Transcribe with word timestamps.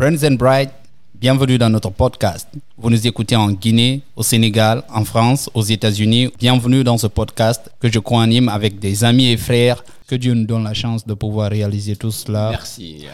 Brands 0.00 0.24
and 0.24 0.36
Bright, 0.38 0.70
bienvenue 1.14 1.58
dans 1.58 1.68
notre 1.68 1.90
podcast. 1.90 2.48
Vous 2.78 2.88
nous 2.88 3.06
écoutez 3.06 3.36
en 3.36 3.50
Guinée, 3.52 4.00
au 4.16 4.22
Sénégal, 4.22 4.82
en 4.88 5.04
France, 5.04 5.50
aux 5.52 5.60
États-Unis. 5.60 6.32
Bienvenue 6.38 6.82
dans 6.82 6.96
ce 6.96 7.06
podcast 7.06 7.70
que 7.78 7.92
je 7.92 7.98
co-anime 7.98 8.48
avec 8.48 8.78
des 8.78 9.04
amis 9.04 9.26
et 9.28 9.36
frères. 9.36 9.84
Que 10.08 10.14
Dieu 10.14 10.32
nous 10.32 10.46
donne 10.46 10.64
la 10.64 10.72
chance 10.72 11.06
de 11.06 11.12
pouvoir 11.12 11.50
réaliser 11.50 11.96
tout 11.96 12.12
cela. 12.12 12.48
Merci. 12.48 13.08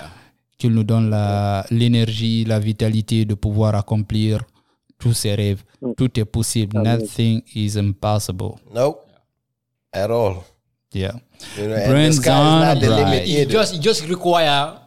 Qu'il 0.57 0.71
nous 0.75 0.85
donne 0.85 1.11
l'énergie, 1.73 2.45
la, 2.45 2.61
vitalité 2.61 3.25
de 3.25 3.35
pouvoir 3.35 3.75
accomplir 3.75 4.45
tous 4.97 5.13
ses 5.13 5.35
rêves. 5.35 5.65
Tout 5.97 6.21
est 6.21 6.25
possible. 6.25 6.81
Nothing 6.81 7.43
is 7.53 7.77
impossible. 7.77 8.61
Nope. 8.73 9.01
At 9.93 10.09
all. 10.09 10.45
Yeah. 10.95 11.15
You 11.59 11.67
know, 11.67 11.75
and 11.75 12.15
bright. 12.15 12.81
limit 12.81 13.27
It 13.27 13.51
just, 13.51 13.75
it 13.75 13.83
just 13.83 14.09
require 14.09 14.47
a 14.49 14.86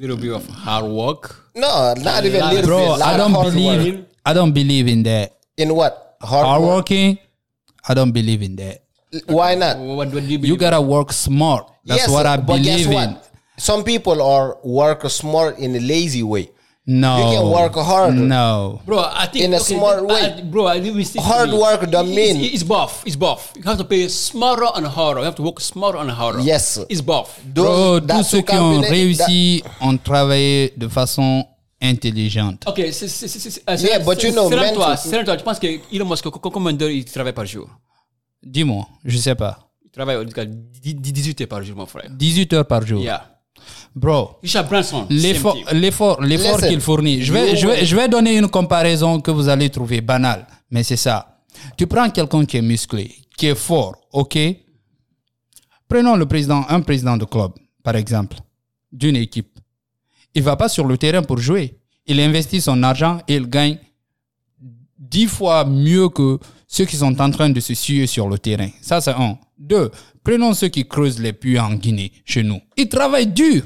little 0.00 0.16
bit 0.16 0.32
of 0.32 0.46
hard 0.48 0.86
work. 0.86 1.50
No, 1.54 1.92
not 1.94 2.24
even 2.24 2.40
lot 2.40 2.54
little 2.54 2.58
of- 2.64 2.66
Bro, 2.66 2.78
bit. 2.78 2.88
Lot 2.88 3.02
I 3.02 3.12
of 3.12 3.18
don't 3.18 3.32
hard 3.32 3.52
believe 3.52 3.94
work. 3.98 4.06
I 4.24 4.32
don't 4.32 4.52
believe 4.52 4.88
in 4.88 5.02
that. 5.04 5.36
In 5.58 5.74
what? 5.74 6.16
Hard, 6.22 6.46
Hard 6.46 6.62
work? 6.62 6.70
working, 6.76 7.18
I 7.88 7.94
don't 7.94 8.12
believe 8.12 8.42
in 8.42 8.56
that. 8.56 8.82
Why 9.26 9.54
not? 9.54 9.78
What, 9.78 9.96
what 9.96 10.10
do 10.12 10.20
you 10.20 10.28
You 10.32 10.38
believe? 10.38 10.58
gotta 10.58 10.80
work 10.80 11.12
smart. 11.12 11.70
That's 11.84 12.02
yes, 12.02 12.10
what 12.10 12.26
I 12.26 12.36
but 12.36 12.62
guess 12.62 12.84
believe 12.84 12.86
in. 12.88 12.92
what? 13.14 13.28
Some 13.58 13.84
people 13.84 14.22
are 14.22 14.56
work 14.64 15.08
smart 15.10 15.58
in 15.58 15.74
a 15.76 15.80
lazy 15.80 16.22
way. 16.22 16.50
No. 16.86 17.18
You 17.18 17.38
can 17.38 17.46
work 17.50 17.74
hard. 17.76 18.14
No. 18.16 18.80
Bro, 18.86 19.00
I 19.00 19.26
think 19.26 19.44
In 19.44 19.52
a 19.52 19.56
okay, 19.58 19.74
smart 19.76 19.98
I- 20.00 20.02
way. 20.02 20.42
bro, 20.42 20.66
I 20.66 20.78
live 20.80 20.96
in 20.98 21.04
city. 21.04 21.20
Hard 21.22 21.52
work 21.52 21.88
don't 21.90 22.08
It's- 22.08 22.16
mean- 22.34 22.44
it's, 22.44 22.54
it's 22.54 22.62
both. 22.64 23.02
It's 23.06 23.16
both. 23.16 23.52
You 23.56 23.62
have 23.64 23.78
to 23.78 23.84
pay 23.84 24.08
smarter 24.08 24.66
and 24.74 24.86
harder. 24.86 25.20
You 25.20 25.26
have 25.26 25.36
to 25.36 25.42
work 25.42 25.60
smarter 25.60 25.98
and 25.98 26.10
harder. 26.10 26.40
Yes. 26.40 26.80
it's 26.88 27.00
both. 27.02 27.28
Bro, 27.44 28.00
tous 28.00 28.22
ceux 28.24 28.40
qui 28.42 28.56
ont 28.56 28.80
réussi 28.80 29.62
ont 29.80 29.96
travaillé 29.98 30.72
de 30.76 30.88
façon 30.88 31.44
intelligente. 31.80 32.64
Ok, 32.66 32.80
c'est 32.92 33.08
c'est- 33.08 33.62
Yeah, 33.68 33.76
c'est- 33.76 34.04
but 34.04 34.22
you 34.22 34.32
know, 34.32 34.48
toi, 34.48 34.96
selon 34.96 35.24
toi, 35.24 35.36
tu 35.36 35.44
penses 35.44 35.58
que 35.58 35.66
Elon 35.94 36.06
Musk, 36.06 36.24
co- 36.24 36.30
co- 36.38 36.50
combien 36.50 36.72
d'heures 36.72 36.90
il 36.90 37.04
travaille 37.04 37.32
par 37.32 37.46
jour? 37.46 37.68
Dis-moi, 38.42 38.86
je 39.04 39.16
sais 39.18 39.34
pas. 39.34 39.58
Il 39.84 39.90
travaille 39.90 40.16
en 40.16 40.24
tout 40.24 40.32
cas 40.32 40.44
10 40.44 40.94
18 40.94 41.40
heures 41.42 41.48
par 41.48 41.62
jour, 41.62 41.76
mon 41.76 41.86
frère. 41.86 42.08
18 42.10 42.52
heures 42.52 42.66
par 42.66 42.86
jour. 42.86 43.02
Yeah. 43.02 43.29
Bro, 43.94 44.36
l'effort 45.72 46.20
l'effort 46.22 46.58
qu'il 46.68 46.80
fournit. 46.80 47.22
Je 47.22 47.32
vais, 47.32 47.50
you- 47.50 47.56
je, 47.56 47.66
vais, 47.66 47.84
je 47.84 47.96
vais 47.96 48.08
donner 48.08 48.36
une 48.36 48.48
comparaison 48.48 49.20
que 49.20 49.30
vous 49.30 49.48
allez 49.48 49.68
trouver 49.70 50.00
banale, 50.00 50.46
mais 50.70 50.82
c'est 50.84 50.96
ça. 50.96 51.40
Tu 51.76 51.86
prends 51.86 52.08
quelqu'un 52.10 52.44
qui 52.44 52.56
est 52.56 52.62
musclé, 52.62 53.14
qui 53.36 53.46
est 53.46 53.54
fort, 53.56 53.96
ok? 54.12 54.38
Prenons 55.88 56.16
le 56.16 56.26
président, 56.26 56.64
un 56.68 56.80
président 56.80 57.16
de 57.16 57.24
club, 57.24 57.52
par 57.82 57.96
exemple, 57.96 58.36
d'une 58.92 59.16
équipe. 59.16 59.58
Il 60.34 60.42
va 60.42 60.56
pas 60.56 60.68
sur 60.68 60.86
le 60.86 60.96
terrain 60.96 61.22
pour 61.22 61.38
jouer. 61.38 61.74
Il 62.06 62.20
investit 62.20 62.60
son 62.60 62.82
argent 62.84 63.18
et 63.26 63.34
il 63.34 63.48
gagne 63.48 63.78
dix 64.98 65.26
fois 65.26 65.64
mieux 65.64 66.08
que 66.08 66.38
ceux 66.68 66.84
qui 66.84 66.96
sont 66.96 67.20
en 67.20 67.30
train 67.30 67.50
de 67.50 67.58
se 67.60 67.74
suer 67.74 68.06
sur 68.06 68.28
le 68.28 68.38
terrain. 68.38 68.68
Ça, 68.80 69.00
c'est 69.00 69.10
un. 69.10 69.36
Deux, 69.60 69.90
prenons 70.24 70.54
ceux 70.54 70.68
qui 70.68 70.88
creusent 70.88 71.20
les 71.20 71.34
puits 71.34 71.58
en 71.60 71.74
Guinée, 71.74 72.10
chez 72.24 72.42
nous. 72.42 72.60
Ils 72.78 72.88
travaillent 72.88 73.26
dur. 73.26 73.62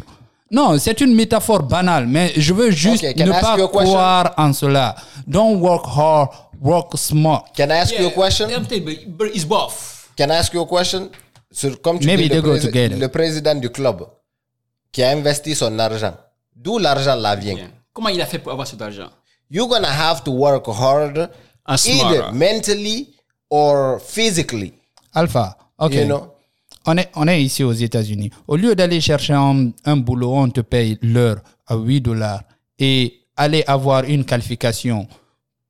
Non, 0.51 0.77
c'est 0.79 1.01
une 1.01 1.15
métaphore 1.15 1.63
banale, 1.63 2.07
mais 2.09 2.33
je 2.37 2.53
veux 2.53 2.71
juste 2.73 3.05
Okay, 3.05 3.25
ne 3.25 3.31
pas 3.31 3.57
croire 3.69 4.35
en 4.37 4.53
cela. 4.53 4.97
Don't 5.27 5.61
work 5.61 5.85
hard, 5.87 6.31
work 6.61 6.97
smart. 6.97 7.45
Can 7.57 7.69
I 7.71 7.79
ask 7.79 7.99
you 7.99 8.07
a 8.09 8.11
question? 8.11 8.49
I'm 8.51 8.67
telling 8.67 8.89
you, 8.89 8.97
but 9.09 9.29
it's 9.35 9.45
both. 9.45 10.11
Can 10.17 10.31
I 10.31 10.35
ask 10.37 10.53
you 10.53 10.61
a 10.63 10.67
question? 10.67 11.11
Sur, 11.51 11.81
comme 11.81 12.01
tu 12.01 12.07
Maybe 12.07 12.25
dis, 12.25 12.29
they 12.31 12.37
le, 12.37 12.43
go 12.43 12.59
together. 12.59 12.99
le 12.99 13.09
président 13.09 13.55
du 13.55 13.71
club 13.71 14.05
qui 14.93 15.03
a 15.03 15.11
investi 15.11 15.55
son 15.55 15.79
argent, 15.79 16.15
d'où 16.55 16.79
l'argent 16.79 17.15
là 17.15 17.37
vient? 17.37 17.57
Comment 17.93 18.09
il 18.09 18.21
a 18.21 18.27
fait 18.27 18.41
pour 18.41 18.51
avoir 18.53 18.67
cet 18.67 18.83
argent? 18.83 19.09
You're 19.51 19.69
gonna 19.69 19.89
have 19.89 20.25
to 20.25 20.33
work 20.33 20.67
hard, 20.69 21.31
And 21.67 21.77
either 21.87 22.33
mentally 22.33 23.15
or 23.49 24.01
physically. 24.01 24.75
Alpha, 25.15 25.57
ok. 25.79 25.93
You 25.95 26.05
know? 26.07 26.29
On 26.87 26.97
est, 26.99 27.09
on 27.17 27.27
est 27.29 27.43
ici 27.43 27.65
aux 27.65 27.73
États-Unis. 27.73 28.31
Au 28.47 28.57
lieu 28.57 28.75
d'aller 28.75 29.01
chercher 29.01 29.33
un, 29.33 29.71
un 29.87 29.97
boulot, 29.97 30.35
on 30.35 30.51
te 30.51 30.61
paye 30.61 30.99
l'heure 31.01 31.39
à 31.67 31.77
8 31.77 32.01
dollars 32.03 32.43
et 32.79 33.21
aller 33.37 33.65
avoir 33.67 34.05
une 34.05 34.25
qualification 34.25 35.07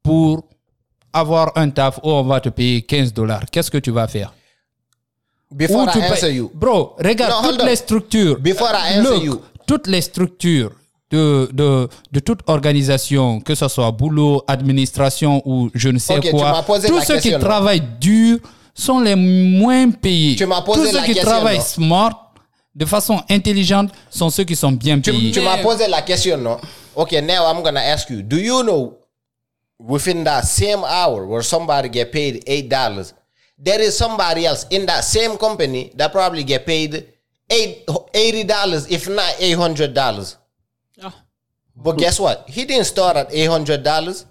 pour 0.03 0.43
avoir 1.13 1.53
un 1.57 1.71
taf 1.71 1.99
où 2.03 2.11
on 2.11 2.25
va 2.25 2.41
te 2.41 2.49
payer 2.49 2.83
15 2.83 3.13
dollars. 3.13 3.45
Qu'est-ce 3.51 3.71
que 3.71 3.79
tu 3.79 3.93
vas 3.93 4.09
faire? 4.09 4.35
Before 5.53 5.87
I 5.95 6.01
answer 6.11 6.33
you, 6.33 6.51
Bro, 6.53 6.97
regarde 6.99 7.45
No, 7.45 7.51
toutes 7.53 7.63
on. 7.63 7.67
les 7.67 7.77
structures. 7.77 8.41
Before 8.41 8.71
I 8.75 8.99
answer 8.99 9.15
Look, 9.15 9.23
you. 9.25 9.41
Toutes 9.69 9.87
les 9.87 10.01
structures 10.01 10.73
de, 11.13 11.49
de, 11.53 11.89
de 12.11 12.21
toute 12.21 12.41
organisation, 12.49 13.41
que 13.41 13.55
ce 13.55 13.69
soit 13.69 13.93
boulot, 13.93 14.43
administration 14.49 15.41
ou 15.45 15.71
je 15.75 15.91
ne 15.91 15.99
sais 15.99 16.19
quoi, 16.33 16.65
tous 16.67 17.01
ceux 17.03 17.15
question, 17.15 17.19
qui 17.39 17.39
travaillent 17.39 17.85
dur 18.01 18.39
sont 18.75 19.01
les 19.01 19.15
moins 19.15 19.91
payés. 19.91 20.37
Tu 20.37 20.47
m'as 20.47 20.63
posé 20.63 20.81
tous 20.81 20.87
ceux 20.89 20.97
la 20.97 21.05
qui 21.05 21.15
question, 21.15 21.31
travaillent 21.31 21.59
non? 21.59 21.65
smart, 21.65 22.35
de 22.75 22.85
façon 22.85 23.23
intelligente, 23.31 23.91
sont 24.11 24.31
ceux 24.31 24.45
qui 24.45 24.57
sont 24.57 24.73
bien 24.73 24.99
payés. 24.99 25.31
tu 25.31 25.41
m'as 25.41 25.59
posé 25.59 25.87
la 25.89 26.03
question, 26.03 26.37
no? 26.37 26.59
Okay, 26.97 27.21
now 27.23 27.47
I'm 27.47 27.63
gonna 27.63 27.81
ask 27.81 28.11
you. 28.11 28.23
Do 28.23 28.37
you 28.37 28.63
know 28.63 28.99
within 29.79 30.25
that 30.25 30.45
same 30.45 30.85
hour 30.85 31.27
where 31.27 31.43
somebody 31.43 31.89
get 31.89 32.13
paid 32.13 32.43
eight 32.47 32.69
dollars, 32.69 33.15
there 33.59 33.81
is 33.81 33.97
somebody 33.97 34.47
else 34.47 34.67
in 34.71 34.87
that 34.87 35.05
same 35.05 35.37
company 35.37 35.93
that 35.97 36.13
probably 36.13 36.45
get 36.45 36.65
paid 36.67 37.07
eight 37.51 37.85
eighty 38.15 38.45
dollars, 38.45 38.87
if 38.91 39.09
not 39.09 39.35
eight 39.41 39.57
hundred 39.57 39.95
dollars. 39.95 40.37
Ah. 41.03 41.15
But 41.77 41.99
guess 41.99 42.19
what? 42.21 42.49
He 42.49 42.65
didn't 42.65 42.87
start 42.87 43.17
at 43.17 43.33
eight 43.33 43.47
hundred 43.51 43.83
dollars. 43.83 44.27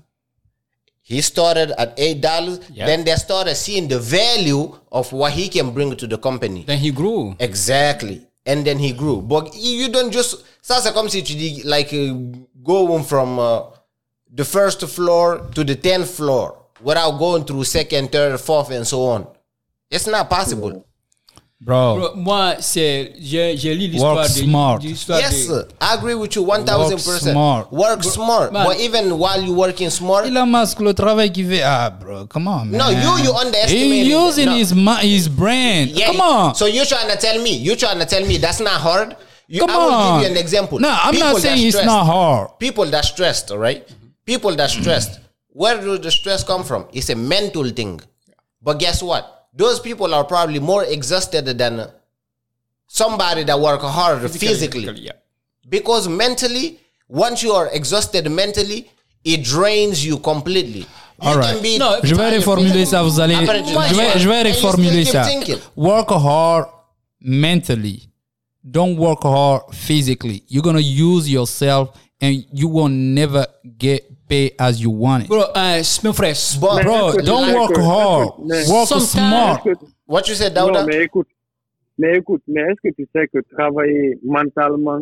He 1.06 1.20
started 1.22 1.72
at 1.78 1.94
eight 1.98 2.22
dollars. 2.22 2.60
Yeah. 2.72 2.86
Then 2.86 3.04
they 3.04 3.16
started 3.16 3.56
seeing 3.56 3.90
the 3.90 4.00
value 4.00 4.74
of 4.92 5.12
what 5.12 5.34
he 5.34 5.50
can 5.50 5.72
bring 5.72 5.96
to 5.98 6.08
the 6.08 6.18
company. 6.18 6.64
Then 6.66 6.80
he 6.80 6.92
grew. 6.92 7.36
Exactly. 7.40 8.26
And 8.46 8.66
then 8.66 8.80
he 8.80 8.94
grew. 8.94 9.22
But 9.22 9.54
you 9.54 9.90
don't 9.90 10.12
just. 10.12 10.44
Ça, 10.64 10.80
c'est 10.82 10.94
comme 10.94 11.10
si 11.10 11.22
tu 11.24 11.36
like, 11.68 11.92
uh, 11.94 12.14
going 12.64 13.04
from 13.04 13.38
uh, 13.38 13.64
the 14.34 14.46
first 14.46 14.82
floor 14.88 15.50
to 15.54 15.64
the 15.66 15.76
10th 15.76 16.08
floor 16.08 16.58
without 16.82 17.20
going 17.20 17.44
through 17.44 17.66
second, 17.66 18.12
third, 18.14 18.40
fourth, 18.40 18.72
and 18.72 18.88
so 18.88 19.02
on. 19.04 19.28
It's 19.92 20.08
not 20.08 20.30
possible. 20.30 20.86
Bro, 21.62 21.96
Bro, 21.96 22.16
moi, 22.16 22.56
c'est, 22.60 23.14
j'ai, 23.22 23.56
j'ai 23.56 23.74
lu 23.74 23.88
l'histoire 23.88 24.16
Work 24.16 24.28
de, 24.28 24.34
smart. 24.44 24.80
l'histoire 24.82 25.20
Yes, 25.22 25.48
de- 25.48 25.66
I 25.80 25.94
agree 25.94 26.14
with 26.14 26.36
you 26.36 26.44
1000%. 26.46 27.00
smart. 27.32 27.72
Work 27.72 28.04
smart. 28.04 28.52
man. 28.52 28.66
But 28.68 28.80
even 28.82 29.18
while 29.18 29.42
you 29.42 29.54
working 29.54 29.90
smart, 29.90 30.26
Elon 30.26 30.46
Musk, 30.50 30.82
le 30.82 30.94
travail 30.94 31.32
qu'il 31.32 31.48
fait, 31.48 31.62
ah, 31.64 31.90
bro, 31.90 32.26
come 32.28 32.50
on, 32.50 32.66
man. 32.70 32.80
No, 32.80 32.90
you- 32.90 33.24
you 33.24 33.32
underestimating 33.34 33.92
He 33.94 34.02
it. 34.02 34.08
using 34.28 34.46
No. 34.48 34.56
his, 34.58 34.74
ma- 34.74 34.98
his 34.98 35.30
brain. 35.30 35.88
yeah. 35.94 36.08
Come 36.08 36.20
on. 36.20 36.54
So 36.56 36.66
you're 36.66 36.86
trying 36.86 37.08
to 37.10 37.16
tell 37.18 37.42
me, 37.42 37.52
you're 37.56 37.78
trying 37.78 38.00
to 38.00 38.06
tell 38.06 38.26
me 38.26 38.38
that's 38.38 38.60
not 38.60 38.82
hard? 38.82 39.16
You, 39.48 39.62
Come 39.62 39.70
I 39.70 39.78
will 39.78 39.94
on. 39.94 40.20
give 40.22 40.30
you 40.32 40.36
an 40.36 40.42
example. 40.42 40.80
No, 40.80 40.90
I'm 40.90 41.14
People 41.14 41.30
not 41.30 41.42
saying 41.42 41.66
it's 41.66 41.86
not 41.86 42.06
hard. 42.06 42.60
people 42.60 42.86
that 42.88 43.06
stressed, 43.06 43.52
all 43.52 43.58
right? 43.60 43.88
People 44.26 44.54
that 44.58 44.70
stressed. 44.70 45.20
Where 45.50 45.78
does 45.80 46.02
the 46.02 46.12
stress 46.12 46.44
come 46.44 46.64
from? 46.66 46.88
It's 46.92 47.10
a 47.10 47.16
mental 47.16 47.70
thing. 47.70 48.02
But 48.62 48.80
guess 48.80 49.02
what? 49.02 49.43
Those 49.56 49.80
people 49.80 50.14
are 50.14 50.24
probably 50.24 50.60
more 50.60 50.84
exhausted 50.84 51.46
than 51.58 51.88
somebody 52.88 53.44
that 53.44 53.60
work 53.60 53.82
hard 53.82 54.30
physically. 54.32 54.86
yeah. 54.96 55.12
Because 55.70 56.08
mentally, 56.08 56.80
once 57.08 57.44
you 57.44 57.52
are 57.52 57.70
exhausted 57.72 58.30
mentally, 58.30 58.90
it 59.24 59.44
drains 59.44 60.04
you 60.06 60.18
completely. 60.20 60.80
You 61.22 61.30
All 61.30 61.38
right. 61.38 61.54
can 61.54 61.62
be 61.64 61.78
No, 61.78 61.98
Je 62.04 62.16
vais 62.16 62.36
reformuler 62.38 62.86
ça, 62.86 63.02
vous 63.04 63.20
allez. 63.20 63.36
après, 63.36 63.62
tu 63.64 63.70
Je 63.70 63.96
vais, 63.96 64.20
je 64.20 64.28
vais 64.28 64.42
and 64.42 64.48
you 64.48 64.54
still 64.54 64.70
reformuler 64.72 65.04
keep 65.04 65.14
ça. 65.14 65.24
thinking. 65.24 65.58
Work 65.76 66.10
hard 66.10 66.66
mentally. 67.22 68.10
Don't 68.64 68.98
work 68.98 69.24
hard 69.24 69.64
physically. 69.74 70.44
You're 70.48 70.64
gonna 70.64 70.80
use 70.80 71.30
yourself 71.30 71.90
and 72.22 72.44
you 72.52 72.68
will 72.68 72.90
never 72.90 73.46
get 73.78 74.04
paid 74.34 74.54
as 74.60 74.80
you 74.82 74.92
want 74.92 75.22
it. 75.24 75.28
Bro, 75.28 75.44
euh, 75.56 75.84
mon 76.04 76.14
frère, 76.14 76.36
But- 76.60 76.84
Bro, 76.84 77.10
écoute, 77.10 77.26
don't 77.26 77.54
work 77.54 77.72
écoute, 77.72 77.84
hard. 77.84 78.34
mais- 78.46 78.68
Work 78.70 78.88
Sometimes- 78.88 79.10
smart. 79.10 79.60
Écoute, 79.66 79.90
What 80.08 80.22
you 80.28 80.36
said, 80.36 80.54
non, 80.56 80.68
Dauda? 80.68 80.86
mais 80.86 81.04
écoute, 81.04 81.28
mais 81.98 82.18
écoute, 82.18 82.42
mais 82.48 82.62
est-ce 82.62 82.82
que 82.90 82.94
tu 82.96 83.08
sais 83.16 83.28
que 83.28 83.40
travailler 83.56 84.18
mentalement, 84.24 85.00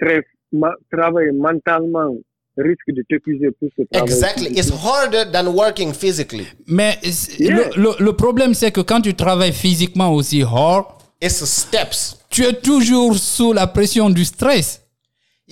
très, 0.00 0.22
ma- 0.52 0.74
travailler 0.90 1.32
mentalement 1.32 2.14
risque 2.58 2.88
de 2.88 3.02
t'épuiser 3.08 3.50
plus 3.52 3.70
que 3.76 3.82
travailler 3.90 4.12
Exactly. 4.12 4.46
It's 4.58 4.70
harder 4.84 5.24
than 5.32 5.46
working 5.54 5.92
physically. 5.94 6.46
Mais 6.66 6.98
Yeah. 7.38 7.70
le, 7.76 7.82
le- 7.82 7.96
le 8.04 8.12
problème, 8.12 8.52
c'est 8.54 8.70
que 8.72 8.80
quand 8.82 9.00
tu 9.00 9.14
travailles 9.14 9.52
physiquement 9.52 10.12
aussi 10.12 10.42
hard, 10.42 10.86
It's 11.22 11.44
steps. 11.44 12.18
tu 12.28 12.42
es 12.44 12.52
toujours 12.54 13.14
sous 13.16 13.52
la 13.52 13.66
pression 13.66 14.10
du 14.10 14.24
stress. 14.24 14.81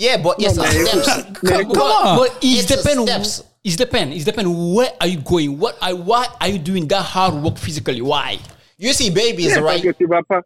Yeah, 0.00 0.16
but 0.16 0.36
it's 0.40 0.56
No, 0.56 0.64
steps. 0.64 1.08
mais 1.42 1.64
But, 1.66 1.76
on. 1.76 2.16
but 2.16 2.30
it 2.40 2.64
It's 2.64 2.70
a 2.70 2.76
depends. 2.76 3.02
steps. 3.04 3.44
It 3.62 3.76
depends. 3.76 4.16
It 4.16 4.24
depends. 4.24 4.48
Where 4.48 4.92
are 4.98 5.06
you 5.08 5.20
going? 5.20 5.58
What? 5.60 5.76
I, 5.82 5.92
why 5.92 6.24
are 6.40 6.48
you 6.48 6.58
doing 6.58 6.88
that 6.88 7.02
hard 7.04 7.34
work 7.42 7.58
physically? 7.58 8.00
Why? 8.00 8.38
You 8.78 8.94
see 8.94 9.10
babies, 9.10 9.48
Yeah, 9.52 9.60
parce 9.60 9.74
right? 9.74 9.82
que 9.82 9.92
tu 9.92 10.06
vas 10.06 10.22
pas, 10.26 10.40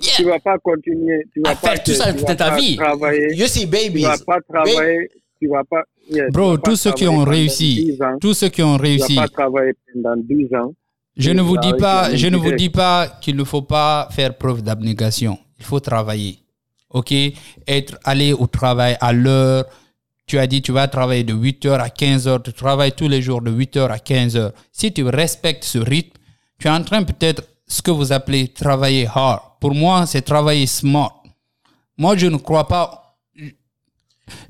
Tu 0.00 0.22
vas 0.24 0.38
pas 0.38 0.56
continuer. 0.62 1.24
Tu 1.34 1.40
vas 1.42 1.50
À 1.50 1.54
pas 1.56 1.70
faire 1.74 1.82
tout 1.82 1.92
ça 1.92 2.12
tu 2.12 2.18
toute 2.18 2.28
vas 2.28 2.36
ta 2.36 2.54
vie. 2.54 2.76
Travailler. 2.76 3.34
You 3.34 3.48
see, 3.48 3.62
Tu 3.62 3.66
babies. 3.66 4.02
vas 4.04 4.16
pas 4.18 4.38
travailler. 4.48 5.10
Tu 5.40 5.48
vas 5.48 5.64
pas. 5.64 5.82
yes, 6.08 6.26
tu 6.26 6.30
Bro, 6.32 6.58
tous 6.58 6.76
ceux 6.76 6.92
qui 6.92 7.08
ont 7.08 7.24
réussi, 7.24 7.86
10 7.98 8.02
ans. 8.02 8.16
tous 8.20 8.34
ceux 8.34 8.48
qui 8.48 8.62
ont 8.62 8.76
Tu 8.76 8.82
réussi, 8.82 9.14
vas 9.16 9.22
pas 9.22 9.28
travailler 9.28 9.72
pendant 9.92 10.16
10 10.16 10.54
ans. 10.54 10.72
je 11.16 11.30
ne 11.32 11.42
vous 11.42 11.56
dis 11.58 11.72
pas, 11.78 12.14
je 12.14 12.28
ne 12.28 12.36
vous 12.36 12.52
dis 12.52 12.70
pas 12.70 13.08
qu'il 13.20 13.34
ne 13.36 13.42
faut 13.44 13.62
pas 13.62 14.08
faire 14.12 14.36
preuve 14.38 14.62
d'abnégation. 14.62 15.36
Il 15.58 15.64
faut 15.64 15.80
travailler. 15.80 16.38
OK? 16.90 17.14
Être, 17.66 17.98
aller 18.04 18.32
au 18.32 18.46
travail 18.46 18.96
à 19.00 19.12
l'heure. 19.12 19.64
Tu 20.26 20.38
as 20.38 20.46
dit, 20.46 20.62
tu 20.62 20.72
vas 20.72 20.86
travailler 20.86 21.24
de 21.24 21.34
8h 21.34 21.78
à 21.78 21.88
15h. 21.88 22.42
Tu 22.42 22.52
travailles 22.52 22.92
tous 22.92 23.08
les 23.08 23.20
jours 23.22 23.42
de 23.42 23.50
8h 23.50 23.88
à 23.88 23.96
15h. 23.96 24.52
Si 24.72 24.92
tu 24.92 25.04
respectes 25.04 25.64
ce 25.64 25.78
rythme, 25.78 26.18
tu 26.58 26.68
es 26.68 26.70
en 26.70 26.82
train 26.82 27.02
peut-être 27.02 27.42
ce 27.66 27.82
que 27.82 27.90
vous 27.90 28.12
appelez 28.12 28.48
travailler 28.48 29.08
hard. 29.12 29.40
Pour 29.60 29.74
moi, 29.74 30.06
c'est 30.06 30.22
travailler 30.22 30.66
smart. 30.66 31.22
Moi, 31.96 32.16
je 32.16 32.26
ne 32.26 32.36
crois 32.36 32.66
pas. 32.66 33.16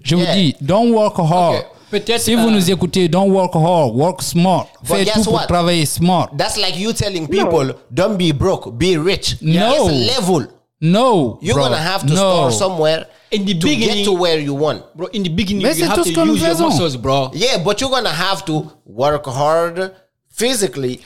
Je 0.02 0.14
vous 0.16 0.26
dis, 0.34 0.54
don't 0.60 0.92
work 0.92 1.18
hard. 1.18 1.64
Peut-être, 1.90 2.20
Si 2.20 2.34
vous 2.36 2.46
euh, 2.46 2.50
nous 2.52 2.70
écoutez, 2.70 3.08
don't 3.08 3.30
work 3.30 3.54
hard, 3.56 3.96
work 3.96 4.22
smart. 4.22 4.68
Fais 4.84 5.04
tout 5.06 5.24
pour 5.24 5.32
what? 5.34 5.46
travailler 5.46 5.84
smart. 5.86 6.28
That's 6.36 6.56
like 6.56 6.76
you 6.78 6.92
telling 6.92 7.26
people, 7.26 7.74
don't 7.90 8.16
be 8.16 8.32
broke, 8.32 8.70
be 8.78 8.96
rich. 8.96 9.36
No. 9.42 9.72
It's 9.72 9.88
a 9.88 10.20
level. 10.20 10.46
No. 10.80 11.38
You're 11.42 11.54
bro. 11.54 11.64
gonna 11.64 11.76
have 11.76 12.02
to 12.02 12.08
no. 12.08 12.14
start 12.14 12.52
somewhere 12.54 13.06
In 13.30 13.44
the 13.44 13.54
to 13.58 13.76
get 13.76 14.04
to 14.04 14.12
where 14.12 14.38
you 14.38 14.54
want. 14.54 14.82
Bro, 14.96 15.08
in 15.08 15.22
the 15.22 15.28
beginning, 15.28 15.62
Mais 15.62 15.78
you 15.78 15.86
have 15.86 15.96
to 15.96 16.04
ce 16.04 16.12
que 16.14 16.24
nous 16.24 16.34
use 16.34 16.42
your 16.42 16.58
muscles, 16.68 16.96
bro. 16.96 17.30
Yeah, 17.34 17.62
but 17.62 17.80
you're 17.80 17.90
gonna 17.90 18.08
have 18.08 18.44
to 18.46 18.72
work 18.84 19.26
hard 19.26 19.94
physically, 20.30 20.96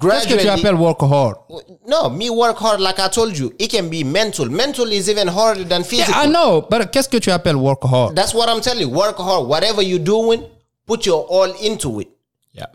Qu'est-ce 0.00 0.26
que 0.26 0.36
gradually. 0.36 0.42
tu 0.42 0.48
appelles 0.48 0.78
work 0.78 1.00
hard? 1.00 1.36
No, 1.86 2.08
me 2.10 2.28
work 2.30 2.56
hard 2.58 2.80
like 2.80 2.98
I 3.00 3.08
told 3.08 3.36
you. 3.38 3.52
It 3.58 3.70
can 3.70 3.88
be 3.88 4.04
mental. 4.04 4.46
Mental 4.50 4.86
is 4.92 5.08
even 5.08 5.28
harder 5.28 5.64
than 5.64 5.82
physical. 5.82 6.12
Yeah, 6.14 6.22
I 6.22 6.26
know, 6.26 6.60
but 6.68 6.92
qu'est-ce 6.92 7.08
que 7.08 7.18
tu 7.20 7.30
appelles 7.30 7.56
work 7.60 7.82
hard? 7.82 8.14
That's 8.14 8.34
what 8.34 8.48
I'm 8.48 8.60
telling 8.60 8.80
you. 8.82 8.90
Work 8.90 9.16
hard. 9.16 9.48
Whatever 9.48 9.80
you're 9.82 9.98
doing, 9.98 10.44
put 10.86 11.06
your 11.06 11.24
all 11.24 11.50
into 11.62 12.00
it. 12.00 12.08
Yeah. 12.52 12.66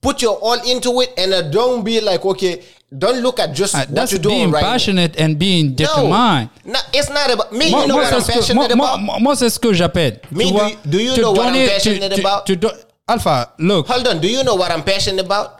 Put 0.00 0.22
your 0.22 0.36
all 0.40 0.60
into 0.68 1.00
it, 1.02 1.12
and 1.16 1.32
uh, 1.32 1.42
don't 1.50 1.84
be 1.84 2.00
like, 2.00 2.24
okay, 2.24 2.62
don't 2.98 3.20
look 3.22 3.38
at 3.40 3.52
just 3.54 3.74
Uh, 3.74 3.78
what 3.78 3.94
that's 3.94 4.12
you're 4.12 4.20
doing 4.20 4.36
being 4.36 4.50
right 4.50 4.62
now. 4.62 4.72
passionate 4.72 5.16
and 5.18 5.38
being 5.38 5.74
determined. 5.74 6.50
No, 6.64 6.78
it's 6.92 7.08
not 7.08 7.30
about 7.32 7.52
me. 7.52 7.70
Moi, 7.70 7.82
you 7.82 7.88
know 7.88 7.96
what 7.96 8.12
I'm 8.12 8.20
ce 8.20 8.26
que, 8.26 8.34
passionate 8.40 8.76
moi, 8.76 8.94
about. 8.94 9.00
moi- 9.00 9.18
moi, 9.20 9.34
c'est 9.36 9.48
ce 9.50 9.58
que 9.58 9.72
j'appelle. 9.72 10.20
Me, 10.30 10.44
do 10.44 10.50
you- 10.50 10.76
do 10.86 10.98
you 10.98 11.16
know 11.16 11.32
what 11.32 11.48
I'm 11.54 11.68
passionate 11.68 12.10
tu- 12.10 12.16
tu- 12.16 12.20
about? 12.20 12.46
tu 12.46 12.56
don- 12.56 12.76
Alpha, 13.08 13.52
look, 13.58 13.86
Hold 13.88 14.06
on. 14.08 14.20
Do 14.20 14.28
you 14.28 14.42
know 14.44 14.54
what 14.54 14.70
I'm 14.70 14.82
passionate 14.84 15.24
about? 15.24 15.58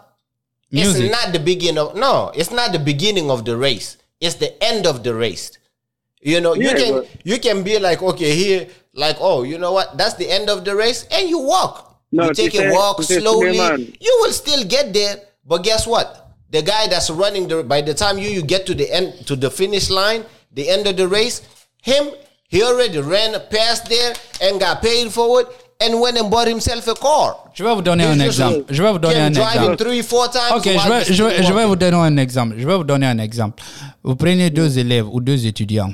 Music. 0.71 1.03
It's 1.05 1.11
not 1.11 1.33
the 1.33 1.39
beginning 1.39 1.77
of 1.77 1.95
no. 1.95 2.31
It's 2.33 2.51
not 2.51 2.71
the 2.71 2.79
beginning 2.79 3.29
of 3.29 3.43
the 3.45 3.55
race. 3.57 3.97
It's 4.21 4.35
the 4.35 4.51
end 4.63 4.87
of 4.87 5.03
the 5.03 5.13
race. 5.13 5.51
You 6.21 6.39
know, 6.39 6.55
you 6.55 6.69
can 6.73 6.93
but- 6.93 7.07
you 7.25 7.37
can 7.39 7.63
be 7.63 7.77
like, 7.79 8.01
okay, 8.01 8.33
here, 8.35 8.67
like, 8.95 9.17
oh, 9.19 9.43
you 9.43 9.57
know 9.57 9.71
what? 9.73 9.97
That's 9.97 10.15
the 10.15 10.29
end 10.31 10.49
of 10.49 10.63
the 10.65 10.73
race, 10.75 11.05
and 11.11 11.29
you 11.29 11.39
walk. 11.39 11.97
No, 12.11 12.25
you 12.25 12.33
take 12.33 12.55
a 12.55 12.71
walk 12.71 13.03
slowly. 13.03 13.57
You 13.99 14.17
will 14.21 14.31
still 14.31 14.63
get 14.63 14.93
there, 14.93 15.17
but 15.45 15.63
guess 15.63 15.85
what? 15.85 16.22
The 16.53 16.61
guy 16.61 16.87
that's 16.87 17.09
running 17.09 17.47
the 17.47 17.63
by 17.63 17.81
the 17.81 17.93
time 17.95 18.19
you 18.19 18.29
you 18.29 18.43
get 18.43 18.65
to 18.67 18.75
the 18.75 18.87
end 18.93 19.25
to 19.25 19.35
the 19.35 19.49
finish 19.49 19.89
line, 19.89 20.23
the 20.53 20.69
end 20.69 20.85
of 20.87 20.95
the 20.95 21.07
race, 21.07 21.41
him 21.81 22.05
he 22.47 22.61
already 22.63 22.99
ran 22.99 23.33
past 23.49 23.89
there 23.89 24.13
and 24.39 24.59
got 24.59 24.81
paid 24.81 25.11
for 25.11 25.41
it 25.41 25.47
and 25.81 25.99
went 25.99 26.15
and 26.17 26.29
bought 26.29 26.47
himself 26.47 26.87
a 26.87 26.93
car. 26.93 27.35
je 27.55 27.63
vais 27.63 27.73
vous 27.73 27.81
donner 27.81 28.05
un 28.05 28.13
He's 28.19 28.25
exemple. 28.25 28.65
Je 28.69 28.83
vais 28.83 28.91
vous 28.91 28.99
donner 28.99 29.19
un 29.21 29.33
exemple. 29.33 29.73
it 29.73 29.79
three, 29.79 30.01
four 30.03 30.29
times. 30.29 30.55
Ok, 30.55 30.65
je 30.65 30.89
vais, 30.89 30.99
he's 31.01 31.07
je, 31.07 31.13
still 31.13 31.25
vais, 31.25 31.37
je 31.43 31.47
vais 31.47 31.53
walking. 31.53 31.67
vous 31.69 31.75
donner 31.75 31.97
un 31.97 32.17
exemple. 32.17 32.55
Je 32.59 32.67
vais 32.67 32.75
vous 32.77 32.83
donner 32.83 33.07
un 33.07 33.17
exemple. 33.17 33.63
Vous 34.03 34.15
prenez 34.15 34.51
deux 34.51 34.77
élèves 34.77 35.07
ou 35.11 35.19
deux 35.21 35.47
étudiants 35.47 35.91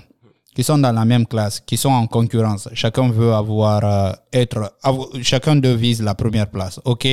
qui 0.53 0.63
sont 0.65 0.77
dans 0.77 0.91
la 0.91 1.05
même 1.05 1.25
classe, 1.25 1.61
qui 1.65 1.77
sont 1.77 1.89
en 1.89 2.05
concurrence. 2.07 2.67
Chacun 2.73 3.09
veut 3.09 3.33
avoir 3.33 3.79
euh, 3.85 4.11
être, 4.33 4.73
chacun 5.21 5.55
d'eux 5.55 5.73
vise 5.75 6.01
la 6.01 6.15
première 6.15 6.47
place, 6.47 6.81
ok? 6.83 7.07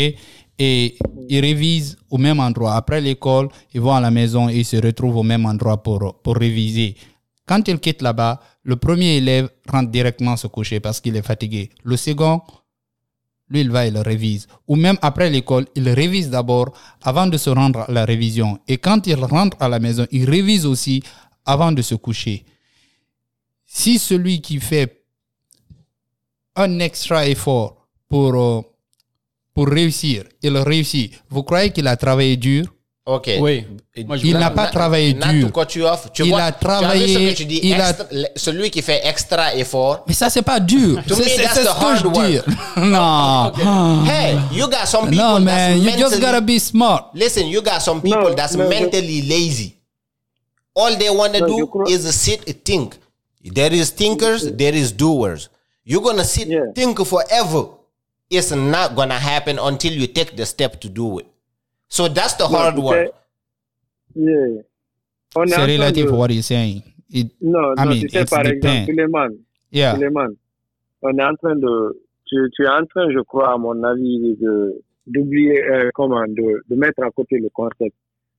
Et 0.59 0.97
ils 1.29 1.41
révisent 1.41 1.99
au 2.11 2.19
même 2.19 2.41
endroit. 2.41 2.75
Après 2.75 3.01
l'école, 3.01 3.49
ils 3.75 3.81
vont 3.81 3.95
à 3.95 4.01
la 4.01 4.11
maison 4.11 4.49
et 4.49 4.59
ils 4.59 4.65
se 4.65 4.77
retrouvent 4.77 5.17
au 5.17 5.23
même 5.23 5.45
endroit 5.47 5.83
pour 5.83 6.21
pour 6.23 6.37
réviser. 6.37 6.97
Quand 7.47 7.69
ils 7.69 7.79
quittent 7.79 8.03
là-bas, 8.03 8.41
le 8.63 8.77
premier 8.77 9.17
élève 9.17 9.49
rentre 9.69 9.91
directement 9.91 10.37
se 10.37 10.47
coucher 10.47 10.81
parce 10.81 11.01
qu'il 11.01 11.17
est 11.17 11.23
fatigué. 11.23 11.71
Le 11.85 11.97
second 11.97 12.41
lui, 13.49 13.61
il 13.61 13.71
va, 13.71 13.87
il 13.87 13.97
révise. 13.99 14.49
Ou 14.67 14.77
même 14.77 14.99
après 15.03 15.31
l'école, 15.31 15.67
il 15.77 15.89
révise 15.89 16.31
d'abord 16.31 16.73
avant 17.03 17.27
de 17.27 17.37
se 17.37 17.51
rendre 17.51 17.81
à 17.89 17.93
la 17.93 18.05
révision. 18.05 18.59
Et 18.67 18.79
quand 18.79 19.07
il 19.07 19.15
rentre 19.25 19.57
à 19.61 19.69
la 19.69 19.79
maison, 19.79 20.07
il 20.11 20.29
révise 20.29 20.67
aussi 20.67 21.03
avant 21.45 21.71
de 21.71 21.83
se 21.83 21.95
coucher. 21.95 22.45
Si 23.65 23.99
celui 23.99 24.41
qui 24.41 24.59
fait 24.59 25.05
un 26.57 26.79
extra 26.81 27.29
effort 27.29 27.87
pour, 28.09 28.35
euh, 28.35 28.63
pour 29.57 29.69
réussir, 29.69 30.25
il 30.43 30.55
réussit, 30.59 31.11
vous 31.31 31.43
croyez 31.43 31.71
qu'il 31.71 31.87
a 31.89 31.97
travaillé 31.97 32.37
dur? 32.37 32.67
Ok. 33.07 33.31
Oui. 33.41 33.65
Moi, 34.05 34.17
Il 34.19 34.37
n'a 34.37 34.51
pas 34.51 34.67
travaillé 34.67 35.15
not 35.15 35.29
dur. 35.33 35.51
to 35.51 35.61
cut 35.61 35.79
you 35.79 35.87
off. 35.87 36.09
Tu 36.13 36.25
Il 36.25 36.29
vois, 36.31 36.43
a 36.43 36.53
tu 36.53 36.67
as 36.67 36.71
vu 36.79 36.83
travaillé, 36.83 37.15
ce 37.15 37.31
que 37.33 37.37
tu 37.37 37.45
dis, 37.47 37.61
il 37.63 37.75
a- 37.81 37.91
extra- 37.91 38.07
celui 38.37 38.69
qui 38.71 38.83
fait 38.83 39.01
extra 39.05 39.55
effort. 39.55 40.03
Mais 40.09 40.13
ça, 40.13 40.29
c'est 40.29 40.43
pas 40.43 40.61
dur. 40.61 41.01
To 41.09 41.15
C'est 41.15 41.23
me, 41.23 41.29
c'est- 41.29 41.43
that's 41.43 41.55
c'est 41.55 41.65
the 41.65 41.69
ce 41.69 41.81
que 41.81 41.85
hard 41.85 41.99
je 41.99 42.21
dis. 42.21 42.41
non. 42.91 43.53
Hey, 44.07 44.37
you 44.53 44.67
got 44.67 44.87
some 44.87 45.09
people 45.09 45.25
No, 45.25 45.41
that's. 45.45 45.77
You 45.77 45.83
mentally. 45.85 46.03
just 46.03 46.21
gotta 46.21 46.41
be 46.41 46.59
smart. 46.59 47.05
Listen, 47.15 47.47
you 47.47 47.63
got 47.63 47.81
some 47.81 48.03
people 48.03 48.21
No, 48.31 48.35
that's 48.35 48.55
no, 48.57 48.65
no. 48.65 48.69
mentally 48.69 49.23
lazy. 49.23 49.77
All 50.75 50.97
they 50.99 51.09
want 51.09 51.33
to 51.35 51.47
No, 51.47 51.57
do 51.57 51.85
is 51.89 52.05
sit 52.15 52.41
and 52.47 52.57
think. 52.65 52.97
There 53.55 53.73
is 53.73 53.91
thinkers, 53.95 54.51
there 54.59 54.75
is 54.77 54.93
doers. 54.93 55.49
You're 55.85 56.03
gonna 56.03 56.25
sit 56.25 56.49
Yeah. 56.49 56.73
think 56.75 56.99
forever. 57.05 57.67
It's 58.31 58.53
not 58.55 58.95
gonna 58.97 59.19
happen 59.19 59.59
until 59.61 59.93
you 59.93 60.07
take 60.09 60.35
the 60.37 60.45
step 60.47 60.81
to 60.81 60.89
do 60.89 61.19
it. 61.21 61.27
So 61.89 62.09
that's 62.09 62.35
the 62.35 62.47
hard 62.49 62.75
tu 62.75 62.83
work. 62.83 63.13
yeah. 64.15 64.63
On 65.37 65.45
est 65.45 65.45
en 65.45 65.47
C'est 65.49 65.55
train 65.55 65.67
relative 65.67 66.07
de- 66.07 66.13
what 66.13 66.31
he's 66.31 66.47
saying. 66.47 66.83
It, 67.11 67.31
Non, 67.41 67.75
I 67.79 67.85
non, 67.85 67.89
mean, 67.91 68.01
tu 68.01 68.09
sais, 68.09 68.23
it's 68.23 68.31
par 68.31 68.43
depend. 68.43 68.57
exemple, 68.69 68.87
Suleiman, 68.93 69.31
yeah. 69.71 69.95
Suleiman, 69.95 70.31
on 71.03 71.19
est 71.19 71.23
en 71.23 71.35
train 71.37 71.55
de, 71.57 72.01
tu, 72.27 72.37
tu 72.55 72.65
es 72.65 72.69
en 72.69 72.85
train, 72.87 73.11
je 73.13 73.21
crois, 73.21 73.53
à 73.53 73.59
mon 73.59 73.81
avis, 73.85 74.37
de, 74.41 74.83
d'oublier, 75.07 75.63
euh, 75.63 75.91
comment, 75.95 76.25
de, 76.27 76.63
de 76.69 76.75
mettre 76.75 77.03
à 77.05 77.11
côté 77.13 77.39
le 77.39 77.49
concept. 77.51 77.95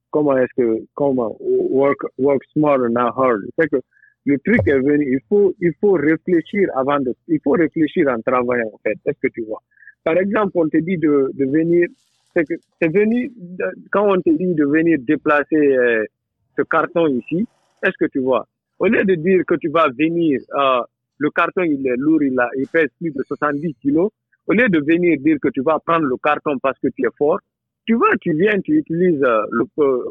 Comment 0.10 0.36
est-ce 0.38 0.54
que, 0.58 0.84
comment, 0.96 1.38
work, 1.40 2.00
work 2.18 2.42
smart 2.54 2.80
and 2.82 2.90
not 2.94 3.12
hard. 3.16 3.42
C'est 3.58 3.70
que 3.70 3.78
le 4.26 4.38
truc 4.40 4.60
est 4.68 4.80
venu, 4.80 5.06
il 5.14 5.20
faut, 5.30 5.54
il 5.62 5.72
faut 5.80 5.94
réfléchir 5.94 6.68
avant 6.76 7.00
de, 7.00 7.14
il 7.30 7.40
faut 7.44 7.52
réfléchir 7.52 8.08
en 8.10 8.20
travaillant, 8.22 8.68
en 8.74 8.80
fait. 8.84 8.98
Est-ce 9.06 9.20
que 9.22 9.32
tu 9.34 9.44
vois? 9.46 9.62
Par 10.08 10.18
exemple, 10.20 10.54
on 10.56 10.70
te 10.70 10.78
dit 10.78 10.96
de, 10.98 11.32
de 11.34 11.46
venir, 11.52 11.90
c'est 12.34 12.88
venu, 12.88 13.30
quand 13.92 14.10
on 14.10 14.22
te 14.22 14.30
dit 14.30 14.54
de 14.56 14.64
venir 14.64 15.00
déplacer, 15.02 15.58
euh, 15.58 16.06
ce 16.56 16.62
carton 16.62 17.08
ici, 17.08 17.46
est-ce 17.84 17.98
que 18.00 18.10
tu 18.10 18.20
vois? 18.20 18.48
Au 18.80 18.88
lieu 18.88 19.04
de 19.04 19.16
dire 19.16 19.42
que 19.46 19.56
tu 19.56 19.68
vas 19.68 19.90
venir, 19.90 20.40
euh, 20.58 20.80
le 21.18 21.30
carton 21.32 21.64
il 21.64 21.86
est 21.86 21.98
lourd, 21.98 22.24
il, 22.24 22.40
a, 22.40 22.48
il 22.58 22.68
pèse 22.68 22.88
plus 23.02 23.12
de 23.12 23.22
70 23.22 23.74
kilos, 23.82 24.10
au 24.48 24.54
lieu 24.54 24.70
de 24.70 24.80
venir 24.80 25.20
dire 25.20 25.40
que 25.42 25.50
tu 25.50 25.60
vas 25.62 25.78
prendre 25.86 26.06
le 26.06 26.16
carton 26.24 26.58
parce 26.60 26.80
que 26.80 26.88
tu 26.96 27.06
es 27.06 27.10
fort, 27.18 27.40
tu 27.86 27.96
vas, 27.96 28.16
tu 28.22 28.32
viens, 28.32 28.62
tu 28.62 28.78
utilises 28.78 29.22
euh, 29.24 29.42
le, 29.52 29.66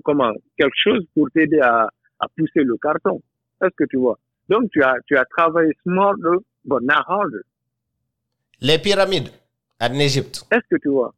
comment, 0.04 0.34
quelque 0.58 0.76
chose 0.76 1.06
pour 1.14 1.30
t'aider 1.30 1.60
à, 1.60 1.88
à 2.20 2.26
pousser 2.36 2.64
le 2.64 2.76
carton. 2.76 3.22
Est-ce 3.62 3.74
que 3.74 3.84
tu 3.84 3.96
vois? 3.96 4.18
Donc 4.50 4.70
tu 4.72 4.82
as, 4.82 4.96
tu 5.06 5.16
as 5.16 5.24
travaillé 5.24 5.72
smart, 5.84 6.16
but 6.66 6.82
not 6.82 7.02
harder. 7.08 7.40
Les 8.60 8.78
pyramides 8.78 9.30
en 9.80 9.94
Égypte. 9.98 10.42
Est-ce 10.50 10.66
que 10.70 10.80
tu 10.80 10.88
vois? 10.88 11.14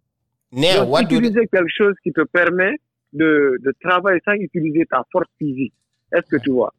Now, 0.53 0.81
Donc, 0.81 0.88
what 0.93 1.03
do 1.03 1.09
they- 1.09 1.17
utiliser 1.19 1.47
quelque 1.53 1.71
chose 1.77 1.95
qui 2.03 2.12
te 2.12 2.23
permet 2.23 2.75
de, 3.12 3.59
de 3.65 3.73
travailler 3.83 4.21
sans 4.25 4.33
utiliser 4.33 4.85
ta 4.87 5.03
force 5.12 5.29
physique. 5.38 5.73
Est-ce 6.12 6.27
que 6.29 6.37
tu 6.43 6.50
vois? 6.50 6.73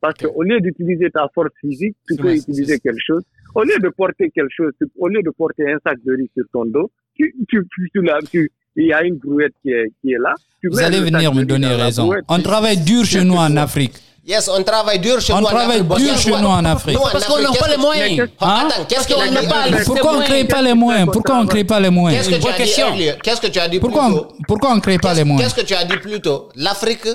Parce 0.00 0.14
qu'au 0.14 0.42
lieu 0.42 0.60
d'utiliser 0.60 1.10
ta 1.10 1.28
force 1.34 1.50
physique, 1.60 1.96
tu 2.08 2.16
peux 2.16 2.34
utiliser 2.34 2.78
quelque 2.78 3.00
chose. 3.06 3.22
Au 3.54 3.62
lieu 3.64 3.78
de 3.78 3.88
porter 3.90 4.30
quelque 4.30 4.50
chose, 4.56 4.72
tu- 4.80 4.88
au 4.98 5.08
lieu 5.08 5.22
de 5.22 5.30
porter 5.30 5.70
un 5.70 5.78
sac 5.84 5.98
de 6.04 6.12
riz 6.14 6.30
sur 6.34 6.44
ton 6.52 6.64
dos, 6.64 6.90
tu, 7.14 7.34
tu, 7.48 7.66
tu, 7.74 7.90
tu 8.30 8.50
il 8.76 8.86
y 8.86 8.92
a 8.92 9.02
une 9.04 9.16
brouette 9.16 9.52
qui 9.62 9.70
est, 9.72 9.90
qui 10.00 10.12
est 10.12 10.18
là. 10.18 10.32
Tu 10.60 10.68
Vous 10.68 10.78
allez 10.80 11.00
venir 11.00 11.34
me 11.34 11.44
donner 11.44 11.66
raison. 11.68 12.12
On 12.28 12.38
travaille 12.40 12.78
dur 12.78 13.04
chez 13.04 13.24
nous 13.24 13.34
en 13.34 13.56
Afrique. 13.56 13.94
Yes, 14.22 14.48
on 14.48 14.62
travaille 14.62 14.98
dur 14.98 15.18
chez 15.20 15.32
On 15.32 15.40
nous 15.40 15.46
en 15.46 15.48
travaille 15.48 15.80
Afrique. 15.80 15.88
but 15.88 15.98
dur 15.98 16.18
chez 16.18 16.30
nous 16.30 16.46
en 16.48 16.64
Afrique. 16.64 16.94
Nous, 16.96 17.00
en 17.02 17.10
Parce 17.10 17.24
qu'on 17.24 17.38
n'a 17.40 17.52
pas 17.52 17.68
les 17.68 17.76
moyens. 17.78 18.28
Hein? 18.40 18.68
Attends, 18.68 18.84
qu'est-ce 18.84 19.08
qu'on 19.08 19.30
n'a 19.30 19.42
pas 19.42 19.64
Pourquoi 19.84 20.12
on 20.14 20.18
ne 20.20 20.24
crée 20.24 20.44
pas 20.44 20.62
les 20.62 20.74
moyens? 20.74 21.08
Pourquoi 21.10 21.36
on 21.38 21.44
ne 21.44 21.48
crée 21.48 21.64
pas 21.64 21.80
les 21.80 21.88
Qu'est-ce 21.88 21.94
moyens 22.00 22.28
que 22.28 22.34
tu 22.34 22.40
Bonne 22.40 22.50
as 22.52 22.56
dit 22.56 22.62
question. 22.64 22.86
earlier? 22.88 23.14
Qu'est-ce 23.22 23.40
que 23.40 23.46
tu 23.46 23.58
as 23.58 23.68
dit 23.68 23.78
plus 23.78 23.88
Pourquoi 23.88 24.08
tôt? 24.10 24.28
on, 24.38 24.42
pourquoi 24.46 24.70
on 24.72 24.76
ne 24.76 24.80
crée 24.80 24.98
pas 24.98 25.14
les 25.14 25.24
moyens? 25.24 25.52
Qu'est-ce 25.54 25.62
que 25.62 25.66
tu 25.66 25.74
as 25.74 25.84
dit 25.84 25.96
plus 25.96 26.20
tôt? 26.20 26.50
L'Afrique, 26.54 27.08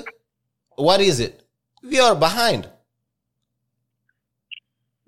what 0.76 0.98
is 1.00 1.20
it? 1.20 1.34
We 1.88 2.00
are 2.00 2.16
behind. 2.16 2.68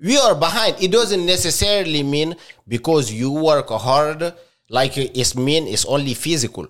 We 0.00 0.16
are 0.16 0.36
behind. 0.36 0.76
It 0.80 0.92
doesn't 0.92 1.26
necessarily 1.26 2.04
mean 2.04 2.36
because 2.68 3.12
you 3.12 3.32
work 3.32 3.68
hard, 3.70 4.32
like 4.70 4.96
it's 4.96 5.34
mean 5.34 5.66
it's 5.66 5.84
only 5.86 6.14
physical. 6.14 6.68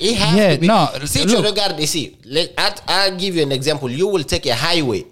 It 0.00 0.16
has 0.16 0.36
Yeah, 0.36 0.54
to 0.54 0.60
be. 0.60 0.66
no, 0.66 0.88
see, 1.04 1.24
tu 1.24 1.36
look. 1.36 1.44
regardes 1.44 1.80
ici, 1.80 2.18
let- 2.24 2.52
I'll, 2.58 2.74
I'll 2.88 3.16
give 3.16 3.36
you 3.36 3.42
an 3.42 3.52
example. 3.52 3.90
You 3.90 4.08
will 4.08 4.24
take 4.24 4.46
a 4.46 4.54
highway 4.54 5.06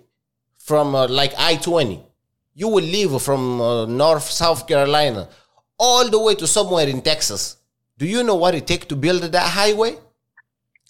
from 0.59 0.95
uh, 0.95 1.07
like 1.09 1.33
I-20. 1.39 2.01
You 2.55 2.69
will 2.69 2.85
leave 2.85 3.21
from 3.23 3.61
uh, 3.61 3.87
North 3.87 4.29
South 4.31 4.67
Carolina 4.67 5.29
all 5.79 6.09
the 6.11 6.19
way 6.19 6.35
to 6.35 6.47
somewhere 6.47 6.89
in 6.89 7.01
Texas. 7.03 7.57
Do 7.99 8.07
you 8.07 8.23
know 8.23 8.35
what 8.35 8.55
it 8.55 8.67
takes 8.67 8.87
to 8.87 8.97
build 8.97 9.23
that 9.23 9.49
highway? 9.49 9.93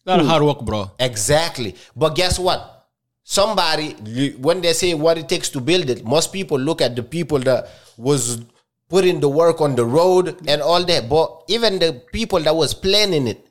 A 0.07 0.11
lot 0.11 0.21
of 0.21 0.27
hard 0.27 0.43
work, 0.43 0.61
bro. 0.63 0.91
Exactly. 0.99 1.75
But 1.95 2.15
guess 2.15 2.39
what? 2.39 2.89
Somebody, 3.23 4.31
when 4.41 4.61
they 4.61 4.73
say 4.73 4.95
what 4.95 5.19
it 5.19 5.29
takes 5.29 5.51
to 5.51 5.61
build 5.61 5.91
it, 5.91 6.05
most 6.05 6.33
people 6.33 6.59
look 6.59 6.81
at 6.81 6.97
the 6.97 7.03
people 7.03 7.39
that 7.41 7.69
was 7.97 8.43
putting 8.89 9.21
the 9.21 9.29
work 9.29 9.61
on 9.61 9.77
the 9.77 9.85
road 9.85 10.37
and 10.49 10.61
all 10.63 10.83
that. 10.85 11.09
But 11.09 11.45
even 11.49 11.79
the 11.79 12.03
people 12.13 12.41
that 12.41 12.57
was 12.57 12.75
planning 12.75 13.29
it, 13.29 13.47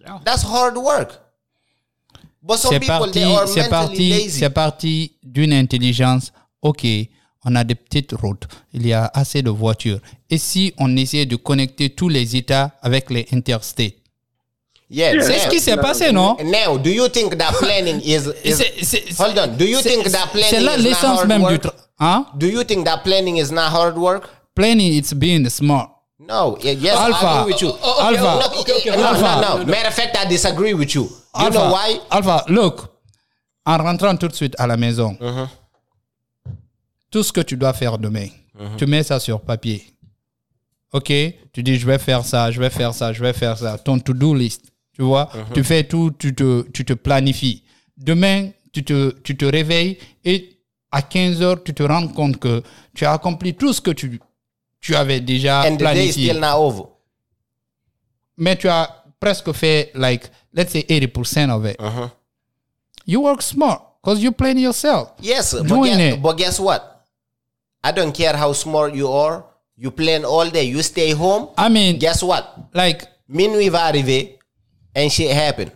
Yeah. 0.00 0.18
that's 0.24 0.42
hard 0.42 0.76
work. 0.76 1.18
But 2.42 2.58
some 2.58 2.72
C'est 2.72 2.80
people, 2.80 2.98
parti, 2.98 3.12
they 3.20 3.24
are 3.24 3.46
c'est 3.46 3.60
mentally 3.60 3.70
parti, 3.70 4.08
lazy. 4.10 4.30
c'est 4.40 4.50
parti 4.50 5.12
d'une 5.22 5.52
intelligence. 5.52 6.32
Ok, 6.62 6.86
on 7.44 7.54
a 7.54 7.64
des 7.64 7.74
petites 7.74 8.12
routes, 8.12 8.46
il 8.72 8.86
y 8.86 8.92
a 8.92 9.10
assez 9.14 9.42
de 9.42 9.50
voitures. 9.50 9.98
Et 10.30 10.38
si 10.38 10.72
on 10.78 10.94
essayait 10.96 11.26
de 11.26 11.36
connecter 11.36 11.90
tous 11.90 12.08
les 12.08 12.36
États 12.36 12.72
avec 12.82 13.10
les 13.10 13.26
interstates? 13.32 13.94
Yeah, 14.92 15.12
C'est 15.22 15.38
ce 15.38 15.44
now- 15.46 15.50
qui 15.50 15.60
s'est 15.60 15.76
passé, 15.76 16.12
non? 16.12 16.36
Now, 16.44 16.76
do 16.78 16.90
you 16.90 17.08
think 17.08 17.36
that 17.38 17.52
planning 17.60 18.00
is, 18.02 18.26
is 18.44 18.54
C'est- 18.56 18.84
c'est- 18.84 19.20
hold 19.20 19.38
on? 19.38 19.56
Do 19.56 19.64
you 19.64 19.80
think 19.80 20.04
that 20.10 20.26
planning 20.32 20.50
C'est 20.50 20.60
là 20.60 20.74
is 20.76 20.82
not 20.82 20.88
l'essence 20.88 21.18
hard 21.20 21.28
même 21.28 21.42
du 21.42 21.44
work? 21.46 21.62
tra- 21.62 21.74
hein? 22.00 22.26
Do 22.34 22.46
you 22.48 22.64
think 22.64 22.84
that 22.86 23.02
planning 23.04 23.36
is 23.36 23.52
not 23.52 23.70
hard 23.72 23.96
work? 23.96 24.28
Planning, 24.54 24.92
it's 24.94 25.14
being 25.14 25.48
smart. 25.48 25.90
No. 26.20 26.56
Yes, 26.62 26.76
I 26.96 27.06
Alpha. 27.06 27.26
agree 27.40 27.52
with 27.52 27.62
you. 27.62 27.72
Oh, 27.82 28.06
okay, 28.08 28.16
Alpha. 28.18 28.22
No, 28.54 28.60
okay, 28.60 28.72
okay, 28.74 28.90
no, 28.96 29.04
Alpha. 29.06 29.40
no, 29.40 29.58
no. 29.58 29.64
Matter 29.64 29.88
of 29.88 29.94
fact, 29.94 30.16
I 30.18 30.26
disagree 30.26 30.74
with 30.74 30.94
you. 30.94 31.04
You 31.04 31.10
Alpha, 31.34 31.50
know 31.58 31.72
why? 31.72 32.00
Alpha, 32.10 32.44
look, 32.48 32.88
en 33.66 33.78
rentrant 33.78 34.16
tout 34.16 34.28
de 34.28 34.34
suite 34.34 34.54
à 34.58 34.66
la 34.66 34.76
maison, 34.76 35.16
tout 37.10 37.22
ce 37.22 37.32
que 37.32 37.40
tu 37.40 37.56
dois 37.56 37.72
faire 37.72 37.98
demain, 37.98 38.28
tu 38.76 38.86
mets 38.86 39.02
ça 39.02 39.18
sur 39.18 39.40
papier. 39.40 39.82
Ok, 40.92 41.12
tu 41.52 41.62
dis 41.62 41.76
je 41.76 41.86
vais 41.86 41.98
faire 41.98 42.24
ça, 42.24 42.50
je 42.50 42.60
vais 42.60 42.70
faire 42.70 42.92
ça, 42.94 43.12
je 43.12 43.22
vais 43.22 43.32
faire 43.32 43.56
ça. 43.56 43.78
Ton 43.78 43.98
to-do 43.98 44.34
list, 44.34 44.62
tu 44.92 45.02
vois, 45.02 45.28
Uh-huh. 45.32 45.54
tu 45.54 45.64
fais 45.64 45.84
tout, 45.84 46.10
tu 46.18 46.34
te, 46.34 46.62
tu 46.72 46.84
te 46.84 46.92
planifies. 46.94 47.62
Demain, 47.96 48.50
tu 48.72 48.84
te, 48.84 49.10
tu 49.22 49.36
te 49.36 49.44
réveilles 49.44 49.98
et 50.24 50.58
à 50.90 51.00
15 51.02 51.42
heures, 51.42 51.62
tu 51.62 51.72
te 51.74 51.82
rends 51.84 52.08
compte 52.08 52.38
que 52.38 52.62
tu 52.94 53.06
as 53.06 53.12
accompli 53.12 53.54
tout 53.54 53.72
ce 53.72 53.80
que 53.80 53.92
tu, 53.92 54.20
tu 54.80 54.94
avais 54.94 55.20
déjà 55.20 55.62
And 55.66 55.78
the 55.78 55.84
day 55.84 56.08
is 56.08 56.12
still 56.12 56.38
not 56.40 56.56
over. 56.56 56.88
Mais 58.36 58.56
tu 58.56 58.68
as 58.68 58.88
presque 59.20 59.52
fait, 59.52 59.92
like, 59.94 60.30
let's 60.54 60.72
say 60.72 60.82
80% 60.88 61.50
of 61.50 61.64
it. 61.66 61.76
Uh-huh. 61.78 62.08
You 63.04 63.20
work 63.20 63.42
smart 63.42 63.82
because 64.02 64.22
you 64.22 64.32
plan 64.32 64.56
yourself. 64.58 65.12
Yes, 65.20 65.52
but 65.54 65.82
guess, 65.84 66.16
but 66.16 66.32
guess 66.38 66.58
what? 66.60 67.04
I 67.82 67.92
don't 67.92 68.12
care 68.12 68.36
how 68.36 68.52
smart 68.52 68.94
you 68.94 69.08
are. 69.08 69.44
You 69.76 69.90
plan 69.90 70.24
all 70.24 70.48
day. 70.50 70.64
You 70.64 70.82
stay 70.82 71.12
home. 71.12 71.48
I 71.56 71.68
mean, 71.70 71.98
Guess 71.98 72.22
what? 72.22 72.68
like, 72.74 73.06
Minuit 73.28 73.70
va 73.70 73.90
arriver 73.90 74.36
and 74.94 75.10
shit 75.10 75.30
happen. 75.34 75.70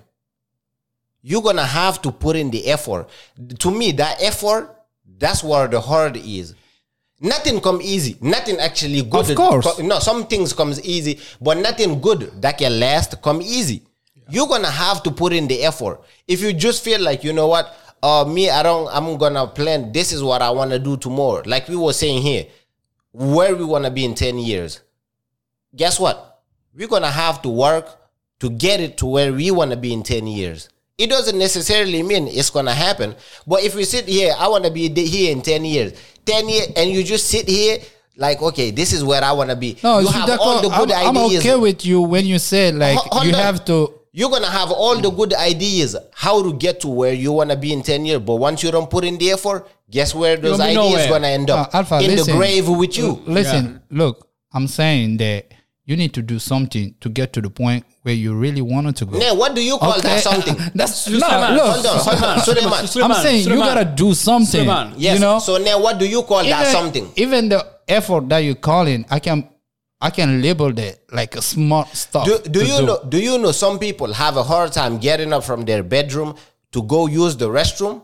You're 1.23 1.41
gonna 1.43 1.65
have 1.65 2.03
to 2.03 2.13
put 2.13 2.37
in 2.37 2.51
the 2.51 2.67
effort. 2.67 3.09
To 3.61 3.71
me, 3.71 3.93
that 3.93 4.21
effort, 4.23 4.77
that's 5.07 5.43
where 5.43 5.67
the 5.69 5.81
hard 5.81 6.17
is. 6.19 6.55
Nothing 7.25 7.61
come 7.61 7.81
easy. 7.83 8.17
Nothing 8.21 8.59
actually 8.59 9.03
good. 9.03 9.31
Of 9.31 9.37
course. 9.37 9.65
co- 9.67 9.83
No, 9.83 9.99
some 9.99 10.27
things 10.27 10.53
comes 10.53 10.81
easy, 10.85 11.19
but 11.41 11.57
nothing 11.59 12.01
good 12.01 12.31
that 12.43 12.59
can 12.59 12.79
last 12.79 13.21
come 13.23 13.41
easy. 13.43 13.83
You're 14.29 14.47
gonna 14.47 14.71
have 14.71 15.03
to 15.05 15.11
put 15.11 15.33
in 15.33 15.49
the 15.49 15.63
effort. 15.65 16.01
If 16.29 16.41
you 16.41 16.53
just 16.53 16.85
feel 16.85 17.01
like 17.01 17.25
you 17.25 17.33
know 17.33 17.47
what, 17.49 17.75
uh, 18.03 18.25
me, 18.25 18.51
I 18.51 18.63
don't. 18.63 18.89
I'm 18.93 19.17
gonna 19.19 19.47
plan. 19.47 19.91
This 19.93 20.13
is 20.13 20.23
what 20.23 20.41
I 20.43 20.51
want 20.51 20.71
to 20.71 20.79
do 20.79 20.97
tomorrow. 20.97 21.43
Like 21.47 21.69
we 21.69 21.77
were 21.77 21.93
saying 21.93 22.23
here, 22.23 22.47
where 23.13 23.57
we 23.57 23.65
want 23.65 23.85
to 23.85 23.91
be 23.91 24.05
in 24.05 24.15
ten 24.15 24.39
years 24.39 24.81
guess 25.77 25.99
what? 25.99 26.43
We're 26.73 26.87
gonna 26.87 27.11
have 27.11 27.43
to 27.43 27.49
work 27.49 27.89
to 28.41 28.49
get 28.49 28.79
it 28.81 28.97
to 28.99 29.07
where 29.07 29.33
we 29.33 29.51
wanna 29.51 29.77
be 29.77 29.93
in 29.93 30.03
10 30.05 30.27
years. 30.29 30.69
It 30.97 31.11
doesn't 31.11 31.37
necessarily 31.39 32.03
mean 32.03 32.29
it's 32.29 32.51
gonna 32.51 32.73
happen. 32.75 33.15
But 33.47 33.65
if 33.65 33.75
we 33.75 33.85
sit 33.85 34.07
here, 34.07 34.33
I 34.39 34.47
wanna 34.49 34.71
be 34.71 34.89
here 34.89 35.33
in 35.33 35.43
10 35.43 35.65
years. 35.65 35.93
10 36.25 36.49
years, 36.49 36.69
and 36.77 36.91
you 36.91 37.03
just 37.03 37.27
sit 37.29 37.49
here 37.49 37.79
like, 38.17 38.41
okay, 38.41 38.71
this 38.71 38.93
is 38.93 39.03
where 39.03 39.23
I 39.25 39.33
wanna 39.33 39.57
be. 39.57 39.77
no, 39.83 39.99
you 39.99 40.07
je 40.07 40.13
suis 40.13 40.21
have 40.29 40.39
all 40.41 40.63
the 40.63 40.69
good 40.69 40.93
I'm, 40.93 41.17
I'm 41.17 41.25
okay 41.37 41.57
with 41.57 41.85
you 41.85 42.01
when 42.01 42.25
you 42.27 42.39
say, 42.39 42.71
like, 42.71 42.97
Ho- 42.97 43.09
hold 43.11 43.27
you 43.27 43.35
on. 43.35 43.41
have 43.41 43.65
to. 43.65 43.93
You're 44.13 44.31
gonna 44.31 44.47
have 44.51 44.71
all 44.71 44.97
the 45.01 45.11
good 45.11 45.35
ideas 45.35 45.97
how 46.15 46.41
to 46.41 46.53
get 46.53 46.79
to 46.83 46.89
where 46.89 47.13
you 47.13 47.33
wanna 47.33 47.57
be 47.57 47.73
in 47.73 47.83
10 47.83 48.07
years. 48.07 48.21
But 48.21 48.37
once 48.37 48.63
you 48.63 48.71
don't 48.71 48.89
put 48.89 49.03
in 49.05 49.19
the 49.19 49.33
effort, 49.33 49.67
guess 49.91 50.15
where 50.15 50.37
those 50.37 50.61
ideas 50.61 50.77
nowhere. 50.93 51.09
gonna 51.09 51.27
end 51.27 51.51
up? 51.51 51.75
Uh, 51.75 51.79
Alpha, 51.79 51.97
in 51.99 52.11
listen. 52.13 52.33
the 52.35 52.39
grave 52.39 52.69
with 52.69 52.97
you. 52.97 53.21
Listen, 53.27 53.83
look, 53.91 54.29
I'm 54.53 54.69
saying 54.69 55.17
that 55.17 55.47
you 55.87 55.97
need 55.97 56.15
to 56.15 56.23
do 56.23 56.39
something 56.39 56.95
to 57.01 57.09
get 57.11 57.33
to 57.35 57.41
the 57.43 57.51
point 57.51 57.85
where 58.03 58.15
you 58.15 58.35
really 58.35 58.63
wanted 58.63 58.97
to 58.97 59.05
go. 59.07 59.19
Now, 59.19 59.35
what 59.35 59.55
do 59.55 59.63
you 59.63 59.77
call 59.79 59.93
Okay. 59.99 60.01
that 60.09 60.23
something? 60.23 60.55
That's 60.75 61.07
no, 61.09 61.19
Suleiman, 61.19 61.55
look. 61.57 61.67
Hold 61.67 61.87
on, 61.87 61.99
hold 61.99 62.25
on, 62.25 62.41
Suleiman. 62.41 62.87
Suleiman, 62.87 63.17
I'm 63.17 63.23
saying 63.23 63.49
you 63.49 63.57
gotta 63.57 63.85
do 63.85 64.15
something. 64.15 64.47
Suleiman. 64.65 64.95
Yes. 64.97 65.15
You 65.15 65.21
know, 65.21 65.39
So 65.41 65.59
now, 65.59 65.81
what 65.81 65.99
do 65.99 66.07
you 66.09 66.23
call 66.23 66.43
that 66.43 66.61
even, 66.61 66.73
something? 66.73 67.13
even 67.17 67.49
the 67.51 67.67
effort 67.87 68.29
that 68.31 68.39
you 68.39 68.55
call 68.55 68.87
in, 68.87 69.05
I 69.11 69.19
can, 69.19 69.47
I 70.01 70.11
can 70.11 70.41
label 70.41 70.73
that 70.73 71.01
like 71.13 71.37
a 71.37 71.43
smart 71.43 71.89
stuff. 71.95 72.25
Do, 72.27 72.39
do 72.39 72.61
to 72.61 72.67
you 72.67 72.83
know? 72.87 73.05
Do 73.07 73.19
you 73.19 73.37
know 73.39 73.53
some 73.53 73.79
people 73.79 74.13
have 74.13 74.37
a 74.39 74.43
hard 74.43 74.73
time 74.73 74.99
getting 74.99 75.33
up 75.35 75.45
from 75.45 75.65
their 75.67 75.83
bedroom 75.83 76.35
to 76.73 76.83
go 76.83 77.07
use 77.07 77.37
the 77.37 77.49
restroom 77.49 78.03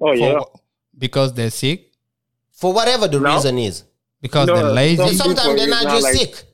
Oh, 0.00 0.12
yeah. 0.12 0.38
For- 0.38 0.60
because 0.96 1.32
they're 1.34 1.50
sick, 1.50 1.92
for 2.52 2.72
whatever 2.72 3.08
the 3.08 3.18
No. 3.20 3.34
reason 3.34 3.58
is? 3.58 3.82
because 4.20 4.46
No, 4.48 4.54
they're 4.56 4.72
lazy. 4.72 5.14
Sometimes 5.14 5.56
they're 5.56 5.68
not 5.68 5.84
not 5.84 5.92
just 5.92 6.02
like- 6.04 6.14
sick, 6.16 6.44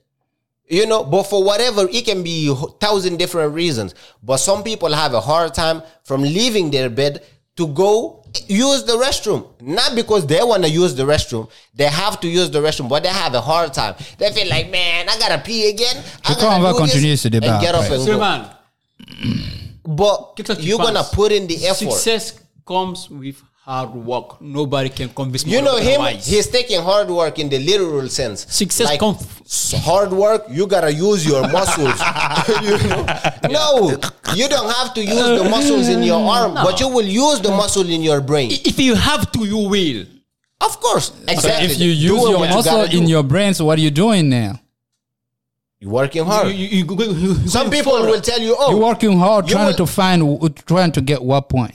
you 0.69 0.87
know. 0.87 1.05
But 1.05 1.25
for 1.25 1.43
whatever, 1.45 1.89
it 1.91 2.05
can 2.05 2.23
be 2.23 2.49
a 2.49 2.55
thousand 2.81 3.19
different 3.19 3.55
reasons. 3.55 3.95
But 4.23 4.39
some 4.39 4.63
people 4.63 4.93
have 4.93 5.15
a 5.15 5.21
hard 5.21 5.55
time 5.55 5.83
from 6.05 6.23
leaving 6.23 6.71
their 6.71 6.89
bed 6.91 7.23
to 7.57 7.67
go 7.69 8.25
use 8.49 8.83
the 8.83 8.95
restroom, 8.95 9.47
not 9.61 9.95
because 9.95 10.27
they 10.27 10.43
want 10.43 10.65
to 10.65 10.69
use 10.71 10.95
the 10.97 11.05
restroom. 11.05 11.49
They 11.75 11.85
have 11.87 12.19
to 12.21 12.29
use 12.29 12.51
the 12.51 12.61
restroom, 12.61 12.89
but 12.89 13.03
they 13.05 13.09
have 13.09 13.33
a 13.35 13.41
hard 13.41 13.73
time. 13.73 13.95
They 14.19 14.33
feel 14.33 14.49
like, 14.49 14.71
man, 14.71 15.09
I 15.09 15.17
gotta 15.19 15.39
pee 15.39 15.69
again. 15.69 16.03
I 16.25 16.29
Je 16.31 16.35
crois 16.35 16.49
gotta 16.51 16.55
on 16.57 16.63
va 16.63 16.73
do 16.73 16.79
this," 16.79 16.93
continuer 16.93 17.17
ce 17.17 17.29
débat 17.29 17.51
and 17.55 17.61
get 17.63 17.75
up 17.77 17.83
après. 17.83 17.95
and 17.95 17.99
go. 17.99 18.13
Suleiman, 18.13 18.51
But 19.87 20.35
qu'est-ce 20.37 20.55
que 20.57 20.63
you're 20.63 20.79
gonna 20.79 21.05
put 21.05 21.31
in 21.31 21.47
the 21.47 21.67
effort. 21.67 21.93
Success 21.93 22.35
comes 22.67 23.09
with 23.11 23.37
hard 23.65 23.95
work. 23.95 24.41
Nobody 24.43 24.91
can 24.91 25.09
convince 25.09 25.47
me 25.47 25.53
You 25.53 25.63
know 25.63 25.77
him. 25.77 26.01
otherwise. 26.01 26.27
He's 26.27 26.47
taking 26.49 26.81
hard 26.83 27.09
work 27.09 27.39
in 27.39 27.49
the 27.49 27.59
literal 27.59 28.09
sense. 28.09 28.47
Success 28.55 28.89
Like, 28.89 29.01
comes. 29.01 29.73
hard 29.85 30.13
work. 30.13 30.45
You 30.51 30.67
gotta 30.67 30.93
use 30.93 31.25
your 31.27 31.43
muscles. 31.49 31.99
you 32.63 32.77
know? 32.89 33.05
No, 33.51 33.91
you 34.35 34.49
don't 34.49 34.71
have 34.79 34.93
to 34.95 35.03
use 35.03 35.39
the 35.41 35.49
muscles 35.49 35.89
in 35.89 36.03
your 36.03 36.21
arm, 36.29 36.55
but 36.55 36.79
you 36.81 36.89
will 36.89 37.07
use 37.07 37.41
the 37.41 37.51
muscle 37.51 37.89
in 37.89 38.03
your 38.03 38.21
brain. 38.21 38.51
If 38.53 38.79
you 38.79 38.95
have 38.95 39.33
to, 39.33 39.45
you 39.47 39.59
will. 39.69 40.05
Of 40.61 40.81
course, 40.81 41.13
exactly. 41.29 41.67
If 41.73 41.79
you 41.79 41.91
use 41.91 42.09
Doing 42.21 42.31
your 42.33 42.39
what 42.41 42.49
you 42.51 42.55
muscle 42.57 42.83
in 42.85 43.05
do. 43.07 43.11
your 43.11 43.53
so 43.55 43.65
what 43.65 43.79
are 43.79 43.83
you 43.83 43.91
doing 43.91 44.29
now? 44.29 44.61
you're 45.81 45.91
working 45.91 46.25
hard. 46.25 46.49
You, 46.49 46.55
you, 46.55 46.85
you, 46.85 47.05
you, 47.05 47.33
you 47.43 47.49
Some 47.49 47.69
people 47.71 47.93
forward. 47.93 48.11
will 48.11 48.21
tell 48.21 48.41
you, 48.41 48.57
"Oh, 48.59 48.71
You're 48.71 48.81
working 48.87 49.19
hard, 49.19 49.47
trying 49.49 49.67
will- 49.67 49.75
to 49.75 49.87
find, 49.87 50.67
trying 50.67 50.93
to 50.93 51.01
get 51.03 51.23
what 51.23 51.49
point, 51.51 51.75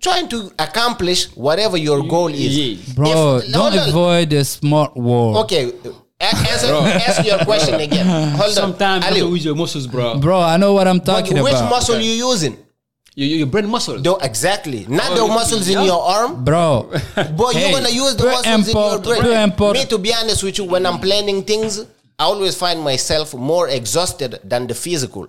trying 0.00 0.28
to 0.28 0.50
accomplish 0.58 1.26
whatever 1.36 1.76
your 1.76 2.02
goal 2.06 2.28
is." 2.28 2.94
Bro? 2.94 3.36
If- 3.38 3.52
don't 3.52 3.72
hold 3.72 3.74
on. 3.82 3.88
avoid 3.88 4.30
the 4.30 4.44
smart 4.44 4.96
word, 4.96 5.36
Okay, 5.44 5.72
answer, 6.20 6.74
ask 7.08 7.24
your 7.24 7.38
question 7.44 7.80
again. 7.80 8.06
Hold 8.36 8.50
on, 8.50 8.54
Sometimes 8.54 9.04
you 9.04 9.08
have 9.08 9.16
Aliu, 9.16 9.28
to 9.28 9.34
use 9.36 9.44
your 9.44 9.54
muscles, 9.56 9.86
bro. 9.86 10.18
bro. 10.18 10.40
I 10.40 10.56
know 10.58 10.72
what 10.74 10.86
I'm 10.86 10.98
but 10.98 11.06
talking 11.06 11.42
which 11.42 11.52
about, 11.52 11.62
Which 11.64 11.70
muscle 11.70 11.98
you 12.00 12.12
using? 12.12 12.56
Your, 13.16 13.28
your 13.38 13.46
brain 13.46 13.66
muscle. 13.68 13.98
Do 13.98 14.16
exactly 14.22 14.86
not 14.88 15.10
oh, 15.12 15.14
the 15.16 15.20
Oh, 15.22 15.28
muscles 15.28 15.66
in 15.68 15.82
your 15.82 16.00
arm. 16.02 16.44
bro. 16.44 16.90
But 17.14 17.52
Hey, 17.54 17.70
you're 17.70 17.80
gonna 17.80 17.88
use 18.04 18.14
the 18.16 18.24
muscles 18.24 18.68
importe, 18.68 19.06
in 19.06 19.08
your 19.08 19.16
peu 19.16 19.22
brain. 19.22 19.42
importe. 19.50 19.74
Me, 19.78 19.84
to 19.86 19.98
be 19.98 20.12
honest 20.14 20.42
with 20.44 20.58
you, 20.58 20.64
when 20.64 20.84
I'm 20.86 20.98
planning 21.00 21.42
things, 21.42 21.80
I 22.18 22.24
always 22.24 22.54
find 22.54 22.80
myself 22.82 23.34
more 23.34 23.68
exhausted 23.68 24.38
than 24.44 24.66
the 24.66 24.74
physical. 24.74 25.26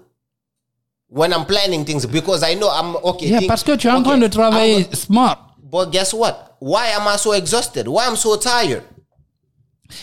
When 1.13 1.33
I'm 1.33 1.45
planning 1.45 1.83
things, 1.85 2.05
because 2.05 2.41
I 2.41 2.55
know 2.55 2.69
I'm 2.69 2.95
okay. 3.03 3.27
Yeah, 3.27 3.39
think- 3.39 3.49
parce 3.49 3.63
que 3.63 3.75
tu 3.75 3.87
es 3.87 3.91
en 3.91 3.97
okay, 3.97 4.03
train 4.11 4.17
de 4.19 4.25
I'm 4.25 4.31
travailler 4.31 4.83
go- 4.83 4.95
smart. 4.95 5.39
But 5.69 5.91
guess 5.91 6.13
what? 6.13 6.55
Why 6.61 6.87
am 6.97 7.05
I 7.07 7.17
so 7.17 7.33
exhausted? 7.33 7.87
Why 7.87 8.05
I'm 8.07 8.15
so 8.15 8.37
tired? 8.37 8.83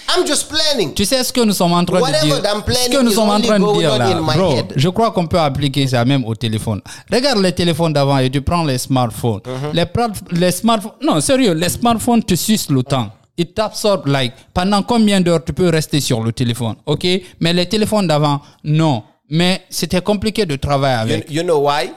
I'm 0.06 0.26
just 0.26 0.50
planning. 0.50 0.92
Tu 0.94 1.06
sais 1.06 1.24
ce 1.24 1.32
que 1.32 1.40
nous 1.42 1.54
sommes 1.54 1.72
en 1.72 1.82
train 1.84 1.96
de 1.98 2.02
Whatever 2.02 2.26
dire? 2.26 2.42
I'm 2.54 2.62
planning 2.62 2.92
Ce 2.92 2.98
que 2.98 3.02
nous 3.02 3.10
sommes 3.10 3.30
en 3.30 3.40
train 3.40 3.58
de 3.58 3.72
dire 3.78 3.96
là, 3.98 4.14
bro, 4.36 4.52
head. 4.52 4.72
je 4.76 4.88
crois 4.90 5.10
qu'on 5.12 5.26
peut 5.26 5.38
appliquer 5.40 5.86
ça 5.86 6.04
même 6.04 6.26
au 6.26 6.34
téléphone. 6.34 6.82
Regarde 7.10 7.38
les 7.38 7.52
téléphones 7.52 7.94
d'avant 7.94 8.18
et 8.18 8.28
tu 8.28 8.42
prends 8.42 8.64
les 8.64 8.76
smartphones. 8.76 9.40
Uh-huh. 9.46 9.72
Les, 9.72 9.86
pla- 9.86 10.08
les 10.32 10.50
smartphones, 10.50 10.92
non, 11.02 11.22
sérieux, 11.22 11.54
les 11.54 11.70
smartphones 11.70 12.22
te 12.22 12.34
sucent 12.34 12.68
le 12.70 12.82
temps. 12.82 13.08
Ils 13.38 13.46
t'absorbent, 13.46 14.08
like, 14.08 14.34
pendant 14.52 14.82
combien 14.82 15.22
d'heures 15.22 15.42
tu 15.42 15.54
peux 15.54 15.70
rester 15.70 16.00
sur 16.00 16.22
le 16.22 16.32
téléphone, 16.32 16.74
ok? 16.84 17.06
Mais 17.40 17.54
les 17.54 17.66
téléphones 17.66 18.06
d'avant, 18.08 18.42
non. 18.64 19.02
Mais 19.30 19.62
c'était 19.70 20.00
compliqué 20.00 20.46
de 20.46 20.56
travailler 20.56 21.08
You, 21.10 21.14
avec. 21.16 21.30
you 21.30 21.42
know 21.42 21.58
why? 21.60 21.92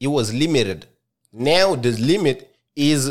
It 0.00 0.08
was 0.08 0.32
limited. 0.32 0.84
Now 1.32 1.76
the 1.76 1.90
limit 1.98 2.48
is 2.76 3.10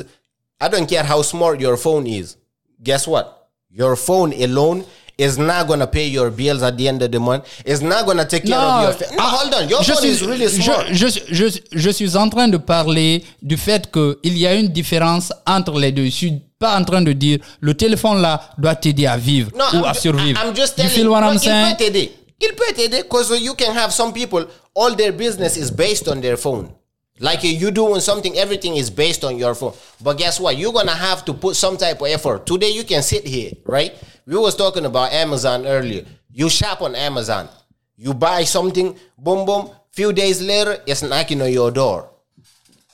I 0.62 0.70
don't 0.70 0.88
care 0.88 1.04
how 1.04 1.22
smart 1.22 1.60
your 1.60 1.78
phone 1.78 2.08
is. 2.08 2.38
Guess 2.84 3.08
what? 3.08 3.50
Your 3.70 3.96
phone 3.96 4.34
alone 4.42 4.84
is 5.18 5.38
not 5.38 5.68
gonna 5.68 5.88
pay 5.88 6.08
your 6.08 6.30
bills 6.32 6.64
at 6.64 6.78
the 6.78 6.88
end 6.88 7.02
of 7.02 7.12
the 7.12 7.20
month. 7.20 7.44
It's 7.66 7.82
not 7.82 8.06
gonna 8.06 8.26
take 8.26 8.46
care 8.46 8.58
of 8.58 8.84
your. 9.00 9.10
No, 9.12 9.18
ah, 9.20 9.38
hold 9.42 9.54
on. 9.54 9.68
Your 9.70 9.84
je 9.84 9.94
phone 9.94 10.02
suis, 10.02 10.10
is 10.12 10.26
really 10.26 10.48
smart. 10.48 10.86
Je, 10.92 11.08
je, 11.08 11.20
je, 11.32 11.60
je 11.72 11.90
suis 11.90 12.16
en 12.16 12.30
train 12.30 12.48
de 12.48 12.58
parler 12.58 13.24
du 13.42 13.58
fait 13.58 13.92
qu'il 13.92 14.38
y 14.38 14.48
a 14.48 14.54
une 14.56 14.68
différence 14.70 15.34
entre 15.46 15.78
les 15.80 15.92
deux. 15.92 16.06
Je 16.06 16.10
suis 16.12 16.42
pas 16.60 16.80
en 16.80 16.84
train 16.84 17.02
de 17.02 17.12
dire 17.14 17.40
le 17.60 17.74
téléphone 17.76 18.22
là 18.22 18.42
doit 18.58 18.76
t'aider 18.76 19.06
à 19.06 19.18
vivre 19.18 19.52
No, 19.56 19.66
ou 19.80 19.84
I'm, 19.84 19.86
à 19.86 19.94
survivre. 19.94 20.40
I'm 20.44 20.56
just 20.56 20.78
you 20.78 20.84
telling 20.84 20.90
feel 20.96 21.08
what 21.10 21.22
I'm 21.24 21.34
Il 21.34 21.40
saying? 21.40 21.76
peut 21.76 21.84
t'aider. 21.84 22.12
Il 22.40 22.54
peut 22.54 22.76
because 22.92 23.42
you 23.42 23.56
can 23.56 23.74
have 23.74 23.92
some 23.92 24.14
people, 24.14 24.48
all 24.76 24.96
their 24.96 25.12
business 25.12 25.58
is 25.58 25.72
based 25.72 26.08
on 26.08 26.22
their 26.22 26.38
phone. 26.38 26.74
Like 27.20 27.44
you 27.44 27.72
doing 27.72 28.00
something, 28.00 28.38
everything 28.38 28.76
is 28.76 28.92
based 28.92 29.24
on 29.24 29.38
your 29.38 29.56
phone. 29.56 29.74
But 30.00 30.20
guess 30.20 30.40
what? 30.40 30.56
You're 30.56 30.74
gonna 30.74 30.92
have 30.92 31.26
to 31.26 31.34
put 31.34 31.56
some 31.56 31.78
type 31.78 32.00
of 32.02 32.08
effort. 32.08 32.46
Today 32.46 32.70
you 32.70 32.84
can 32.84 33.02
sit 33.02 33.26
here, 33.26 33.54
right? 33.66 33.96
We 34.28 34.38
was 34.38 34.56
talking 34.56 34.86
about 34.86 35.14
Amazon 35.14 35.66
earlier. 35.66 36.06
You 36.32 36.50
shop 36.50 36.82
on 36.82 36.96
Amazon. 36.96 37.50
You 37.96 38.14
buy 38.14 38.44
something, 38.44 38.96
boom, 39.18 39.46
boom. 39.48 39.72
Few 39.92 40.14
days 40.14 40.44
later, 40.44 40.80
it's 40.86 41.02
knocking 41.02 41.42
on 41.42 41.52
your 41.52 41.72
door. 41.72 42.12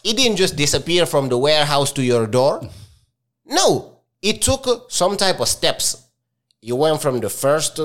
It 0.06 0.16
didn't 0.16 0.38
just 0.38 0.56
disappear 0.56 1.06
from 1.06 1.28
the 1.28 1.38
warehouse 1.38 1.92
to 1.94 2.04
your 2.04 2.28
door. 2.28 2.66
No, 3.46 3.98
it 4.22 4.42
took 4.42 4.90
some 4.90 5.18
type 5.18 5.42
of 5.42 5.50
steps. 5.50 6.08
You 6.62 6.78
went 6.78 7.02
from 7.02 7.20
the 7.20 7.30
first 7.30 7.78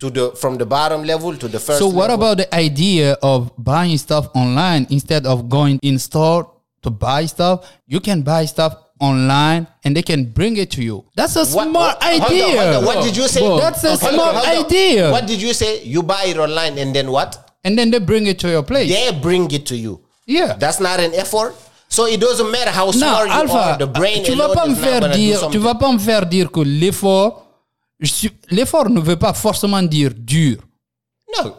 to, 0.00 0.10
the 0.10 0.32
from 0.32 0.56
the 0.58 0.66
bottom 0.66 1.04
level 1.04 1.36
to 1.36 1.48
the 1.48 1.58
first. 1.58 1.78
So 1.78 1.86
what 1.86 2.10
level. 2.10 2.14
about 2.14 2.36
the 2.38 2.54
idea 2.54 3.12
of 3.22 3.50
buying 3.58 3.96
stuff 3.98 4.28
online 4.34 4.86
instead 4.90 5.26
of 5.26 5.48
going 5.48 5.78
in 5.82 5.98
store 5.98 6.50
to 6.82 6.90
buy 6.90 7.26
stuff? 7.26 7.70
You 7.86 8.00
can 8.00 8.22
buy 8.22 8.44
stuff 8.46 8.74
online 9.00 9.66
and 9.84 9.96
they 9.96 10.02
can 10.02 10.24
bring 10.32 10.56
it 10.56 10.70
to 10.72 10.82
you. 10.82 11.04
That's 11.14 11.36
a 11.36 11.40
What- 11.40 11.48
smart 11.48 11.74
what- 11.74 12.02
hold 12.02 12.22
on, 12.22 12.26
idea. 12.32 12.62
hold 12.62 12.76
on. 12.76 12.84
What 12.84 13.04
did 13.04 13.16
you 13.16 13.28
say? 13.28 13.58
That's 13.58 13.84
a 13.84 13.90
on, 13.92 13.98
smart 13.98 14.46
idea. 14.48 15.10
What 15.10 15.26
did 15.26 15.40
you 15.40 15.52
say? 15.54 15.82
You 15.84 16.02
buy 16.02 16.24
it 16.26 16.38
online 16.38 16.78
and 16.78 16.94
then 16.94 17.10
what? 17.10 17.42
and 17.66 17.76
then 17.76 17.90
they 17.90 17.98
bring 17.98 18.26
it 18.28 18.38
to 18.38 18.48
your 18.48 18.62
place. 18.62 18.88
They 18.88 19.10
bring 19.20 19.50
it 19.50 19.66
to 19.66 19.76
you. 19.76 20.00
Yeah. 20.24 20.54
That's 20.56 20.78
not 20.78 21.00
an 21.00 21.12
effort. 21.14 21.54
So 21.88 22.06
it 22.06 22.20
doesn't 22.20 22.50
matter 22.50 22.70
how 22.70 22.90
smart 22.92 23.26
you 23.26 23.32
Alpha, 23.32 23.54
are. 23.54 23.78
The 23.78 23.86
brain 23.86 24.22
tu 24.24 24.34
vas 24.36 24.54
pas 24.54 24.66
me 24.68 24.74
faire 24.76 25.00
dire, 25.12 25.48
tu 25.50 25.58
vas 25.58 25.74
pas 25.74 25.92
me 25.92 25.98
faire 25.98 26.26
dire 26.26 26.50
que 26.50 26.60
l'effort, 26.60 27.45
suis- 28.04 28.30
l'effort 28.50 28.88
ne 28.90 29.00
veut 29.00 29.16
pas 29.16 29.32
forcément 29.32 29.82
dire 29.82 30.10
dur. 30.16 30.58
No. 31.42 31.52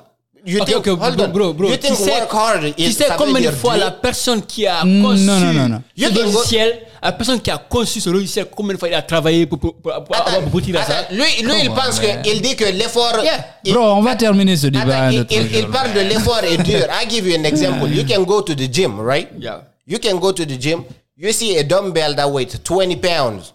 You 0.46 0.62
Ok, 0.62 0.66
think, 0.68 0.78
ok, 0.88 0.88
hold 1.02 1.16
bro, 1.18 1.26
on. 1.26 1.28
bro, 1.30 1.54
bro. 1.54 1.68
You 1.70 1.76
think 1.78 1.98
tu 1.98 2.04
sais, 2.04 2.12
work 2.12 2.32
hard 2.34 2.64
is 2.78 2.86
tu 2.86 2.92
sais 2.94 3.08
combien 3.18 3.42
de 3.52 3.56
fois 3.56 3.74
dur? 3.76 3.84
la 3.84 3.92
personne 3.92 4.42
qui 4.46 4.66
a 4.66 4.80
conçu 4.82 5.24
non, 5.26 5.40
non, 5.42 5.52
non, 5.54 5.68
non. 5.70 5.82
ce 5.98 6.10
go- 6.14 6.22
logiciel, 6.24 6.80
la 7.04 7.12
personne 7.12 7.42
qui 7.42 7.52
a 7.52 7.58
conçu 7.58 8.00
ce 8.00 8.10
logiciel, 8.10 8.48
combien 8.56 8.74
de 8.76 8.80
fois 8.80 8.88
il 8.88 8.94
a 8.94 9.02
travaillé 9.02 9.46
pour, 9.46 9.60
pour, 9.60 9.76
pour, 9.76 9.92
pour 10.06 10.16
Attends, 10.16 10.38
avoir 10.38 10.82
à 10.82 10.86
ça? 10.86 11.08
lui, 11.12 11.24
lui 11.44 11.54
il 11.64 11.70
pense 11.70 11.98
on, 11.98 12.02
que 12.02 12.30
il 12.34 12.42
dit 12.42 12.56
que 12.56 12.64
l'effort. 12.64 13.18
il- 13.66 13.74
Bro, 13.74 13.82
on 13.96 14.02
va 14.02 14.16
terminer 14.16 14.56
ce 14.56 14.68
débat. 14.68 15.08
Attends, 15.08 15.26
il, 15.30 15.38
il- 15.38 15.56
il 15.58 15.68
parle 15.68 15.92
de 15.94 16.00
l'effort 16.00 16.42
est 16.44 16.58
dur. 16.64 16.86
I 17.04 17.10
give 17.10 17.28
you 17.28 17.36
an 17.38 17.44
example. 17.44 17.90
You 17.92 18.06
can 18.06 18.24
go 18.24 18.42
to 18.42 18.54
the 18.56 18.72
gym, 18.72 19.02
right? 19.02 19.28
Yeah. 19.38 19.64
You 19.86 20.00
can 20.00 20.18
go 20.18 20.32
to 20.32 20.46
the 20.46 20.58
gym. 20.58 20.84
You 21.18 21.34
see 21.34 21.58
a 21.58 21.64
dumbbell 21.64 22.16
that 22.16 22.30
weighs 22.32 22.58
20 22.64 22.96
pounds. 22.98 23.54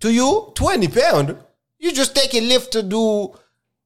To 0.00 0.08
you, 0.08 0.46
20 0.54 0.88
pounds. 0.88 1.34
You 1.80 1.92
just 1.92 2.14
take 2.14 2.34
a 2.34 2.40
lift 2.40 2.72
to 2.72 2.82
do 2.82 3.32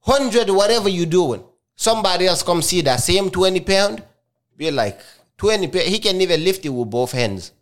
100, 0.07 0.51
whatever 0.51 0.89
you're 0.89 1.07
doing. 1.07 1.43
Somebody 1.77 2.27
else 2.27 2.43
come 2.43 2.61
see 2.63 2.83
that 2.83 3.01
same 3.01 3.31
20 3.31 3.61
pound, 3.61 4.03
be 4.57 4.71
like, 4.71 4.99
20 5.39 5.69
pound. 5.69 5.85
He 5.87 5.99
can 6.01 6.21
even 6.21 6.43
lift 6.45 6.65
it 6.65 6.71
with 6.71 6.91
both 6.91 7.13
hands. 7.13 7.53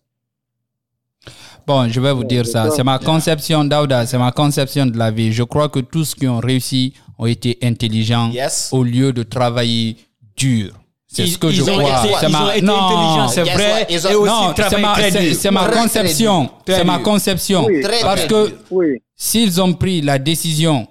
Bon, 1.67 1.89
je 1.89 2.01
vais 2.01 2.13
vous 2.13 2.25
dire 2.25 2.45
ça. 2.47 2.69
C'est 2.75 2.83
ma 2.83 2.99
conception, 2.99 3.65
Daouda, 3.65 4.05
c'est 4.07 4.19
ma 4.19 4.33
conception 4.33 4.87
de 4.87 4.99
la 4.99 5.11
vie. 5.13 5.33
Je 5.33 5.45
crois 5.45 5.69
que 5.69 5.79
tous 5.81 6.05
ceux 6.07 6.17
qui 6.17 6.27
ont 6.27 6.41
réussi 6.41 6.93
ont 7.19 7.27
été 7.27 7.57
intelligents 7.63 8.31
Yes. 8.33 8.71
au 8.73 8.83
lieu 8.83 9.13
de 9.13 9.23
travailler 9.23 9.97
dur. 10.37 10.73
C'est 11.15 11.27
ce 11.27 11.37
que 11.37 11.49
Ils- 11.49 11.57
je 11.57 11.63
ont 11.63 11.79
crois. 11.79 11.83
ma- 12.31 12.57
été 12.57 12.65
non, 12.65 13.29
c'est 13.29 13.43
vrai. 13.43 13.87
ont- 14.17 14.25
non, 14.25 14.55
c'est 14.57 14.79
ma, 14.81 14.95
conception. 15.71 16.51
C'est 16.67 16.85
ma 16.85 16.99
conception. 17.01 17.67
Oui. 17.67 17.83
Parce 18.03 18.25
que. 18.25 18.55
Oui. 18.71 18.87
s'ils 19.15 19.61
ont 19.61 19.75
pris 19.75 20.01
la 20.01 20.19
décision, 20.19 20.87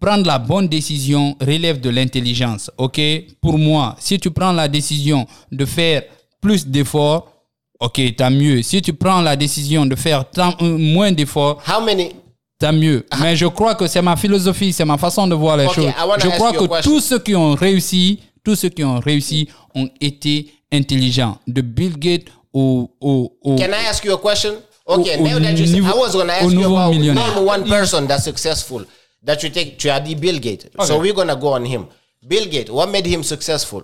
prendre 0.00 0.26
la 0.26 0.38
bonne 0.38 0.68
décision 0.68 1.36
relève 1.40 1.80
de 1.80 1.90
l'intelligence. 1.90 2.70
OK? 2.78 3.00
Pour 3.40 3.58
moi, 3.58 3.94
si 3.98 4.18
tu 4.18 4.30
prends 4.30 4.52
la 4.52 4.68
décision 4.68 5.26
de 5.50 5.64
faire 5.64 6.02
plus 6.40 6.66
d'efforts, 6.66 7.32
OK, 7.80 8.00
tant 8.16 8.30
mieux. 8.30 8.62
Si 8.62 8.80
tu 8.82 8.92
prends 8.92 9.20
la 9.20 9.36
décision 9.36 9.86
de 9.86 9.94
faire 9.94 10.28
tant- 10.28 10.54
euh, 10.62 10.76
moins 10.78 11.12
d'efforts, 11.12 11.62
How 11.68 11.84
many? 11.84 12.10
tant 12.58 12.72
mieux. 12.72 13.06
Mais 13.20 13.36
je 13.36 13.46
crois 13.46 13.74
que 13.76 13.86
c'est 13.86 14.02
ma 14.02 14.16
philosophie, 14.16 14.72
c'est 14.72 14.84
ma 14.84 14.98
façon 14.98 15.26
de 15.28 15.34
voir 15.34 15.56
les 15.56 15.66
Okay, 15.66 15.74
choses. 15.74 15.92
Je 16.22 16.28
crois 16.30 16.52
que 16.52 16.66
question. 16.66 16.90
tous 16.92 17.00
ceux 17.00 17.18
qui 17.20 17.34
ont 17.36 17.54
réussi, 17.54 18.18
tous 18.48 18.56
ceux 18.56 18.70
qui 18.70 18.82
ont 18.82 18.98
réussi 18.98 19.46
ont 19.74 19.90
été 20.00 20.50
intelligents. 20.72 21.36
De 21.46 21.60
Bill 21.60 21.98
Gates 21.98 22.28
au, 22.54 22.90
au, 22.98 23.36
au 23.42 23.56
Can 23.56 23.72
I 23.74 23.86
ask 23.90 24.02
you 24.04 24.14
a 24.14 24.18
question? 24.18 24.62
Okay, 24.86 25.18
Au- 25.18 25.22
now 25.22 25.38
that 25.38 25.52
you 25.58 25.66
say, 25.66 25.76
I 25.76 25.80
niveau- 25.80 25.98
was 25.98 26.14
going 26.14 26.28
to 26.28 26.32
ask 26.32 26.50
you 26.50 26.64
about 26.64 26.94
name 26.94 27.44
one 27.46 27.64
person 27.68 28.06
that's 28.06 28.24
successful 28.24 28.86
that 29.22 29.42
you 29.42 29.50
take. 29.50 29.76
Tu 29.78 29.90
as 29.90 30.00
dit 30.00 30.14
Bill 30.18 30.38
Gates. 30.40 30.66
So 30.86 30.98
we're 30.98 31.12
going 31.12 31.28
to 31.28 31.36
go 31.36 31.48
on 31.48 31.66
him. 31.66 31.88
Bill 32.26 32.46
Gates, 32.48 32.70
what 32.70 32.90
made 32.90 33.04
him 33.04 33.22
successful? 33.22 33.82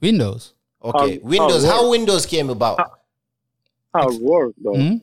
Windows. 0.00 0.52
Okay, 0.84 1.18
How- 1.18 1.28
Windows. 1.28 1.64
how 1.64 1.70
How 1.82 1.90
Windows 1.90 2.26
came 2.26 2.48
about? 2.50 2.78
Work, 4.20 4.54
though? 4.62 4.76
Hmm? 4.76 4.96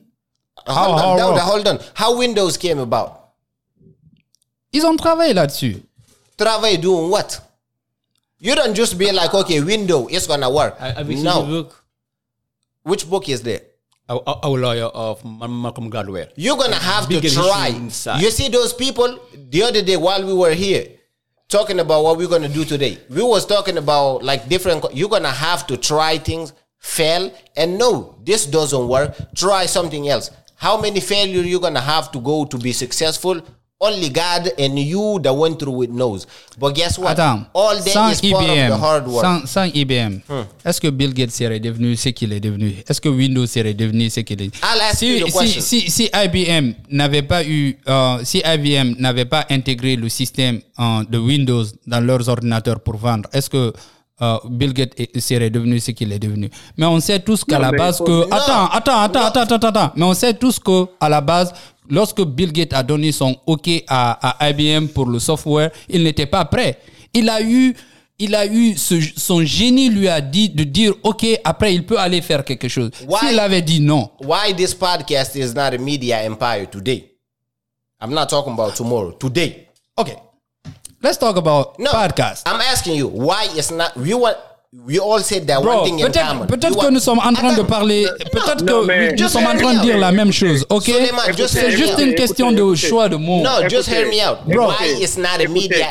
hold 0.66 1.00
how 1.00 1.10
on, 1.26 1.32
work? 1.34 1.40
hold 1.42 1.68
on. 1.68 1.78
How 1.94 2.16
Windows 2.16 2.56
came 2.56 2.78
about? 2.78 3.12
Ils 4.72 4.84
ont 4.86 4.96
travaillé 4.96 5.34
là-dessus. 5.34 5.82
Travail 6.38 6.80
doing 6.80 7.10
what? 7.10 7.40
You 8.38 8.54
don't 8.54 8.74
just 8.74 8.96
be 8.96 9.10
like, 9.10 9.34
okay, 9.34 9.60
window, 9.60 10.06
it's 10.06 10.26
to 10.26 10.50
work. 10.50 10.78
Have 10.78 11.10
you 11.10 11.16
seen 11.16 11.24
no. 11.24 11.42
the 11.42 11.48
book? 11.62 11.84
Which 12.84 13.10
book 13.10 13.28
is 13.28 13.42
there? 13.42 13.62
Our, 14.08 14.22
our- 14.26 14.40
our 14.44 14.58
lawyer 14.58 14.84
of 14.86 15.22
Malcolm 15.24 15.90
Gladwell. 15.90 16.30
You're 16.36 16.56
gonna 16.56 16.76
have 16.76 17.08
to 17.08 17.20
try. 17.20 17.68
inside. 17.68 18.22
You 18.22 18.30
see 18.30 18.48
those 18.48 18.72
people 18.72 19.18
the 19.50 19.62
other 19.64 19.82
day 19.82 19.96
while 19.96 20.24
we 20.24 20.32
were 20.32 20.54
here 20.54 20.86
talking 21.48 21.80
about 21.80 22.04
what 22.04 22.16
we're 22.16 22.28
gonna 22.28 22.48
do 22.48 22.64
today. 22.64 22.98
We 23.10 23.22
was 23.22 23.44
talking 23.44 23.76
about 23.76 24.22
like 24.22 24.48
different. 24.48 24.84
You're 24.94 25.10
gonna 25.10 25.32
have 25.32 25.66
to 25.66 25.76
try 25.76 26.16
things, 26.18 26.52
fail, 26.78 27.34
and 27.56 27.76
no, 27.76 28.18
this 28.24 28.46
doesn't 28.46 28.88
work. 28.88 29.14
Try 29.34 29.66
something 29.66 30.08
else. 30.08 30.30
How 30.54 30.80
many 30.80 31.00
failure 31.00 31.42
you 31.42 31.60
gonna 31.60 31.80
have 31.80 32.10
to 32.12 32.20
go 32.20 32.44
to 32.46 32.56
be 32.56 32.72
successful? 32.72 33.42
Only 33.80 34.10
God 34.10 34.50
and 34.58 34.76
you 34.76 35.20
that 35.22 35.32
went 35.32 35.60
through 35.60 35.82
it 35.84 35.90
knows. 35.92 36.26
But 36.58 36.74
guess 36.74 36.98
what? 36.98 37.12
Attends, 37.12 37.46
All 37.54 37.76
that 37.76 37.86
sans 37.88 38.10
is 38.20 38.32
part 38.32 38.42
of 38.42 38.50
IBM, 38.50 38.68
the 38.70 38.76
hard 38.76 39.06
work. 39.06 39.22
sans, 39.24 39.46
sans 39.48 39.66
IBM, 39.72 40.20
est-ce 40.64 40.80
que 40.80 40.88
Bill 40.90 41.14
Gates 41.14 41.30
serait 41.30 41.60
devenu 41.60 41.94
ce 41.94 42.08
qu'il 42.08 42.32
est 42.32 42.40
devenu? 42.40 42.74
Est-ce 42.88 43.00
que 43.00 43.08
Windows 43.08 43.46
serait 43.46 43.74
devenu 43.74 44.10
ce 44.10 44.18
qu'il 44.20 44.42
est? 44.42 44.50
Si, 45.60 45.88
si 45.90 46.10
IBM 46.12 46.72
n'avait 46.90 47.22
pas 47.22 47.44
eu, 47.44 47.78
euh, 47.88 48.18
si 48.24 48.42
IBM 48.44 48.96
n'avait 48.98 49.26
pas 49.26 49.46
intégré 49.48 49.94
le 49.94 50.08
système 50.08 50.60
euh, 50.80 51.04
de 51.08 51.18
Windows 51.18 51.62
dans 51.86 52.00
leurs 52.00 52.28
ordinateurs 52.28 52.80
pour 52.80 52.96
vendre, 52.96 53.28
est-ce 53.32 53.48
que 53.48 53.72
euh, 54.20 54.36
Bill 54.48 54.72
Gates 54.72 54.94
serait 55.20 55.50
devenu 55.50 55.78
ce 55.80 55.90
qu'il 55.92 56.12
est 56.12 56.18
devenu 56.18 56.50
Mais 56.76 56.86
on 56.86 56.98
sait 57.00 57.20
tous 57.20 57.44
qu'à 57.44 57.58
la 57.58 57.70
base 57.72 57.98
que 57.98 58.24
attends, 58.32 58.66
attends, 58.66 59.00
attends, 59.00 59.24
attends, 59.26 59.54
attends, 59.54 59.68
attends, 59.68 59.92
mais 59.96 60.04
on 60.04 60.14
sait 60.14 60.34
tous 60.34 60.58
que 60.58 60.86
à 61.00 61.08
la 61.08 61.20
base 61.20 61.52
lorsque 61.88 62.22
Bill 62.22 62.52
Gates 62.52 62.72
a 62.74 62.82
donné 62.82 63.12
son 63.12 63.36
OK 63.46 63.68
à, 63.88 64.44
à 64.44 64.50
IBM 64.50 64.88
pour 64.88 65.06
le 65.06 65.18
software, 65.18 65.70
il 65.88 66.02
n'était 66.02 66.26
pas 66.26 66.44
prêt. 66.44 66.78
Il 67.14 67.28
a 67.30 67.40
eu, 67.40 67.74
il 68.18 68.34
a 68.34 68.44
eu 68.46 68.76
ce- 68.76 69.00
son 69.16 69.42
génie 69.44 69.88
lui 69.88 70.08
a 70.08 70.20
dit 70.20 70.48
de 70.50 70.64
dire 70.64 70.92
OK, 71.02 71.24
après 71.44 71.74
il 71.74 71.86
peut 71.86 71.98
aller 71.98 72.20
faire 72.20 72.44
quelque 72.44 72.68
chose. 72.68 72.90
S'il 73.20 73.38
avait 73.38 73.62
dit 73.62 73.80
non, 73.80 74.10
Why 74.20 74.54
this 74.54 74.74
podcast 74.74 75.34
is 75.36 75.54
not 75.54 75.72
a 75.74 75.78
media 75.78 76.18
empire 76.24 76.66
today? 76.70 77.12
I'm 78.02 78.10
not 78.12 78.26
talking 78.26 78.52
about 78.52 78.74
tomorrow. 78.74 79.12
Today. 79.12 79.68
OK. 79.96 80.10
Let's 81.02 81.16
talk 81.18 81.36
about 81.36 81.78
No, 81.78 81.90
podcast. 81.92 82.42
I'm 82.46 82.60
asking 82.60 82.96
you 82.96 83.06
why 83.08 83.46
it's 83.54 83.70
not. 83.70 83.96
We 83.96 84.14
want. 84.14 84.36
We 84.84 84.98
all 84.98 85.20
said 85.20 85.46
that 85.46 85.62
Bro, 85.62 85.76
one 85.76 85.84
thing 85.86 85.98
in 86.00 86.12
common. 86.12 86.46
peut-être 86.46 86.74
You 86.74 86.80
que 86.80 86.90
nous 86.90 87.00
sommes 87.00 87.20
en 87.20 87.32
train 87.32 87.54
de 87.56 87.62
parler, 87.62 88.06
peut-être 88.30 88.66
que 88.66 88.84
mais- 88.84 89.14
nous 89.18 89.28
sommes 89.28 89.46
en 89.46 89.56
train 89.56 89.74
de 89.74 89.80
dire 89.80 89.96
la 89.96 90.12
même 90.12 90.30
chose, 90.30 90.66
ok? 90.68 90.90
C'est 91.46 91.70
juste 91.70 91.98
une 91.98 92.14
question 92.14 92.52
de 92.52 92.74
choix 92.74 93.08
de 93.08 93.16
mots. 93.16 93.40
No, 93.42 93.66
just 93.66 93.88
hear 93.88 94.06
me 94.08 94.20
out. 94.22 94.44
Bro. 94.46 94.66
Why 94.68 95.00
it's 95.00 95.16
not 95.16 95.40
a 95.42 95.48
media? 95.48 95.86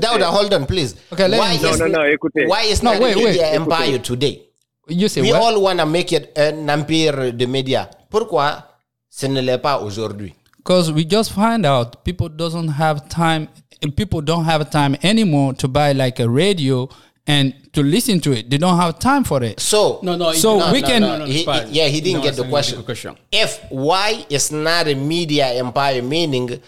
Dauda, 0.00 0.26
hold 0.30 0.54
on, 0.54 0.64
please. 0.64 0.94
Okay, 1.12 1.28
let 1.28 1.40
why 1.40 1.54
is 1.56 1.62
No, 1.62 1.76
no, 1.76 1.86
no, 1.88 2.04
écoutez. 2.06 2.46
Why 2.48 2.62
is 2.70 2.82
No, 2.82 2.92
not 2.94 3.02
a 3.02 3.14
media 3.16 3.52
empire 3.52 3.98
today? 3.98 4.46
You 4.88 5.08
say 5.08 5.20
We 5.20 5.32
all 5.32 5.60
want 5.60 5.80
to 5.80 5.86
make 5.86 6.10
it 6.12 6.32
an 6.38 6.70
empire 6.70 7.32
de 7.32 7.46
médias. 7.46 7.88
Pourquoi 8.10 8.64
ce 9.10 9.26
ne 9.26 9.40
l'est 9.42 9.58
pas 9.58 9.78
aujourd'hui? 9.82 10.34
because 10.64 10.90
we 10.92 11.04
just 11.04 11.32
find 11.32 11.66
out 11.66 12.02
people 12.04 12.28
doesn't 12.30 12.68
have 12.78 13.08
time 13.08 13.48
people 13.90 14.20
don't 14.20 14.44
have 14.44 14.70
time 14.70 14.96
anymore 15.02 15.54
to 15.54 15.66
buy 15.68 15.92
like 15.92 16.20
a 16.20 16.28
radio 16.28 16.88
and 17.26 17.54
to 17.72 17.82
listen 17.82 18.20
to 18.20 18.32
it. 18.32 18.50
They 18.50 18.58
don't 18.58 18.76
have 18.76 18.98
time 18.98 19.24
for 19.24 19.42
it. 19.42 19.60
So 19.60 20.00
No, 20.02 20.16
no. 20.16 20.32
So 20.32 20.58
no, 20.58 20.72
we 20.72 20.80
no, 20.80 20.86
can- 20.86 21.02
No, 21.02 21.18
no, 21.18 21.24
He- 21.24 21.42
it's 21.46 21.70
yeah, 21.70 21.86
he 21.88 22.00
didn't 22.00 22.18
No, 22.18 22.24
get 22.24 22.36
the 22.36 22.48
question. 22.48 22.82
question. 22.82 23.16
if 23.30 23.60
why 23.70 24.24
is 24.28 24.50
not 24.52 24.86
a 24.88 24.94
media 24.94 25.46
empire 25.54 26.02
meaning 26.02 26.60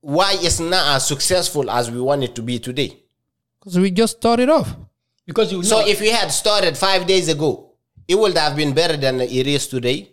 why 0.00 0.32
is 0.42 0.60
not 0.60 0.96
as 0.96 1.06
successful 1.06 1.70
as 1.70 1.90
we 1.90 2.00
want 2.00 2.22
it 2.22 2.34
to 2.34 2.42
be 2.42 2.58
today? 2.58 2.96
Because 3.58 3.78
we 3.78 3.90
just 3.90 4.16
started 4.18 4.48
off. 4.48 4.74
Because 5.26 5.52
you 5.52 5.62
so 5.62 5.80
know, 5.80 5.86
if 5.86 6.00
we 6.00 6.08
had 6.10 6.28
started 6.30 6.76
five 6.76 7.06
days 7.06 7.28
ago 7.28 7.72
it 8.06 8.18
would 8.18 8.36
have 8.38 8.56
been 8.56 8.72
better 8.72 8.96
than 8.96 9.20
it 9.20 9.46
is 9.46 9.66
today. 9.66 10.10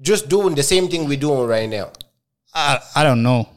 Just 0.00 0.28
doing 0.28 0.54
the 0.54 0.62
same 0.62 0.88
thing 0.88 1.06
we're 1.08 1.18
doing 1.18 1.46
right 1.46 1.68
now. 1.68 1.90
I, 2.54 2.80
I 2.94 3.02
don't 3.02 3.22
know 3.22 3.48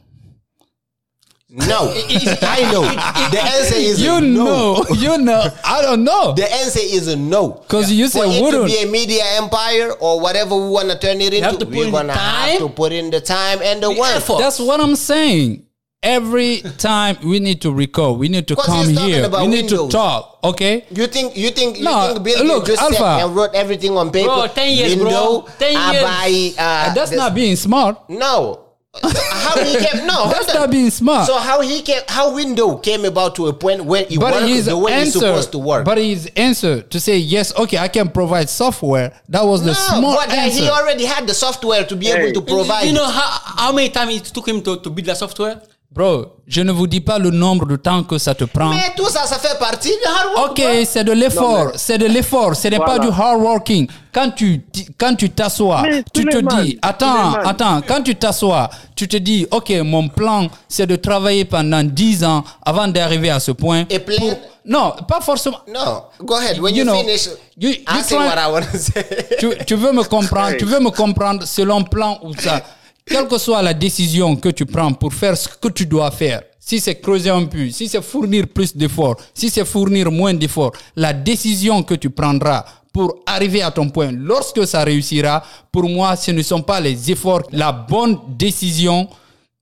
no 1.52 1.92
i 2.42 2.70
know 2.72 2.82
the 3.30 3.40
answer 3.42 3.74
is 3.74 4.00
you 4.00 4.14
a 4.16 4.20
no 4.20 4.44
know 4.44 4.84
you 4.94 5.18
know 5.18 5.42
I 5.64 5.82
don't 5.82 6.04
know 6.04 6.32
the 6.32 6.50
answer 6.52 6.78
is 6.80 7.08
a 7.08 7.16
no 7.16 7.50
'Cause 7.68 7.90
you 7.90 8.08
for 8.08 8.18
say 8.24 8.30
it 8.30 8.38
to 8.38 8.42
wouldn't. 8.44 8.66
be 8.66 8.82
a 8.82 8.86
media 8.86 9.22
empire 9.36 9.92
or 9.98 10.20
whatever 10.20 10.54
we 10.54 10.68
want 10.68 10.90
to 10.90 10.98
turn 10.98 11.20
it 11.20 11.32
have 11.42 11.54
into 11.54 11.66
we're 11.66 11.90
gonna 11.90 12.12
have 12.12 12.58
to 12.58 12.68
put 12.68 12.92
in 12.92 13.10
the 13.10 13.20
time 13.20 13.58
and 13.62 13.82
the, 13.82 13.92
the 13.92 13.98
work 13.98 14.14
effort. 14.16 14.38
That's 14.38 14.60
what 14.60 14.80
I'm 14.80 14.94
saying. 14.96 15.66
Every 16.02 16.62
time 16.78 17.18
we 17.24 17.40
need 17.40 17.60
to 17.62 17.72
record, 17.72 18.18
we 18.18 18.28
need 18.28 18.46
to 18.48 18.56
'Cause 18.56 18.64
come 18.66 18.88
here. 18.88 19.28
We 19.28 19.46
need 19.48 19.68
to 19.68 19.88
talk. 19.88 20.38
Okay. 20.44 20.84
You 20.90 21.06
think 21.08 21.36
you 21.36 21.50
think 21.50 21.78
you 21.78 21.84
No, 21.84 22.12
think 22.14 22.22
Bill 22.24 22.44
look, 22.44 22.66
just 22.66 22.80
Alpha. 22.80 22.94
sat 22.96 23.22
and 23.24 23.36
wrote 23.36 23.54
everything 23.54 23.96
on 23.98 24.10
paper? 24.10 24.26
Bro, 24.28 24.46
10 24.54 24.72
years, 24.76 24.94
bro. 24.96 25.46
10 25.58 25.72
years. 25.72 26.02
buy, 26.02 26.52
uh, 26.56 26.94
That's 26.94 27.10
this- 27.10 27.18
not 27.18 27.34
being 27.34 27.56
smart. 27.56 27.98
no. 28.08 28.66
how 29.50 29.64
he 29.64 29.76
came? 29.84 30.06
No, 30.06 30.24
That's 30.30 30.46
hold 30.46 30.50
on. 30.50 30.56
not 30.62 30.70
being 30.70 30.90
smart. 30.90 31.26
So 31.26 31.38
how 31.38 31.60
he 31.60 31.82
came? 31.82 32.02
How 32.08 32.34
Window 32.34 32.76
came 32.76 33.04
about 33.04 33.34
to 33.36 33.46
a 33.48 33.52
point 33.52 33.84
where 33.84 34.02
it 34.08 34.18
but 34.18 34.32
works 34.34 34.46
his 34.46 34.66
the 34.66 34.76
way 34.78 34.92
it's 34.92 35.14
answer, 35.14 35.18
supposed 35.20 35.52
to 35.52 35.58
work? 35.58 35.84
but 35.84 35.98
his 35.98 36.26
answer 36.36 36.82
to 36.82 37.00
say 37.00 37.16
yes, 37.18 37.54
okay, 37.56 37.78
I 37.78 37.88
can 37.88 38.08
provide 38.08 38.48
software. 38.48 39.12
That 39.28 39.44
was 39.44 39.60
the 39.62 39.68
no, 39.72 39.74
smart 39.74 40.18
but 40.28 40.28
uh, 40.30 40.40
answer. 40.40 40.62
he 40.62 40.68
already 40.68 41.04
had 41.04 41.26
the 41.26 41.34
software 41.34 41.84
to 41.84 41.96
be 41.96 42.08
able 42.10 42.32
to 42.32 42.42
provide. 42.42 42.84
you 42.84 42.92
know 42.92 43.04
how, 43.08 43.28
how 43.66 43.72
many 43.72 43.88
times 43.90 44.16
it 44.16 44.24
took 44.24 44.46
him 44.48 44.62
to, 44.62 44.78
to 44.80 44.90
build 44.90 45.06
that 45.06 45.16
software? 45.18 45.60
Bro, 45.92 46.36
je 46.46 46.60
ne 46.60 46.70
vous 46.70 46.86
dis 46.86 47.00
pas 47.00 47.18
le 47.18 47.30
nombre 47.30 47.66
de 47.66 47.74
temps 47.74 48.04
que 48.04 48.16
ça 48.16 48.32
te 48.32 48.44
prend. 48.44 48.68
Mais 48.70 48.92
tout 48.96 49.08
ça, 49.08 49.26
ça 49.26 49.40
fait 49.40 49.58
partie 49.58 49.88
du 49.88 49.94
hard 50.06 50.36
work. 50.36 50.50
Ok, 50.52 50.86
c'est 50.86 51.02
de 51.02 51.10
l'effort, 51.10 51.64
mais- 51.66 51.72
c'est 51.74 51.98
de 51.98 52.06
l'effort, 52.06 52.54
ce 52.54 52.68
n'est 52.68 52.78
pas 52.78 53.00
du 53.00 53.08
hard 53.08 53.40
working. 53.40 53.88
Quand 54.12 54.30
tu 54.30 54.62
quand 54.96 55.16
tu 55.16 55.30
t'assois, 55.30 55.82
tu 56.14 56.24
te 56.24 56.38
dis 56.62 56.78
attends, 56.80 57.32
attends, 57.44 57.80
quand 57.84 58.02
tu 58.04 58.14
t'assois, 58.14 58.70
tu 58.94 59.08
te 59.08 59.16
dis 59.16 59.48
OK, 59.50 59.70
mon 59.84 60.08
plan 60.08 60.46
c'est 60.68 60.86
de 60.86 60.94
travailler 60.94 61.44
pendant 61.44 61.82
10 61.82 62.22
ans 62.22 62.44
avant 62.64 62.86
d'arriver 62.86 63.30
à 63.30 63.40
ce 63.40 63.50
point. 63.50 63.84
Et 63.90 63.98
plein- 63.98 64.16
pour- 64.16 64.38
Non, 64.64 64.92
pas 65.08 65.20
forcément. 65.20 65.58
No, 65.66 66.04
go 66.24 66.34
ahead. 66.36 66.60
When 66.60 66.72
You 66.74 66.84
you, 66.84 66.84
know, 66.84 67.00
finish, 67.00 67.26
you- 67.58 67.70
you 67.70 67.76
try- 68.06 68.16
what 68.16 68.36
I 68.36 68.52
want 68.52 68.62
to 68.70 68.78
say. 68.78 69.04
tu, 69.40 69.48
tu 69.66 69.74
veux 69.74 69.90
me 69.90 70.04
comprendre, 70.04 70.56
tu 70.56 70.66
veux 70.66 70.78
me 70.78 70.90
comprendre 70.90 71.44
selon 71.46 71.82
plan 71.82 72.18
ou 72.22 72.32
ça. 72.34 72.62
Quelle 73.06 73.26
que 73.26 73.38
soit 73.38 73.62
la 73.62 73.74
décision 73.74 74.36
que 74.36 74.48
tu 74.50 74.66
prends 74.66 74.92
pour 74.92 75.12
faire 75.12 75.36
ce 75.36 75.48
que 75.48 75.68
tu 75.68 75.86
dois 75.86 76.10
faire, 76.10 76.42
si 76.58 76.78
c'est 76.80 76.96
creuser 77.00 77.30
un 77.30 77.44
puits, 77.46 77.72
si 77.72 77.88
c'est 77.88 78.02
fournir 78.02 78.46
plus 78.48 78.76
d'efforts, 78.76 79.16
si 79.34 79.50
c'est 79.50 79.64
fournir 79.64 80.10
moins 80.12 80.34
d'efforts, 80.34 80.72
la 80.96 81.12
décision 81.12 81.82
que 81.82 81.94
tu 81.94 82.10
prendras 82.10 82.64
pour 82.92 83.16
arriver 83.26 83.62
à 83.62 83.70
ton 83.70 83.88
point, 83.88 84.10
lorsque 84.12 84.66
ça 84.66 84.82
réussira, 84.84 85.42
pour 85.72 85.88
moi, 85.88 86.14
ce 86.16 86.30
ne 86.32 86.42
sont 86.42 86.62
pas 86.62 86.80
les 86.80 87.10
efforts, 87.10 87.42
la 87.52 87.72
bonne 87.72 88.18
décision 88.28 89.08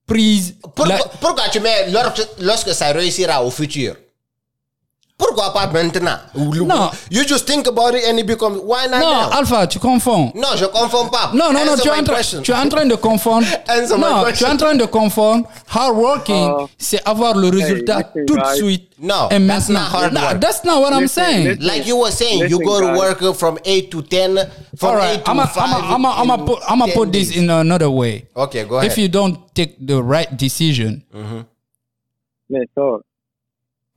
prise. 0.07 0.55
Pourquoi, 0.63 0.87
la- 0.89 0.99
pourquoi 1.21 1.45
tu 1.53 1.61
mets 1.61 1.91
lorsque, 1.91 2.27
lorsque 2.41 2.75
ça 2.75 2.93
réussira 2.93 3.43
au 3.45 3.51
futur? 3.51 3.95
Pourquoi 5.19 5.53
pas 5.53 5.67
maintenant? 5.73 6.17
Non. 6.37 6.91
You 7.11 7.25
just 7.25 7.45
think 7.45 7.67
about 7.67 7.93
it 7.97 8.05
and 8.09 8.21
it 8.21 8.27
becomes 8.27 8.61
why 8.63 8.87
not 8.87 9.01
non, 9.01 9.31
now? 9.31 9.39
Alpha, 9.39 9.67
tu 9.67 9.81
confonds. 9.81 10.31
Non, 10.37 10.55
je 10.57 10.65
confonds 10.67 11.11
pas. 11.11 11.33
Non, 11.35 11.53
non, 11.53 11.65
non, 11.65 11.73
Answer 11.73 11.83
tu 11.83 11.89
es, 11.89 11.93
my 11.93 11.99
en 11.99 12.05
train, 12.05 12.15
question. 12.17 12.43
tu 12.43 12.53
es 12.53 12.55
en 12.57 12.69
train 12.69 12.87
de 12.87 12.95
confondre. 12.95 13.47
Answer 13.69 13.97
my 13.97 14.01
non, 14.05 14.21
tu 14.21 14.27
question. 14.27 14.47
es 14.47 14.51
en 14.53 14.57
train 14.57 14.75
de 14.77 14.85
confondre. 14.87 15.49
Hard 15.75 15.97
working, 15.97 16.49
Uh, 16.51 16.67
c'est 16.79 17.01
avoir 17.05 17.35
le 17.37 17.49
résultat 17.49 17.97
listen, 17.99 18.27
tout 18.27 18.37
de 18.37 18.41
guys. 18.43 18.57
suite. 18.59 18.85
No, 19.01 19.27
et 19.31 19.39
that's 19.45 19.69
maintenant. 19.69 19.81
not 19.81 19.89
hard 19.93 20.13
No, 20.13 20.21
work. 20.21 20.41
that's 20.41 20.65
not 20.65 20.81
what 20.81 20.93
I'm 20.93 21.03
Listen, 21.03 21.25
saying. 21.25 21.45
listen. 21.49 21.67
Like 21.67 21.87
you 21.87 21.97
were 21.99 22.11
saying, 22.13 22.39
you 22.49 22.59
Listen, 22.59 22.65
go 22.65 22.81
to 22.81 22.87
guys. 22.87 22.99
work 23.21 23.35
from 23.37 23.59
8 23.65 23.91
to 23.91 24.03
10, 24.03 24.37
from 24.77 24.89
All 24.91 24.97
8 24.97 24.99
right, 24.99 25.25
to 25.25 25.31
I'm 25.33 25.37
5. 25.47 25.55
going 25.55 26.29
to 26.29 26.35
in 26.35 26.47
put, 26.47 26.59
I'ma 26.69 26.87
10 26.87 26.95
put 26.95 27.13
this 27.13 27.29
days. 27.31 27.37
in 27.43 27.51
another 27.51 27.91
way. 27.91 28.27
Okay, 28.37 28.65
go 28.65 28.79
ahead. 28.79 28.91
If 28.93 28.99
you 28.99 29.09
don't 29.09 29.53
take 29.55 29.75
the 29.85 30.01
right 30.01 30.29
decision, 30.37 31.03
Mais 32.51 32.65
ça, 32.77 33.01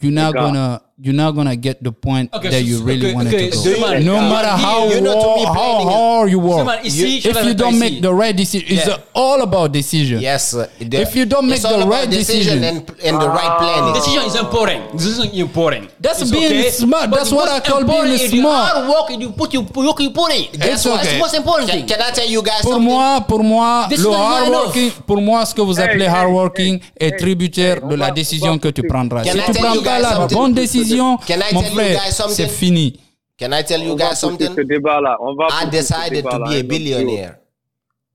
you're 0.02 0.12
not 0.12 0.36
Okay. 0.36 0.40
gonna 0.40 0.82
you're 1.04 1.16
not 1.16 1.34
gonna 1.34 1.56
get 1.56 1.82
the 1.84 1.92
point 1.92 2.30
Okay, 2.34 2.50
that 2.50 2.62
so- 2.62 2.68
you 2.68 2.84
really 2.84 3.08
okay, 3.08 3.16
wanted 3.16 3.34
okay, 3.34 3.50
to 3.50 3.58
go. 3.58 3.92
you- 3.94 4.06
no 4.06 4.18
uh, 4.18 4.30
matter 4.30 4.50
how, 4.50 4.86
you 4.88 5.02
know, 5.02 5.14
to 5.14 5.28
wa- 5.28 5.36
me, 5.38 5.46
how 5.46 5.80
hard 5.90 6.30
you 6.32 6.40
work, 6.40 6.68
ici, 6.86 7.20
je 7.22 7.30
if 7.30 7.46
you 7.46 7.54
don't 7.56 7.80
make 7.80 8.02
the 8.02 8.14
right 8.14 8.36
decision, 8.36 8.68
it's 8.70 8.86
Yeah. 8.88 8.98
all 9.16 9.42
about 9.42 9.72
decision. 9.72 10.20
Yes. 10.22 10.54
uh, 10.54 10.68
the- 10.80 11.02
If 11.02 11.16
you 11.16 11.26
don't 11.26 11.48
make 11.48 11.58
it's 11.58 11.68
the 11.68 11.86
right 11.88 12.08
decision- 12.10 12.64
and, 12.64 12.78
and 13.04 13.20
the 13.20 13.28
right 13.30 13.58
planning. 13.58 13.94
Decision 13.96 14.24
is 14.28 14.36
important. 14.36 14.92
Decision 14.96 15.26
is 15.34 15.40
important. 15.40 15.90
That's 16.00 16.22
It's 16.22 16.30
being 16.32 16.70
smart. 16.72 17.10
But 17.10 17.18
That's 17.20 17.32
what 17.32 17.50
what's 17.50 17.68
I 17.68 17.72
call 17.72 17.84
being 17.84 18.12
the 18.12 18.18
smart. 18.30 18.70
hard 18.74 18.88
work 18.88 19.20
you 19.20 19.30
put 19.32 19.54
you 19.54 19.62
work 19.74 20.00
you 20.00 20.12
put 20.12 20.32
in. 20.34 20.46
That's 20.54 20.74
It's 20.74 20.86
what- 20.86 21.00
okay. 21.02 21.04
That's 21.04 21.14
the 21.14 21.20
most 21.20 21.34
important 21.36 21.70
Can, 21.70 21.80
thing. 21.80 21.88
can 21.88 22.02
I 22.02 22.12
tell 22.12 22.30
you 22.30 22.42
guys 22.44 22.62
Pour 22.62 22.74
something? 22.74 22.92
moi, 22.94 23.22
pour 23.28 23.44
moi, 23.44 23.88
This 23.90 24.00
le 24.04 24.12
hard 24.12 24.50
working, 24.50 24.92
pour 25.08 25.20
moi, 25.22 25.46
ce 25.46 25.54
que 25.56 25.62
vous 25.62 25.80
appelez 25.80 26.06
hard 26.06 26.32
working 26.32 26.80
est 27.00 27.18
tributaire 27.18 27.82
de 27.88 27.96
la 27.96 28.12
décision 28.12 28.58
que 28.60 28.68
tu 28.70 28.84
prendras. 28.84 29.24
Si 29.24 29.32
tu 29.32 29.54
prends 29.60 29.74
you 29.74 29.82
pas 29.82 30.00
la 30.00 30.28
bonne 30.28 30.54
décision, 30.54 30.91
Can 30.98 31.42
I 31.42 31.54
mon 31.54 31.62
tell 31.62 31.70
you 31.72 31.76
frère, 31.80 32.04
guys 32.06 32.12
something? 32.16 32.36
c'est 32.36 32.48
fini. 32.50 33.00
Can 33.40 33.52
I 33.54 33.64
tell 33.64 33.82
you 33.84 33.96
guys 33.96 34.16
something? 34.16 34.54
ce 34.56 34.62
débat-là. 34.62 35.18
On 35.20 35.34
va 35.36 35.48
I 35.64 35.70
decided 35.70 36.24
to 36.24 36.40
be 36.40 36.56
a 36.60 36.64
billionaire. 36.64 37.38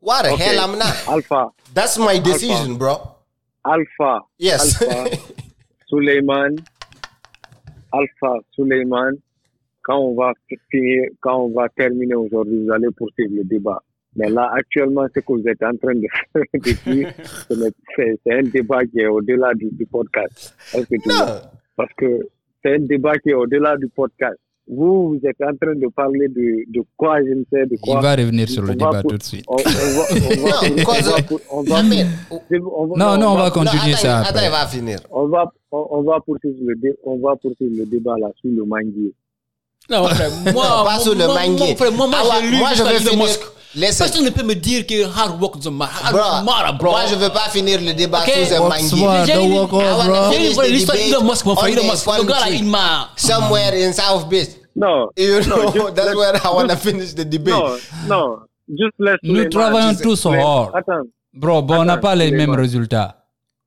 What 0.00 0.22
the 0.24 0.32
Okay. 0.34 0.44
hell 0.44 0.60
I'm 0.60 0.78
not? 0.78 0.94
Alpha, 1.08 1.50
That's 1.74 1.98
my 1.98 2.18
decision, 2.20 2.76
bro. 2.76 2.98
Alpha, 3.64 4.20
Yes. 4.38 4.80
Alpha, 4.80 5.10
Suleiman, 5.88 6.56
Alpha, 7.92 8.38
Suleiman, 8.54 9.12
quand 9.82 9.98
on 9.98 10.14
va 10.14 10.32
finir, 10.70 11.04
quand 11.20 11.36
on 11.44 11.48
va 11.52 11.68
terminer 11.70 12.14
aujourd'hui, 12.14 12.64
vous 12.64 12.72
allez 12.72 12.88
poursuivre 12.96 13.32
le 13.34 13.44
débat. 13.44 13.82
Mais 14.14 14.28
là, 14.30 14.50
actuellement, 14.54 15.06
ce 15.14 15.20
que 15.20 15.32
vous 15.32 15.42
êtes 15.46 15.62
en 15.62 15.76
train 15.76 15.94
de 15.94 16.06
faire 17.96 18.14
c'est 18.24 18.32
un 18.32 18.42
débat 18.42 18.84
qui 18.86 19.00
est 19.00 19.06
au-delà 19.06 19.52
du, 19.54 19.68
du 19.72 19.86
podcast. 19.86 20.54
Est-ce 20.74 20.86
que 20.86 20.96
tu 21.02 21.08
Non. 21.08 21.16
vois? 21.16 21.42
Parce 21.76 21.92
que 21.96 22.20
c'est 22.64 22.74
un 22.74 22.78
débat 22.80 23.18
qui 23.18 23.30
est 23.30 23.34
au-delà 23.34 23.76
du 23.76 23.88
podcast. 23.88 24.36
Vous, 24.68 25.10
vous 25.10 25.20
êtes 25.24 25.40
en 25.42 25.54
train 25.56 25.76
de 25.76 25.86
parler 25.94 26.26
de, 26.26 26.64
de 26.72 26.82
quoi, 26.96 27.18
je 27.20 27.34
ne 27.34 27.44
sais, 27.52 27.66
de 27.66 27.76
quoi. 27.80 27.98
Il 27.98 28.02
va 28.02 28.16
revenir 28.16 28.48
sur 28.48 28.62
On 28.64 28.66
le 28.66 28.68
va 28.70 28.74
débat 28.74 29.00
pour- 29.02 29.10
tout 29.12 29.18
de 29.18 29.22
suite. 29.22 29.44
On, 29.46 29.54
on 29.54 29.58
va, 29.60 30.04
on 31.50 31.62
va, 31.62 31.82
Non, 32.50 32.96
Non, 32.96 33.16
non, 33.18 33.28
on 33.28 33.34
va 33.36 33.44
no, 33.46 33.50
continuer 33.52 33.92
attends, 33.92 33.96
ça 34.02 34.18
attends, 34.18 34.30
après. 34.30 34.46
il 34.46 34.50
va 34.50 34.66
finir. 34.66 34.98
on 35.12 35.28
va, 35.28 35.52
on, 35.70 35.86
on 35.90 36.02
va 36.02 36.18
poursuivre 36.20 36.56
le 36.66 36.74
dé, 36.76 36.96
on 37.04 37.16
va 37.18 37.36
poursuivre 37.36 37.74
le 37.78 37.86
débat 37.86 38.14
là 38.18 38.28
sur 38.40 38.50
le 38.50 38.64
manguier. 38.64 39.12
Non, 39.88 40.04
frère, 40.08 40.30
moi, 40.52 40.64
Non, 40.68 40.84
pas 40.84 40.98
sur 40.98 41.14
le 41.14 41.26
moi, 41.26 41.34
manguier. 41.46 41.66
Moi, 41.66 41.76
frère, 41.76 41.92
moi, 41.92 42.06
moi, 42.08 42.18
Ah 42.20 42.40
moi, 42.58 42.70
je 42.74 42.82
vais 42.82 42.98
finir- 42.98 43.26
Musk. 43.76 43.88
Listen. 43.88 44.06
Personne 44.06 44.24
ne 44.24 44.30
peut 44.30 44.42
me 44.42 44.54
dire 44.54 44.86
que 44.86 45.04
hard 45.04 45.40
work 45.40 45.56
doesn't 45.56 45.70
matter. 45.76 45.92
Hard 46.02 46.12
Bro, 46.14 46.22
work 46.22 46.44
matter, 46.44 46.78
bro. 46.78 46.90
moi, 46.92 47.00
je 47.08 47.14
veux 47.14 47.28
pas 47.30 47.48
finir 47.50 47.80
le 47.80 47.92
débat 47.92 48.20
Ok. 48.22 48.32
sous 48.48 48.54
un 48.54 48.60
What's 48.60 49.26
J'ai 49.26 49.34
Don't 49.34 49.48
lu- 49.48 49.54
walk 49.54 49.70
I 49.72 50.06
bro. 50.06 50.32
J'ai 50.32 50.38
finish 50.38 50.56
the 50.56 50.70
l'histoire 50.70 50.96
debate 50.96 51.10
d'Elon 51.10 51.24
Musk, 51.24 51.44
mon 51.46 51.52
on 51.52 51.56
frère. 51.56 51.72
Elon 51.72 51.82
the 51.82 51.86
Musk, 51.90 52.06
le 52.18 52.24
gars 52.24 52.40
là, 52.40 52.50
il 52.50 52.64
m'a. 52.64 53.08
Somewhere 53.16 53.74
in 53.74 53.92
South 53.92 54.28
Beach. 54.28 54.48
Non, 54.74 55.08
You 55.16 55.40
know, 55.40 55.72
just 55.72 55.94
that's 55.94 56.14
where 56.14 56.34
I 56.36 56.48
want 56.54 56.68
to 56.68 56.76
finish 56.76 57.14
the 57.14 57.24
debate. 57.24 57.54
non, 57.54 57.76
non, 58.06 58.36
juste 58.68 58.92
laisse 58.98 59.16
Nous 59.22 59.34
Suleiman- 59.34 59.50
travaillons 59.50 59.88
juste 59.90 60.02
tous 60.02 60.24
laisse- 60.26 60.42
hard. 60.44 60.70
Attends, 60.74 61.06
Bro, 61.32 61.62
bon, 61.62 61.78
on 61.80 61.84
n'a 61.84 61.94
Attends, 61.94 62.02
pas 62.02 62.14
les 62.14 62.28
Suleiman. 62.28 62.46
mêmes 62.52 62.60
résultats. 62.60 63.16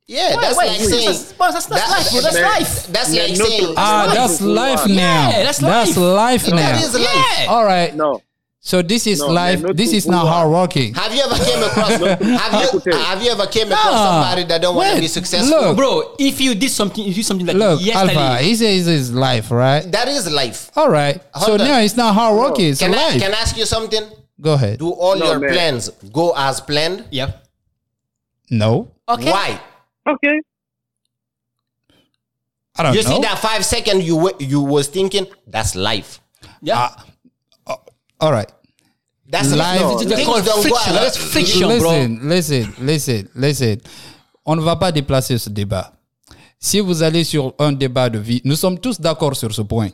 Yeah, 0.07 0.37
that's 0.41 0.57
ouais, 0.57 0.65
like 0.67 0.81
saying. 0.81 1.05
that's- 1.05 1.33
that's- 1.37 1.67
that's 1.67 1.69
life, 1.69 2.11
bro, 2.11 2.21
that's 2.21 2.35
that- 2.35 2.59
life. 2.59 2.87
That's 2.91 3.09
like 3.11 3.35
saying. 3.37 3.73
Ah, 3.77 4.07
that's 4.11 4.41
life 4.41 4.81
Yeah, 4.87 4.95
now. 4.95 5.31
that's 5.43 5.59
That's 5.59 5.97
life 5.97 6.47
now. 6.51 6.77
is 6.79 6.93
life. 6.93 7.47
All 7.47 7.63
right. 7.65 7.95
non. 7.95 8.17
So 8.61 8.81
this 8.81 9.07
is 9.07 9.19
No, 9.19 9.27
life. 9.27 9.61
mais 9.63 9.73
This 9.75 9.93
is 9.93 10.05
not 10.05 10.27
hard 10.27 10.51
working. 10.51 10.93
Have 10.93 11.15
you 11.15 11.21
ever 11.23 11.35
came 11.43 11.63
across? 11.63 11.91
have 11.95 12.53
you 12.59 12.91
have 12.91 13.23
you 13.23 13.31
ever 13.31 13.47
came 13.47 13.71
across 13.71 13.85
Nah. 13.95 14.21
somebody 14.21 14.43
that 14.51 14.61
don't 14.61 14.75
want 14.75 14.95
to 14.95 14.99
be 14.99 15.07
successful? 15.07 15.49
look. 15.61 15.77
Bro, 15.77 16.15
if 16.19 16.41
you 16.41 16.55
did 16.55 16.69
something, 16.69 17.01
if 17.07 17.15
you 17.15 17.23
did 17.23 17.25
something 17.25 17.47
like 17.47 17.55
Look, 17.55 17.79
yesterday, 17.81 18.15
Alpha, 18.19 18.43
he 18.43 18.55
says 18.55 18.85
it's 18.87 19.11
life, 19.11 19.49
right? 19.49 19.89
That 19.89 20.09
is 20.09 20.29
life. 20.29 20.71
All 20.75 20.89
right. 20.89 21.21
So 21.45 21.53
on. 21.53 21.59
now 21.59 21.79
it's 21.79 21.95
not 21.95 22.13
hard 22.13 22.35
working. 22.37 22.67
It's 22.67 22.79
Can 22.81 22.93
I 22.93 23.17
can 23.17 23.33
I 23.33 23.39
ask 23.39 23.55
you 23.55 23.65
something? 23.65 24.03
Go 24.41 24.53
ahead. 24.53 24.79
Do 24.79 24.91
all 24.91 25.15
No, 25.15 25.25
your 25.31 25.39
man. 25.39 25.51
plans 25.53 25.89
go 26.11 26.33
as 26.35 26.59
planned? 26.59 27.05
yeah. 27.11 27.31
No, 28.51 28.91
Okay. 29.07 29.31
Why? 29.31 29.59
Ok. 30.05 30.25
I 32.75 32.83
don't 32.83 32.93
You 32.95 33.03
know. 33.03 33.09
see 33.15 33.21
that 33.21 33.39
five 33.39 33.63
second 33.63 34.03
you 34.03 34.15
wa- 34.17 34.37
you 34.39 34.59
was 34.61 34.87
thinking 34.87 35.27
that's 35.47 35.75
life. 35.75 36.19
Uh, 36.43 36.47
yeah. 36.61 36.89
All 38.19 38.31
right. 38.31 38.49
That's 39.31 39.49
Live- 39.51 39.81
no, 39.81 39.91
It's 40.01 40.05
things 40.15 40.25
called 40.25 40.45
don't 40.45 40.55
go 40.55 40.61
friction. 40.61 40.93
out. 40.95 41.01
That's 41.01 41.17
friction, 41.17 41.67
bro. 41.79 41.91
Listen, 41.91 42.19
listen, 42.29 42.73
listen, 42.81 43.27
listen. 43.35 43.77
On 44.45 44.55
ne 44.55 44.61
va 44.61 44.75
pas 44.75 44.91
déplacer 44.91 45.37
ce 45.37 45.49
débat. 45.49 45.93
Si 46.59 46.79
vous 46.79 47.03
allez 47.03 47.23
sur 47.23 47.53
un 47.59 47.71
débat 47.71 48.09
de 48.09 48.17
vie, 48.19 48.41
nous 48.43 48.55
sommes 48.55 48.79
tous 48.79 48.99
d'accord 48.99 49.35
sur 49.35 49.53
ce 49.53 49.61
point. 49.61 49.89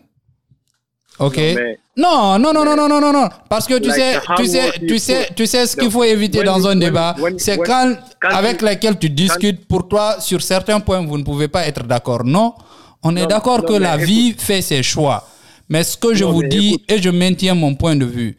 Ok? 1.20 1.38
mais- 1.38 1.80
Non, 1.98 2.38
non, 2.40 2.52
non, 2.54 2.66
non, 2.66 2.76
non, 2.76 2.90
non, 2.90 3.00
non, 3.00 3.14
non. 3.14 3.30
Parce 3.50 3.66
que 3.68 3.76
tu 3.78 3.88
Like 3.88 3.96
sais, 3.98 4.20
tu 4.36 4.48
sais, 4.48 4.72
tu 4.80 4.86
you 4.94 4.98
sais, 4.98 5.30
tu 5.36 5.46
sais 5.48 5.66
ce 5.66 5.76
qu'il 5.76 5.86
No. 5.86 5.92
faut 5.92 6.04
éviter 6.04 6.40
When 6.40 6.46
dans 6.48 6.58
you- 6.60 6.66
un 6.66 6.70
when- 6.70 6.80
débat, 6.80 7.16
c'est 7.38 7.58
quand, 7.58 7.96
quand 8.22 8.30
avec 8.36 8.58
tu- 8.58 8.66
lesquels 8.66 8.98
tu 9.00 9.10
discutes, 9.10 9.66
pour 9.66 9.88
toi, 9.88 10.18
sur 10.20 10.42
certains 10.42 10.80
points, 10.82 11.06
vous 11.06 11.18
ne 11.18 11.24
pouvez 11.24 11.48
pas 11.48 11.66
être 11.68 11.84
d'accord. 11.84 12.24
Non, 12.26 12.54
on 13.02 13.16
est 13.16 13.28
d'accord 13.28 13.64
que 13.66 13.74
la 13.74 13.96
écoute- 13.96 14.08
vie 14.08 14.34
fait 14.38 14.62
ses 14.62 14.84
choix. 14.84 15.26
Mais 15.70 15.84
ce 15.84 15.98
que 15.98 16.14
je 16.14 16.24
Non, 16.26 16.32
vous 16.32 16.44
dis, 16.44 16.70
écoute. 16.76 16.84
et 16.92 17.02
je 17.02 17.10
maintiens 17.10 17.56
mon 17.56 17.74
point 17.76 17.96
de 17.96 18.06
vue, 18.06 18.38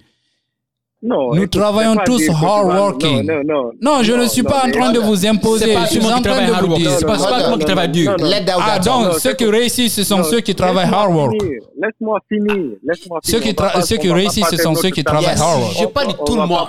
Non, 1.02 1.30
Nous 1.34 1.42
écoute, 1.42 1.50
travaillons 1.52 1.94
pas 1.96 2.04
tous 2.04 2.28
hard 2.30 2.68
non, 2.68 2.74
working. 2.74 3.22
Non, 3.26 3.42
non, 3.44 3.70
Non, 3.80 4.02
je 4.02 4.12
ne 4.12 4.26
suis 4.26 4.42
pas 4.42 4.64
en 4.66 4.70
train 4.70 4.92
de 4.92 4.98
vous 4.98 5.26
imposer. 5.26 5.72
Pas 5.74 5.84
Je 5.84 5.90
suis 5.90 5.98
en 6.00 6.02
qui 6.02 6.10
train 6.10 6.20
travaille 6.22 6.46
de 6.46 6.52
hard 6.52 6.66
vous 6.66 6.76
dire. 6.76 6.90
C'est 6.98 7.04
pas, 7.06 7.18
pas 7.18 7.50
monde 7.50 7.58
qui 7.60 7.66
travaille 7.66 7.88
dur. 7.90 8.16
Ah, 8.18 8.78
that 8.78 8.78
donc, 8.80 9.12
ceux 9.20 9.34
qui 9.34 9.44
réussissent, 9.44 9.94
ce 9.94 10.04
sont 10.04 10.22
ceux 10.24 10.40
qui 10.40 10.54
travaillent 10.54 10.88
hard 10.92 11.12
work. 11.14 11.32
finir, 11.40 11.60
Laisse-moi 11.80 12.18
finir. 12.28 12.76
Laisse-moi 12.82 13.20
Ceux 13.22 13.38
finir. 13.38 13.46
qui 13.48 13.54
pas- 13.54 13.82
ceux 13.82 13.98
pas 13.98 14.14
réussissent, 14.14 14.48
ce 14.50 14.56
sont 14.56 14.74
ceux 14.74 14.90
qui 14.90 15.04
travaillent 15.04 15.38
hard 15.38 15.60
work. 15.60 15.76
Je 15.80 15.86
parle 15.86 16.06
de 16.08 16.14
On 16.18 16.24
tout 16.24 16.36
le 16.36 16.46
monde. 16.46 16.68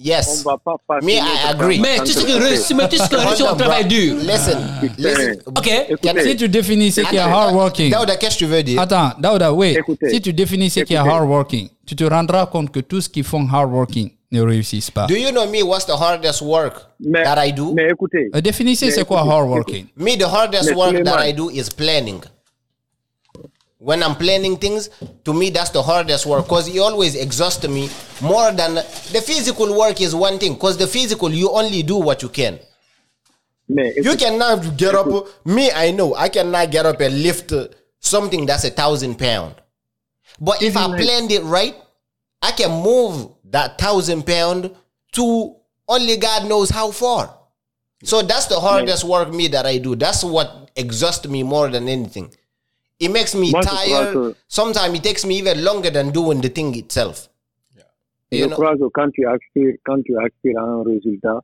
Yes. 0.00 0.42
On 0.44 0.50
va 0.50 0.58
pas 0.58 0.74
passer 0.88 1.06
Me, 1.06 1.12
I 1.12 1.48
agree. 1.48 1.78
Mais 1.78 1.98
mais 1.98 2.04
qui 2.04 2.18
Hold 2.18 2.42
réussit, 2.42 2.76
on, 2.76 3.44
on 3.44 3.46
bro. 3.46 3.54
travaille 3.56 3.84
dur. 3.86 4.16
Listen, 4.16 4.58
listen. 4.98 5.36
Ok? 5.46 5.70
Écoutez, 5.88 6.22
Si 6.30 6.36
tu 6.36 6.48
définis 6.48 6.90
ce 6.90 7.00
qui 7.02 7.14
est 7.16 7.18
hard 7.20 7.54
working, 7.54 7.90
Daouda, 7.92 8.16
qu'est-ce 8.16 8.34
que 8.34 8.38
tu 8.40 8.46
veux 8.46 8.62
dire? 8.62 8.80
attends, 8.80 9.12
Daouda, 9.18 9.52
oui. 9.52 9.76
Écoutez. 9.78 10.10
Si 10.10 10.20
tu 10.20 10.32
définis 10.32 10.68
ce 10.70 10.80
qui 10.80 10.94
est 10.94 10.96
Écoutez. 10.96 11.10
hard 11.10 11.28
working, 11.28 11.68
tu 11.86 11.94
te 11.94 12.04
rendras 12.04 12.46
compte 12.46 12.70
que 12.72 12.80
tous 12.80 13.06
qui 13.08 13.22
font 13.22 13.46
hard 13.50 13.70
working 13.72 14.10
ne 14.32 14.40
réussissent 14.42 14.90
pas. 14.90 15.06
Do 15.06 15.14
you 15.14 15.30
know 15.30 15.46
me? 15.46 15.62
What's 15.62 15.86
the 15.86 15.90
hardest 15.98 16.42
work 16.42 16.74
mais, 16.98 17.22
that 17.22 17.46
I 17.46 17.52
do? 17.52 17.72
mais 17.72 17.88
écoutez, 17.90 18.30
Euh, 18.34 18.40
Définissez 18.40 18.86
Mais 18.86 18.90
c'est 18.92 19.04
quoi 19.04 19.18
écoutez, 19.18 19.32
hard 19.32 19.48
working. 19.48 19.86
Me, 19.96 20.16
the 20.18 20.24
hardest 20.24 20.70
Mais 20.70 20.74
work 20.74 21.04
that. 21.04 21.24
I 21.28 21.32
do 21.32 21.50
is 21.50 21.68
planning. 21.74 22.18
When 23.84 24.02
I'm 24.02 24.16
planning 24.16 24.56
things, 24.56 24.88
to 25.26 25.34
me, 25.34 25.50
that's 25.50 25.68
the 25.68 25.82
hardest 25.82 26.24
work 26.24 26.44
because 26.46 26.74
it 26.74 26.78
always 26.78 27.14
exhausts 27.14 27.68
me 27.68 27.90
more 28.22 28.50
than 28.50 28.76
the 28.76 29.22
physical 29.22 29.78
work 29.78 30.00
is 30.00 30.14
one 30.14 30.38
thing. 30.38 30.54
Because 30.54 30.78
the 30.78 30.86
physical, 30.86 31.30
you 31.30 31.50
only 31.50 31.82
do 31.82 31.96
what 31.96 32.22
you 32.22 32.30
can. 32.30 32.58
mais 33.68 33.92
You 33.96 34.16
cannot 34.16 34.78
get 34.78 34.94
up. 34.94 35.06
Me, 35.44 35.70
I 35.70 35.90
know, 35.90 36.14
I 36.14 36.30
cannot 36.30 36.70
get 36.70 36.86
up 36.86 36.98
and 37.02 37.22
lift 37.22 37.52
uh, 37.52 37.68
something 38.00 38.46
that's 38.46 38.64
a 38.64 38.70
thousand 38.70 39.18
pound. 39.18 39.54
But 40.40 40.62
if 40.62 40.78
I 40.78 40.86
planned 40.96 41.30
it 41.30 41.42
right, 41.42 41.76
I 42.40 42.52
can 42.52 42.70
move 42.82 43.28
that 43.50 43.76
thousand 43.78 44.24
pound 44.24 44.74
to 45.12 45.56
only 45.88 46.16
God 46.16 46.48
knows 46.48 46.70
how 46.70 46.90
far. 46.90 47.36
So 48.02 48.22
that's 48.22 48.46
the 48.46 48.58
hardest 48.60 49.04
work 49.04 49.30
me 49.30 49.48
that 49.48 49.66
I 49.66 49.76
do. 49.76 49.94
That's 49.94 50.24
what 50.24 50.70
exhausts 50.74 51.28
me 51.28 51.42
more 51.42 51.68
than 51.68 51.86
anything. 51.86 52.32
It 53.00 53.10
makes 53.10 53.34
me 53.34 53.50
Moi, 53.50 53.62
je 53.62 53.68
tired. 53.68 54.12
que- 54.12 54.34
Sometimes 54.48 54.94
it 54.98 55.02
takes 55.02 55.24
me 55.26 55.34
even 55.38 55.62
longer 55.64 55.90
than 55.90 56.10
doing 56.12 56.40
the 56.40 56.48
thing 56.52 56.74
itself. 56.76 57.28
je 58.30 58.38
You 58.38 58.46
know? 58.46 58.56
crois 58.56 58.76
que 58.76 58.88
quand 58.92 59.10
tu 59.12 59.26
aspires, 59.26 59.74
quand 59.84 60.02
tu 60.04 60.16
aspires 60.18 60.58
à 60.58 60.62
un 60.64 60.82
résultat, 60.82 61.40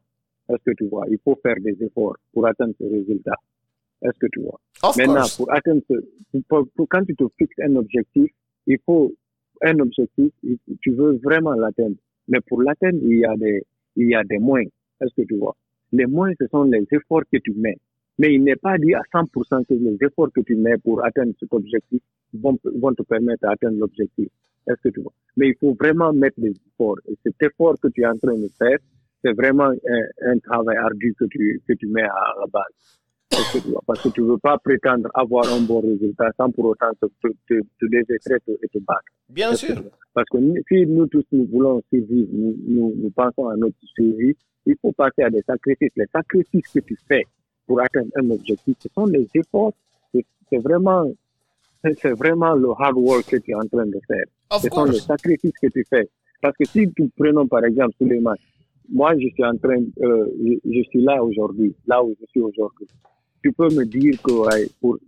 est-ce 0.49 0.63
que 0.65 0.75
tu 0.77 0.87
vois, 0.89 1.07
il 1.11 1.19
faut 1.25 1.39
faire 1.43 1.57
des 1.61 1.77
efforts 1.85 2.17
pour 2.33 2.47
atteindre 2.47 2.75
ce 2.81 2.85
résultat. 2.85 3.35
Est-ce 4.03 4.19
que 4.19 4.27
tu 4.33 4.41
vois? 4.41 4.59
Of 4.83 4.97
Maintenant, 4.97 5.15
course. 5.23 5.37
pour 5.37 5.53
atteindre 5.53 5.83
ce, 5.89 5.95
pour- 6.49 6.67
pour- 6.75 6.89
quand 6.89 7.05
tu 7.05 7.15
te 7.15 7.25
fixes 7.39 7.59
un 7.63 7.77
objectif, 7.77 8.31
il 8.67 8.79
faut 8.87 9.13
un 9.63 9.79
objectif, 9.81 10.31
tu 10.81 10.91
veux 10.93 11.19
vraiment 11.23 11.53
l'atteindre. 11.53 11.97
Mais 12.29 12.41
pour 12.41 12.63
l'atteindre, 12.63 12.99
il 13.03 13.19
y 13.19 13.25
a 13.25 13.37
des, 13.37 13.63
il 13.97 14.09
y 14.09 14.15
a 14.15 14.25
des 14.25 14.39
moyens. 14.39 14.73
Est-ce 15.01 15.15
que 15.21 15.27
tu 15.27 15.37
vois? 15.37 15.55
Les 15.93 16.07
moyens, 16.07 16.37
ce 16.41 16.47
sont 16.49 16.63
les 16.65 16.87
efforts 16.93 17.23
que 17.31 17.39
tu 17.39 17.53
mets. 17.55 17.77
Mais 18.19 18.35
il 18.35 18.43
n'est 18.45 18.57
pas 18.57 18.77
dit 18.79 18.95
à 18.95 19.03
100% 19.15 19.67
que 19.67 19.75
les 19.75 19.97
efforts 20.01 20.31
que 20.35 20.41
tu 20.43 20.57
mets 20.57 20.77
pour 20.79 21.05
atteindre 21.05 21.33
cet 21.41 21.53
objectif 21.53 22.01
vont, 22.35 22.59
vont 22.65 22.95
te 22.95 23.03
permettre 23.03 23.43
d'atteindre 23.43 23.79
l'objectif. 23.79 24.29
Est-ce 24.69 24.81
que 24.83 24.89
tu 24.91 25.01
vois? 25.01 25.13
Mais 25.37 25.49
il 25.49 25.55
faut 25.59 25.75
vraiment 25.75 26.13
mettre 26.13 26.41
des 26.41 26.51
efforts. 26.51 26.99
Et 27.09 27.17
cet 27.25 27.43
effort 27.43 27.75
que 27.81 27.89
tu 27.89 28.03
es 28.03 28.07
en 28.07 28.17
train 28.17 28.37
de 28.37 28.49
faire, 28.59 28.79
c'est 29.25 29.33
vraiment 29.33 29.71
un, 29.71 30.31
un 30.33 30.39
travail 30.39 30.77
ardu 30.77 31.15
que 31.19 31.25
tu, 31.27 31.61
que 31.67 31.73
tu 31.75 31.87
mets 31.87 32.03
à 32.03 32.35
la 32.41 32.47
base. 32.53 32.99
Est-ce 33.33 33.59
que 33.59 33.63
tu 33.63 33.71
vois? 33.71 33.83
Parce 33.87 34.03
que 34.03 34.09
tu 34.09 34.23
ne 34.23 34.27
veux 34.27 34.39
pas 34.39 34.59
prétendre 34.59 35.09
avoir 35.15 35.51
un 35.53 35.61
bon 35.63 35.81
résultat 35.81 36.31
sans 36.37 36.51
pour 36.51 36.67
autant 36.67 36.91
te, 37.01 37.07
te, 37.23 37.29
te, 37.49 37.61
te 37.81 37.87
désespérer 37.87 38.41
et 38.63 38.69
te 38.69 38.79
battre. 38.79 39.05
Bien 39.29 39.51
que 39.51 39.57
sûr. 39.57 39.83
Parce 40.13 40.29
que 40.31 40.39
si 40.69 40.87
nous 40.87 41.07
tous 41.07 41.25
nous 41.33 41.47
voulons 41.47 41.81
survivre, 41.93 42.29
nous, 42.33 42.57
nous, 42.67 42.95
nous 42.97 43.11
pensons 43.11 43.49
à 43.49 43.57
notre 43.57 43.77
survie, 43.95 44.37
il 44.67 44.77
faut 44.83 44.93
passer 44.93 45.23
à 45.23 45.31
des 45.31 45.43
sacrifices. 45.43 45.93
Les 45.97 46.07
sacrifices 46.13 46.69
que 46.75 46.81
tu 46.81 46.97
fais 47.09 47.25
pour 47.71 47.81
atteindre 47.81 48.11
un 48.17 48.29
objectif, 48.31 48.75
ce 48.81 48.89
sont 48.93 49.07
les 49.07 49.29
efforts. 49.33 49.73
C'est 50.13 50.59
vraiment, 50.59 51.05
c'est 52.03 52.11
vraiment 52.23 52.55
le 52.55 52.71
hard 52.77 52.97
work 52.97 53.27
que 53.31 53.37
tu 53.37 53.53
es 53.53 53.55
en 53.55 53.65
train 53.73 53.87
de 53.87 54.01
faire. 54.09 54.25
Of 54.51 54.63
Ce 54.63 54.69
sont 54.69 54.87
les 54.87 54.91
course. 54.99 55.07
sacrifices 55.07 55.53
que 55.63 55.69
tu 55.69 55.85
fais. 55.89 56.09
Parce 56.43 56.57
que 56.57 56.65
si 56.65 56.89
nous 56.99 57.09
prenons 57.17 57.47
par 57.47 57.65
exemple 57.65 57.95
Suleiman, 57.97 58.35
moi 58.91 59.13
je 59.17 59.29
suis 59.29 59.45
en 59.45 59.57
train, 59.57 59.79
euh, 60.03 60.27
je, 60.45 60.55
je 60.77 60.83
suis 60.89 61.01
là 61.03 61.23
aujourd'hui, 61.23 61.73
là 61.87 62.03
où 62.03 62.17
je 62.21 62.27
suis 62.33 62.41
aujourd'hui. 62.41 62.89
Tu 63.45 63.53
peux 63.53 63.69
me 63.69 63.85
dire 63.85 64.21
que 64.21 64.33
ouais, 64.33 64.67
pour, 64.81 64.99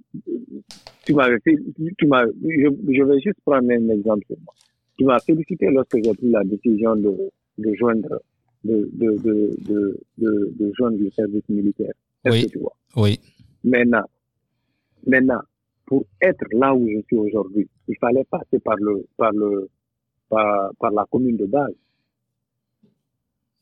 tu 1.04 1.14
m'avais 1.14 1.40
fait, 1.40 1.56
tu 1.98 2.06
m'as, 2.06 2.24
je, 2.26 2.68
je 2.96 3.02
vais 3.02 3.20
juste 3.20 3.40
prendre 3.44 3.68
un 3.72 3.88
exemple 3.88 4.24
sur 4.28 4.36
moi. 4.44 4.54
Tu 4.96 5.04
m'as 5.04 5.18
félicité 5.18 5.66
lorsque 5.68 5.96
j'ai 6.04 6.14
pris 6.14 6.30
la 6.30 6.44
décision 6.44 6.94
de, 6.94 7.12
de 7.58 7.74
joindre, 7.74 8.20
de, 8.62 8.88
de, 8.92 9.08
de, 9.26 9.50
de, 9.68 10.00
de, 10.18 10.52
de 10.60 10.72
joindre 10.78 10.98
le 11.00 11.10
service 11.10 11.48
militaire. 11.48 11.94
Est-ce 12.24 12.34
Oui. 12.34 12.46
que 12.46 12.50
tu 12.52 12.58
vois? 12.58 12.76
Oui. 12.96 13.20
Maintenant, 13.64 14.04
maintenant, 15.06 15.40
pour 15.86 16.04
être 16.20 16.44
là 16.52 16.74
où 16.74 16.88
je 16.88 17.00
suis 17.06 17.16
aujourd'hui, 17.16 17.68
il 17.88 17.96
fallait 17.98 18.24
passer 18.24 18.58
par 18.60 18.76
le, 18.76 19.06
par 19.16 19.32
le, 19.32 19.68
par, 20.28 20.70
par 20.78 20.90
la 20.92 21.04
commune 21.10 21.36
de 21.36 21.46
base. 21.46 21.74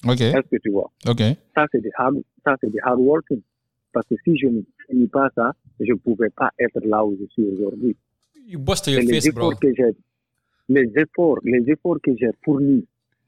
Ok. 0.06 0.20
Est-ce 0.20 0.48
que 0.48 0.56
tu 0.56 0.70
vois? 0.70 0.90
Ok. 1.08 1.20
Ça, 1.54 1.66
c'est 1.72 1.80
des 1.80 1.90
hard, 1.96 2.22
ça, 2.44 2.56
c'est 2.60 2.70
des 2.70 2.78
hard 2.82 3.00
working. 3.00 3.40
Parce 3.92 4.06
que 4.06 4.14
si 4.24 4.36
je 4.38 4.46
ne 4.46 4.62
finis 4.86 5.08
pas 5.08 5.28
ça, 5.34 5.52
je 5.80 5.92
ne 5.92 5.98
pouvais 5.98 6.30
pas 6.30 6.50
être 6.58 6.80
là 6.84 7.04
où 7.04 7.16
je 7.20 7.26
suis 7.32 7.44
aujourd'hui. 7.44 7.96
You 8.46 8.58
bust 8.58 8.84
C'est 8.84 8.92
your 8.92 9.02
les 9.02 9.20
face, 9.20 9.34
bro. 9.34 9.50
efforts 9.52 9.60
que 9.60 9.74
j'ai, 9.74 9.90
les 10.68 10.92
efforts, 10.96 11.38
les 11.44 11.70
efforts 11.70 12.00
que 12.02 12.12
j'ai 12.16 12.30
fournis 12.44 12.86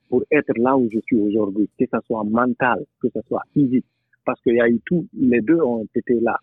pour 0.09 0.23
être 0.31 0.53
là 0.57 0.77
où 0.77 0.88
je 0.92 0.99
suis 1.01 1.16
aujourd'hui, 1.18 1.68
que 1.79 1.85
ce 1.92 1.99
soit 2.07 2.25
mental, 2.25 2.85
que 3.01 3.09
ce 3.14 3.21
soit 3.29 3.42
physique, 3.53 3.85
parce 4.25 4.41
qu'il 4.43 4.55
y 4.57 4.61
a 4.61 4.69
eu 4.69 4.81
tout, 4.85 5.07
les 5.19 5.41
deux 5.41 5.61
ont 5.61 5.85
été 5.95 6.15
là. 6.23 6.37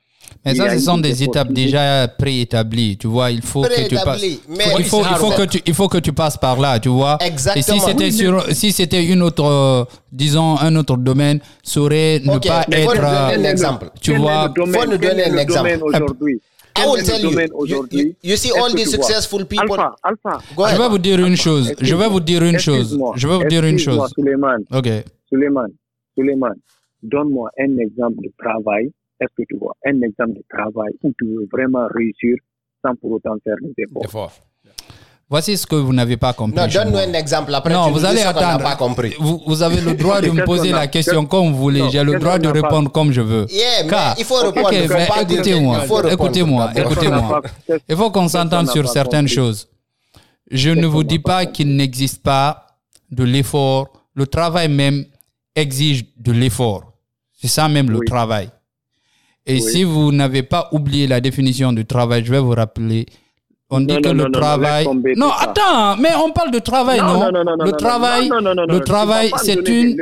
Mais 0.46 0.54
ça, 0.54 0.70
ce 0.70 0.80
sont 0.80 0.98
des 0.98 1.24
étapes 1.24 1.52
déjà 1.54 2.08
préétablies. 2.08 2.98
Tu 2.98 3.08
vois, 3.08 3.32
il 3.32 3.42
faut 3.42 3.62
que 3.64 3.88
tu 3.88 3.96
passes. 3.96 4.22
Il 4.24 4.84
faut, 4.86 5.02
il 5.02 5.16
faut 5.18 5.32
que 5.32 5.46
tu, 5.46 5.62
il 5.66 5.74
faut 5.74 5.88
que 5.88 5.98
tu 5.98 6.12
passes 6.14 6.38
par 6.38 6.60
là, 6.60 6.80
tu 6.80 6.90
vois. 6.90 7.18
Exactement. 7.22 7.76
Et 7.78 7.80
si 7.80 7.86
c'était 7.86 8.12
sur, 8.12 8.44
si 8.52 8.72
c'était 8.72 9.06
une 9.06 9.22
autre, 9.22 9.88
disons, 10.12 10.58
un 10.60 10.76
autre 10.76 10.98
domaine, 10.98 11.40
ça 11.64 11.80
aurait 11.80 12.20
ne 12.24 12.36
Ok, 12.36 12.48
pas 12.48 12.66
mais 12.70 12.84
faut 12.84 12.94
être, 12.94 13.02
nous 13.02 13.08
donner 13.08 13.34
euh, 13.34 13.40
un 13.48 13.52
exemple. 13.52 13.90
tu 14.02 14.16
vois. 14.16 14.54
Faut 14.56 14.86
nous 14.86 14.98
donner 14.98 15.24
un 15.26 15.30
le 15.34 15.40
exemple. 15.40 15.80
aujourd'hui? 15.84 16.36
I 16.78 16.82
Quel 16.82 16.90
will 16.92 17.00
est 17.00 17.04
tell 17.04 17.16
le 17.18 17.24
you. 17.24 17.30
domaine 17.32 17.50
You, 17.50 17.58
aujourd'hui? 17.58 18.16
you, 18.24 18.30
you 18.32 18.36
see 18.38 18.52
all 18.52 18.72
que 18.72 18.78
these 18.78 18.92
successful 18.92 19.46
people. 19.46 19.72
Alpha, 19.72 19.96
Alpha. 20.04 20.40
Go 20.56 20.64
Je 20.64 20.70
ahead. 20.70 20.80
vais 20.82 20.90
vous 20.90 20.98
dire 21.00 21.20
une 21.26 21.36
chose. 21.38 21.74
Je 21.82 21.96
vais 21.96 22.08
vous 22.08 22.20
dire 22.20 22.44
une 22.44 22.60
chose. 22.60 22.98
Je 23.16 23.28
vais 23.28 23.38
vous 23.38 23.46
dire 23.46 23.64
une 23.66 23.80
chose. 23.80 24.02
Suleiman, 24.16 24.58
Ok. 24.72 24.88
Suleiman, 25.30 25.68
Suleiman, 26.16 26.54
donne-moi 27.04 27.50
un 27.60 27.78
exemple 27.78 28.18
de 28.24 28.32
travail. 28.38 28.92
Est-ce 29.20 29.34
que 29.38 29.44
tu 29.50 29.58
vois 29.58 29.76
un 29.86 30.02
exemple 30.02 30.34
de 30.34 30.44
travail 30.50 30.92
où 31.04 31.14
tu 31.20 31.26
veux 31.26 31.48
vraiment 31.52 31.88
réussir 31.94 32.36
sans 32.86 32.96
pour 32.96 33.12
autant 33.12 33.36
faire 33.44 33.56
des 33.62 33.84
efforts? 33.84 34.04
Effort. 34.06 34.32
Voici 35.32 35.56
ce 35.58 35.68
que 35.68 35.76
vous 35.76 35.94
n'avez 35.94 36.18
pas 36.18 36.34
compris. 36.34 36.60
Non, 36.60 36.66
donne-nous 36.68 36.98
un 36.98 37.14
exemple. 37.14 37.54
Après, 37.54 37.72
Non, 37.72 37.86
tu 37.86 37.92
vous 37.94 38.00
nous 38.00 38.06
allez 38.06 38.22
attendre. 38.22 38.64
pas 38.64 38.76
compris. 38.76 39.14
Vous, 39.20 39.44
vous 39.46 39.62
avez 39.62 39.80
le 39.80 39.94
droit 39.94 40.22
de 40.22 40.30
me 40.32 40.44
poser 40.44 40.72
la 40.72 40.88
question 40.88 41.24
comme 41.28 41.52
vous 41.52 41.58
voulez. 41.58 41.88
J'ai 41.92 42.04
le 42.04 42.18
droit 42.18 42.40
de 42.40 42.48
répondre 42.48 42.92
comme 42.92 43.12
je 43.12 43.22
veux. 43.22 43.46
Yeah, 43.52 43.84
mais 43.84 43.90
Car- 43.90 44.16
il 44.18 44.26
faut 44.26 44.36
répondre. 44.38 44.66
Ok, 44.66 44.74
il 44.74 44.88
faut 44.88 44.94
mais 44.96 45.06
pas 45.08 45.24
dire 45.24 45.40
écoutez-moi, 45.40 45.86
écoutez-moi, 46.12 46.72
écoutez-moi. 46.76 47.42
Il 47.88 47.96
faut 47.96 48.10
qu'on 48.10 48.28
s'entende 48.28 48.70
sur 48.70 48.90
certaines 48.90 49.28
choses. 49.28 49.68
Je 50.50 50.72
ne 50.72 50.88
vous 50.88 51.04
dis 51.04 51.20
pas 51.20 51.46
qu'il 51.46 51.76
n'existe 51.76 52.24
pas 52.24 52.66
de 53.12 53.24
l'effort. 53.24 53.90
Le 54.16 54.26
travail 54.26 54.68
même 54.68 55.06
exige 55.56 56.06
de 56.18 56.32
l'effort. 56.32 56.89
C'est 57.42 57.48
ça 57.48 57.68
même 57.70 57.90
le 57.90 58.00
Oui. 58.00 58.06
travail. 58.06 58.50
Et 59.46 59.56
Oui. 59.56 59.62
si 59.62 59.84
vous 59.84 60.12
n'avez 60.12 60.44
pas 60.44 60.70
oublié 60.72 61.08
la 61.08 61.22
définition 61.22 61.72
du 61.74 61.86
travail, 61.86 62.24
je 62.26 62.32
vais 62.32 62.40
vous 62.40 62.52
rappeler. 62.52 63.06
On 63.72 63.80
dit 63.82 63.94
Non, 63.94 64.02
que 64.02 64.08
non, 64.10 64.14
le 64.16 64.24
non, 64.26 64.32
travail. 64.32 64.88
Non, 65.16 65.30
attends, 65.30 65.96
mais 65.98 66.10
on 66.16 66.32
parle 66.32 66.50
de 66.50 66.58
travail, 66.58 67.00
non, 67.00 67.30
Le 67.64 67.72
travail, 67.74 68.28
le 68.68 68.80
travail, 68.80 69.32
c'est 69.44 69.68
une. 69.70 69.96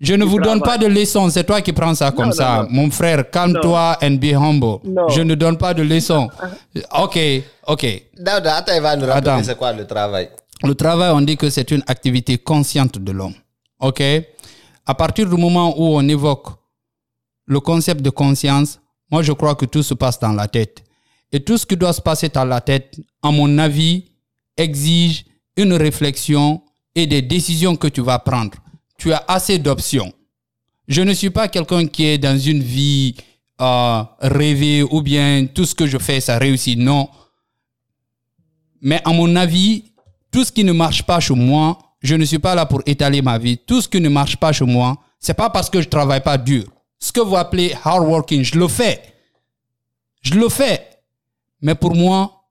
Je 0.00 0.14
ne 0.14 0.24
vous 0.24 0.40
donne 0.40 0.60
pas 0.62 0.78
de 0.78 0.86
leçons, 0.86 1.28
c'est 1.28 1.44
toi 1.44 1.60
qui 1.60 1.72
prends 1.74 1.94
ça 1.94 2.10
comme 2.12 2.26
Non, 2.26 2.32
ça. 2.32 2.56
non, 2.56 2.62
non. 2.62 2.68
Mon 2.70 2.90
frère, 2.90 3.28
calme-toi 3.30 3.98
and 4.02 4.12
be 4.12 4.32
humble. 4.34 4.78
Non. 4.84 5.08
Je 5.10 5.20
ne 5.20 5.34
donne 5.34 5.58
pas 5.58 5.74
de 5.74 5.82
leçons. 5.82 6.28
Ok, 6.98 7.18
ok. 7.66 8.02
Dauda, 8.18 8.56
attends, 8.56 8.72
il 8.74 8.80
va 8.82 8.96
nous 8.96 9.06
rappeler 9.06 9.42
c'est 9.44 9.56
quoi 9.58 9.72
le 9.74 9.86
travail. 9.86 10.30
le 10.64 10.74
travail, 10.74 11.10
on 11.14 11.20
dit 11.20 11.36
que 11.36 11.50
c'est 11.50 11.70
une 11.72 11.82
activité 11.86 12.38
consciente 12.38 12.98
de 12.98 13.12
l'homme. 13.12 13.34
OK? 13.80 14.02
À 14.86 14.94
partir 14.94 15.28
du 15.28 15.36
moment 15.36 15.74
où 15.78 15.94
on 15.96 16.08
évoque 16.08 16.46
le 17.50 17.58
concept 17.58 18.00
de 18.00 18.10
conscience, 18.10 18.80
moi 19.10 19.22
je 19.22 19.32
crois 19.32 19.56
que 19.56 19.66
tout 19.66 19.82
se 19.82 19.92
passe 19.92 20.20
dans 20.20 20.32
la 20.32 20.46
tête. 20.46 20.84
Et 21.32 21.40
tout 21.40 21.58
ce 21.58 21.66
qui 21.66 21.76
doit 21.76 21.92
se 21.92 22.00
passer 22.00 22.28
dans 22.28 22.44
la 22.44 22.60
tête, 22.60 22.96
à 23.22 23.32
mon 23.32 23.58
avis, 23.58 24.04
exige 24.56 25.24
une 25.56 25.72
réflexion 25.72 26.62
et 26.94 27.08
des 27.08 27.22
décisions 27.22 27.74
que 27.74 27.88
tu 27.88 28.02
vas 28.02 28.20
prendre. 28.20 28.56
Tu 28.98 29.12
as 29.12 29.24
assez 29.26 29.58
d'options. 29.58 30.12
Je 30.86 31.02
ne 31.02 31.12
suis 31.12 31.30
pas 31.30 31.48
quelqu'un 31.48 31.86
qui 31.86 32.04
est 32.04 32.18
dans 32.18 32.38
une 32.38 32.62
vie 32.62 33.16
euh, 33.60 34.04
rêvée 34.20 34.84
ou 34.84 35.02
bien 35.02 35.46
tout 35.52 35.64
ce 35.64 35.74
que 35.74 35.88
je 35.88 35.98
fais, 35.98 36.20
ça 36.20 36.38
réussit. 36.38 36.78
Non. 36.78 37.08
Mais 38.80 39.00
à 39.04 39.12
mon 39.12 39.34
avis, 39.34 39.92
tout 40.30 40.44
ce 40.44 40.52
qui 40.52 40.62
ne 40.62 40.72
marche 40.72 41.02
pas 41.02 41.18
chez 41.18 41.34
moi, 41.34 41.78
je 42.00 42.14
ne 42.14 42.24
suis 42.24 42.38
pas 42.38 42.54
là 42.54 42.64
pour 42.64 42.82
étaler 42.86 43.22
ma 43.22 43.38
vie. 43.38 43.58
Tout 43.58 43.80
ce 43.80 43.88
qui 43.88 44.00
ne 44.00 44.08
marche 44.08 44.36
pas 44.36 44.52
chez 44.52 44.64
moi, 44.64 44.96
c'est 45.18 45.34
pas 45.34 45.50
parce 45.50 45.68
que 45.68 45.80
je 45.82 45.88
travaille 45.88 46.22
pas 46.22 46.38
dur. 46.38 46.64
Ce 47.00 47.12
que 47.12 47.20
vous 47.20 47.36
appelez 47.36 47.74
hard 47.82 48.06
working, 48.06 48.42
je 48.44 48.58
le 48.58 48.68
fais. 48.68 49.00
Je 50.22 50.34
le 50.34 50.48
fais. 50.48 50.86
Mais 51.62 51.74
pour 51.74 51.94
moi, 51.94 52.44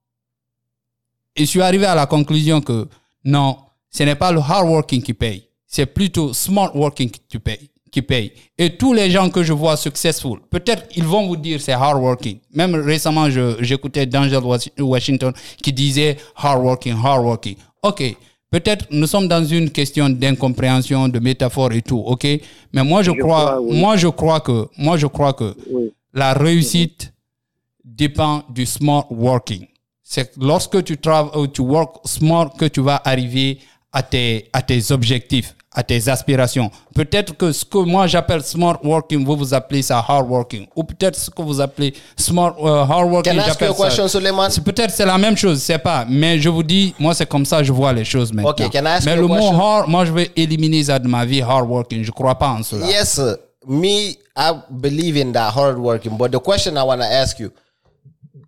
je 1.35 1.43
suis 1.45 1.61
arrivé 1.61 1.85
à 1.85 1.95
la 1.95 2.05
conclusion 2.07 2.59
que 2.61 2.87
non, 3.23 3.57
ce 3.91 4.03
n'est 4.03 4.15
pas 4.15 4.31
le 4.31 4.39
hard 4.39 4.67
working 4.67 5.01
qui 5.01 5.13
paye. 5.13 5.47
C'est 5.67 5.85
plutôt 5.85 6.33
smart 6.33 6.75
working 6.75 7.11
qui 7.11 7.37
paye, 7.37 7.69
qui 7.91 8.01
paye. 8.01 8.33
Et 8.57 8.75
tous 8.75 8.91
les 8.93 9.11
gens 9.11 9.29
que 9.29 9.43
je 9.43 9.53
vois 9.53 9.77
successful, 9.77 10.39
peut-être 10.49 10.87
ils 10.95 11.03
vont 11.03 11.27
vous 11.27 11.37
dire 11.37 11.61
c'est 11.61 11.73
hard 11.73 12.01
working. 12.01 12.39
Même 12.51 12.73
récemment, 12.75 13.29
j'écoutais 13.29 14.07
D'Angelo 14.07 14.47
Was- 14.47 14.69
Washington 14.79 15.31
qui 15.61 15.71
disait 15.71 16.17
hard 16.35 16.63
working, 16.63 16.95
hard 17.03 17.23
working. 17.23 17.55
Ok, 17.83 18.03
peut-être 18.51 18.85
nous 18.91 19.07
sommes 19.07 19.27
dans 19.27 19.43
une 19.43 19.69
question 19.69 20.09
d'incompréhension, 20.09 21.07
de 21.07 21.19
métaphore 21.19 21.71
et 21.73 21.81
tout. 21.81 21.99
Ok, 21.99 22.25
mais 22.73 22.83
moi 22.83 23.03
je, 23.03 23.11
Je 23.11 23.19
crois, 23.21 23.45
crois, 23.45 23.61
oui. 23.61 23.79
moi 23.79 23.95
je 23.97 24.07
crois 24.07 24.39
que, 24.39 24.67
moi 24.77 24.97
je 24.97 25.07
crois 25.07 25.33
que 25.33 25.55
Oui. 25.71 25.91
la 26.13 26.33
réussite 26.33 27.13
dépend 27.83 28.43
du 28.49 28.65
smart 28.65 29.05
working. 29.11 29.65
C'est 30.03 30.31
lorsque 30.37 30.83
tu 30.83 30.97
travailles, 30.97 31.51
tu 31.51 31.61
work 31.61 31.97
smart 32.05 32.51
que 32.57 32.65
tu 32.65 32.81
vas 32.81 33.01
arriver 33.05 33.59
à 33.91 34.01
tes, 34.03 34.49
à 34.53 34.61
tes 34.61 34.91
objectifs, 34.91 35.55
à 35.71 35.83
tes 35.83 36.07
aspirations. 36.09 36.71
Peut-être 36.95 37.37
que 37.37 37.51
ce 37.51 37.63
que 37.63 37.77
moi 37.77 38.07
j'appelle 38.07 38.41
smart 38.41 38.79
working, 38.83 39.23
vous 39.23 39.35
vous 39.35 39.53
appelez 39.53 39.81
ça 39.83 40.03
hard 40.07 40.27
working. 40.29 40.67
Ou 40.75 40.83
peut-être 40.83 41.15
ce 41.15 41.29
que 41.29 41.41
vous 41.41 41.61
appelez 41.61 41.93
smart 42.17 42.55
euh, 42.59 42.83
hard 42.83 43.11
working, 43.11 43.35
j'appelle 43.35 43.73
ça. 43.75 44.61
Peut-être 44.61 44.91
c'est 44.91 45.05
la 45.05 45.17
même 45.17 45.37
chose, 45.37 45.61
c'est 45.61 45.77
pas. 45.77 46.05
Mais 46.09 46.39
je 46.39 46.49
vous 46.49 46.63
dis, 46.63 46.95
moi 46.99 47.13
c'est 47.13 47.27
comme 47.27 47.45
ça 47.45 47.61
je 47.63 47.71
vois 47.71 47.93
les 47.93 48.03
choses 48.05 48.33
maintenant. 48.33 48.51
Okay, 48.51 48.69
can 48.69 48.85
I 48.85 48.95
ask 48.97 49.05
mais 49.05 49.15
le 49.15 49.27
mot 49.27 49.51
hard, 49.53 49.87
moi 49.87 50.05
je 50.05 50.11
vais 50.11 50.31
éliminer 50.35 50.83
ça 50.85 50.97
de 50.97 51.07
ma 51.07 51.23
vie, 51.23 51.41
hard 51.41 51.69
working. 51.69 52.03
Je 52.03 52.11
crois 52.11 52.35
pas 52.35 52.49
en 52.49 52.63
cela. 52.63 52.87
Yes. 52.87 53.21
Me, 53.67 54.15
I 54.35 54.53
believe 54.71 55.17
in 55.17 55.33
that 55.33 55.51
hard 55.51 55.77
working. 55.77 56.17
But 56.17 56.31
the 56.31 56.39
question 56.39 56.77
I 56.77 56.83
want 56.83 57.01
to 57.01 57.07
ask 57.07 57.39
you, 57.39 57.51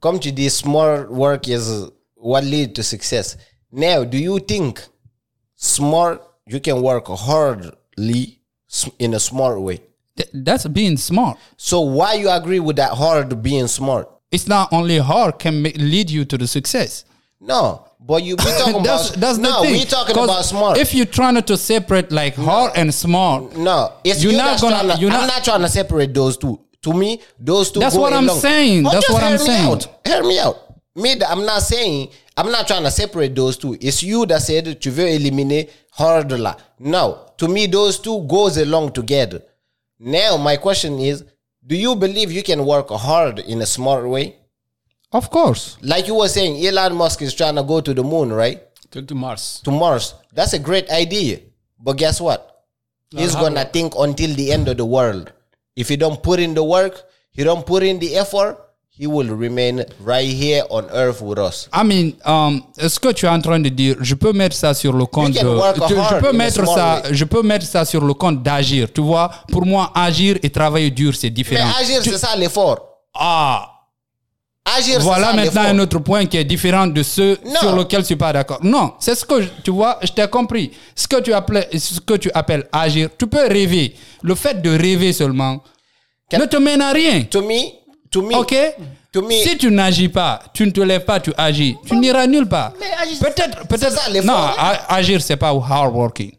come 0.01 0.19
to 0.19 0.31
this 0.31 0.57
smart 0.57 1.11
work 1.11 1.47
is 1.47 1.69
what 2.15 2.43
lead 2.43 2.73
to 2.75 2.83
success. 2.83 3.37
Now, 3.71 4.03
do 4.03 4.17
you 4.17 4.39
think 4.39 4.81
smart 5.55 6.21
you 6.53 6.59
can 6.59 6.81
work 6.81 7.07
hardly 7.07 8.39
in 8.99 9.13
a 9.13 9.19
smart 9.19 9.61
way? 9.61 9.79
Th- 10.17 10.29
That's 10.33 10.67
being 10.67 10.97
smart. 10.97 11.37
So 11.57 11.81
why 11.81 12.13
you 12.15 12.29
agree 12.29 12.59
with 12.59 12.75
that 12.77 12.91
hard 12.93 13.41
being 13.41 13.67
smart? 13.67 14.09
It's 14.31 14.47
not 14.47 14.71
only 14.71 14.97
hard 14.97 15.39
can 15.39 15.61
ma- 15.61 15.69
lead 15.75 16.09
you 16.09 16.25
to 16.25 16.37
the 16.37 16.47
success. 16.47 17.05
No, 17.39 17.85
but 17.99 18.23
you 18.23 18.35
be 18.35 18.43
talking 18.59 18.83
that's 18.83 19.09
about 19.09 19.19
that's 19.21 19.37
no. 19.37 19.61
We 19.63 19.83
talking 19.85 20.15
about 20.17 20.43
smart. 20.45 20.77
If 20.77 20.93
you're 20.93 21.05
trying 21.05 21.41
to 21.41 21.57
separate 21.57 22.11
like 22.11 22.35
hard 22.35 22.71
and 22.75 22.93
smart, 22.93 23.55
No, 23.57 23.93
it's 24.03 24.23
You're 24.23 24.31
you 24.33 24.37
not 24.37 24.61
gonna- 24.61 24.93
to, 24.95 24.99
you're 25.01 25.11
I'm 25.11 25.21
not- 25.21 25.27
not 25.35 25.43
trying 25.43 25.61
to 25.61 25.69
separate 25.69 26.13
those 26.13 26.37
two. 26.37 26.59
To 26.83 26.93
me, 26.93 27.21
those 27.39 27.71
two. 27.71 27.79
That's 27.79 27.95
what 27.95 28.11
I'm 28.13 28.27
saying. 28.29 28.83
That's 28.83 29.09
what 29.09 29.21
I'm 29.23 29.37
saying. 29.37 29.67
Out. 29.69 29.87
Hear 30.05 30.23
me 30.23 30.39
out. 30.39 30.57
Me, 30.95 31.15
I'm 31.27 31.45
not 31.45 31.61
saying. 31.61 32.09
I'm 32.37 32.51
not 32.51 32.65
trying 32.67 32.83
to 32.83 32.91
separate 32.91 33.35
those 33.35 33.57
two. 33.57 33.77
It's 33.79 34.01
you 34.01 34.25
that 34.27 34.41
said 34.41 34.79
tu 34.81 34.89
veux 34.91 35.05
éliminer 35.07 35.67
hard 35.67 35.69
là. 35.97 36.57
Now, 36.79 37.33
to 37.37 37.47
me, 37.47 37.67
those 37.67 37.99
two 37.99 38.25
goes 38.27 38.57
along 38.57 38.93
together. 38.93 39.41
Now, 39.99 40.37
my 40.37 40.57
question 40.57 40.99
is, 40.99 41.23
do 41.65 41.75
you 41.75 41.95
believe 41.95 42.31
you 42.31 42.43
can 42.43 42.65
work 42.65 42.89
hard 42.89 43.39
in 43.39 43.61
a 43.61 43.65
smart 43.65 44.07
way? 44.07 44.35
of 45.13 45.29
course. 45.29 45.77
Like 45.81 46.07
you 46.07 46.15
were 46.15 46.29
saying, 46.29 46.65
Elon 46.65 46.95
Musk 46.95 47.21
is 47.21 47.33
trying 47.33 47.55
to 47.55 47.63
go 47.63 47.81
to 47.81 47.93
the 47.93 48.03
moon, 48.03 48.31
right? 48.31 48.61
To, 48.91 49.01
to 49.01 49.15
Mars. 49.15 49.61
to 49.63 49.71
Mars. 49.71 50.15
That's 50.33 50.53
a 50.53 50.59
great 50.59 50.89
idea. 50.89 51.39
But 51.79 51.97
guess 51.97 52.19
what? 52.21 52.65
He's 53.09 53.35
gonna 53.35 53.65
think 53.65 53.93
until 53.97 54.33
the 54.35 54.51
end 54.53 54.67
of 54.69 54.77
the 54.77 54.85
world. 54.85 55.33
If 55.75 55.89
he 55.89 55.97
don't 55.97 56.21
put 56.23 56.39
in 56.39 56.53
the 56.53 56.63
work, 56.63 57.03
he 57.31 57.43
don't 57.43 57.65
put 57.65 57.83
in 57.83 57.99
the 57.99 58.15
effort, 58.15 58.57
he 58.97 59.07
will 59.07 59.29
remain 59.29 59.83
right 60.03 60.27
here 60.27 60.63
on 60.69 60.85
earth 60.93 61.21
with 61.21 61.39
us. 61.39 61.67
I 61.73 61.83
mean, 61.83 62.13
um, 62.25 62.61
ce 62.77 62.99
que 62.99 63.13
tu 63.13 63.25
es 63.25 63.29
en 63.29 63.39
train 63.41 63.59
de 63.59 63.69
dire, 63.69 63.95
je 64.01 64.15
peux 64.15 64.33
mettre 64.33 64.55
ça 64.55 64.73
sur 64.73 64.93
le 64.93 65.05
compte. 65.05 65.33
can 65.35 65.43
de- 65.43 65.49
je 65.49 66.19
peux 66.19 66.29
in 66.29 66.33
mettre 66.33 66.65
ça, 66.67 67.01
way. 67.03 67.13
je 67.13 67.25
peux 67.25 67.41
mettre 67.41 67.65
ça 67.65 67.85
sur 67.85 68.03
le 68.03 68.13
compte 68.13 68.43
d'agir. 68.43 68.87
Tu 68.93 69.01
vois, 69.01 69.31
pour 69.51 69.65
moi, 69.65 69.91
agir 69.95 70.37
et 70.43 70.49
travailler 70.49 70.91
dur, 70.91 71.15
c'est 71.15 71.27
Mais 71.27 71.31
différent. 71.31 71.69
agir, 71.79 72.01
c'est 72.03 72.17
ça 72.17 72.35
l'effort. 72.35 72.79
Ah, 73.15 73.67
Agir, 74.77 74.97
c'est 74.97 75.03
voilà 75.03 75.33
maintenant 75.33 75.63
un 75.63 75.79
autre 75.79 75.97
point 75.99 76.23
qui 76.27 76.37
est 76.37 76.43
différent 76.45 76.85
de 76.85 77.01
ceux 77.01 77.35
Non. 77.43 77.59
sur 77.59 77.75
lesquels 77.75 78.01
je 78.01 78.05
suis 78.05 78.15
pas 78.15 78.31
d'accord. 78.31 78.59
Non, 78.61 78.93
c'est 78.99 79.15
ce 79.15 79.25
que 79.25 79.41
je- 79.41 79.47
tu 79.63 79.71
vois, 79.71 79.97
je 80.03 80.11
t'ai 80.11 80.27
compris. 80.27 80.71
Ce 80.95 81.07
que 81.07 81.19
tu 81.19 81.33
appelles, 81.33 81.67
ce 81.77 81.99
que 81.99 82.13
tu 82.13 82.29
appelles 82.31 82.67
agir, 82.71 83.09
tu 83.17 83.25
peux 83.25 83.47
rêver. 83.47 83.95
Le 84.21 84.35
fait 84.35 84.61
de 84.61 84.69
rêver 84.69 85.13
seulement 85.13 85.63
Can- 86.29 86.37
ne 86.37 86.45
te 86.45 86.57
mène 86.57 86.79
à 86.81 86.91
rien. 86.91 87.23
To 87.23 87.41
me, 87.41 87.59
to 88.11 88.21
me, 88.21 88.35
Ok? 88.35 88.53
to 89.11 89.21
me, 89.21 89.41
Si 89.43 89.57
tu 89.57 89.71
n'agis 89.71 90.09
pas, 90.09 90.41
tu 90.53 90.65
ne 90.65 90.71
te 90.71 90.81
lèves 90.81 91.05
pas, 91.05 91.19
tu 91.19 91.31
agis, 91.37 91.75
tu 91.85 91.95
n'iras 91.97 92.27
nulle 92.27 92.47
part. 92.47 92.73
Peut-être, 92.73 93.67
peut-être. 93.67 94.23
non, 94.25 94.33
hein. 94.57 94.77
agir, 94.89 95.21
c'est 95.21 95.37
pas 95.37 95.49
hard 95.51 95.93
working? 95.95 96.31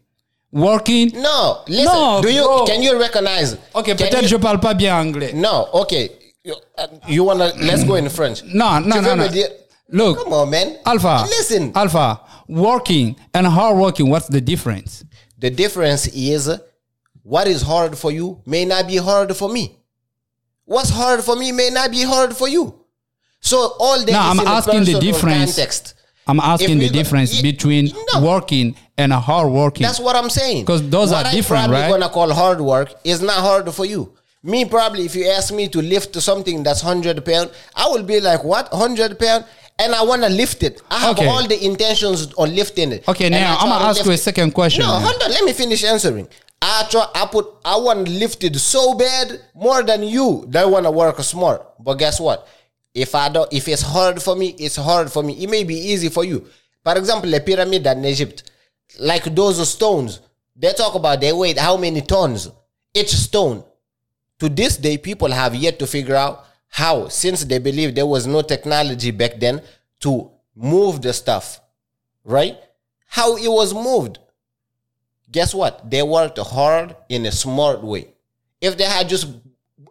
Working. 0.51 1.11
no, 1.19 1.57
listen, 1.67 1.85
No, 1.93 2.21
do 2.21 2.29
you, 2.29 2.43
bro. 2.43 2.65
can 2.65 2.81
you 2.81 2.97
recognize? 2.97 3.57
Ok, 3.73 3.85
peut-être 3.95 4.21
you- 4.21 4.27
je 4.27 4.35
parle 4.37 4.59
pas 4.59 4.75
bien 4.75 4.95
anglais. 4.95 5.33
No, 5.33 5.67
okay. 5.73 6.11
You, 6.45 6.53
uh, 6.77 6.87
you 7.07 7.23
wanna, 7.25 7.51
let's 7.57 7.83
go 7.85 7.95
in 7.95 8.07
French. 8.09 8.43
Non, 8.53 8.81
non, 8.81 9.01
non, 9.01 9.15
non. 9.17 9.29
Look, 9.89 10.17
Come 10.23 10.33
on, 10.33 10.49
man. 10.49 10.77
Alpha. 10.85 11.25
Listen. 11.39 11.71
Alpha. 11.75 12.21
Working 12.47 13.15
and 13.33 13.47
hard 13.47 13.77
working. 13.77 14.09
What's 14.09 14.27
the 14.27 14.41
difference? 14.41 15.03
The 15.39 15.49
difference 15.49 16.07
is 16.07 16.49
what 17.23 17.47
is 17.47 17.61
hard 17.63 17.97
for 17.97 18.11
you 18.11 18.39
may 18.45 18.65
not 18.65 18.87
be 18.87 18.97
hard 18.97 19.35
for 19.35 19.49
me. 19.49 19.77
What's 20.73 20.89
hard 20.89 21.19
for 21.23 21.35
me 21.35 21.51
may 21.51 21.69
not 21.69 21.91
be 21.91 22.03
hard 22.13 22.31
for 22.35 22.47
you. 22.55 22.63
So 23.41 23.57
all 23.79 23.99
that 24.05 24.11
No, 24.11 24.19
is 24.21 24.29
I'm 24.31 24.39
in 24.39 24.47
asking 24.47 24.83
the 24.91 24.99
difference. 24.99 25.55
context. 25.55 25.93
I'm 26.25 26.39
asking 26.39 26.77
the 26.79 26.87
go- 26.89 26.93
difference 26.99 27.31
Ye- 27.35 27.41
between 27.51 27.83
No. 28.13 28.21
working 28.21 28.67
and 28.97 29.11
a 29.13 29.19
hard 29.19 29.49
working. 29.51 29.83
That's 29.85 29.99
what 29.99 30.15
I'm 30.15 30.29
saying. 30.29 30.61
Because 30.65 30.81
those 30.95 31.11
what 31.11 31.25
are 31.25 31.31
different, 31.31 31.69
right? 31.69 31.83
I'm 31.83 31.89
probably 31.89 31.99
gonna 32.07 32.13
call 32.13 32.29
hard 32.43 32.61
work 32.61 32.89
is 33.03 33.21
not 33.21 33.39
hard 33.49 33.65
for 33.77 33.85
you. 33.85 34.01
Me 34.51 34.59
probably, 34.65 35.03
if 35.09 35.15
you 35.15 35.25
ask 35.37 35.53
me 35.53 35.67
to 35.75 35.79
lift 35.81 36.11
something 36.29 36.63
that's 36.63 36.81
hundred 36.81 37.23
pound, 37.29 37.47
I 37.75 37.85
will 37.91 38.03
be 38.13 38.19
like, 38.29 38.41
"What 38.43 38.65
hundred 38.83 39.19
pound?" 39.19 39.43
And 39.79 39.93
I 39.99 40.03
wanna 40.03 40.29
lift 40.29 40.59
it. 40.63 40.81
I 40.89 40.99
have 41.05 41.17
Okay. 41.17 41.27
all 41.27 41.43
the 41.53 41.59
intentions 41.71 42.27
on 42.37 42.55
lifting 42.55 42.91
it. 42.95 43.03
Okay, 43.07 43.25
And 43.25 43.35
now 43.35 43.55
I 43.57 43.61
I'm 43.61 43.69
gonna 43.69 43.85
ask 43.89 44.05
you 44.05 44.11
a 44.11 44.17
second 44.17 44.51
question. 44.59 44.81
No, 44.85 44.91
hold 45.07 45.21
on. 45.23 45.29
Let 45.37 45.43
me 45.43 45.53
finish 45.53 45.83
answering. 45.83 46.27
I 46.65 46.87
try. 46.89 47.05
I 47.13 47.25
put. 47.25 47.45
I 47.65 47.75
want 47.75 48.07
lifted 48.07 48.57
so 48.57 48.93
bad 48.93 49.41
more 49.53 49.83
than 49.83 50.01
you. 50.01 50.45
That 50.47 50.69
want 50.69 50.85
to 50.85 50.91
work 50.91 51.19
smart. 51.19 51.61
But 51.77 51.95
guess 51.95 52.21
what? 52.21 52.47
If 52.93 53.15
I 53.15 53.27
don't, 53.27 53.51
if 53.51 53.67
it's 53.67 53.81
hard 53.81 54.21
for 54.23 54.33
me, 54.33 54.55
it's 54.57 54.77
hard 54.77 55.11
for 55.11 55.23
me. 55.23 55.33
It 55.43 55.49
may 55.49 55.65
be 55.65 55.75
easy 55.75 56.07
for 56.07 56.23
you. 56.23 56.47
For 56.81 56.97
example, 56.97 57.29
the 57.29 57.41
pyramid 57.41 57.85
in 57.85 58.05
Egypt, 58.05 58.49
like 58.97 59.25
those 59.35 59.67
stones, 59.67 60.21
they 60.55 60.71
talk 60.71 60.95
about 60.95 61.19
they 61.19 61.33
weight 61.33 61.57
how 61.57 61.75
many 61.75 61.99
tons 61.99 62.49
each 62.93 63.13
stone. 63.13 63.65
To 64.39 64.47
this 64.47 64.77
day, 64.77 64.97
people 64.97 65.31
have 65.31 65.55
yet 65.55 65.79
to 65.79 65.87
figure 65.87 66.15
out 66.15 66.45
how, 66.69 67.09
since 67.09 67.43
they 67.43 67.59
believe 67.59 67.93
there 67.93 68.05
was 68.05 68.25
no 68.25 68.41
technology 68.41 69.11
back 69.11 69.39
then 69.39 69.61
to 69.99 70.31
move 70.55 71.01
the 71.01 71.11
stuff, 71.11 71.59
right? 72.23 72.57
How 73.07 73.35
it 73.35 73.49
was 73.49 73.73
moved 73.73 74.19
guess 75.33 75.53
what? 75.53 75.89
They 75.89 76.01
worked 76.03 76.37
hard 76.39 76.95
in 77.09 77.25
a 77.25 77.31
smart 77.31 77.83
way. 77.83 78.07
If 78.61 78.77
they 78.77 78.85
had 78.85 79.09
just 79.09 79.27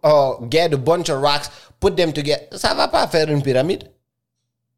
uh, 0.03 0.33
get 0.49 0.73
a 0.73 0.79
bunch 0.79 1.11
of 1.11 1.21
rocks, 1.21 1.51
put 1.81 1.97
them 1.97 2.13
together, 2.13 2.47
ça 2.57 2.75
va 2.75 2.89
pas 2.89 3.07
faire 3.09 3.29
une 3.29 3.43
pyramide. 3.43 3.89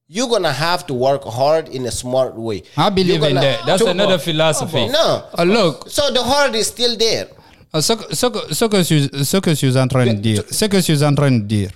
You're 0.08 0.28
gonna 0.28 0.52
have 0.52 0.86
to 0.88 0.94
work 0.94 1.24
hard 1.24 1.68
in 1.68 1.86
a 1.86 1.90
smart 1.90 2.34
way. 2.36 2.62
I 2.76 2.90
believe 2.90 3.22
in 3.22 3.36
that. 3.36 3.64
That's 3.66 3.82
another 3.82 4.18
philosophy. 4.18 4.88
No. 4.88 5.24
Uh, 5.38 5.44
look, 5.44 5.88
So 5.88 6.10
the 6.12 6.22
hard 6.22 6.54
is 6.54 6.66
still 6.66 6.96
there. 6.96 7.28
Uh, 7.72 7.80
Ce 7.80 7.94
ce, 8.12 8.26
que, 8.28 8.54
ce, 8.54 8.64
que 8.66 8.82
ce 9.24 9.38
que 9.40 9.50
je 9.50 9.54
suis 9.56 9.76
en 9.78 9.88
train 9.88 10.06
de 10.06 10.12
dire, 10.20 10.42
ce 10.50 10.66
que 10.66 10.76
je 10.78 10.82
suis 10.82 11.02
en 11.04 11.14
train 11.14 11.30
de 11.32 11.42
dire, 11.44 11.70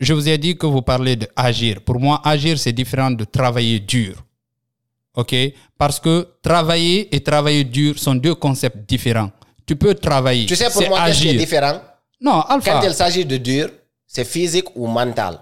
je 0.00 0.14
vous 0.14 0.28
ai 0.28 0.38
dit 0.38 0.56
que 0.56 0.66
vous 0.66 0.82
parlez 0.82 1.16
de 1.16 1.28
agir. 1.36 1.80
Pour 1.84 1.98
moi, 2.00 2.20
agir, 2.24 2.58
c'est 2.58 2.72
différent 2.72 3.10
de 3.10 3.24
travailler 3.24 3.80
dur. 3.80 4.14
OK? 5.14 5.34
Parce 5.78 6.00
que 6.00 6.26
travailler 6.42 7.14
et 7.14 7.20
travailler 7.20 7.64
dur 7.64 7.98
sont 7.98 8.14
deux 8.14 8.34
concepts 8.34 8.88
différents. 8.88 9.30
Tu 9.66 9.76
peux 9.76 9.94
travailler. 9.94 10.46
Tu 10.46 10.56
sais 10.56 10.70
pour 10.70 10.86
moi 10.88 11.00
agir. 11.02 11.32
c'est 11.32 11.38
différent? 11.38 11.80
Non, 12.20 12.40
Alpha. 12.40 12.72
Quand 12.72 12.82
il 12.82 12.94
s'agit 12.94 13.24
de 13.24 13.36
dur, 13.36 13.70
c'est 14.06 14.24
physique 14.24 14.66
ou 14.74 14.86
mental? 14.86 15.38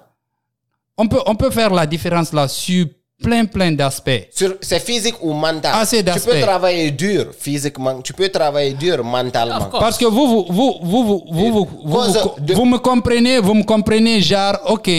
On 0.97 1.09
peut, 1.09 1.21
on 1.27 1.35
peut 1.35 1.51
faire 1.51 1.71
la 1.71 1.87
différence 1.87 2.33
là 2.33 2.47
sur 2.49 2.87
plein 3.23 3.45
plein 3.47 3.73
d'aspects. 3.73 4.29
C'est 4.61 4.81
physique 4.81 5.15
ou 5.23 5.33
mental? 5.33 5.87
Tu 5.89 6.21
peux 6.21 6.41
travailler 6.41 6.91
dur 6.91 7.33
physiquement, 7.39 8.03
tu 8.03 8.13
peux 8.13 8.29
travailler 8.29 8.75
dur 8.75 9.03
mentalement. 9.05 9.67
Parce 9.71 9.97
que 9.97 10.05
vous 10.05 10.27
vous 10.27 10.47
vous 10.49 10.79
vous 10.83 11.05
vous 11.05 11.25
vous, 11.31 11.69
vous, 11.85 12.03
vous, 12.03 12.55
vous 12.55 12.65
me 12.65 12.79
comprenez, 12.79 13.39
vous 13.39 13.55
me 13.55 13.63
comprenez 13.65 14.21
genre 14.21 14.59
OK, 14.67 14.91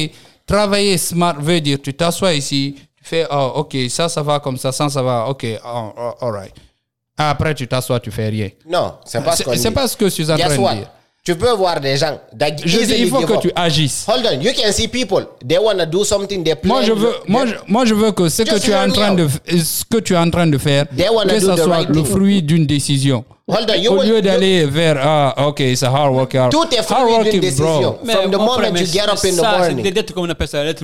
travailler 0.45 0.97
smart 0.97 1.36
veut 1.39 1.61
dire 1.61 1.78
tu 1.84 1.93
t'assois 1.93 2.34
ici, 2.34 2.76
fais, 3.04 3.26
oh, 3.32 3.51
ok, 3.56 3.76
ça, 3.89 4.10
ça 4.10 4.22
va 4.22 4.39
comme 4.39 4.58
ça, 4.58 4.72
ça, 4.72 4.89
ça 4.89 5.01
va, 5.01 5.28
ok, 5.30 5.45
oh, 5.66 5.91
oh, 5.97 6.26
alright. 6.26 6.54
Après, 7.18 7.54
tu 7.54 7.68
t'assois, 7.68 7.99
tu 7.99 8.10
fais 8.12 8.30
rien. 8.30 8.49
Non, 8.68 8.95
c'est 9.06 9.24
pas 9.24 9.32
ce 9.32 9.38
C'est 9.38 9.43
qu'on 9.43 9.54
c'est 9.54 9.70
dit. 9.70 9.74
pas 9.76 9.88
ce 9.88 9.95
que 9.95 10.06
je 10.06 10.10
suis 10.10 10.32
en 10.32 10.36
train 10.38 10.49
de 10.49 10.56
dire. 10.76 10.88
Tu 11.26 11.36
peux 11.38 11.51
voir 11.51 11.80
des 11.80 11.95
gens 11.95 12.20
that 12.38 12.49
Je 12.66 12.80
dis, 12.80 12.95
il 12.97 13.08
faut 13.10 13.22
que 13.22 13.39
tu 13.39 13.49
agisses. 13.56 14.06
Hold 14.10 14.26
on, 14.30 14.41
you 14.41 14.51
can 14.51 14.72
see 14.74 14.89
people. 14.89 15.26
They 15.47 15.58
want 15.58 15.78
to 15.78 15.86
do 15.86 16.04
something. 16.04 16.43
They 16.43 16.54
Moi, 16.64 16.82
je 16.82 16.91
veux, 16.91 17.14
moi, 17.30 17.45
je, 17.45 17.54
moi, 17.66 17.86
je 17.86 17.93
veux 17.93 18.12
que 18.12 18.28
ce 18.28 18.41
que 18.43 18.60
tu 18.60 18.72
es 18.72 18.76
en 18.76 18.89
train 18.91 19.12
out. 19.14 19.30
de, 19.47 19.58
ce 19.58 19.86
que 19.89 19.99
tu 20.01 20.14
es 20.16 20.18
en 20.18 20.30
train 20.30 20.47
de 20.47 20.58
faire, 20.58 20.86
They 20.93 21.08
wanna 21.10 21.34
que 21.36 21.39
do 21.39 21.45
ça 21.47 21.56
the 21.56 21.60
soit 21.64 21.76
right 21.78 21.88
le 21.88 21.95
thing. 21.95 22.06
fruit 22.06 22.41
d'une 22.43 22.66
décision. 22.66 23.24
Hold 23.47 23.70
on, 23.72 23.74
you 23.80 23.91
Au 23.91 23.99
will- 23.99 24.10
lieu 24.10 24.22
d'aller 24.22 24.66
vers, 24.66 24.97
ah, 25.01 25.47
ok, 25.47 25.64
c'est 25.76 25.84
hard 25.86 26.14
worker. 26.14 26.49
Tout 26.49 26.66
est 26.74 26.80
hard 26.80 27.08
fruit 27.10 27.30
d'une 27.32 27.39
décision. 27.39 27.97
bro. 28.04 28.12
From 28.12 28.32
the 28.32 28.36
moment 28.36 28.76
you 28.76 28.86
get 28.86 29.01
up 29.04 29.20
in 29.24 29.32
the 29.36 29.41
morning. 29.41 29.82
c'est 29.86 29.91
D'être, 29.91 30.14
comme 30.14 30.26
on 30.26 30.30
appelle 30.30 30.47
ça, 30.49 30.64
d'être 30.66 30.84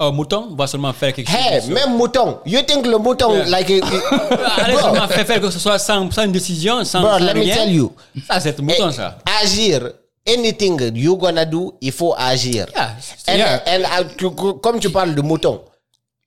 un 0.00 0.10
mouton, 0.12 0.54
va 0.54 0.66
seulement 0.66 0.92
faire 0.92 1.12
quelque 1.12 1.28
Hey, 1.30 1.60
chose. 1.60 1.70
même 1.70 1.96
mouton. 1.96 2.38
You 2.46 2.62
think 2.62 2.86
le 2.86 2.98
mouton, 2.98 3.32
Yeah. 3.34 3.46
like, 3.46 3.68
it- 3.70 3.82
Allez 4.58 4.74
Bro. 4.74 4.82
seulement 4.82 5.08
faire, 5.08 5.26
faire 5.26 5.40
que 5.40 5.50
ce 5.50 5.58
soit 5.58 5.78
sans, 5.78 6.08
sans 6.12 6.24
une 6.24 6.32
décision, 6.32 6.84
sans, 6.84 7.00
Bro, 7.00 7.18
sans 7.18 7.24
let 7.24 7.34
me 7.34 7.40
rien. 7.40 7.54
tell 7.56 7.72
you. 7.72 7.92
Ça, 8.26 8.38
c'est 8.38 8.58
mouton, 8.60 8.92
ça. 8.92 9.18
Agir, 9.42 9.90
anything 10.26 10.92
you 10.94 11.16
gonna 11.16 11.44
do, 11.44 11.74
il 11.80 11.90
faut 11.92 12.14
agir. 12.16 12.66
Yeah. 12.74 12.96
And, 13.26 13.36
Yeah. 13.36 13.62
and 13.66 13.82
uh, 13.84 14.04
tu- 14.16 14.30
comme 14.30 14.78
tu 14.78 14.90
parles 14.90 15.14
de 15.16 15.22
mouton, 15.22 15.60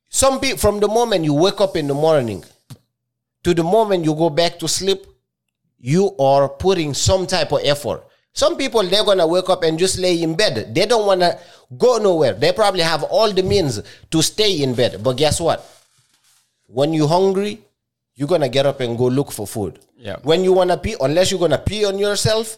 some 0.10 0.40
people, 0.40 0.58
from 0.58 0.80
the 0.82 0.88
moment 0.88 1.24
you 1.24 1.34
wake 1.34 1.62
up 1.62 1.76
in 1.78 1.88
the 1.88 1.94
morning 1.94 2.42
to 3.44 3.54
the 3.54 3.64
moment 3.64 4.04
you 4.04 4.14
go 4.14 4.30
back 4.30 4.58
to 4.60 4.68
sleep, 4.68 5.02
you 5.80 6.14
are 6.20 6.50
putting 6.50 6.94
some 6.94 7.26
type 7.26 7.52
of 7.54 7.62
effort. 7.64 8.02
Some 8.34 8.56
people, 8.58 8.84
they're 8.84 9.04
gonna 9.04 9.28
wake 9.28 9.50
up 9.50 9.64
and 9.64 9.78
just 9.78 10.00
lay 10.00 10.22
in 10.22 10.36
bed. 10.36 10.74
They 10.74 10.86
don't 10.86 11.06
wanna 11.06 11.38
go 11.78 11.98
nowhere. 11.98 12.34
They 12.34 12.52
probably 12.54 12.82
have 12.82 13.04
all 13.04 13.32
the 13.32 13.44
means 13.44 13.82
to 14.10 14.22
stay 14.22 14.62
in 14.64 14.74
bed. 14.74 15.04
But 15.04 15.18
guess 15.18 15.40
what? 15.40 15.68
When 16.68 16.94
you're 16.94 17.08
hungry, 17.08 17.62
you're 18.16 18.30
gonna 18.30 18.50
get 18.50 18.66
up 18.66 18.80
and 18.80 18.98
go 18.98 19.06
look 19.08 19.32
for 19.32 19.46
food. 19.46 19.80
Yeah. 19.98 20.18
When 20.24 20.44
you 20.44 20.54
wanna 20.54 20.78
pee, 20.78 20.96
unless 21.00 21.30
you're 21.32 21.40
gonna 21.40 21.58
pee 21.58 21.84
on 21.86 22.00
yourself 22.00 22.58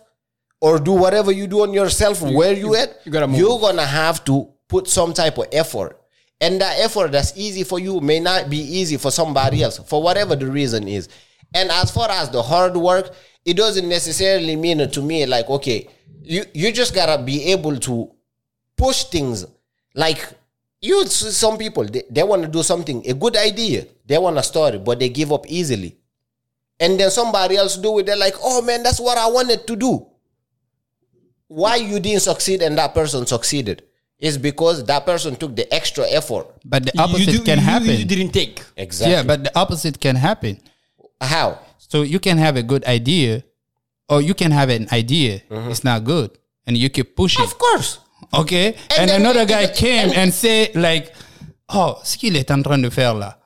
or 0.61 0.79
do 0.79 0.91
whatever 0.93 1.31
you 1.31 1.47
do 1.47 1.63
on 1.63 1.73
yourself, 1.73 2.21
where 2.21 2.53
you, 2.53 2.75
at, 2.75 3.01
you 3.05 3.11
gotta 3.11 3.27
move. 3.27 3.39
you're 3.39 3.59
gonna 3.59 3.85
have 3.85 4.23
to 4.25 4.47
put 4.67 4.87
some 4.87 5.13
type 5.13 5.37
of 5.37 5.47
effort. 5.51 5.99
And 6.39 6.61
that 6.61 6.79
effort 6.79 7.11
that's 7.11 7.33
easy 7.35 7.63
for 7.63 7.79
you 7.79 7.99
may 8.01 8.19
not 8.19 8.49
be 8.49 8.57
easy 8.57 8.97
for 8.97 9.11
somebody 9.11 9.63
else, 9.63 9.77
for 9.79 10.01
whatever 10.03 10.35
the 10.35 10.47
reason 10.47 10.87
is. 10.87 11.09
And 11.53 11.71
as 11.71 11.91
far 11.91 12.09
as 12.09 12.29
the 12.29 12.41
hard 12.41 12.75
work, 12.75 13.13
it 13.45 13.55
doesn't 13.57 13.87
necessarily 13.89 14.55
mean 14.55 14.89
to 14.89 15.01
me 15.01 15.25
like, 15.25 15.49
okay, 15.49 15.87
you, 16.21 16.43
you 16.53 16.71
just 16.71 16.93
gotta 16.95 17.21
be 17.21 17.45
able 17.51 17.77
to 17.77 18.09
push 18.77 19.03
things. 19.05 19.45
Like 19.95 20.25
you 20.81 21.05
some 21.07 21.57
people 21.57 21.85
they, 21.85 22.03
they 22.09 22.23
want 22.23 22.41
to 22.43 22.47
do 22.47 22.61
something 22.63 23.07
a 23.09 23.13
good 23.13 23.37
idea 23.37 23.85
they 24.05 24.17
want 24.17 24.35
to 24.35 24.43
start 24.43 24.75
it 24.75 24.83
but 24.83 24.99
they 24.99 25.09
give 25.09 25.31
up 25.31 25.45
easily. 25.47 25.97
And 26.79 26.99
then 26.99 27.09
somebody 27.11 27.55
else 27.57 27.77
do 27.77 27.99
it 27.99 28.05
they're 28.05 28.17
like 28.17 28.35
oh 28.41 28.61
man 28.61 28.83
that's 28.83 28.99
what 28.99 29.17
i 29.17 29.27
wanted 29.27 29.65
to 29.67 29.75
do. 29.75 30.05
Why 31.47 31.75
you 31.75 31.99
didn't 31.99 32.21
succeed 32.21 32.61
and 32.61 32.77
that 32.77 32.93
person 32.93 33.25
succeeded? 33.25 33.83
Is 34.19 34.37
because 34.37 34.83
that 34.85 35.05
person 35.05 35.35
took 35.35 35.55
the 35.55 35.71
extra 35.73 36.05
effort. 36.09 36.47
But 36.63 36.85
the 36.85 36.91
You 36.95 37.01
opposite 37.01 37.31
do- 37.31 37.43
can 37.43 37.57
you- 37.59 37.63
happen. 37.65 37.89
You 37.89 38.05
didn't 38.05 38.31
take. 38.31 38.61
exactly. 38.77 39.13
Yeah, 39.13 39.23
but 39.23 39.43
the 39.43 39.57
opposite 39.59 39.99
can 39.99 40.15
happen. 40.15 40.59
how 41.21 41.59
So 41.89 42.03
you 42.03 42.19
can 42.19 42.37
have 42.37 42.57
a 42.57 42.63
good 42.63 42.83
idea, 42.85 43.43
or 44.09 44.21
you 44.21 44.33
can 44.33 44.51
have 44.51 44.69
an 44.69 44.87
idea. 44.91 45.41
It's 45.69 45.83
not 45.83 46.03
good, 46.03 46.31
and 46.67 46.75
you 46.77 46.89
keep 46.89 47.15
pushing. 47.15 47.43
of 47.43 47.57
course 47.57 47.99
Okay, 48.33 48.67
And 48.97 48.99
and, 48.99 49.07
then- 49.09 49.21
another 49.21 49.45
guy 49.45 49.63
and- 49.65 49.75
came 49.75 50.09
and- 50.09 50.17
and 50.17 50.31
say 50.33 50.71
like, 50.73 51.11
oh, 51.73 51.97
ce 52.03 52.17
qu'il 52.17 52.35
est 52.35 52.49
en 52.51 52.61
train 52.63 52.79
de 52.79 52.89
faire 52.89 53.13
là, 53.13 53.37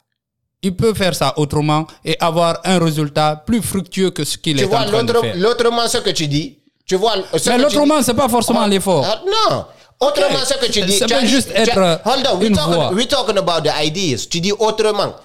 il 0.61 0.75
peut 0.75 0.93
faire 0.93 1.13
ça 1.15 1.33
autrement 1.37 1.87
et 2.05 2.15
avoir 2.19 2.59
un 2.63 2.79
résultat 2.79 3.35
plus 3.45 3.61
fructueux 3.61 4.11
que 4.11 4.23
ce 4.23 4.37
qu'il 4.37 4.59
est 4.61 4.65
en 4.65 4.67
vois 4.69 4.85
train 4.85 5.03
de 5.03 5.11
l'autre 5.13 5.25
faire. 5.25 5.35
l'autrement 5.35 5.87
ce 5.87 5.97
que 5.97 6.11
tu 6.11 6.27
dis 6.27 6.59
tu 6.85 6.95
vois 6.95 7.15
ce 7.15 7.19
Mais 7.19 7.27
que 7.31 7.37
tu 7.37 7.49
dis- 7.49 7.57
l'autrement, 7.63 8.01
c'est 8.01 8.13
pas 8.13 8.29
forcément 8.29 8.61
Ah, 8.61 8.67
l'effort. 8.69 9.03
ah, 9.05 9.21
non. 9.25 9.65
Autrement, 9.99 10.39
ce 10.45 10.53
que 10.53 10.71
tu 10.71 10.81
dis. 10.83 10.93
Ça 10.99 11.05
tu 11.07 11.13
peut 11.15 11.19
as 11.19 11.25
juste 11.25 11.51
as- 11.53 11.63
être, 11.63 12.01
Hold 12.05 12.27
on, 12.31 12.37
we're 12.39 12.51
talking, 12.53 12.95
we're 12.95 13.07
talking 13.07 13.37
about 13.37 13.61
the 13.67 13.73
ideas. 13.83 14.27
Tu 14.29 14.39
dis 14.39 14.53
autrement. 14.53 15.15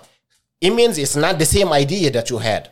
It 0.60 0.72
means 0.72 0.96
it's 0.98 1.14
not 1.14 1.34
the 1.38 1.44
same 1.44 1.72
idea 1.72 2.10
that 2.10 2.30
you 2.30 2.38
had. 2.38 2.71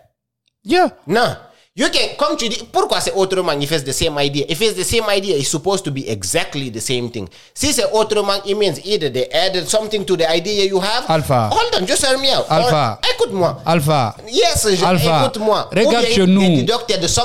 Yeah. 0.63 0.91
Nah. 1.07 1.50
You 1.77 1.87
can, 1.89 2.17
comme 2.19 2.37
tu 2.37 2.49
dis, 2.49 2.59
pourquoi 2.73 3.01
c'est 3.01 3.13
autrement, 3.15 3.53
if 3.61 3.71
it's 3.71 3.85
the 3.85 3.93
same 3.93 4.19
idea? 4.19 4.45
If 4.49 4.61
it's 4.61 4.75
the 4.75 4.83
same 4.83 5.05
idea, 5.09 5.37
it's 5.37 5.49
supposed 5.49 5.85
to 5.85 5.93
be 5.93 6.03
exactly 6.11 6.69
the 6.69 6.81
same 6.81 7.09
thing. 7.13 7.29
Si 7.55 7.73
c'est 7.73 7.85
autrement, 7.93 8.43
it 8.45 8.57
means 8.57 8.81
either 8.85 9.09
they 9.09 9.29
added 9.33 9.69
something 9.69 10.05
to 10.05 10.17
the 10.17 10.29
idea 10.29 10.65
you 10.65 10.81
have. 10.81 11.05
Alpha. 11.09 11.49
Hold 11.53 11.77
on, 11.81 11.87
just 11.87 12.05
hear 12.05 12.19
me 12.19 12.29
out. 12.33 12.45
Alpha. 12.51 12.99
Écoute-moi. 13.15 13.63
Alpha. 13.65 14.17
Yes, 14.29 14.67
écoute-moi. 14.67 15.71
Regarde 15.73 16.07
chez 16.07 16.27
nous. 16.27 16.67
to 16.67 16.75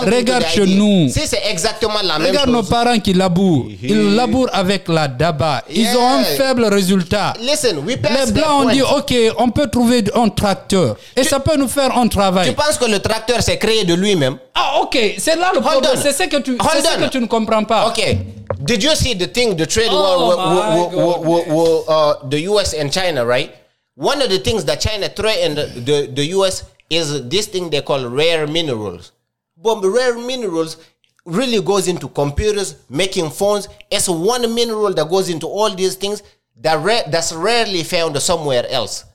Regarde 0.05 0.43
the 0.43 0.47
chez 0.53 0.65
nous. 0.67 1.09
Si 1.09 1.25
c'est 1.25 1.41
exactement 1.49 2.03
la 2.03 2.19
même 2.19 2.27
Regarde 2.27 2.49
nos 2.51 2.59
chose. 2.61 2.69
parents 2.69 2.99
qui 2.99 3.13
labourent. 3.13 3.65
Ils 3.81 4.13
labourent 4.13 4.49
avec 4.53 4.87
la 4.89 5.07
daba. 5.07 5.63
Ils 5.71 5.87
ont 5.97 6.07
un 6.07 6.21
Yeah. 6.21 6.35
faible 6.37 6.65
résultat. 6.65 7.33
Listen, 7.41 7.79
we 7.79 7.95
Les 7.97 8.31
blancs 8.31 8.65
ont 8.67 8.69
dit, 8.69 8.83
OK, 8.83 9.13
on 9.39 9.49
peut 9.49 9.67
trouver 9.71 10.03
un 10.13 10.29
tracteur. 10.29 10.97
Et 11.15 11.23
ça 11.23 11.39
peut 11.39 11.57
nous 11.57 11.67
faire 11.67 11.97
un 11.97 12.03
Tu 12.03 12.09
travail. 12.15 12.53
penses 12.53 12.77
que 12.77 12.85
le 12.85 12.99
tracteur 12.99 13.41
s'est 13.41 13.57
créé 13.57 13.83
de 13.85 13.95
lui-même? 13.95 14.34
Ah, 14.53 14.81
OK, 14.81 14.97
c'est 15.17 15.35
là 15.35 15.51
le 15.53 15.59
Hold 15.59 15.65
problème. 15.65 15.91
on. 15.95 16.01
C'est 16.01 16.11
ce 16.13 16.23
que 16.23 16.37
tu, 16.37 16.51
Hold 16.51 16.61
c'est 16.73 16.81
ce 16.81 16.97
que 16.97 17.09
tu 17.09 17.19
ne 17.19 17.27
comprends 17.27 17.63
pas. 17.63 17.87
Okay. 17.89 18.19
Did 18.59 18.83
you 18.83 18.95
see 18.95 19.13
the 19.15 19.27
thing, 19.27 19.55
the 19.57 19.65
trade 19.67 19.89
Oh 19.91 19.95
war 19.95 21.27
with, 21.27 21.89
uh, 21.89 22.27
the 22.29 22.41
US 22.51 22.73
and 22.73 22.91
China, 22.91 23.25
right? 23.25 23.53
One 23.95 24.21
of 24.21 24.29
the 24.29 24.39
things 24.39 24.65
that 24.65 24.79
China 24.79 25.07
threatened 25.09 25.57
the, 25.85 26.09
the 26.13 26.25
US 26.37 26.63
is 26.89 27.27
this 27.29 27.47
thing 27.47 27.69
they 27.69 27.81
call 27.81 28.07
rare 28.07 28.47
minerals. 28.47 29.11
But 29.57 29.81
rare 29.83 30.17
minerals 30.17 30.77
really 31.25 31.61
goes 31.61 31.87
into 31.87 32.07
computers, 32.07 32.75
making 32.89 33.31
phones. 33.31 33.67
It's 33.89 34.07
one 34.07 34.53
mineral 34.53 34.93
that 34.93 35.09
goes 35.09 35.29
into 35.29 35.47
all 35.47 35.73
these 35.73 35.95
things 35.95 36.21
that 36.61 36.75
rare, 36.83 37.03
that's 37.09 37.33
rarely 37.33 37.83
found 37.83 38.19
somewhere 38.21 38.65
else. 38.69 39.05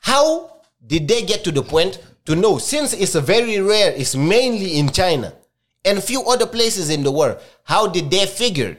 How 0.00 0.50
did 0.86 1.08
they 1.08 1.22
get 1.22 1.44
to 1.44 1.52
the 1.52 1.62
point 1.62 1.98
to 2.26 2.34
know 2.36 2.58
since 2.58 2.92
it's 2.92 3.14
very 3.14 3.60
rare, 3.60 3.92
it's 3.92 4.14
mainly 4.14 4.78
in 4.78 4.90
China 4.90 5.32
and 5.84 6.02
few 6.02 6.22
other 6.24 6.46
places 6.46 6.90
in 6.90 7.02
the 7.02 7.10
world, 7.10 7.38
how 7.64 7.86
did 7.88 8.10
they 8.10 8.26
figure 8.26 8.76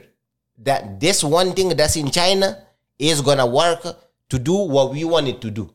that 0.58 1.00
this 1.00 1.22
one 1.22 1.52
thing 1.52 1.68
that's 1.76 1.96
in 1.96 2.10
China 2.10 2.62
is 2.98 3.20
gonna 3.20 3.46
work 3.46 3.82
to 4.30 4.38
do 4.38 4.54
what 4.54 4.92
we 4.92 5.04
want 5.04 5.28
it 5.28 5.40
to 5.42 5.50
do? 5.50 5.70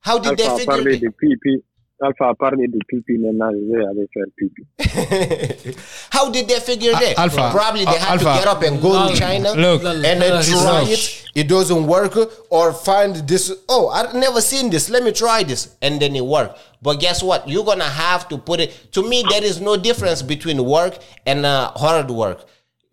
How 0.00 0.18
did 0.18 0.40
Alpha 0.40 0.64
they 0.66 0.82
figure 0.82 0.88
it? 0.90 1.16
pipi. 1.16 1.62
Alpha 2.02 2.28
a 2.28 2.34
parlé 2.34 2.66
de 2.68 2.78
pipi, 2.88 3.16
maintenant 3.18 3.50
je 3.52 3.72
vais 3.72 3.84
aller 3.86 4.06
faire 4.12 4.26
pipi. 4.36 5.76
How 6.12 6.30
did 6.30 6.46
they 6.46 6.60
figure 6.60 6.92
that? 6.92 7.18
Alpha. 7.18 7.50
Probably 7.50 7.84
they 7.86 7.90
Al- 7.96 7.98
had 7.98 8.18
to 8.18 8.24
get 8.24 8.46
up 8.46 8.62
and 8.62 8.82
go 8.82 8.90
Look, 8.90 9.12
to 9.14 9.18
China 9.18 9.52
look, 9.54 9.82
and 9.82 10.04
then 10.20 10.42
try 10.44 10.80
look. 10.80 10.90
it. 10.90 11.24
It 11.34 11.48
doesn't 11.48 11.86
work, 11.86 12.16
or 12.50 12.72
find 12.74 13.16
this. 13.26 13.50
Oh, 13.68 13.88
I've 13.88 14.14
never 14.14 14.40
seen 14.42 14.68
this. 14.70 14.90
Let 14.90 15.04
me 15.04 15.12
try 15.12 15.42
this, 15.42 15.74
and 15.80 15.98
then 16.00 16.14
it 16.14 16.24
worked. 16.24 16.58
But 16.82 17.00
guess 17.00 17.22
what? 17.22 17.48
You're 17.48 17.64
gonna 17.64 17.84
have 17.84 18.28
to 18.28 18.36
put 18.36 18.60
it. 18.60 18.92
To 18.92 19.08
me, 19.08 19.24
there 19.30 19.42
is 19.44 19.60
no 19.60 19.76
difference 19.78 20.20
between 20.20 20.62
work 20.64 20.98
and 21.24 21.46
uh, 21.46 21.70
hard 21.76 22.10
work. 22.10 22.44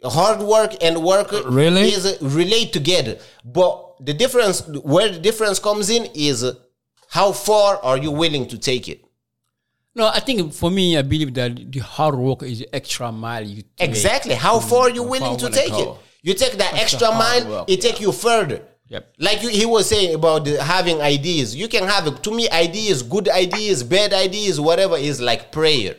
Hard 0.06 0.41
work 0.41 0.76
and 0.82 1.01
work 1.04 1.32
Really? 1.45 1.89
is 1.89 2.06
uh, 2.06 2.18
relate 2.22 2.72
together. 2.74 3.18
But 3.43 3.95
the 3.99 4.14
difference, 4.14 4.66
where 4.68 5.10
the 5.10 5.20
difference 5.20 5.60
comes 5.60 5.89
in, 5.89 6.08
is 6.14 6.43
uh, 6.43 6.54
how 7.14 7.32
far 7.32 7.78
are 7.84 7.99
you 7.99 8.09
willing 8.09 8.47
to 8.47 8.57
take 8.57 8.89
it? 8.89 9.05
No, 9.93 10.07
I 10.07 10.20
think 10.20 10.51
for 10.51 10.72
me, 10.72 10.97
I 10.97 11.03
believe 11.03 11.32
that 11.36 11.72
the 11.72 11.78
hard 11.78 12.16
work 12.16 12.41
is 12.41 12.57
the 12.57 12.74
extra 12.74 13.11
mile 13.11 13.43
you 13.43 13.61
take. 13.61 13.88
Exactly. 13.88 14.34
How 14.34 14.57
far 14.59 14.88
are 14.88 14.89
you 14.89 15.03
willing 15.03 15.38
to 15.38 15.49
take 15.51 15.74
it? 15.74 15.89
You 16.24 16.34
take 16.34 16.53
that 16.53 16.72
That's 16.72 16.91
extra 16.93 17.09
mile, 17.11 17.47
work, 17.47 17.70
it 17.70 17.82
take 17.82 17.99
yeah. 17.99 18.07
you 18.07 18.11
further. 18.14 18.64
Yep. 18.88 19.14
Like 19.20 19.43
you, 19.43 19.49
he 19.49 19.68
was 19.68 19.88
saying 19.88 20.16
about 20.16 20.45
the, 20.45 20.64
having 20.64 21.01
ideas. 21.01 21.55
You 21.55 21.68
can 21.68 21.84
have 21.84 22.20
to 22.20 22.32
me 22.32 22.49
ideas, 22.49 23.03
good 23.03 23.30
ideas, 23.30 23.84
bad 23.84 24.11
ideas, 24.11 24.59
whatever 24.59 24.97
is 24.97 25.22
like 25.22 25.51
prayer. 25.51 25.95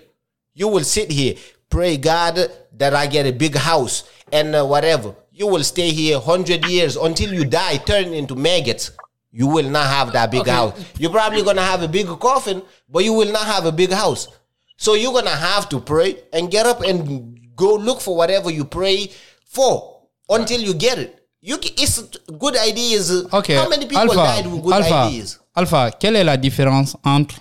You 0.52 0.66
will 0.66 0.82
sit 0.82 1.12
here, 1.12 1.36
pray 1.70 1.96
God 1.96 2.40
that 2.72 2.92
I 2.92 3.06
get 3.06 3.24
a 3.24 3.32
big 3.32 3.54
house 3.54 4.02
and 4.32 4.52
uh, 4.56 4.66
whatever. 4.66 5.14
You 5.30 5.46
will 5.46 5.62
stay 5.62 5.92
here 5.92 6.18
hundred 6.18 6.66
years 6.66 6.96
until 6.96 7.32
you 7.32 7.44
die, 7.44 7.76
turn 7.76 8.12
into 8.12 8.34
maggots. 8.34 8.90
You 9.34 9.48
will 9.48 9.68
not 9.68 9.86
have 9.88 10.12
that 10.12 10.30
big 10.30 10.46
house. 10.46 10.72
You're 10.96 11.10
probably 11.10 11.42
gonna 11.42 11.60
have 11.72 11.82
a 11.82 11.88
big 11.88 12.06
coffin, 12.20 12.62
but 12.88 13.02
you 13.04 13.12
will 13.12 13.32
not 13.32 13.46
have 13.46 13.66
a 13.66 13.72
big 13.72 13.90
house. 13.90 14.28
So 14.76 14.94
you're 14.94 15.12
gonna 15.12 15.30
have 15.50 15.68
to 15.70 15.80
pray 15.80 16.22
and 16.32 16.50
get 16.50 16.66
up 16.66 16.82
and 16.82 17.36
go 17.56 17.74
look 17.74 18.00
for 18.00 18.16
whatever 18.16 18.48
you 18.50 18.64
pray 18.64 19.10
for 19.44 20.02
until 20.28 20.60
you 20.60 20.72
get 20.72 20.98
it. 20.98 21.20
You, 21.40 21.58
it's 21.60 22.00
good 22.38 22.56
ideas. 22.56 23.10
Ok. 23.32 23.54
How 23.54 23.68
many 23.68 23.86
people 23.86 24.02
Alpha, 24.02 24.14
died 24.14 24.46
with 24.46 24.62
good 24.62 24.72
Alpha, 24.72 24.94
ideas? 25.08 25.40
Alpha, 25.56 25.90
quelle 25.98 26.16
est 26.16 26.24
la 26.24 26.36
différence 26.36 26.96
entre 27.04 27.34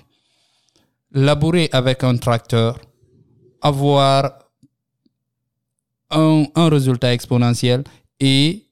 labourer 1.11 1.69
avec 1.71 2.03
un 2.03 2.17
tracteur, 2.17 2.79
avoir 3.61 4.39
un, 6.09 6.45
un 6.55 6.69
résultat 6.69 7.13
exponentiel 7.13 7.83
et 8.19 8.65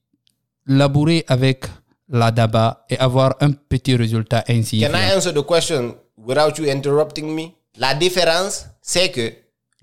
labourer 0.65 1.23
avec 1.27 1.65
la 2.11 2.29
daba 2.31 2.85
et 2.89 2.97
avoir 2.99 3.35
un 3.39 3.51
petit 3.53 3.95
résultat 3.95 4.41
Can 4.45 4.53
insignifiant. 4.53 4.93
I 4.95 5.15
answer 5.15 5.33
the 5.33 5.43
question 5.45 5.95
without 6.17 6.57
you 6.57 6.65
interrupting 6.69 7.33
me? 7.33 7.53
La 7.77 7.93
différence, 7.95 8.65
c'est 8.81 9.09
que 9.11 9.31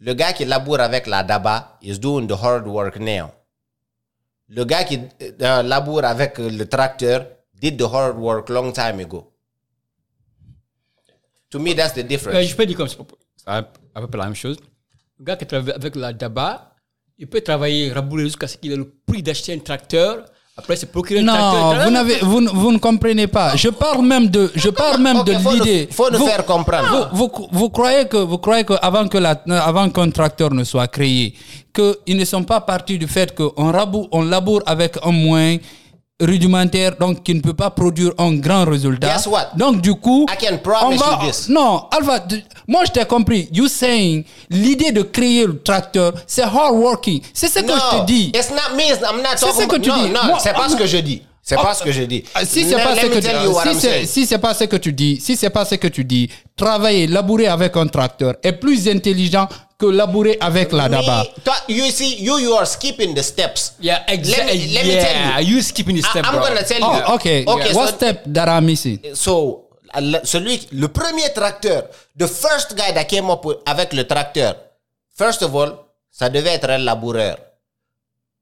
le 0.01 0.13
gars 0.15 0.33
qui 0.35 0.45
laboure 0.45 0.81
avec 0.81 1.07
la 1.07 1.23
daba 1.25 1.79
is 1.83 1.99
doing 1.99 2.27
the 2.29 2.33
hard 2.41 2.67
work 2.67 2.99
now. 3.01 3.31
Le 4.49 4.65
gars 4.65 4.85
qui 4.85 5.01
euh, 5.41 5.63
laboure 5.63 6.05
avec 6.05 6.39
euh, 6.39 6.51
le 6.51 6.67
tracteur 6.69 7.27
did 7.61 7.79
the 7.79 7.83
hard 7.93 8.17
work 8.19 8.49
long 8.51 8.73
time 8.73 9.01
ago. 9.01 9.33
To 11.51 11.59
me, 11.59 11.75
that's 11.75 11.95
the 11.95 11.99
Euh, 12.01 12.03
difference. 12.03 12.45
je 12.47 12.55
peux 12.57 12.67
dire 12.67 12.77
comme 12.77 12.89
ça, 12.89 12.99
c'est 13.37 13.49
à 13.49 13.57
à 13.95 14.01
peu 14.03 14.07
près 14.07 14.19
la 14.19 14.25
même 14.27 14.35
chose. 14.35 14.59
Le 15.19 15.25
gars 15.25 15.37
qui 15.37 15.47
travaille 15.47 15.73
avec 15.75 15.97
la 15.97 16.13
DABA, 16.13 16.75
il 17.19 17.27
peut 17.27 17.41
travailler, 17.41 17.91
rabouler 17.91 18.25
jusqu'à 18.25 18.47
ce 18.47 18.57
qu'il 18.59 18.71
ait 18.73 18.77
le 18.77 18.89
prix 19.07 19.23
d'acheter 19.23 19.55
un 19.55 19.59
tracteur. 19.59 20.25
Après, 20.59 20.75
c'est 20.75 20.91
procurer. 20.91 21.23
Non, 21.23 21.35
vous, 21.85 21.91
n'avez, 21.91 22.17
vous, 22.23 22.41
ne- 22.41 22.49
vous 22.51 22.73
ne 22.73 22.79
comprenez 22.79 23.29
pas. 23.29 23.55
Je 23.55 23.69
parle 23.69 24.05
même 24.05 24.27
de, 24.29 24.51
je 24.57 24.71
parle 24.71 25.01
même 25.01 25.19
Ok, 25.19 25.27
de 25.27 25.33
l'idée. 25.55 25.89
faut 25.91 26.11
nous 26.11 26.19
faire 26.27 26.45
comprendre. 26.45 27.11
Vous, 27.13 27.31
vous, 27.53 27.71
croyez 27.71 28.07
que, 28.07 28.17
vous 28.17 28.39
croyez 28.39 28.65
que 28.65 28.75
avant 28.83 29.07
que 29.07 29.19
la, 29.19 29.41
avant 29.65 29.89
qu'un 29.89 30.11
tracteur 30.11 30.53
ne 30.53 30.65
soit 30.65 30.89
créé, 30.89 31.33
qu'ils 31.73 32.17
ne 32.17 32.25
sont 32.25 32.43
pas 32.43 32.61
partis 32.61 32.99
du 32.99 33.07
fait 33.07 33.33
qu'on 33.37 33.53
on 34.13 34.23
laboure 34.23 34.63
avec 34.67 34.97
un 35.05 35.13
moyen 35.13 35.59
rudimentaire, 36.21 36.97
donc 36.99 37.23
qui 37.23 37.35
ne 37.35 37.41
peut 37.41 37.55
pas 37.55 37.71
produire 37.71 38.13
un 38.19 38.35
grand 38.35 38.65
résultat. 38.65 39.09
Guess 39.15 39.27
what? 39.27 39.51
Donc 39.57 39.81
du 39.81 39.95
coup, 39.95 40.27
I 40.29 40.37
can 40.37 40.59
on 40.83 40.97
va, 40.97 41.21
you 41.23 41.31
this. 41.31 41.49
non, 41.49 41.85
Alpha, 41.91 42.25
moi 42.67 42.83
je 42.87 42.93
t'ai 42.93 43.05
compris. 43.05 43.49
You 43.53 43.69
saying 43.69 44.25
l'idée 44.51 44.91
de 44.93 45.03
créer 45.03 45.47
le 45.47 45.61
tracteur, 45.63 46.13
c'est 46.27 46.43
hard 46.43 46.75
working. 46.75 47.21
C'est 47.33 47.49
ce 47.49 47.61
que 47.61 47.73
je 47.73 47.99
te 48.01 48.05
dis. 48.07 48.29
it's 48.35 48.51
not 48.51 48.77
me. 48.77 48.83
it's- 48.83 49.01
I'm 49.01 49.19
not 49.23 49.37
C'est 49.37 49.53
ce 49.53 49.67
que 49.67 49.77
tu 49.77 49.91
dis. 49.91 50.11
Non, 50.11 50.39
c'est 50.39 50.53
pas 50.53 50.69
ce 50.69 50.77
que 50.77 50.87
je 50.87 50.99
dis. 50.99 51.23
C'est 51.49 51.57
pas 51.57 51.73
ce 51.73 51.83
que 51.83 51.93
je 51.93 52.03
dis. 52.03 52.25
Ah, 52.35 52.45
Si 52.45 52.65
c'est 52.65 52.75
pas 52.77 52.95
ce 52.95 53.07
que 53.07 53.19
tu 53.21 53.29
I'm 53.29 54.07
si 54.07 54.27
c'est 54.27 54.39
pas 54.39 54.53
ce 54.55 54.65
que 54.65 54.77
tu 54.77 54.93
dis, 54.93 55.19
si 55.19 55.35
c'est 55.35 55.49
pas 55.49 55.65
ce 55.65 55.77
que 55.77 55.89
tu 55.89 56.05
dis, 56.05 56.29
travailler, 56.57 57.07
labourer 57.07 57.47
avec 57.47 57.75
un 57.77 57.87
tracteur 57.87 58.35
est 58.43 58.53
plus 58.53 58.87
intelligent 58.87 59.49
que 59.79 59.87
labourer 59.87 60.37
avec 60.41 60.73
la 60.73 60.89
daba. 60.89 61.23
Me, 61.23 61.43
toi, 61.45 61.55
you 61.69 61.85
see, 61.91 62.17
you 62.21 62.39
you 62.39 62.53
are 62.55 62.67
skipping 62.67 63.15
the 63.15 63.23
steps. 63.23 63.75
Yeah, 63.81 64.03
Let 64.09 64.19
exactly. 64.19 64.59
me, 64.59 64.73
let 64.75 64.85
me 64.85 64.93
yeah, 64.93 65.05
tell 65.05 65.15
you. 65.17 65.33
Are 65.35 65.43
you 65.43 65.63
skipping 65.63 65.95
the 65.97 66.03
I- 66.05 66.11
step, 66.11 66.25
I'm 66.27 66.33
bro. 66.35 66.43
gonna 66.49 66.65
tell 66.65 66.83
oh, 66.83 66.97
you. 66.97 67.03
Oh, 67.07 67.15
okay. 67.15 67.45
Okay, 67.47 67.73
What 67.75 67.91
so- 67.91 67.97
step 67.97 68.25
that 68.27 68.49
I'm 68.49 68.67
missing? 68.67 68.99
So, 69.15 69.69
le- 70.01 70.25
celui, 70.25 70.67
le 70.73 70.89
premier 70.89 71.33
tracteur, 71.33 71.85
the 72.17 72.27
first 72.27 72.75
guy 72.77 72.91
that 72.93 73.05
came 73.09 73.31
up 73.31 73.45
with- 73.45 73.59
avec 73.67 73.93
le 73.93 74.05
tracteur, 74.05 74.57
first 75.17 75.43
of 75.43 75.55
all, 75.55 75.79
ça 76.11 76.29
devait 76.29 76.55
être 76.55 76.69
un 76.71 76.79
laboureur. 76.79 77.37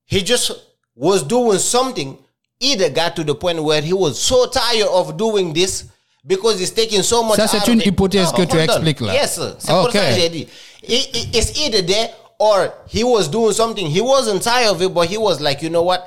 He 0.07 0.25
just 0.25 0.53
was 0.97 1.23
doing 1.23 1.59
something. 1.59 2.17
Either 2.61 2.89
got 2.89 3.15
to 3.15 3.23
the 3.23 3.35
point 3.35 3.59
where 3.63 3.83
he 3.83 3.93
was 3.93 4.15
so 4.19 4.47
tired 4.47 4.89
of 4.89 5.19
doing 5.19 5.53
this 5.53 5.85
because 6.27 6.61
it's 6.61 6.73
taking 6.75 7.03
so 7.03 7.23
much. 7.23 7.37
Ça, 7.39 7.47
c'est 7.49 7.67
une 7.73 7.81
hypothèse 7.81 8.33
que 8.33 8.43
tu 8.43 8.59
expliques 8.59 9.01
là. 9.01 9.13
Yes, 9.15 9.41
c'est 9.59 9.73
pour 9.73 9.91
ça 9.93 9.99
que 10.01 10.15
j'ai 10.21 10.29
dit. 10.29 10.49
It- 10.83 11.17
it- 11.17 11.37
it's 11.37 11.59
either 11.61 11.83
there 11.83 12.11
or 12.39 12.69
he 12.89 13.03
was 13.05 13.29
doing 13.29 13.53
something. 13.53 13.87
He 13.87 14.01
wasn't 14.01 14.43
tired 14.43 14.71
of 14.71 14.83
it, 14.83 14.93
but 14.93 15.09
he 15.09 15.17
was 15.17 15.41
like, 15.41 15.63
you 15.63 15.71
know 15.71 15.83
what? 15.83 16.03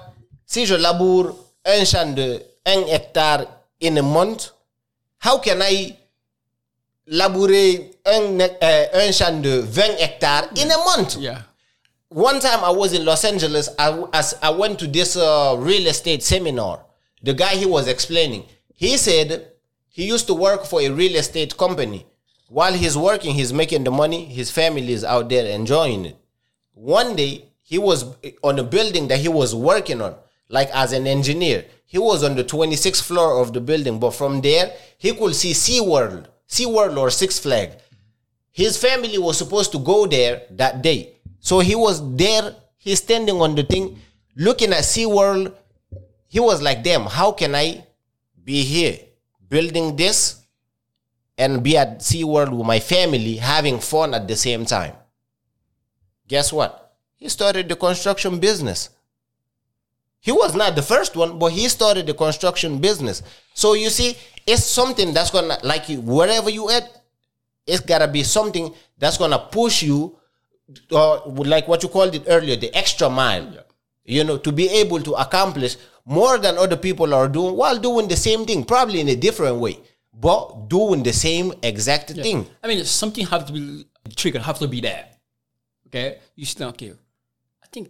Si 0.46 0.66
je 0.66 0.76
laboure 0.76 1.34
un 1.66 1.86
champ 1.86 2.16
de 2.16 2.42
un 2.66 2.84
hectare 2.88 3.46
in 3.82 3.98
a 3.98 4.02
month, 4.04 4.50
how 5.20 5.38
can 5.40 5.62
I 5.62 5.96
labourer 7.08 7.92
un, 8.06 8.40
euh, 8.42 8.86
un 8.94 9.12
champ 9.12 9.42
de 9.42 9.62
20 9.62 9.98
hectares 10.00 10.50
in 10.56 10.70
a 10.72 10.78
month? 10.78 11.18
Yeah. 11.20 11.42
One 12.12 12.40
time 12.40 12.64
I 12.64 12.72
was 12.72 12.94
in 12.94 13.06
Los 13.06 13.24
Angeles, 13.24 13.70
I, 13.78 13.94
as 14.14 14.36
I 14.42 14.50
went 14.52 14.80
to 14.80 14.88
this 14.88 15.16
uh, 15.16 15.56
real 15.60 15.88
estate 15.88 16.24
seminar. 16.24 16.80
The 17.22 17.34
guy 17.34 17.56
he 17.56 17.66
was 17.66 17.88
explaining, 17.88 18.46
he 18.76 18.98
said 18.98 19.46
he 20.00 20.08
used 20.08 20.28
to 20.28 20.34
work 20.34 20.64
for 20.64 20.80
a 20.80 20.88
real 20.88 21.18
estate 21.18 21.58
company. 21.58 22.06
While 22.48 22.72
he's 22.72 22.96
working, 22.96 23.36
he's 23.36 23.52
making 23.52 23.84
the 23.84 23.92
money. 23.92 24.24
His 24.24 24.50
family 24.50 24.94
is 24.94 25.04
out 25.04 25.28
there 25.28 25.46
enjoying 25.46 26.06
it. 26.06 26.18
One 26.74 27.18
day, 27.18 27.44
he 27.62 27.78
was 27.78 28.06
on 28.42 28.58
a 28.60 28.64
building 28.64 29.10
that 29.10 29.20
he 29.20 29.28
was 29.28 29.54
working 29.54 30.02
on, 30.02 30.16
like 30.48 30.70
as 30.70 30.94
an 30.94 31.06
engineer. 31.06 31.66
He 31.86 31.98
was 31.98 32.24
on 32.24 32.38
the 32.38 32.46
26th 32.46 33.04
floor 33.04 33.42
of 33.42 33.52
the 33.52 33.60
building, 33.60 34.00
but 34.00 34.12
from 34.12 34.40
there, 34.40 34.72
he 34.98 35.12
could 35.12 35.36
see 35.36 35.52
SeaWorld, 35.52 36.28
SeaWorld 36.48 36.96
or 36.96 37.10
Six 37.10 37.38
Flag. 37.38 37.74
His 38.52 38.78
family 38.78 39.18
was 39.18 39.38
supposed 39.38 39.74
to 39.74 39.80
go 39.80 40.08
there 40.08 40.44
that 40.52 40.82
day. 40.82 41.18
So 41.42 41.60
he 41.60 41.76
was 41.76 42.00
there, 42.16 42.56
he's 42.78 43.00
standing 43.00 43.42
on 43.42 43.54
the 43.54 43.64
thing, 43.64 44.00
looking 44.38 44.72
at 44.72 44.84
SeaWorld. 44.86 45.54
He 46.30 46.40
was 46.40 46.62
like, 46.62 46.84
damn, 46.84 47.02
how 47.02 47.34
can 47.34 47.54
I 47.54 47.84
be 48.46 48.64
here 48.64 49.00
building 49.50 49.96
this 49.96 50.44
and 51.38 51.64
be 51.64 51.78
at 51.78 52.00
SeaWorld 52.00 52.56
with 52.56 52.68
my 52.68 52.80
family 52.80 53.36
having 53.36 53.80
fun 53.80 54.14
at 54.14 54.28
the 54.28 54.36
same 54.36 54.66
time? 54.66 54.94
Guess 56.28 56.54
what? 56.54 56.96
He 57.16 57.28
started 57.28 57.68
the 57.68 57.76
construction 57.76 58.40
business. 58.40 58.90
He 60.22 60.32
was 60.32 60.56
not 60.56 60.76
the 60.76 60.82
first 60.82 61.16
one, 61.16 61.40
but 61.40 61.52
he 61.54 61.68
started 61.70 62.06
the 62.06 62.14
construction 62.14 62.80
business. 62.80 63.24
So 63.54 63.74
you 63.74 63.90
see, 63.90 64.18
it's 64.46 64.64
something 64.66 65.14
that's 65.14 65.32
gonna 65.32 65.58
like 65.64 65.90
you 65.90 66.02
wherever 66.02 66.50
you 66.50 66.70
at, 66.70 67.04
it's 67.66 67.80
gotta 67.80 68.08
be 68.08 68.24
something 68.24 68.74
that's 68.98 69.18
gonna 69.18 69.40
push 69.40 69.82
you, 69.82 70.18
or 70.92 71.24
like 71.28 71.68
what 71.68 71.84
you 71.84 71.90
called 71.90 72.16
it 72.16 72.24
earlier, 72.28 72.56
the 72.56 72.74
extra 72.76 73.10
mile. 73.10 73.66
You 74.04 74.24
know, 74.24 74.38
to 74.38 74.52
be 74.52 74.68
able 74.70 75.02
to 75.02 75.14
accomplish 75.14 75.78
more 76.06 76.38
than 76.38 76.58
other 76.58 76.78
people 76.78 77.14
are 77.14 77.28
doing 77.28 77.56
while 77.56 77.78
doing 77.78 78.08
the 78.08 78.16
same 78.16 78.46
thing, 78.46 78.64
probably 78.64 79.00
in 79.00 79.10
a 79.10 79.16
different 79.16 79.58
way, 79.58 79.78
but 80.14 80.68
doing 80.68 81.04
the 81.04 81.14
same 81.14 81.54
exact 81.64 82.12
thing. 82.12 82.46
I 82.64 82.68
mean, 82.68 82.84
something 82.86 83.26
have 83.28 83.46
to 83.48 83.54
be 83.54 83.86
trigger, 84.16 84.40
have 84.40 84.60
to 84.60 84.68
be 84.68 84.82
there. 84.82 85.06
Okay, 85.88 86.20
you 86.36 86.46
sit 86.46 86.60
down. 86.60 86.70
Okay, 86.70 86.94
I 87.64 87.68
think 87.72 87.90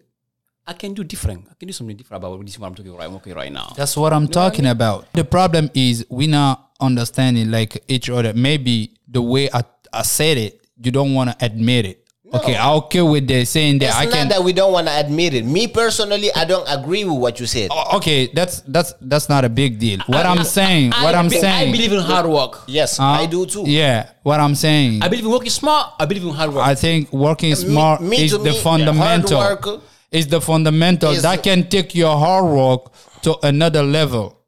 I 0.65 0.73
can 0.73 0.93
do 0.93 1.03
different. 1.03 1.47
I 1.49 1.53
can 1.55 1.67
do 1.67 1.73
something 1.73 1.95
different 1.95 2.23
about 2.23 2.45
this. 2.45 2.57
What 2.59 2.67
I'm 2.67 2.75
talking 2.75 2.95
right. 2.95 3.05
I'm 3.05 3.15
okay 3.15 3.33
right 3.33 3.51
now. 3.51 3.73
That's 3.75 3.97
what 3.97 4.13
I'm 4.13 4.27
talking 4.27 4.67
about. 4.67 5.11
The 5.13 5.23
problem 5.23 5.69
is 5.73 6.05
we're 6.09 6.29
not 6.29 6.71
understanding 6.79 7.51
like 7.51 7.83
each 7.87 8.09
other. 8.09 8.33
Maybe 8.33 8.93
the 9.07 9.21
way 9.21 9.49
I, 9.51 9.63
I 9.91 10.03
said 10.03 10.37
it, 10.37 10.61
you 10.81 10.91
don't 10.91 11.13
want 11.13 11.31
to 11.31 11.45
admit 11.45 11.85
it. 11.85 12.05
Okay, 12.33 12.55
I'm 12.55 12.77
okay 12.83 13.01
with 13.01 13.27
the 13.27 13.43
saying 13.45 13.79
that 13.79 13.87
It's 13.87 13.95
I 13.95 14.05
not 14.05 14.29
that 14.29 14.43
we 14.43 14.53
don't 14.53 14.71
want 14.71 14.87
to 14.87 14.93
admit 14.99 15.33
it. 15.33 15.45
Me 15.45 15.67
personally, 15.67 16.29
I 16.35 16.45
don't 16.45 16.65
agree 16.67 17.03
with 17.03 17.17
what 17.17 17.39
you 17.39 17.45
said. 17.47 17.69
Oh, 17.71 17.97
okay, 17.97 18.27
that's 18.27 18.61
that's 18.61 18.93
that's 19.01 19.29
not 19.29 19.45
a 19.45 19.49
big 19.49 19.79
deal. 19.79 19.99
What 20.07 20.25
I'm 20.25 20.43
saying, 20.43 20.91
what 20.91 21.15
I 21.15 21.19
I'm 21.19 21.29
be- 21.29 21.39
saying, 21.39 21.69
I 21.69 21.71
believe 21.71 21.91
in 21.93 21.99
hard 22.01 22.27
work. 22.27 22.63
Yes, 22.67 22.99
uh, 22.99 23.03
I 23.03 23.25
do 23.25 23.45
too. 23.45 23.63
Yeah, 23.65 24.09
what 24.23 24.39
I'm 24.39 24.53
saying. 24.55 25.01
I 25.01 25.07
believe 25.09 25.25
in 25.25 25.31
working 25.31 25.49
smart. 25.49 25.93
I 25.99 26.05
believe 26.05 26.23
in 26.23 26.29
hard 26.33 26.53
work. 26.53 26.65
I 26.65 26.75
think 26.75 27.11
working 27.11 27.55
smart 27.55 28.01
me 28.01 28.25
is 28.25 28.31
to 28.31 28.37
the 28.37 28.51
me, 28.51 28.59
fundamental. 28.61 29.39
hard 29.39 29.65
work 29.65 29.81
is 30.11 30.27
the 30.27 30.39
fundamental 30.41 31.11
is- 31.11 31.23
that 31.23 31.41
can 31.43 31.67
take 31.67 31.95
your 31.95 32.15
hard 32.17 32.45
work 32.45 32.91
to 33.23 33.37
another 33.45 33.81
level. 33.83 34.38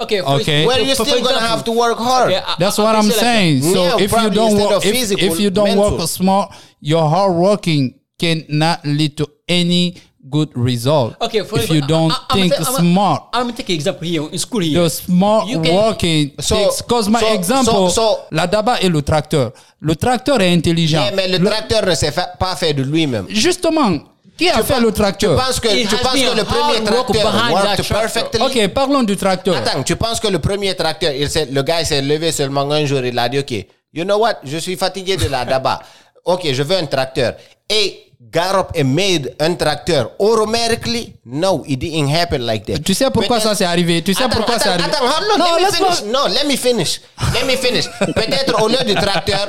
Okay. 0.00 0.20
for- 0.20 0.40
Okay. 0.40 0.64
For- 0.64 0.78
you're 0.80 0.94
still 0.94 1.22
gonna 1.22 1.40
have 1.40 1.64
to 1.64 1.72
work 1.72 1.98
hard. 1.98 2.28
okay, 2.32 2.42
I- 2.46 2.56
That's 2.58 2.78
I- 2.78 2.82
what 2.84 2.94
I 2.94 2.98
I'm 2.98 3.08
like 3.08 3.16
saying. 3.18 3.62
So 3.62 3.82
Yeah, 3.82 3.96
if 4.04 4.12
you 4.12 4.30
don't 4.30 4.50
instead 4.52 4.66
work, 4.68 4.76
of 4.76 4.84
if, 4.84 4.92
physical, 4.94 5.24
if 5.32 5.40
you 5.40 5.50
don't 5.50 5.68
mental. 5.68 5.98
work 5.98 6.08
smart, 6.08 6.50
your 6.80 7.08
hard 7.08 7.34
working 7.34 7.94
cannot 8.18 8.80
lead 8.84 9.16
to 9.18 9.26
any 9.48 9.94
good 10.28 10.48
result. 10.56 11.14
Okay, 11.22 11.44
for 11.44 11.58
if 11.60 11.68
you 11.70 11.76
example, 11.76 11.88
don't 11.88 12.12
I- 12.12 12.14
I- 12.14 12.18
I'm 12.30 12.40
think 12.50 12.52
I'm 12.58 12.74
smart. 12.74 13.22
I'm 13.32 13.48
an 13.48 13.54
example 13.68 14.08
here 14.08 14.22
in 14.32 14.38
school 14.38 14.60
here. 14.60 14.82
The 14.82 14.88
smart 14.90 15.46
You 15.48 15.60
can- 15.60 15.74
working 15.74 16.32
So-. 16.40 16.70
Cause 16.88 17.08
my 17.08 17.20
so- 17.20 17.32
example, 17.34 17.90
so- 17.90 17.94
so- 17.94 18.18
la 18.32 18.46
daba 18.46 18.78
et 18.82 18.88
le 18.88 19.02
tracteur. 19.02 19.52
Le 19.80 19.94
tracteur 19.94 20.40
est 20.40 20.52
intelligent. 20.52 20.98
Yeah, 21.04 21.12
mais 21.14 21.28
le, 21.28 21.38
tracteur 21.44 21.86
ne 21.86 21.94
s'est 21.94 22.10
fa- 22.10 22.32
pas 22.40 22.56
fait 22.56 22.72
de 22.74 22.82
lui-même. 22.82 23.26
Justement, 23.28 23.98
qui 24.36 24.48
a 24.50 24.62
fait 24.62 24.80
le 24.80 24.88
Tu 24.88 24.92
tracteur? 24.94 25.36
penses 25.36 25.58
que, 25.60 25.68
tu 25.68 25.96
penses 25.96 26.12
que 26.14 26.36
le 26.36 26.44
premier 26.44 26.84
tracteur 26.84 27.50
worked 27.52 27.88
perfectly? 27.88 28.40
Ok, 28.42 28.68
parlons 28.72 29.02
du 29.02 29.16
tracteur. 29.16 29.56
Attends, 29.56 29.82
tu 29.82 29.96
penses 29.96 30.20
que 30.20 30.28
le 30.28 30.38
premier 30.38 30.74
tracteur, 30.74 31.12
il 31.12 31.28
s'est- 31.30 31.46
le 31.50 31.62
gars 31.62 31.84
s'est 31.84 32.02
levé 32.02 32.32
seulement 32.32 32.70
un 32.70 32.84
jour, 32.84 33.00
il 33.04 33.18
a 33.18 33.28
dit, 33.28 33.38
OK, 33.38 33.52
you 33.94 34.04
know 34.04 34.18
what, 34.18 34.36
je 34.44 34.58
suis 34.58 34.76
fatigué 34.76 35.16
de 35.16 35.28
la 35.28 35.44
daba. 35.44 35.80
OK, 36.24 36.46
je 36.52 36.62
veux 36.62 36.76
un 36.76 36.86
tracteur. 36.86 37.34
Et 37.68 38.05
got 38.32 38.54
up 38.54 38.72
and 38.76 38.84
made 38.94 39.34
un 39.40 39.56
tracteur 39.56 40.10
automatically? 40.18 41.14
No, 41.24 41.62
it 41.66 41.78
didn't 41.80 42.08
happen 42.08 42.44
like 42.46 42.64
that. 42.66 42.82
Tu 42.84 42.94
sais 42.94 43.10
pourquoi 43.10 43.40
ça 43.40 43.54
s'est 43.54 43.64
arrivé? 43.64 44.02
Tu 44.02 44.14
sais 44.14 44.24
Attends, 44.24 44.36
pourquoi 44.36 44.58
c'est 44.58 44.68
attends, 44.68 44.84
arrivé? 44.84 44.96
Attends, 44.96 45.04
hold 45.06 45.30
on, 45.34 45.38
Non, 45.38 45.44
let 45.44 45.60
me 45.60 45.66
laisse-moi- 45.70 45.92
finish. 45.92 46.12
No, 46.12 46.28
let 46.28 46.44
me 46.46 46.56
finish. 46.56 47.00
Let 47.34 47.44
me 47.46 47.56
finish. 47.56 47.84
Peut-être 48.14 48.62
au 48.62 48.68
lieu 48.68 48.84
du 48.86 48.94
tracteur, 48.94 49.48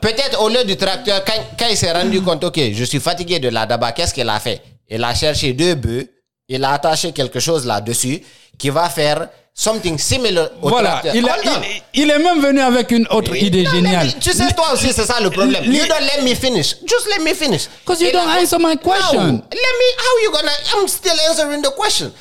peut-être 0.00 0.40
au 0.42 0.48
lieu 0.48 0.64
du 0.64 0.76
tracteur, 0.76 1.24
quand, 1.24 1.34
quand 1.58 1.66
il 1.70 1.76
s'est 1.76 1.92
rendu 1.92 2.20
compte, 2.22 2.42
ok, 2.44 2.58
je 2.72 2.84
suis 2.84 3.00
fatigué 3.00 3.38
de 3.38 3.48
la 3.48 3.66
daba, 3.66 3.92
qu'est-ce 3.92 4.14
qu'il 4.14 4.28
a 4.28 4.38
fait? 4.40 4.60
Il 4.88 5.02
a 5.04 5.14
cherché 5.14 5.52
deux 5.52 5.74
bœufs, 5.74 6.06
il 6.48 6.64
a 6.64 6.72
attaché 6.72 7.12
quelque 7.12 7.40
chose 7.40 7.66
là-dessus 7.66 8.22
qui 8.56 8.70
va 8.70 8.88
faire 8.88 9.28
something 9.60 9.98
similar 9.98 10.50
au 10.62 10.68
Voilà, 10.68 10.90
tracteur. 11.00 11.14
il, 11.16 11.28
a- 11.28 11.36
il- 11.44 12.02
il 12.04 12.10
est 12.10 12.18
même 12.20 12.40
venu 12.40 12.60
avec 12.60 12.92
une 12.92 13.06
autre 13.10 13.34
idée 13.34 13.64
Non, 13.64 13.70
géniale. 13.72 14.06
me- 14.06 14.12
tu 14.20 14.30
sais, 14.32 14.52
toi 14.54 14.72
aussi, 14.72 14.92
c'est 14.92 15.04
ça 15.04 15.18
le 15.20 15.30
problème. 15.30 15.64
You 15.64 15.84
don't 15.88 16.00
let 16.00 16.22
me 16.22 16.34
finish. 16.36 16.76
Just 16.86 17.06
let 17.16 17.24
me 17.24 17.34
finish. 17.34 17.66
'Cause 17.84 18.00
you 18.00 18.10
don't 18.12 18.28
answer 18.28 18.58
my 18.60 18.76
question. 18.78 19.20
No, 19.20 19.32
let 19.32 19.74
me, 19.80 19.88
how 19.98 20.14
you 20.24 20.30
gonna, 20.32 20.52
I'm 20.76 20.86
still 20.86 21.18
answering 21.28 21.60
the 21.62 21.72
question. 21.76 22.12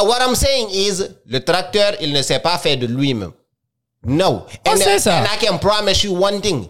Uh, 0.00 0.04
what 0.06 0.20
I'm 0.26 0.34
saying 0.34 0.68
is, 0.70 1.02
le 1.26 1.40
tracteur, 1.44 1.92
il 2.00 2.10
ne 2.12 2.22
s'est 2.22 2.38
pas 2.40 2.56
fait 2.56 2.76
de 2.76 2.86
lui-même. 2.86 3.32
No. 4.04 4.46
On 4.66 4.72
and, 4.72 4.76
sait 4.76 4.98
ça. 4.98 5.18
and 5.18 5.26
I 5.26 5.44
can 5.46 5.58
promise 5.58 6.02
you 6.04 6.14
one 6.16 6.40
thing. 6.40 6.66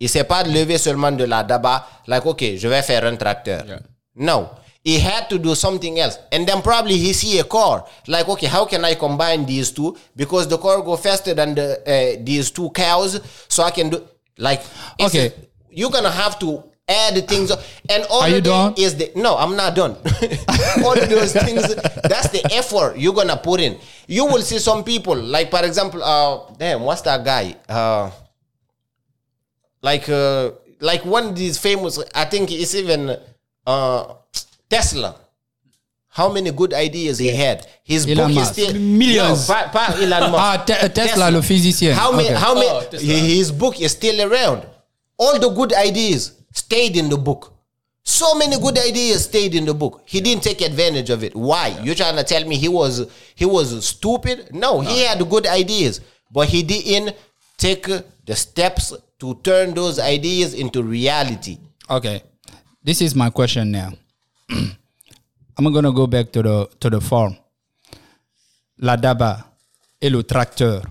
Il 0.00 0.08
s'est 0.08 0.24
pas 0.24 0.42
levé 0.42 0.78
seulement 0.78 1.12
de 1.12 1.24
la 1.24 1.44
daba, 1.44 1.86
like, 2.08 2.26
okay, 2.26 2.56
je 2.58 2.66
vais 2.66 2.82
faire 2.82 3.04
un 3.04 3.14
tracteur. 3.16 3.62
No. 4.16 4.48
He 4.82 4.98
had 4.98 5.28
to 5.30 5.38
do 5.38 5.54
something 5.54 5.98
else. 6.00 6.18
And 6.32 6.46
then 6.46 6.62
probably 6.62 6.96
he 6.96 7.12
see 7.12 7.38
a 7.38 7.44
car. 7.44 7.84
Like, 8.06 8.28
okay, 8.28 8.46
how 8.46 8.64
can 8.64 8.84
I 8.84 8.94
combine 8.94 9.44
these 9.44 9.70
two? 9.70 9.96
Because 10.16 10.48
the 10.48 10.56
car 10.58 10.80
go 10.82 10.96
faster 10.96 11.34
than 11.34 11.54
the 11.54 11.80
uh, 11.86 12.22
these 12.24 12.50
two 12.50 12.70
cows. 12.70 13.20
So 13.48 13.62
I 13.62 13.70
can 13.72 13.90
do 13.90 14.02
like 14.38 14.62
Okay. 14.98 15.26
a- 15.26 15.32
you're 15.70 15.90
gonna 15.90 16.10
have 16.10 16.38
to 16.40 16.64
add 16.88 17.28
things 17.28 17.50
up. 17.50 17.60
And 17.90 18.04
all 18.10 18.22
Are 18.22 18.28
you 18.30 18.40
done? 18.40 18.74
is 18.78 18.96
the 18.96 19.12
no, 19.16 19.36
I'm 19.36 19.54
not 19.54 19.74
done. 19.76 19.96
all 20.84 20.94
those 20.96 21.32
things, 21.34 21.74
that's 22.12 22.30
the 22.30 22.40
effort 22.50 22.96
you're 22.96 23.14
gonna 23.14 23.36
put 23.36 23.60
in. 23.60 23.78
You 24.08 24.24
will 24.24 24.42
see 24.42 24.58
some 24.58 24.82
people, 24.82 25.14
like 25.14 25.50
for 25.50 25.62
example, 25.62 26.02
uh 26.02 26.52
damn, 26.58 26.80
what's 26.82 27.02
that 27.02 27.22
guy? 27.24 27.54
Uh 27.68 28.10
like 29.82 30.08
uh 30.08 30.52
like 30.80 31.04
one 31.04 31.26
of 31.28 31.36
these 31.36 31.58
famous 31.58 31.98
i 32.14 32.24
think 32.24 32.50
it's 32.52 32.74
even 32.74 33.16
uh 33.66 34.14
tesla. 34.70 35.16
How 36.12 36.32
many 36.32 36.50
good 36.50 36.72
ideas 36.74 37.18
he 37.18 37.28
had? 37.28 37.66
His 37.84 38.04
Elon 38.06 38.34
book 38.34 38.42
is 38.42 38.48
still 38.48 38.74
Millions. 38.74 39.48
no, 39.48 39.54
pas, 39.54 39.70
pas 39.72 39.94
Elon 40.02 40.30
Musk. 40.32 40.42
Ah, 40.42 40.64
Te- 40.66 40.88
Tesla, 40.88 41.30
le 41.30 41.40
physicien. 41.42 41.92
how 41.92 42.10
many 42.12 42.28
Ok. 42.30 42.34
how 42.36 42.54
many 42.54 42.66
Oh, 42.68 42.98
his 42.98 43.52
book 43.52 43.80
is 43.80 43.92
still 43.92 44.20
around. 44.32 44.66
All 45.18 45.38
the 45.38 45.50
good 45.50 45.72
ideas 45.74 46.32
stayed 46.52 46.96
in 46.96 47.08
the 47.10 47.16
book. 47.18 47.52
So 48.02 48.34
many 48.34 48.58
good 48.58 48.78
ideas 48.78 49.24
stayed 49.24 49.54
in 49.54 49.66
the 49.66 49.74
book. 49.74 50.02
He 50.06 50.20
didn't 50.20 50.42
take 50.42 50.62
advantage 50.62 51.10
of 51.10 51.22
it. 51.22 51.36
Why? 51.36 51.78
You're 51.84 51.94
trying 51.94 52.16
to 52.16 52.24
tell 52.24 52.44
me 52.44 52.56
he 52.56 52.68
was 52.68 53.06
he 53.36 53.44
was 53.44 53.86
stupid? 53.86 54.48
No, 54.52 54.80
he 54.80 55.04
had 55.04 55.18
good 55.28 55.46
ideas 55.46 56.00
but 56.32 56.48
he 56.48 56.62
didn't 56.62 57.14
take 57.58 57.86
the 58.26 58.34
steps 58.36 58.94
to 59.20 59.34
turn 59.44 59.74
those 59.74 59.98
ideas 59.98 60.54
into 60.54 60.82
reality. 60.82 61.58
Okay, 61.88 62.22
this 62.82 63.00
is 63.00 63.14
my 63.14 63.30
question 63.30 63.70
now. 63.70 63.92
I'm 65.58 65.70
gonna 65.72 65.90
go 65.92 66.06
back 66.06 66.32
to 66.32 66.42
the 66.42 66.68
to 66.80 66.90
the 66.90 67.00
farm. 67.00 67.34
La 68.78 68.96
daba 68.96 69.46
et 70.00 70.08
le 70.10 70.22
tracteur. 70.22 70.82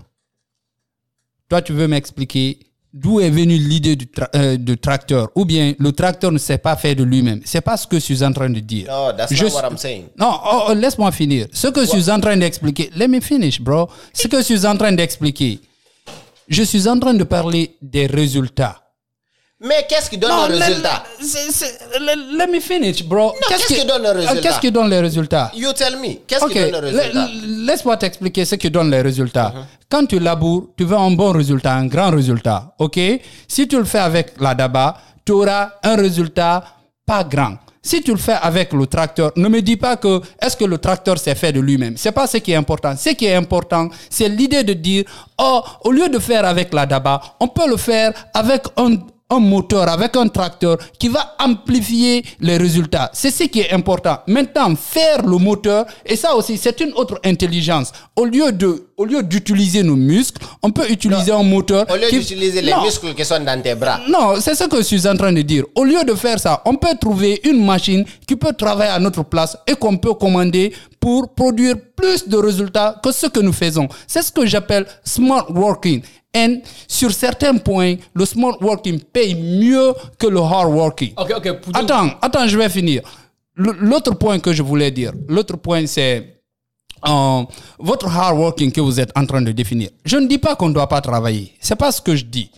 Toi, 1.48 1.60
tu 1.62 1.72
veux 1.72 1.88
m'expliquer 1.88 2.58
d'où 2.92 3.18
est 3.20 3.30
venue 3.30 3.56
l'idée 3.56 3.96
du, 3.96 4.06
tra- 4.06 4.28
euh, 4.36 4.56
du 4.56 4.76
tracteur? 4.78 5.28
Ou 5.34 5.44
bien 5.44 5.74
le 5.78 5.90
tracteur 5.92 6.30
ne 6.30 6.38
s'est 6.38 6.58
pas 6.58 6.76
fait 6.76 6.94
de 6.94 7.02
lui-même? 7.02 7.40
C'est 7.44 7.60
pas 7.60 7.76
ce 7.76 7.86
que 7.88 7.96
je 7.96 8.04
suis 8.04 8.22
en 8.22 8.32
train 8.32 8.48
de 8.50 8.60
dire. 8.60 8.86
no 8.88 9.12
that's 9.16 9.34
Je 9.34 9.44
not 9.44 9.50
what 9.54 9.68
i'm 9.68 9.76
saying 9.76 10.04
Non, 10.16 10.38
oh, 10.44 10.62
oh, 10.68 10.74
laisse-moi 10.74 11.10
finir. 11.10 11.48
Ce 11.52 11.66
que 11.68 11.80
je 11.84 11.86
suis 11.90 12.10
en 12.10 12.20
train 12.20 12.36
d'expliquer, 12.36 12.90
let 12.94 13.08
me 13.08 13.20
finish, 13.20 13.60
bro. 13.60 13.88
Ce 14.12 14.28
que 14.28 14.36
je 14.38 14.42
suis 14.44 14.64
en 14.66 14.76
train 14.76 14.92
d'expliquer, 14.92 15.58
je 16.48 16.62
suis 16.62 16.86
en 16.88 16.98
train 17.00 17.14
de 17.14 17.24
parler 17.24 17.76
des 17.82 18.06
résultats. 18.06 18.80
Mais 19.60 19.86
qu'est-ce 19.88 20.08
qui 20.10 20.16
donne 20.18 20.30
Non, 20.30 20.46
le 20.48 20.54
let- 20.54 20.64
résultat? 20.64 21.02
let, 22.38 22.46
me 22.46 22.60
finish, 22.60 23.04
bro. 23.04 23.34
qu'est-ce 23.48 23.66
qui 23.66 23.84
donne 23.84 24.02
le 24.02 24.10
résultat? 24.10 24.34
Euh, 24.36 24.40
Qu'est-ce 24.42 24.60
qui 24.60 24.70
donne 24.72 24.90
les 24.90 25.00
résultats? 25.00 25.50
you 25.54 25.72
tell 25.72 25.96
me 25.96 26.14
qu'est-ce 26.26 26.46
qui 26.46 26.54
donne 26.54 26.70
le 26.72 26.78
résultat? 26.78 27.12
la- 27.12 27.28
laisse-moi 27.72 27.96
t'expliquer 27.96 28.44
ce 28.44 28.54
qui 28.56 28.70
donne 28.70 28.90
les 28.90 29.02
résultats. 29.02 29.52
Uh-huh. 29.54 29.64
Quand 29.90 30.06
tu 30.06 30.18
laboures, 30.18 30.68
tu 30.76 30.84
veux 30.84 30.96
un 30.96 31.10
bon 31.10 31.32
résultat, 31.32 31.74
un 31.74 31.86
grand 31.86 32.10
résultat. 32.10 32.74
Ok? 32.78 32.98
Si 33.48 33.66
tu 33.68 33.76
le 33.76 33.84
fais 33.84 33.98
avec 33.98 34.34
la 34.40 34.54
daba, 34.54 34.96
tu 35.24 35.32
auras 35.32 35.70
un 35.82 35.96
résultat 35.96 36.64
pas 37.04 37.24
grand. 37.24 37.56
Si 37.82 38.02
tu 38.02 38.10
le 38.12 38.18
fais 38.18 38.36
avec 38.40 38.72
le 38.74 38.86
tracteur, 38.86 39.32
ne 39.36 39.48
me 39.48 39.60
dis 39.62 39.76
pas 39.76 39.96
que 39.96 40.20
est-ce 40.40 40.54
que 40.56 40.66
le 40.66 40.76
tracteur 40.78 41.18
s'est 41.18 41.34
fait 41.34 41.50
de 41.52 41.60
lui-même? 41.60 41.96
C'est 41.96 42.12
pas 42.12 42.26
ce 42.26 42.36
qui 42.36 42.52
est 42.52 42.56
important. 42.56 42.94
Ce 42.96 43.10
qui 43.10 43.24
est 43.24 43.34
important, 43.34 43.88
c'est 44.10 44.28
l'idée 44.28 44.62
de 44.62 44.74
dire, 44.74 45.04
oh, 45.38 45.62
au 45.84 45.90
lieu 45.90 46.08
de 46.10 46.18
faire 46.18 46.44
avec 46.44 46.74
la 46.74 46.84
daba, 46.84 47.20
on 47.40 47.48
peut 47.48 47.66
le 47.68 47.78
faire 47.78 48.12
avec 48.34 48.64
un, 48.76 48.96
un 49.30 49.38
moteur, 49.38 49.88
avec 49.88 50.16
un 50.16 50.28
tracteur 50.28 50.76
qui 50.98 51.08
va 51.08 51.34
amplifier 51.38 52.24
les 52.40 52.56
résultats. 52.56 53.10
C'est 53.12 53.30
ce 53.30 53.44
qui 53.44 53.60
est 53.60 53.72
important. 53.72 54.18
Maintenant, 54.26 54.74
faire 54.76 55.22
le 55.24 55.36
moteur, 55.38 55.86
et 56.04 56.16
ça 56.16 56.34
aussi, 56.34 56.56
c'est 56.58 56.80
une 56.80 56.92
autre 56.94 57.18
intelligence. 57.24 57.92
Au 58.16 58.24
lieu 58.24 58.50
de, 58.52 58.88
au 58.96 59.04
lieu 59.04 59.22
d'utiliser 59.22 59.82
nos 59.82 59.96
muscles, 59.96 60.42
on 60.62 60.70
peut 60.70 60.90
utiliser 60.90 61.32
un 61.32 61.42
moteur. 61.42 61.86
au 61.90 61.96
lieu 61.96 62.08
qui- 62.08 62.18
d'utiliser 62.18 62.60
les 62.62 62.72
Non. 62.72 62.82
muscles 62.82 63.14
qui 63.14 63.24
sont 63.24 63.40
dans 63.42 63.60
tes 63.62 63.74
bras 63.74 64.00
Non, 64.08 64.34
c'est 64.40 64.54
ce 64.54 64.64
que 64.64 64.76
je 64.78 64.82
suis 64.82 65.06
en 65.06 65.16
train 65.16 65.32
de 65.32 65.42
dire. 65.42 65.64
Au 65.74 65.84
lieu 65.84 66.02
de 66.04 66.14
faire 66.14 66.38
ça, 66.38 66.62
on 66.66 66.74
peut 66.74 66.96
trouver 67.00 67.40
une 67.44 67.64
machine 67.64 68.04
qui 68.26 68.36
peut 68.36 68.52
travailler 68.52 68.90
à 68.90 68.98
notre 68.98 69.22
place 69.24 69.56
et 69.66 69.74
qu'on 69.74 69.96
peut 69.96 70.14
commander 70.14 70.72
pour 70.98 71.32
produire 71.34 71.76
plus 71.96 72.28
de 72.28 72.36
résultats 72.36 72.96
que 73.02 73.10
ce 73.12 73.26
que 73.26 73.40
nous 73.40 73.52
faisons. 73.52 73.88
C'est 74.06 74.22
ce 74.22 74.30
que 74.32 74.44
j'appelle 74.44 74.86
smart 75.04 75.46
working. 75.50 76.02
Et 76.32 76.62
sur 76.86 77.10
certains 77.12 77.56
points, 77.56 77.96
le 78.14 78.24
smart 78.24 78.56
working 78.60 79.00
paye 79.00 79.34
mieux 79.34 79.92
que 80.18 80.26
le 80.28 80.38
hard 80.40 80.72
working. 80.72 81.12
Ok, 81.16 81.32
ok. 81.36 81.60
pour- 81.60 81.76
Attends, 81.76 82.10
attends, 82.22 82.46
je 82.46 82.56
vais 82.56 82.68
finir. 82.68 83.02
L'autre 83.56 84.14
point 84.14 84.38
que 84.38 84.52
je 84.52 84.62
voulais 84.62 84.90
dire, 84.90 85.12
l'autre 85.28 85.56
point 85.56 85.84
c'est 85.86 86.40
euh, 87.08 87.42
votre 87.78 88.06
hard 88.08 88.38
working 88.38 88.70
que 88.70 88.80
vous 88.80 89.00
êtes 89.00 89.10
en 89.16 89.26
train 89.26 89.42
de 89.42 89.50
définir. 89.52 89.90
Je 90.04 90.16
ne 90.18 90.26
dis 90.28 90.38
pas 90.38 90.54
qu'on 90.54 90.68
ne 90.68 90.74
doit 90.74 90.88
pas 90.88 91.00
travailler. 91.00 91.52
C'est 91.60 91.76
pas 91.76 91.90
ce 91.92 92.00
que 92.00 92.14
je 92.14 92.24
dis. 92.24 92.50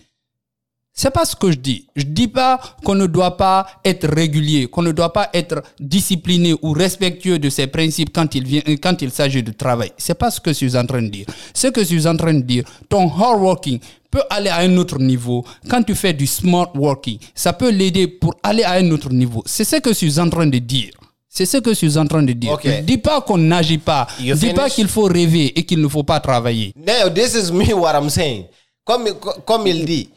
C'est 0.95 1.09
pas 1.09 1.25
ce 1.25 1.35
que 1.35 1.51
je 1.51 1.57
dis. 1.57 1.87
Je 1.95 2.03
dis 2.03 2.27
pas 2.27 2.59
qu'on 2.83 2.93
ne 2.93 3.07
doit 3.07 3.35
pas 3.35 3.65
être 3.83 4.07
régulier, 4.07 4.67
qu'on 4.67 4.83
ne 4.83 4.91
doit 4.91 5.11
pas 5.11 5.29
être 5.33 5.63
discipliné 5.79 6.53
ou 6.61 6.71
respectueux 6.71 7.39
de 7.39 7.49
ses 7.49 7.65
principes 7.65 8.11
quand 8.13 8.35
il 8.35 8.45
vient, 8.45 8.61
quand 8.81 9.01
il 9.01 9.09
s'agit 9.09 9.41
de 9.41 9.51
travail. 9.51 9.91
C'est 9.97 10.13
pas 10.13 10.29
ce 10.29 10.39
que 10.39 10.51
je 10.51 10.57
suis 10.57 10.77
en 10.77 10.85
train 10.85 11.01
de 11.01 11.07
dire. 11.07 11.25
Ce 11.53 11.67
que 11.67 11.81
je 11.81 11.87
suis 11.87 12.07
en 12.07 12.15
train 12.15 12.35
de 12.35 12.41
dire, 12.41 12.63
ton 12.89 13.09
hard 13.09 13.41
working 13.41 13.79
peut 14.11 14.21
aller 14.29 14.49
à 14.49 14.57
un 14.59 14.77
autre 14.77 14.99
niveau 14.99 15.43
quand 15.67 15.81
tu 15.81 15.95
fais 15.95 16.13
du 16.13 16.27
smart 16.27 16.71
working. 16.75 17.17
Ça 17.33 17.53
peut 17.53 17.71
l'aider 17.71 18.07
pour 18.07 18.35
aller 18.43 18.63
à 18.63 18.73
un 18.73 18.91
autre 18.91 19.09
niveau. 19.09 19.41
C'est 19.47 19.63
ce 19.63 19.77
que 19.77 19.89
je 19.89 19.95
suis 19.95 20.19
en 20.19 20.29
train 20.29 20.45
de 20.45 20.59
dire. 20.59 20.91
C'est 21.27 21.47
ce 21.47 21.57
que 21.57 21.71
je 21.71 21.75
suis 21.75 21.97
en 21.97 22.05
train 22.05 22.21
de 22.21 22.33
dire. 22.33 22.51
Ok. 22.51 22.61
Je 22.65 22.81
dis 22.81 22.99
pas 22.99 23.19
qu'on 23.21 23.39
n'agit 23.39 23.79
pas. 23.79 24.05
Je 24.23 24.35
dis 24.35 24.53
pas 24.53 24.69
qu'il 24.69 24.87
faut 24.87 25.05
rêver 25.05 25.57
et 25.57 25.63
qu'il 25.65 25.81
ne 25.81 25.87
faut 25.87 26.03
pas 26.03 26.19
travailler. 26.19 26.71
Now, 26.77 27.09
this 27.09 27.33
is 27.33 27.51
me 27.51 27.73
what 27.73 27.99
I'm 27.99 28.11
saying. 28.11 28.45
Comme, 28.85 29.07
comme 29.43 29.65
il 29.65 29.83
dit, 29.85 30.09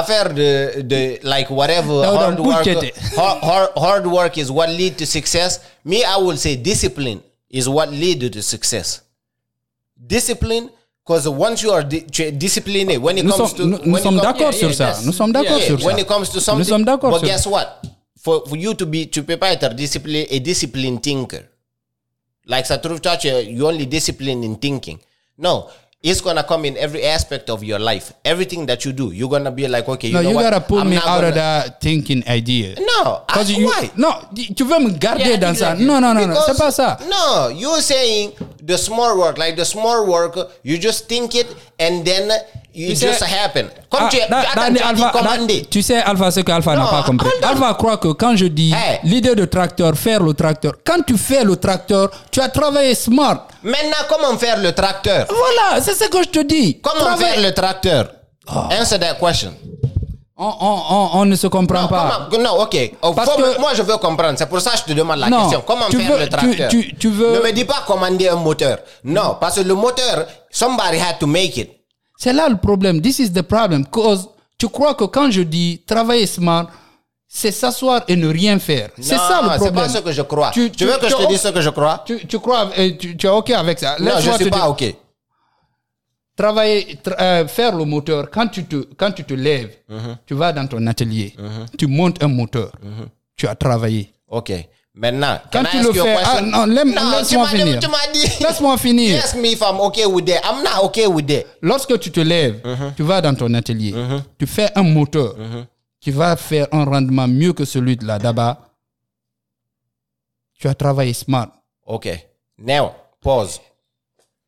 affaire 0.00 0.32
de, 0.34 0.82
de 0.82 1.18
like 1.22 1.50
whatever 1.50 1.92
Non, 2.02 2.16
hard 2.16 2.40
work, 2.40 2.66
hard, 3.16 3.38
hard, 3.42 3.70
hard 3.76 4.06
work 4.06 4.38
is 4.38 4.50
what 4.50 4.68
lead 4.68 4.96
to 4.98 5.06
success. 5.06 5.60
Me, 5.84 6.04
I 6.04 6.16
will 6.18 6.36
say 6.36 6.56
discipline 6.56 7.22
is 7.50 7.68
what 7.68 7.90
lead 7.90 8.32
to 8.32 8.42
success. 8.42 9.02
Discipline, 9.96 10.68
because 11.04 11.28
once 11.28 11.62
you 11.62 11.70
are 11.70 11.82
di- 11.82 12.04
disciplined, 12.32 12.90
eh, 12.90 12.96
when 12.98 13.16
it 13.18 13.24
Nous 13.24 13.32
comes 13.36 13.52
to 13.54 13.64
nous- 13.64 13.78
nous 13.78 13.92
when 13.92 14.00
it 14.00 14.02
sommes 14.02 14.20
d'accord 14.20 14.52
Yeah, 14.52 14.58
sur 14.58 14.68
yeah, 14.70 14.92
ça. 14.94 15.02
Nous 15.04 15.12
sommes 15.12 15.32
d'accord 15.32 15.58
yeah, 15.58 15.66
sur 15.66 15.80
ça. 15.80 15.86
when 15.86 15.98
it 15.98 16.06
comes 16.06 16.28
to 16.30 16.40
something, 16.40 16.58
Nous 16.58 16.68
sommes 16.68 16.84
d'accord 16.84 17.10
but 17.12 17.20
sur 17.20 17.28
guess 17.28 17.46
what? 17.46 17.82
For, 18.18 18.42
for 18.46 18.56
you 18.56 18.74
to 18.74 18.86
be, 18.86 19.06
tu 19.10 19.22
peux 19.22 19.36
pas 19.36 19.52
être 19.52 19.72
disciplined, 19.74 20.26
a 20.30 20.38
disciplined 20.40 21.02
thinker. 21.02 21.48
Like 22.46 22.66
ça 22.66 22.78
trouve 22.78 23.00
toi, 23.00 23.16
you 23.24 23.66
only 23.66 23.86
disciplined 23.86 24.44
in 24.44 24.56
thinking. 24.56 24.98
No, 25.38 25.68
it's 26.06 26.20
gonna 26.20 26.44
come 26.44 26.64
in 26.64 26.76
every 26.78 27.02
aspect 27.04 27.50
of 27.50 27.62
your 27.64 27.80
life. 27.80 28.12
Everything 28.24 28.64
that 28.66 28.84
you 28.84 28.92
do, 28.92 29.10
you're 29.12 29.28
gonna 29.28 29.50
be 29.50 29.66
like, 29.66 29.88
okay, 29.88 30.08
you 30.08 30.14
No, 30.14 30.22
know 30.22 30.30
you 30.30 30.36
what? 30.36 30.44
gotta 30.44 30.60
pull 30.60 30.78
I'm 30.80 30.88
me 30.90 30.96
out 30.96 31.24
of 31.24 31.34
gonna- 31.34 31.34
that 31.34 31.80
thinking 31.80 32.22
idea. 32.28 32.76
No, 32.78 33.22
I, 33.28 33.32
Because 33.32 33.50
you- 33.50 33.66
why? 33.66 33.90
non, 33.96 34.14
tu 34.56 34.64
veux 34.64 34.78
me 34.78 34.90
garder 34.92 35.24
Yeah, 35.30 35.36
dans 35.38 35.54
ça. 35.58 35.74
non, 35.74 36.00
Because- 36.14 36.44
c'est 36.46 36.56
pas 36.58 36.70
ça. 36.70 36.96
No, 37.10 37.48
you're 37.50 37.82
saying 37.82 38.30
the 38.64 38.76
small 38.78 39.18
work, 39.18 39.36
like 39.36 39.56
the 39.56 39.64
small 39.64 40.06
work, 40.06 40.38
you 40.64 40.78
just 40.80 41.08
think 41.08 41.34
it 41.34 41.46
and 41.80 42.04
then 42.04 42.30
it 42.72 42.90
Tu 42.90 42.94
sais- 42.96 43.06
just 43.08 43.22
happen. 43.24 43.68
Comme 43.90 44.04
Ah, 44.04 44.08
tu, 44.10 44.18
da- 44.18 44.24
tu, 44.26 44.30
da- 44.30 44.70
tu 44.70 44.82
Alpha- 44.82 45.12
da- 45.12 45.18
commander. 45.18 45.66
tu 45.70 45.80
sais, 45.82 45.96
Alpha, 46.02 46.30
ce 46.30 46.40
que 46.40 46.52
Alpha 46.52 46.74
n'a 46.74 46.82
Non, 46.82 46.88
pas 46.90 47.02
compris. 47.04 47.28
hold. 47.28 47.44
Alpha 47.44 47.74
croit 47.74 47.96
que 47.96 48.08
quand 48.12 48.36
je 48.36 48.46
dis 48.46 48.72
Hey. 48.72 48.98
l'idée 49.04 49.34
de 49.34 49.44
tracteur, 49.46 49.96
faire 49.96 50.22
le 50.22 50.34
tracteur, 50.34 50.74
quand 50.84 51.02
tu 51.06 51.16
fais 51.16 51.42
le 51.44 51.56
tracteur, 51.56 52.10
tu 52.30 52.40
as 52.40 52.48
travaillé 52.48 52.94
smart. 52.94 53.46
Maintenant, 53.62 54.04
comment 54.08 54.36
faire 54.36 54.58
le 54.60 54.72
tracteur? 54.72 55.26
Voilà, 55.28 55.80
c'est 55.82 55.94
ce 55.96 56.08
que 56.08 56.22
je 56.22 56.28
te 56.28 56.40
dis. 56.44 56.80
Comment 56.80 57.00
Travaille- 57.00 57.24
faire 57.34 57.42
le 57.42 57.52
tracteur? 57.52 58.10
Answer 58.48 58.98
that 59.00 59.14
question. 59.14 59.52
On, 60.38 60.44
on, 60.60 60.82
on, 60.90 61.08
on 61.20 61.24
ne 61.24 61.34
se 61.34 61.46
comprend 61.46 61.82
Non, 61.82 61.88
pas. 61.88 62.28
comment- 62.30 62.44
non, 62.44 62.62
ok. 62.62 62.92
Oh, 63.02 63.12
Parce 63.14 63.30
faut- 63.30 63.40
que- 63.40 63.58
moi, 63.58 63.70
je 63.74 63.80
veux 63.82 63.96
comprendre. 63.96 64.34
C'est 64.38 64.46
pour 64.48 64.60
ça 64.60 64.72
que 64.72 64.78
je 64.78 64.84
te 64.84 64.92
demande 64.92 65.18
la 65.18 65.30
Non, 65.30 65.40
question. 65.42 65.62
Comment 65.66 65.86
tu 65.88 65.96
faire 65.98 66.12
veux- 66.12 66.18
le 66.24 66.28
tracteur? 66.28 66.68
tu- 66.68 66.94
tu 66.94 67.08
veux- 67.08 67.36
Ne 67.36 67.40
me 67.40 67.52
dis 67.52 67.64
pas 67.64 67.82
commander 67.86 68.28
un 68.28 68.36
moteur. 68.36 68.78
Non, 69.02 69.36
parce 69.40 69.56
que 69.56 69.60
le 69.62 69.74
moteur, 69.74 70.26
somebody 70.50 70.98
had 70.98 71.18
to 71.18 71.26
make 71.26 71.56
it. 71.56 71.70
C'est 72.18 72.34
là 72.34 72.48
le 72.50 72.56
problème. 72.58 73.00
This 73.00 73.18
is 73.18 73.32
the 73.32 73.40
problem. 73.42 73.86
Cause 73.86 74.28
tu 74.58 74.68
crois 74.68 74.94
que 74.94 75.04
quand 75.04 75.30
je 75.30 75.40
dis 75.40 75.82
travailler 75.86 76.26
smart, 76.26 76.66
c'est 77.26 77.50
s'asseoir 77.50 78.02
et 78.06 78.14
ne 78.16 78.28
rien 78.28 78.58
faire. 78.58 78.90
C'est 79.00 79.16
ça 79.16 79.40
le 79.42 79.48
C'est 79.52 79.56
problème. 79.56 79.74
pas 79.74 79.88
ce 79.88 79.98
que 79.98 80.12
je 80.12 80.22
crois. 80.22 80.50
Tu- 80.50 80.70
Tu, 80.70 80.84
veux 80.84 80.98
que 80.98 81.08
je 81.08 81.14
te 81.16 81.26
dise 81.28 81.40
ce 81.40 81.48
que 81.48 81.60
je 81.62 81.70
crois? 81.70 82.04
Tu, 82.06 82.38
crois, 82.38 82.68
euh, 82.78 82.90
tu, 82.98 83.16
es 83.26 83.28
OK 83.30 83.50
avec 83.52 83.78
ça. 83.78 83.96
Non, 83.98 84.10
je 84.10 84.16
Laisse-moi 84.16 84.36
suis 84.36 84.50
pas. 84.50 84.68
OK. 84.68 84.84
Travailler, 86.36 86.98
tra- 87.02 87.16
euh, 87.20 87.46
faire 87.48 87.74
le 87.74 87.84
moteur, 87.84 88.28
quand 88.30 88.46
tu 88.48 88.64
te, 88.64 88.76
quand 88.96 89.10
tu 89.12 89.24
te 89.24 89.32
lèves, 89.34 89.74
Mhm. 89.88 90.16
tu 90.26 90.34
vas 90.34 90.52
dans 90.52 90.66
ton 90.66 90.86
atelier, 90.86 91.34
tu 91.78 91.86
montes 91.86 92.22
un 92.22 92.28
moteur, 92.28 92.72
tu 93.36 93.46
as 93.48 93.54
travaillé. 93.54 94.12
OK. 94.28 94.52
Maintenant, 94.98 95.38
Quand 95.52 95.64
tu 95.70 95.78
le 95.82 95.92
fais, 95.92 96.16
ah, 96.24 96.40
non, 96.40 96.64
laisse- 96.66 96.84
Non, 96.86 97.10
laisse-moi 97.18 97.46
finir. 97.48 97.80
Laisse-moi 98.40 98.78
finir. 98.78 99.10
You 99.16 99.22
ask 99.22 99.36
me 99.36 99.48
if 99.52 99.60
I'm 99.60 99.78
okay 99.80 100.06
with 100.06 100.24
that. 100.26 100.40
I'm 100.44 100.62
not 100.64 100.84
okay 100.84 101.06
with 101.06 101.26
that. 101.26 101.44
Lorsque 101.62 101.98
tu 102.00 102.10
te 102.10 102.20
lèves, 102.20 102.60
Mhm. 102.64 102.92
tu 102.96 103.02
vas 103.02 103.20
dans 103.20 103.34
ton 103.34 103.52
atelier, 103.54 103.94
tu 104.38 104.46
fais 104.46 104.70
un 104.74 104.82
moteur 104.82 105.36
qui 106.00 106.10
va 106.10 106.34
faire 106.36 106.66
un 106.72 106.84
rendement 106.84 107.28
mieux 107.28 107.52
que 107.52 107.64
celui 107.66 107.96
de 107.96 108.06
la 108.06 108.18
DABA. 108.18 108.58
Tu 110.58 110.66
as 110.68 110.74
travaillé 110.74 111.12
smart. 111.12 111.48
OK. 111.86 112.08
Now, 112.58 112.92
pause. 113.20 113.60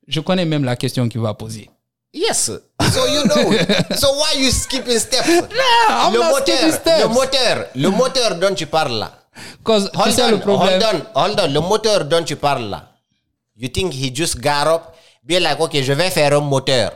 Je 0.07 0.20
connais 0.20 0.47
même 0.47 0.64
la 0.64 0.76
question 0.76 1.07
qu'il 1.09 1.20
va 1.20 1.34
poser. 1.34 1.68
Yes. 2.19 2.51
So 2.95 3.07
you 3.14 3.23
know. 3.31 3.53
it. 3.53 3.97
so 4.03 4.09
why 4.21 4.33
you 4.39 4.51
skipping 4.51 4.99
steps? 4.99 5.29
I'm 5.29 6.12
le 6.12 6.19
not 6.19 6.33
moteur, 6.33 6.57
skipping 6.57 6.73
steps. 6.73 7.03
le 7.03 7.09
moteur, 7.09 7.66
le 7.75 7.91
moteur 7.91 8.35
dont 8.41 8.55
tu 8.55 8.66
parles 8.66 8.99
là. 8.99 9.12
Cause 9.62 9.89
Hold 9.95 10.21
on, 10.21 10.31
le 10.31 10.39
problème. 10.41 10.83
hold 10.83 11.07
on, 11.14 11.21
hold 11.23 11.41
on. 11.41 11.53
Le 11.53 11.61
moteur 11.61 12.05
dont 12.05 12.25
tu 12.25 12.35
parles 12.37 12.69
là. 12.71 12.89
You 13.57 13.69
think 13.69 13.93
he 13.93 14.11
just 14.14 14.41
got 14.41 14.66
up, 14.66 14.95
be 15.25 15.39
like, 15.41 15.61
okay, 15.61 15.83
je 15.83 15.93
vais 15.93 16.11
faire 16.11 16.33
un 16.37 16.41
moteur. 16.41 16.91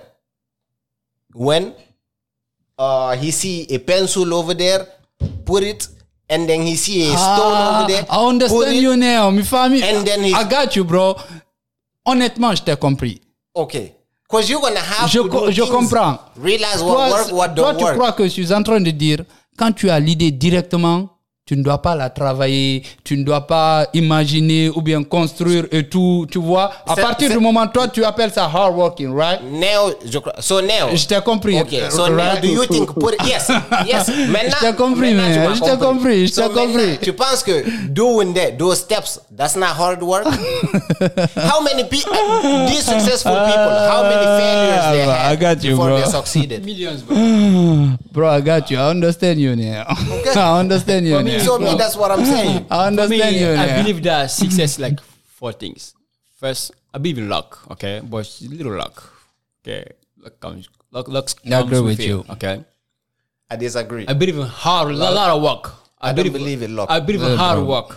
When 1.35 1.73
uh, 2.79 3.17
he 3.17 3.31
see 3.31 3.67
a 3.71 3.79
pencil 3.79 4.33
over 4.35 4.55
there, 4.55 4.87
put 5.45 5.63
it, 5.63 5.89
and 6.29 6.49
then 6.49 6.63
he 6.63 6.77
see 6.77 7.05
a 7.13 7.17
stone 7.17 7.55
Ah, 7.55 7.81
over 7.85 7.93
there, 7.93 8.05
I 8.11 8.27
understand 8.27 8.77
it. 8.77 8.83
you 8.83 8.97
now, 8.97 9.31
mi 9.31 9.43
famille. 9.43 9.83
And 9.85 10.07
then 10.07 10.23
he- 10.25 10.35
I 10.35 10.45
got 10.45 10.75
you, 10.77 10.85
bro. 10.85 11.17
Honnêtement, 12.07 12.55
je 12.57 12.63
t'ai 12.63 12.77
compris. 12.77 13.21
Okay. 13.55 13.95
Because 14.33 14.49
you're 14.49 14.63
gonna 14.63 14.81
have 14.81 15.11
Je, 15.11 15.19
to 15.19 15.29
co- 15.29 15.47
do 15.47 15.53
je 15.53 15.61
comprends. 15.63 16.19
Realize 16.41 16.83
what 16.83 16.95
Toi, 16.95 17.11
work, 17.11 17.33
what 17.33 17.49
toi, 17.55 17.55
don't 17.73 17.77
tu 17.77 17.85
work. 17.85 17.97
crois 17.99 18.13
que 18.13 18.25
je 18.25 18.31
suis 18.31 18.51
en 18.51 18.63
train 18.63 18.81
de 18.81 18.91
dire, 18.91 19.19
quand 19.59 19.73
tu 19.73 19.91
as 19.91 20.01
l'idée 20.01 20.31
directement, 20.31 21.12
tu 21.45 21.57
ne 21.57 21.63
dois 21.65 21.83
pas 21.83 21.97
la 21.97 22.09
travailler, 22.09 22.85
tu 23.03 23.17
ne 23.19 23.25
dois 23.25 23.45
pas 23.49 23.87
imaginer 23.95 24.69
ou 24.71 24.81
bien 24.81 25.03
construire 25.03 25.65
et 25.73 25.89
tout, 25.89 26.25
tu 26.31 26.39
vois. 26.39 26.71
À 26.87 26.95
partir 26.95 27.31
du 27.31 27.39
moment, 27.39 27.67
toi, 27.67 27.89
tu 27.89 28.05
appelles 28.05 28.31
ça 28.31 28.45
hard 28.45 28.77
working, 28.77 29.13
right? 29.13 29.41
Now, 29.43 29.91
je 30.09 30.19
crois- 30.21 30.37
so 30.39 30.61
now. 30.61 30.95
Je 30.95 31.05
t'ai 31.05 31.21
compris. 31.21 31.61
Okay, 31.61 31.91
so 31.91 32.07
now 32.09 32.17
right? 32.17 32.41
do 32.43 32.47
you 32.49 32.65
think 32.67 32.93
put 32.95 33.15
yes, 33.27 33.51
yes. 33.85 34.09
Maintenant, 34.29 34.57
Je 34.61 34.67
t'ai 34.67 34.77
compris, 34.77 35.15
maintenant, 35.15 35.55
Je 35.57 35.61
t'ai 35.63 35.77
compris, 35.79 36.27
je 36.29 36.33
So 36.33 36.43
t'ai 36.43 36.49
maintenant, 36.49 36.63
compris. 36.67 36.99
Tu 37.03 37.13
penses 37.13 37.43
que 37.43 37.89
doing 37.89 38.33
that, 38.35 38.53
those 38.57 38.79
steps, 38.79 39.21
that's 39.37 39.57
not 39.57 39.75
hard 39.77 40.01
work? 40.01 40.25
how 41.37 41.61
many 41.61 41.83
people, 41.89 42.15
these 42.69 42.85
successful 42.85 43.33
people, 43.33 43.75
how 43.91 44.03
many 44.05 44.27
failures 44.39 44.93
they 44.93 45.03
Ah, 45.11 45.27
I 45.27 45.31
had 45.31 45.41
got 45.41 45.65
you, 45.65 45.71
before 45.73 45.89
bro. 45.89 46.01
they 46.01 46.07
succeeded? 46.09 46.65
Millions, 46.65 47.03
bro. 47.03 47.17
Bro, 48.13 48.29
I 48.29 48.41
got 48.43 48.71
you. 48.71 48.77
I 48.79 48.91
understand 48.91 49.41
you 49.41 49.57
now. 49.57 49.87
I 50.37 50.61
understand 50.61 51.07
you 51.09 51.17
now. 51.39 51.45
So 51.45 51.59
me, 51.59 51.75
that's 51.77 51.97
what 51.97 52.11
I'm 52.11 52.25
saying. 52.25 52.67
I 52.71 52.91
For 52.91 52.91
me, 52.91 53.21
understand 53.23 53.37
you 53.37 53.49
I 53.53 53.67
now. 53.67 53.77
believe 53.83 54.03
that 54.05 54.27
success 54.31 54.79
like 54.79 55.01
four 55.01 55.53
things. 55.53 55.95
First, 56.41 56.73
I 56.93 56.99
believe 56.99 57.19
in 57.19 57.29
luck, 57.29 57.59
okay, 57.73 58.01
but 58.05 58.19
it's 58.19 58.43
little 58.43 58.75
luck, 58.77 59.03
okay. 59.63 59.85
Luck 60.23 60.39
comes, 60.41 60.69
luck, 60.91 61.09
luck 61.09 61.29
I 61.45 61.49
comes 61.51 61.67
agree 61.71 61.81
with 61.81 62.01
it, 62.01 62.07
you. 62.07 62.25
okay. 62.31 62.65
I 63.51 63.57
disagree. 63.57 64.07
I 64.09 64.15
believe 64.15 64.39
in 64.39 64.47
hard, 64.47 64.91
a 64.93 64.97
lot 64.97 65.31
of 65.31 65.43
work. 65.43 65.73
I 66.01 66.13
don't 66.13 66.33
believe 66.33 66.63
in 66.63 66.75
luck. 66.75 66.91
I 66.91 66.99
believe 67.01 67.23
in 67.23 67.37
hard 67.37 67.61
work. 67.67 67.97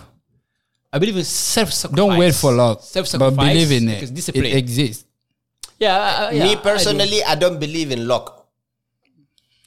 I 0.92 0.98
believe 0.98 1.16
in 1.16 1.24
self-sacrifice. 1.24 1.96
Don't 1.96 2.16
wait 2.18 2.34
for 2.34 2.52
luck, 2.52 2.80
Self-sacrifice. 2.82 3.36
but 3.36 3.44
believe 3.52 3.72
in 3.72 3.86
because 3.86 4.10
it. 4.10 4.14
Discipline. 4.14 4.44
It 4.46 4.56
exists. 4.56 5.04
yeah, 5.78 5.96
I- 5.96 6.24
I- 6.28 6.30
yeah, 6.32 6.44
I 6.44 6.48
me 6.48 6.54
do. 6.54 6.60
personally, 6.60 7.24
I, 7.24 7.34
don't 7.34 7.58
believe 7.58 7.90
in 7.90 8.06
luck. 8.06 8.35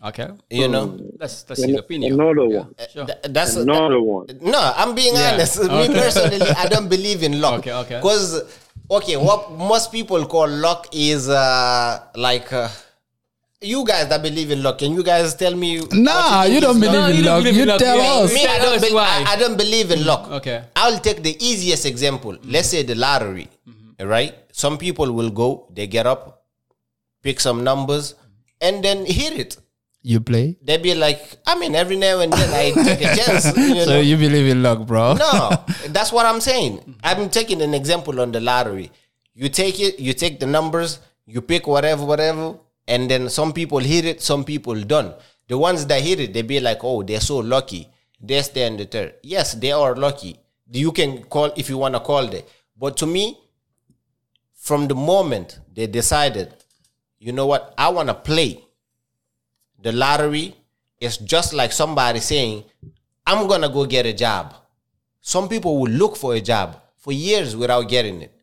Okay, 0.02 0.30
You 0.50 0.70
know, 0.70 0.96
that's 1.20 1.44
that's 1.44 1.62
his 1.62 1.76
opinion. 1.76 2.14
Another 2.14 2.46
Yeah, 2.48 2.60
one. 2.60 2.74
Sure. 2.94 3.06
Th- 3.06 3.18
that's 3.36 3.56
Another 3.58 4.00
one. 4.02 4.28
No, 4.42 4.60
I'm 4.82 4.96
being 4.96 5.14
Yeah. 5.14 5.34
honest. 5.34 5.60
Me 5.78 5.88
personally, 5.92 6.40
I 6.56 6.68
don't 6.68 6.88
believe 6.88 7.22
in 7.22 7.42
luck. 7.42 7.60
Okay, 7.60 7.74
okay. 7.74 7.98
Because, 7.98 8.44
okay, 8.90 9.18
what 9.18 9.52
most 9.52 9.92
people 9.92 10.26
call 10.26 10.48
luck 10.48 10.88
is 10.94 11.28
uh, 11.28 12.00
like 12.16 12.48
uh, 12.54 12.70
you 13.60 13.84
guys 13.86 14.08
that 14.08 14.22
believe 14.24 14.52
in 14.52 14.64
luck. 14.64 14.78
Can 14.80 14.94
you 14.94 15.04
guys 15.04 15.36
tell 15.36 15.54
me? 15.54 15.82
Nah, 15.92 16.44
think 16.44 16.54
you 16.56 16.62
don't 16.62 16.80
believe 16.80 16.94
No, 16.94 17.08
in 17.10 17.16
you 17.18 17.24
don't 17.24 17.34
luck. 17.36 17.44
believe 17.44 17.56
You 17.58 17.62
in 17.64 17.68
luck. 17.68 17.80
tell 17.80 17.98
Yeah. 17.98 18.24
us. 18.24 18.34
Me, 18.34 18.48
I 18.48 18.58
don't, 18.60 18.82
be- 18.82 18.98
I, 18.98 19.24
I 19.28 19.36
don't 19.36 19.58
believe 19.58 19.92
in 19.92 20.06
luck. 20.06 20.32
Okay. 20.32 20.64
I'll 20.78 21.00
take 21.00 21.24
the 21.24 21.36
easiest 21.46 21.86
example. 21.86 22.38
Let's 22.46 22.70
say 22.70 22.84
the 22.84 22.96
lottery, 22.96 23.50
right? 24.00 24.34
Some 24.54 24.78
people 24.78 25.12
will 25.12 25.30
go, 25.30 25.68
they 25.74 25.88
get 25.88 26.08
up, 26.08 26.46
pick 27.22 27.42
some 27.42 27.66
numbers, 27.66 28.16
and 28.62 28.82
then 28.82 29.06
hit 29.06 29.34
it. 29.38 29.58
You 30.02 30.22
play? 30.22 30.58
They 30.62 30.78
be 30.78 30.96
like, 30.96 31.20
I 31.46 31.60
mean, 31.60 31.76
every 31.76 31.98
now 31.98 32.20
and 32.22 32.32
then 32.32 32.50
I 32.54 32.72
take 32.84 33.02
a 33.02 33.16
chance. 33.16 33.46
You 33.58 33.84
So 33.84 33.92
know? 33.94 34.00
you 34.00 34.16
believe 34.16 34.48
in 34.48 34.64
luck, 34.64 34.86
bro? 34.88 35.16
No, 35.16 35.52
that's 35.90 36.12
what 36.12 36.26
I'm 36.26 36.40
saying. 36.40 36.96
I'm 37.04 37.30
taking 37.30 37.62
an 37.62 37.74
example 37.74 38.22
on 38.22 38.32
the 38.32 38.40
lottery. 38.40 38.92
You 39.34 39.50
take 39.50 39.80
it, 39.80 40.00
you 40.00 40.14
take 40.14 40.40
the 40.40 40.46
numbers, 40.46 41.00
you 41.26 41.42
pick 41.42 41.68
whatever, 41.68 42.06
whatever, 42.06 42.56
and 42.88 43.10
then 43.12 43.30
some 43.30 43.52
people 43.52 43.80
hit 43.80 44.06
it, 44.06 44.22
some 44.22 44.44
people 44.46 44.76
don't. 44.82 45.16
The 45.50 45.58
ones 45.58 45.86
that 45.88 46.02
hit 46.02 46.20
it, 46.20 46.34
they 46.34 46.44
be 46.44 46.60
like, 46.60 46.80
oh, 46.84 47.04
they're 47.04 47.20
so 47.20 47.38
lucky. 47.40 47.90
They 48.22 48.42
stand 48.42 48.80
the 48.80 48.86
third. 48.86 49.16
Yes, 49.22 49.54
they 49.54 49.72
are 49.72 49.96
lucky. 49.96 50.40
You 50.72 50.92
can 50.92 51.24
call 51.24 51.52
if 51.58 51.70
you 51.70 51.78
want 51.78 51.96
to 51.96 52.00
call 52.00 52.26
it. 52.34 52.48
But 52.78 52.96
to 52.98 53.06
me, 53.06 53.38
from 54.56 54.88
the 54.88 54.96
moment 54.96 55.60
they 55.74 55.88
decided, 55.88 56.54
you 57.20 57.32
know 57.34 57.48
what, 57.48 57.74
I 57.78 57.90
want 57.90 58.08
to 58.10 58.14
play 58.14 58.64
the 59.82 59.92
lottery, 59.92 60.56
is 61.00 61.18
just 61.18 61.54
like 61.54 61.72
somebody 61.72 62.20
saying, 62.20 62.64
I'm 63.26 63.48
going 63.48 63.62
to 63.62 63.70
go 63.70 63.86
get 63.86 64.06
a 64.06 64.14
job. 64.14 64.54
Some 65.22 65.48
people 65.48 65.80
will 65.80 65.92
look 65.92 66.18
for 66.18 66.34
a 66.36 66.42
job 66.42 66.82
for 66.98 67.12
years 67.14 67.56
without 67.56 67.88
getting 67.88 68.22
it. 68.22 68.34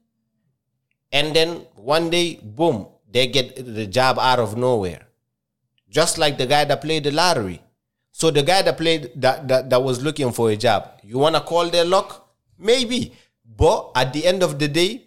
And 1.12 1.34
then 1.34 1.66
one 1.76 2.11
day, 2.11 2.41
boom, 2.43 2.87
they 3.11 3.26
get 3.26 3.57
the 3.57 3.87
job 3.87 4.18
out 4.18 4.39
of 4.39 4.57
nowhere. 4.57 5.07
Just 5.89 6.18
like 6.18 6.37
the 6.39 6.47
guy 6.47 6.64
that 6.64 6.80
played 6.80 7.05
the 7.05 7.11
lottery. 7.11 7.62
So 8.12 8.30
the 8.30 8.43
guy 8.43 8.62
that 8.62 8.76
played 8.76 9.11
that 9.16 9.47
that, 9.49 9.70
that 9.70 9.82
was 9.82 10.03
looking 10.03 10.32
for 10.32 10.51
a 10.51 10.57
job, 10.57 10.91
you 11.03 11.18
wanna 11.18 11.41
call 11.41 11.68
their 11.68 11.84
luck? 11.84 12.28
Maybe. 12.59 13.12
But 13.45 13.93
at 13.95 14.12
the 14.12 14.26
end 14.26 14.43
of 14.43 14.59
the 14.59 14.68
day, 14.68 15.03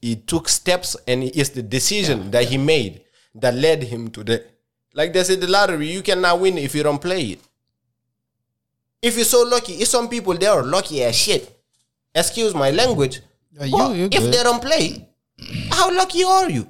he 0.00 0.16
took 0.16 0.48
steps 0.48 0.96
and 1.06 1.22
it's 1.24 1.50
the 1.50 1.62
decision 1.62 2.30
that 2.30 2.44
he 2.44 2.58
made 2.58 3.02
that 3.34 3.54
led 3.54 3.82
him 3.84 4.08
to 4.10 4.24
the 4.24 4.44
like 4.96 5.12
they 5.12 5.22
said 5.24 5.40
the 5.40 5.46
lottery, 5.46 5.88
you 5.92 6.02
cannot 6.02 6.40
win 6.40 6.56
if 6.58 6.74
you 6.74 6.82
don't 6.82 7.00
play 7.00 7.22
it. 7.36 7.40
If 9.02 9.14
you're 9.16 9.24
so 9.36 9.42
lucky, 9.42 9.74
if 9.74 9.88
some 9.88 10.08
people 10.08 10.34
they 10.34 10.46
are 10.46 10.62
lucky 10.62 11.02
as 11.04 11.14
shit. 11.14 11.52
Excuse 12.14 12.54
my 12.54 12.70
language. 12.70 13.20
Uh, 13.60 13.64
you- 13.64 13.76
but 13.76 13.96
you 13.96 14.04
if 14.06 14.10
good. 14.22 14.32
they 14.34 14.42
don't 14.42 14.60
play, 14.62 15.06
how 15.70 15.92
lucky 15.94 16.24
are 16.24 16.48
you? 16.50 16.66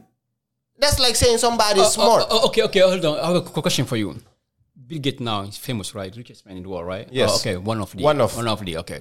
That's 0.79 0.99
like 0.99 1.17
saying 1.17 1.39
somebody 1.39 1.81
somebody's 1.81 1.95
smart. 1.95 2.25
Oh, 2.29 2.41
oh, 2.43 2.47
okay, 2.49 2.63
okay, 2.63 2.81
hold 2.81 3.05
on. 3.05 3.19
I 3.19 3.27
have 3.33 3.37
a 3.57 3.63
question 3.63 3.87
for 3.87 3.97
you. 3.97 4.17
Bill 4.87 4.99
Gates 4.99 5.21
now 5.21 5.43
is 5.43 5.57
famous, 5.57 5.95
right? 5.95 6.15
Richest 6.17 6.45
man 6.47 6.57
in 6.59 6.63
the 6.65 6.69
world, 6.69 6.87
right? 6.87 7.09
Yes. 7.11 7.31
Oh, 7.33 7.37
okay, 7.37 7.57
one 7.57 7.81
of 7.81 7.93
the 7.93 8.03
One 8.03 8.21
of. 8.21 8.37
one 8.37 8.47
of 8.49 8.65
the 8.65 8.77
okay. 8.79 9.01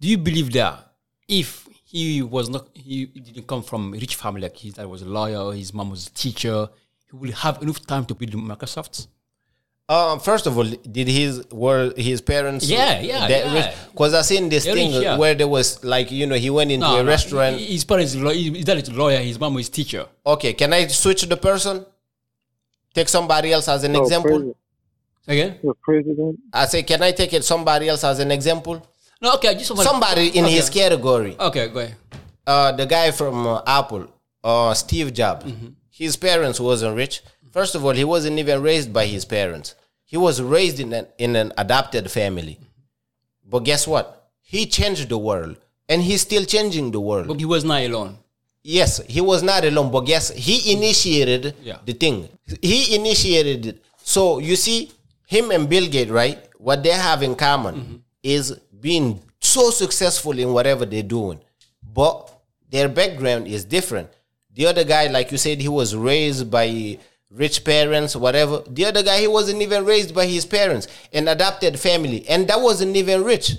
Do 0.00 0.08
you 0.08 0.16
believe 0.18 0.52
that 0.54 0.92
if 1.28 1.68
he 1.84 2.22
was 2.22 2.48
not 2.48 2.66
he 2.74 3.06
didn't 3.06 3.46
come 3.46 3.62
from 3.62 3.94
a 3.94 3.98
rich 3.98 4.14
family, 4.16 4.40
like 4.42 4.56
his 4.56 4.74
dad 4.74 4.86
was 4.86 5.02
a 5.02 5.06
lawyer, 5.18 5.52
his 5.52 5.74
mom 5.74 5.90
was 5.90 6.06
a 6.06 6.10
teacher, 6.10 6.68
he 7.14 7.26
will 7.28 7.32
have 7.32 7.62
enough 7.62 7.84
time 7.86 8.04
to 8.06 8.14
build 8.14 8.32
Microsoft? 8.32 9.06
Um, 9.86 10.18
first 10.18 10.46
of 10.46 10.56
all, 10.56 10.64
did 10.64 11.08
his 11.08 11.44
were 11.52 11.92
his 11.96 12.20
parents? 12.22 12.64
Yeah, 12.70 13.00
yeah, 13.00 13.28
yeah. 13.28 13.74
Because 13.90 14.14
I 14.14 14.22
seen 14.22 14.48
this 14.48 14.64
They're 14.64 14.74
thing 14.74 14.94
rich, 14.94 15.02
yeah. 15.02 15.18
where 15.18 15.34
there 15.34 15.46
was 15.48 15.84
like 15.84 16.10
you 16.10 16.26
know 16.26 16.36
he 16.36 16.48
went 16.48 16.70
into 16.70 16.86
a 16.86 17.04
restaurant. 17.04 17.56
His 17.60 17.84
parents, 17.84 18.14
is 18.14 18.20
law- 18.22 18.30
his 18.32 18.64
dad 18.64 18.78
is 18.78 18.88
a 18.88 18.94
lawyer, 18.94 19.18
his 19.20 19.38
mom 19.38 19.58
is 19.58 19.68
teacher. 19.68 20.06
okay, 20.24 20.54
can 20.54 20.72
I 20.72 20.86
switch 20.86 21.22
the 21.22 21.36
person? 21.36 21.84
Take 22.94 23.08
somebody 23.08 23.52
else 23.52 23.68
as 23.68 23.84
an 23.84 23.92
No, 23.92 24.02
example. 24.02 24.30
president, 24.30 24.56
Again? 25.28 25.58
the 25.62 25.74
president. 25.82 26.38
I 26.52 26.64
say, 26.66 26.82
can 26.84 27.02
I 27.02 27.10
take 27.12 27.32
it 27.34 27.44
somebody 27.44 27.88
else 27.88 28.04
as 28.04 28.20
an 28.20 28.30
example? 28.30 28.86
No, 29.20 29.34
okay, 29.34 29.54
just 29.54 29.70
want 29.72 29.82
Somebody 29.88 30.28
in 30.28 30.44
okay. 30.44 30.54
his 30.54 30.70
category. 30.70 31.36
Okay, 31.38 31.68
go 31.68 31.80
ahead. 31.80 31.96
uh, 32.46 32.72
the 32.72 32.86
guy 32.86 33.10
from 33.10 33.46
uh, 33.46 33.60
Apple, 33.66 34.06
uh, 34.44 34.72
Steve 34.74 35.12
Jobs, 35.12 35.44
his 35.96 36.16
parents 36.16 36.58
wasn't 36.58 36.96
rich. 36.96 37.22
First 37.52 37.76
of 37.76 37.84
all, 37.84 37.92
he 37.92 38.02
wasn't 38.02 38.40
even 38.40 38.60
raised 38.62 38.92
by 38.92 39.06
his 39.06 39.24
parents. 39.24 39.76
He 40.04 40.16
was 40.16 40.42
raised 40.42 40.80
in 40.80 40.92
an, 40.92 41.06
in 41.18 41.36
an 41.36 41.52
adopted 41.56 42.10
family. 42.10 42.58
But 43.48 43.60
guess 43.60 43.86
what? 43.86 44.28
He 44.40 44.66
changed 44.66 45.08
the 45.08 45.18
world 45.18 45.56
and 45.88 46.02
he's 46.02 46.22
still 46.22 46.44
changing 46.44 46.90
the 46.90 47.00
world. 47.00 47.28
But 47.28 47.38
he 47.38 47.44
was 47.44 47.64
not 47.64 47.82
alone. 47.82 48.18
Yes, 48.64 49.00
he 49.06 49.20
was 49.20 49.44
not 49.44 49.64
alone, 49.64 49.92
but 49.92 50.00
guess 50.00 50.30
he 50.30 50.72
initiated 50.72 51.54
Yeah. 51.62 51.78
the 51.84 51.92
thing. 51.92 52.28
He 52.60 52.96
initiated 52.96 53.66
it. 53.66 53.84
So 54.02 54.40
you 54.40 54.56
see, 54.56 54.90
him 55.26 55.52
and 55.52 55.68
Bill 55.68 55.86
Gates, 55.86 56.10
right? 56.10 56.40
What 56.58 56.82
they 56.82 56.90
have 56.90 57.22
in 57.22 57.36
common 57.36 57.74
mm-hmm. 57.76 57.96
is 58.22 58.58
being 58.80 59.20
so 59.40 59.70
successful 59.70 60.36
in 60.38 60.52
whatever 60.52 60.84
they're 60.86 61.02
doing. 61.18 61.38
But 61.82 62.32
their 62.68 62.88
background 62.88 63.46
is 63.46 63.64
different. 63.64 64.08
The 64.56 64.66
other 64.66 64.84
guy, 64.84 65.08
like 65.08 65.32
you 65.32 65.38
said, 65.38 65.60
he 65.60 65.68
was 65.68 65.94
raised 65.94 66.50
by 66.50 66.98
rich 67.30 67.64
parents, 67.64 68.14
whatever. 68.14 68.62
The 68.68 68.86
other 68.86 69.02
guy, 69.02 69.20
he 69.20 69.26
wasn't 69.28 69.60
even 69.62 69.84
raised 69.84 70.14
by 70.14 70.26
his 70.26 70.46
parents, 70.46 70.86
an 71.12 71.28
adopted 71.28 71.78
family, 71.78 72.24
and 72.28 72.46
that 72.48 72.60
wasn't 72.60 72.96
even 72.96 73.24
rich. 73.24 73.56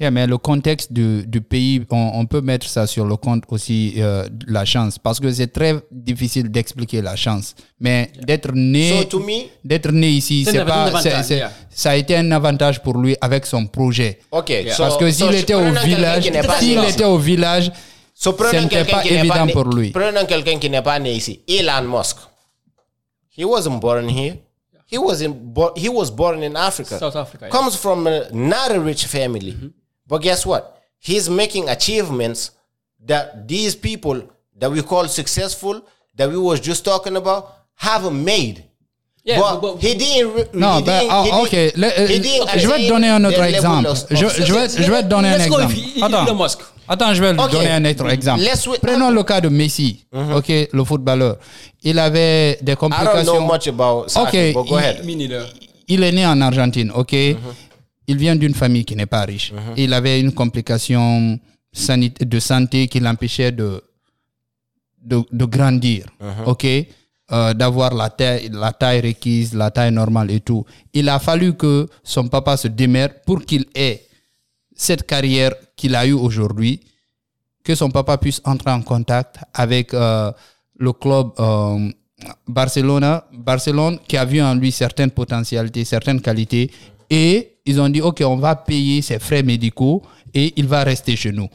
Yeah, 0.00 0.10
mais 0.10 0.26
le 0.26 0.36
contexte 0.38 0.92
du, 0.92 1.24
du 1.26 1.40
pays, 1.40 1.82
on, 1.90 2.10
on 2.14 2.26
peut 2.26 2.40
mettre 2.40 2.66
ça 2.66 2.86
sur 2.88 3.04
le 3.04 3.14
compte 3.16 3.44
aussi 3.48 3.94
euh, 3.98 4.26
de 4.28 4.50
la 4.52 4.64
chance, 4.64 4.98
parce 4.98 5.20
que 5.20 5.30
c'est 5.30 5.52
très 5.52 5.76
difficile 5.92 6.50
d'expliquer 6.50 7.02
la 7.02 7.14
chance. 7.14 7.54
Mais 7.78 8.10
d'être 8.20 8.50
né, 8.52 9.06
So 9.08 9.22
d'être 9.62 9.92
né 9.92 10.08
ici, 10.08 10.44
C'est 10.44 10.64
pas, 10.64 10.90
yeah. 11.04 11.52
ça 11.70 11.90
a 11.90 11.96
été 11.96 12.16
un 12.16 12.32
avantage 12.32 12.82
pour 12.82 12.98
lui 12.98 13.16
avec 13.20 13.46
son 13.46 13.66
projet. 13.66 14.18
Ok, 14.32 14.52
Parce 14.76 14.96
que 14.96 15.10
so 15.12 15.26
s'il 15.26 15.36
était 15.38 15.54
au 15.54 15.70
village, 15.84 16.24
qui 16.24 16.30
n'est 16.32 16.42
pas 16.42 16.58
s'il 16.58 16.82
était 16.82 17.04
au 17.04 17.18
village, 17.18 17.70
So, 18.22 18.32
prenons 18.34 18.68
quelqu'un 18.68 18.84
pas 18.96 19.02
qui 19.02 19.10
n'est 19.12 19.18
évident 19.18 19.46
né- 19.46 19.52
pour 19.52 19.64
lui. 19.64 19.90
Prenons 19.90 20.26
quelqu'un 20.26 20.58
qui 20.58 20.70
n'est 20.70 20.82
pas 20.82 20.98
né 21.00 21.12
ici. 21.12 21.40
Elon 21.48 21.82
Musk. 21.88 22.18
He 23.36 23.44
wasn't 23.44 23.80
born 23.80 24.08
here. 24.08 24.36
He 24.86 24.98
was 24.98 25.22
in 25.22 25.32
bo- 25.32 25.72
he 25.74 25.88
was 25.88 26.10
born 26.10 26.42
in 26.42 26.54
Africa. 26.54 26.98
South 26.98 27.16
Africa, 27.16 27.46
yeah. 27.46 27.50
Comes 27.50 27.74
from 27.76 28.06
a, 28.06 28.28
not 28.32 28.70
a 28.70 28.78
rich 28.78 29.06
family. 29.06 29.56
But 30.06 30.18
guess 30.22 30.44
what? 30.46 30.78
He's 31.00 31.28
making 31.28 31.68
achievements 31.68 32.50
that 33.06 33.48
these 33.48 33.74
people 33.74 34.22
that 34.60 34.70
we 34.70 34.82
call 34.82 35.08
successful, 35.08 35.80
that 36.16 36.28
we 36.30 36.36
was 36.36 36.60
just 36.60 36.84
talking 36.84 37.16
about, 37.16 37.48
haven't 37.74 38.22
made. 38.22 38.64
Yeah, 39.24 39.40
but, 39.40 39.60
but- 39.62 39.80
he 39.80 39.94
didn't. 39.94 40.54
Non, 40.54 40.78
he 40.78 40.82
didn't- 40.84 41.24
he 41.24 41.30
ok. 41.32 41.50
didn't- 41.50 41.76
Le- 41.78 42.06
he 42.06 42.18
didn't 42.20 42.58
je 42.60 42.68
vais 42.68 42.78
te 42.84 42.88
donner 42.88 43.08
un 43.08 43.24
autre 43.24 43.42
exemple. 43.42 43.88
Je, 44.10 44.26
vais, 44.52 44.68
je 44.84 44.90
vais 44.92 45.02
te 45.02 45.08
donner 45.08 45.28
un 45.30 45.38
Let's 45.38 45.46
exemple. 45.46 45.74
with 45.74 46.02
Attends. 46.04 46.26
Elon 46.26 46.34
Musk. 46.36 46.60
Attends, 46.88 47.14
je 47.14 47.22
vais 47.22 47.30
Ok. 47.38 47.50
te 47.50 47.52
donner 47.52 47.70
un 47.70 47.84
autre 47.84 48.08
exemple. 48.10 48.42
Prenons 48.82 49.10
le 49.10 49.22
cas 49.22 49.40
de 49.40 49.48
Messi, 49.48 50.04
ok, 50.12 50.68
le 50.72 50.84
footballeur. 50.84 51.36
Il 51.82 51.98
avait 51.98 52.58
des 52.62 52.72
I 52.72 52.76
don't 52.76 52.90
know 52.90 52.90
complications. 52.90 53.46
much 53.46 53.68
about 53.68 54.08
soccer, 54.08 54.50
Ok, 54.50 54.62
but 54.64 54.70
go 54.70 54.78
il- 54.78 54.84
ahead. 54.84 55.04
Neither. 55.04 55.46
Il 55.88 56.02
est 56.02 56.12
né 56.12 56.26
en 56.26 56.40
Argentine, 56.40 56.90
ok. 56.94 57.12
Il 58.08 58.16
vient 58.16 58.36
d'une 58.36 58.54
famille 58.54 58.84
qui 58.84 58.96
n'est 58.96 59.06
pas 59.06 59.22
riche. 59.24 59.52
Il 59.76 59.92
avait 59.94 60.20
une 60.20 60.32
complication 60.32 61.38
de 61.74 62.38
santé 62.40 62.88
qui 62.88 63.00
l'empêchait 63.00 63.52
de, 63.52 63.82
de, 65.02 65.22
de 65.32 65.44
grandir, 65.44 66.06
ok. 66.46 66.66
Euh, 67.30 67.54
d'avoir 67.54 67.94
la 67.94 68.10
taille, 68.10 68.50
la 68.52 68.72
taille 68.72 69.00
requise, 69.00 69.54
la 69.54 69.70
taille 69.70 69.92
normale 69.92 70.30
et 70.32 70.40
tout. 70.40 70.66
Il 70.92 71.08
a 71.08 71.18
fallu 71.18 71.54
que 71.54 71.88
son 72.04 72.28
papa 72.28 72.58
se 72.58 72.68
démerde 72.68 73.12
pour 73.24 73.42
qu'il 73.46 73.64
ait 73.74 74.02
cette 74.82 75.06
carrière 75.06 75.52
qu'il 75.76 75.94
a 75.94 76.06
eue 76.06 76.12
aujourd'hui, 76.12 76.80
que 77.64 77.74
son 77.74 77.90
papa 77.90 78.18
puisse 78.18 78.40
entrer 78.44 78.70
en 78.70 78.82
contact 78.82 79.36
avec 79.54 79.94
euh, 79.94 80.32
le 80.76 80.92
club 80.92 81.30
euh, 81.38 81.88
Barcelona, 82.48 83.24
Barcelone, 83.32 83.98
qui 84.06 84.16
a 84.16 84.24
vu 84.24 84.42
en 84.42 84.54
lui 84.54 84.72
certaines 84.72 85.10
potentialités, 85.10 85.84
certaines 85.84 86.20
qualités, 86.20 86.70
et 87.08 87.58
ils 87.64 87.80
ont 87.80 87.88
dit, 87.88 88.00
OK, 88.00 88.22
on 88.24 88.36
va 88.36 88.56
payer 88.56 89.02
ses 89.02 89.18
frais 89.18 89.42
médicaux 89.42 90.02
et 90.34 90.52
il 90.56 90.66
va 90.66 90.82
rester 90.82 91.14
chez 91.14 91.30
nous. 91.30 91.48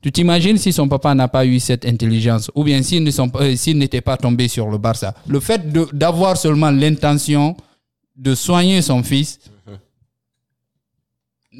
Tu 0.00 0.12
t'imagines 0.12 0.56
si 0.56 0.72
son 0.72 0.88
papa 0.88 1.14
n'a 1.14 1.28
pas 1.28 1.44
eu 1.44 1.58
cette 1.58 1.84
intelligence, 1.84 2.50
ou 2.54 2.64
bien 2.64 2.82
s'il 2.82 3.06
euh, 3.06 3.74
n'était 3.74 4.00
pas 4.00 4.16
tombé 4.16 4.48
sur 4.48 4.68
le 4.70 4.78
Barça? 4.78 5.14
Le 5.26 5.40
fait 5.40 5.60
d'avoir 5.92 6.36
seulement 6.36 6.70
l'intention 6.70 7.56
de 8.16 8.34
soigner 8.34 8.80
son 8.80 9.02
fils, 9.02 9.38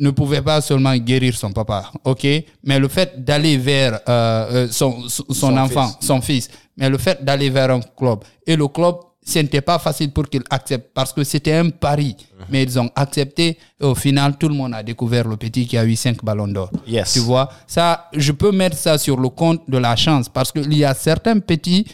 ne 0.01 0.11
pouvait 0.11 0.43
pas 0.43 0.61
seulement 0.61 0.97
guérir 0.97 1.35
son 1.37 1.53
papa, 1.53 1.91
ok, 2.05 2.27
mais 2.65 2.79
le 2.79 2.89
fait 2.89 3.25
d'aller 3.25 3.57
vers 3.57 4.01
euh, 4.09 4.67
euh, 4.67 4.69
son, 4.71 5.09
son, 5.09 5.25
son 5.33 5.57
enfant, 5.57 5.91
son 6.01 6.21
fils, 6.21 6.49
mais 6.77 6.89
le 6.89 6.99
fait 6.99 7.25
d'aller 7.25 7.51
vers 7.51 7.71
un 7.71 7.81
club, 7.81 8.21
et 8.47 8.57
le 8.57 8.69
club, 8.69 8.97
ce 9.25 9.41
n'était 9.41 9.61
pas 9.61 9.79
facile 9.79 10.11
pour 10.11 10.29
qu'il 10.29 10.43
accepte, 10.49 10.91
parce 10.95 11.13
que 11.13 11.23
c'était 11.23 11.53
un 11.53 11.69
pari, 11.69 12.17
mais 12.49 12.63
ils 12.63 12.79
ont 12.79 12.91
accepté, 12.95 13.59
et 13.81 13.85
au 13.85 13.95
final, 13.95 14.39
tout 14.39 14.49
le 14.49 14.55
monde 14.55 14.73
a 14.75 14.83
découvert 14.83 15.29
le 15.29 15.37
petit 15.37 15.67
qui 15.67 15.77
a 15.77 15.85
eu 15.85 15.97
cinq 15.97 16.25
ballons 16.25 16.49
d'or. 16.49 16.71
Yes. 16.87 17.13
Tu 17.13 17.19
vois, 17.19 17.49
ça, 17.67 18.09
je 18.15 18.33
peux 18.33 18.53
mettre 18.53 18.77
ça 18.77 18.97
sur 18.97 19.19
le 19.21 19.29
compte 19.29 19.69
de 19.69 19.77
la 19.79 19.97
chance, 19.97 20.29
parce 20.31 20.51
qu'il 20.51 20.73
y 20.75 20.85
a 20.85 20.95
certains 20.95 21.39
petits, 21.41 21.85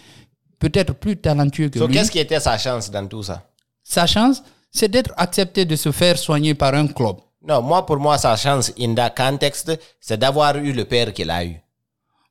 peut-être 0.60 0.94
plus 0.94 1.16
talentueux 1.16 1.68
que 1.70 1.78
So, 1.78 1.86
lui, 1.88 1.94
qu'est-ce 1.94 2.10
qui 2.10 2.20
était 2.20 2.38
sa 2.40 2.56
chance 2.56 2.90
dans 2.90 3.06
tout 3.06 3.22
ça? 3.22 3.42
sa 3.82 4.06
chance, 4.06 4.42
c'est 4.70 4.88
d'être 4.88 5.12
accepté 5.16 5.64
de 5.64 5.76
se 5.76 5.92
faire 5.92 6.16
soigner 6.18 6.54
par 6.54 6.74
un 6.74 6.86
club. 6.86 7.16
Non, 7.46 7.60
moi, 7.62 7.84
pour 7.84 7.98
moi, 7.98 8.16
sa 8.16 8.36
chance, 8.36 8.72
in 8.78 8.94
that 8.94 9.10
context, 9.10 9.70
c'est 10.00 10.16
d'avoir 10.16 10.56
eu 10.56 10.72
le 10.72 10.84
père 10.84 11.12
qu'il 11.12 11.30
a 11.30 11.44
eu. 11.44 11.60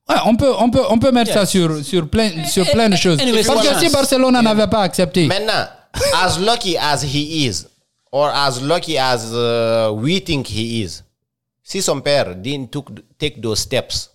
Ouais, 0.09 0.15
on 0.25 0.35
peut, 0.35 0.51
on 0.59 0.69
peut, 0.69 0.83
on 0.89 0.99
peut 0.99 1.11
mettre 1.11 1.31
ça 1.31 1.45
sur, 1.45 1.83
sur, 1.85 2.09
plein, 2.09 2.43
sur 2.45 2.69
plein 2.71 2.89
de 2.89 2.95
choses. 2.95 3.19
Anyway, 3.21 3.43
Parce 3.43 3.65
que 3.67 3.79
si 3.79 3.89
Barcelone 3.89 4.41
n'avait 4.41 4.67
pas 4.67 4.81
accepté, 4.81 5.27
Maintenant, 5.27 5.67
as 6.21 6.37
lucky 6.39 6.75
as 6.77 7.03
he 7.03 7.45
is, 7.45 7.65
or 8.11 8.29
as 8.29 8.59
lucky 8.61 8.97
as 8.97 9.31
uh, 9.33 9.91
we 9.93 10.19
think 10.19 10.47
he 10.47 10.81
is, 10.83 11.03
si 11.63 11.81
son 11.81 12.01
père 12.01 12.35
didn't 12.35 12.71
took, 12.71 12.89
take 13.17 13.39
those 13.41 13.59
steps, 13.61 14.09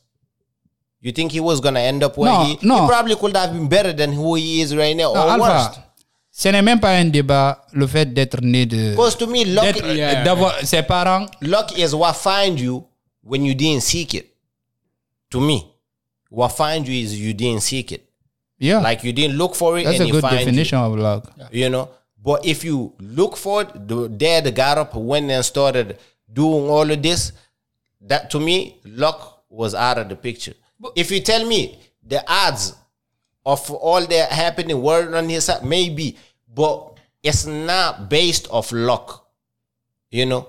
you 1.00 1.12
think 1.12 1.32
he 1.32 1.40
was 1.40 1.60
going 1.60 1.74
to 1.74 1.80
end 1.80 2.02
up 2.02 2.18
where 2.18 2.30
No, 2.32 2.44
he, 2.44 2.58
no. 2.60 2.82
he 2.82 2.88
probably 2.88 3.14
could 3.16 3.34
have 3.36 3.52
been 3.52 3.68
better 3.68 3.92
than 3.94 4.12
who 4.12 4.34
he 4.34 4.60
is 4.60 4.76
right 4.76 4.96
now, 4.96 5.14
non, 5.14 5.40
or 5.40 5.42
worse. 5.42 5.78
Alpha, 6.38 6.42
ce 6.42 6.48
n'est 6.48 6.62
même 6.62 6.80
pas 6.80 6.96
un 6.96 7.04
débat, 7.06 7.66
le 7.72 7.86
fait 7.86 8.06
d'être 8.12 8.40
né 8.40 8.66
de. 8.66 8.90
Because 8.92 9.16
to 9.16 9.26
me, 9.26 9.44
luck, 9.44 9.64
d'être- 9.64 9.94
Yeah. 9.94 10.24
D'avoir 10.24 10.54
ses 10.64 10.82
parents. 10.82 11.26
luck 11.40 11.76
is 11.78 11.94
what 11.94 12.14
find 12.14 12.58
you 12.60 12.84
when 13.22 13.44
you 13.44 13.54
didn't 13.54 13.82
seek 13.82 14.14
it. 14.14 14.26
To 15.30 15.40
me, 15.40 15.62
what 16.30 16.50
find 16.50 16.86
you 16.86 16.94
is 16.94 17.14
you 17.18 17.32
didn't 17.34 17.62
seek 17.62 17.92
it. 17.92 18.04
Yeah, 18.60 18.80
Like 18.80 19.04
you 19.04 19.12
didn't 19.12 19.36
look 19.36 19.54
for 19.54 19.78
it 19.78 19.84
that's 19.84 20.00
and 20.00 20.04
a 20.04 20.06
you 20.08 20.12
good 20.14 20.22
find 20.22 20.38
definition 20.38 20.78
of 20.78 20.96
luck. 20.96 21.30
you, 21.52 21.64
you 21.64 21.68
know. 21.70 21.88
But 22.20 22.44
if 22.44 22.64
you 22.64 22.92
look 22.98 23.36
for 23.36 23.62
it, 23.62 23.68
the 23.86 24.08
dad 24.08 24.52
got 24.54 24.78
up, 24.78 24.94
went 24.96 25.30
and 25.30 25.44
started 25.44 25.96
doing 26.32 26.68
all 26.68 26.90
of 26.90 27.00
this. 27.02 27.32
That 28.00 28.30
to 28.30 28.40
me, 28.40 28.76
luck 28.84 29.44
was 29.48 29.74
out 29.74 29.98
of 29.98 30.08
the 30.08 30.16
picture. 30.16 30.54
But, 30.80 30.92
if 30.96 31.10
you 31.12 31.20
tell 31.20 31.46
me 31.46 31.78
the 32.04 32.20
odds 32.28 32.74
of 33.46 33.70
all 33.70 34.04
that 34.06 34.32
happening 34.32 34.80
were 34.82 35.16
on 35.16 35.28
his 35.28 35.44
side, 35.44 35.64
maybe, 35.64 36.16
but 36.54 36.92
it's 37.22 37.46
not 37.46 38.08
based 38.08 38.46
off 38.50 38.72
luck. 38.72 39.24
You 40.10 40.24
know, 40.26 40.46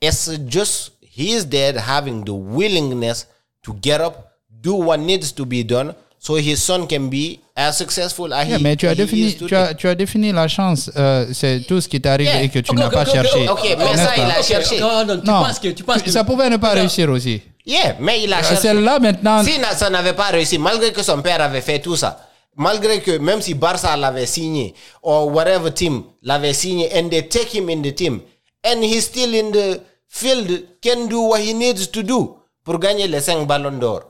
it's 0.00 0.28
just 0.46 0.90
he's 1.00 1.46
there 1.48 1.78
having 1.78 2.24
the 2.24 2.32
willingness 2.34 3.26
to 3.64 3.74
get 3.80 4.00
up, 4.00 4.32
do 4.60 4.74
what 4.74 4.98
needs 5.00 5.32
to 5.32 5.44
be 5.46 5.62
done, 5.64 5.94
so 6.18 6.34
his 6.34 6.62
son 6.62 6.86
can 6.86 7.08
be 7.08 7.40
as 7.56 7.76
successful 7.76 8.32
as 8.34 8.46
Yeah, 8.48 8.58
he, 8.58 8.62
mais 8.62 8.76
tu 8.76 8.86
as, 8.86 8.92
he 8.92 8.96
défini, 8.96 9.26
is 9.28 9.34
today. 9.34 9.48
tu, 9.48 9.54
as, 9.56 9.74
tu 9.74 9.88
as 9.88 9.94
défini 9.94 10.32
la 10.32 10.46
chance. 10.48 10.90
euh, 10.96 11.26
c'est 11.32 11.60
tout 11.66 11.80
ce 11.80 11.88
qui 11.88 12.00
t'arrive 12.00 12.26
Yeah. 12.26 12.42
et 12.42 12.48
que 12.50 12.58
tu 12.60 12.70
Ok, 12.70 12.76
n'as 12.78 12.86
ok, 12.88 12.92
pas 12.92 13.02
ok, 13.02 13.12
cherché. 13.12 13.48
ok, 13.48 13.60
mais 13.64 13.76
N'est-ce 13.84 13.96
ça, 13.96 14.06
pas? 14.06 14.16
il 14.16 14.22
a 14.30 14.42
cherché. 14.42 14.80
Non, 14.80 15.04
non, 15.06 15.20
tu 15.20 15.26
Non, 15.26 15.42
penses 15.44 15.58
que 15.58 15.68
tu 15.68 15.82
penses 15.84 16.02
que 16.02 16.10
ça 16.10 16.24
pouvait 16.24 16.50
ne 16.50 16.56
pas 16.58 16.70
réussir 16.74 17.08
aussi. 17.10 17.40
Yeah, 17.66 17.96
mais 18.00 18.22
il 18.22 18.32
a 18.32 18.38
Euh, 18.38 18.42
cherché. 18.42 18.62
Celle-là, 18.62 18.98
maintenant, 18.98 19.42
Si 19.42 19.58
na- 19.58 19.74
ça 19.74 19.90
n'avait 19.90 20.12
pas 20.14 20.28
réussi, 20.28 20.58
malgré 20.58 20.92
que 20.92 21.02
son 21.02 21.20
père 21.22 21.40
avait 21.40 21.60
fait 21.62 21.78
tout 21.80 21.96
ça, 21.96 22.27
malgré 22.58 23.00
que 23.00 23.18
même 23.18 23.40
si 23.40 23.54
Barça 23.54 23.96
l'avait 23.96 24.26
signé, 24.26 24.74
or 25.02 25.28
whatever 25.32 25.72
team 25.72 26.02
l'avait 26.22 26.52
signé, 26.52 26.90
and 26.94 27.08
they 27.08 27.26
take 27.26 27.56
him 27.56 27.70
in 27.70 27.80
the 27.80 27.94
team, 27.94 28.20
and 28.64 28.82
he's 28.82 29.04
still 29.06 29.32
in 29.34 29.52
the 29.52 29.80
field, 30.08 30.50
can 30.82 31.06
do 31.08 31.20
what 31.28 31.40
he 31.40 31.54
needs 31.54 31.86
to 31.86 32.02
do 32.02 32.36
pour 32.64 32.78
gagner 32.78 33.06
les 33.06 33.20
5 33.20 33.46
ballons 33.46 33.78
d'or. 33.78 34.02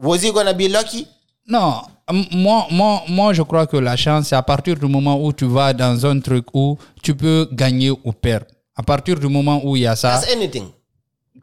Was 0.00 0.22
he 0.22 0.30
gonna 0.30 0.52
be 0.52 0.68
lucky? 0.68 1.06
Non, 1.48 1.82
moi, 2.30 2.66
moi, 2.70 3.02
moi, 3.08 3.32
je 3.32 3.42
crois 3.42 3.66
que 3.66 3.76
la 3.76 3.96
chance, 3.96 4.28
c'est 4.28 4.36
à 4.36 4.42
partir 4.42 4.76
du 4.76 4.86
moment 4.86 5.20
où 5.20 5.32
tu 5.32 5.46
vas 5.46 5.72
dans 5.72 6.06
un 6.06 6.20
truc 6.20 6.46
où 6.54 6.78
tu 7.02 7.14
peux 7.14 7.48
gagner 7.52 7.90
ou 7.90 8.12
perdre. 8.12 8.46
À 8.76 8.82
partir 8.82 9.18
du 9.18 9.28
moment 9.28 9.60
où 9.64 9.76
il 9.76 9.82
y 9.82 9.86
a 9.86 9.96
ça, 9.96 10.20
That's 10.20 10.32
anything. 10.32 10.66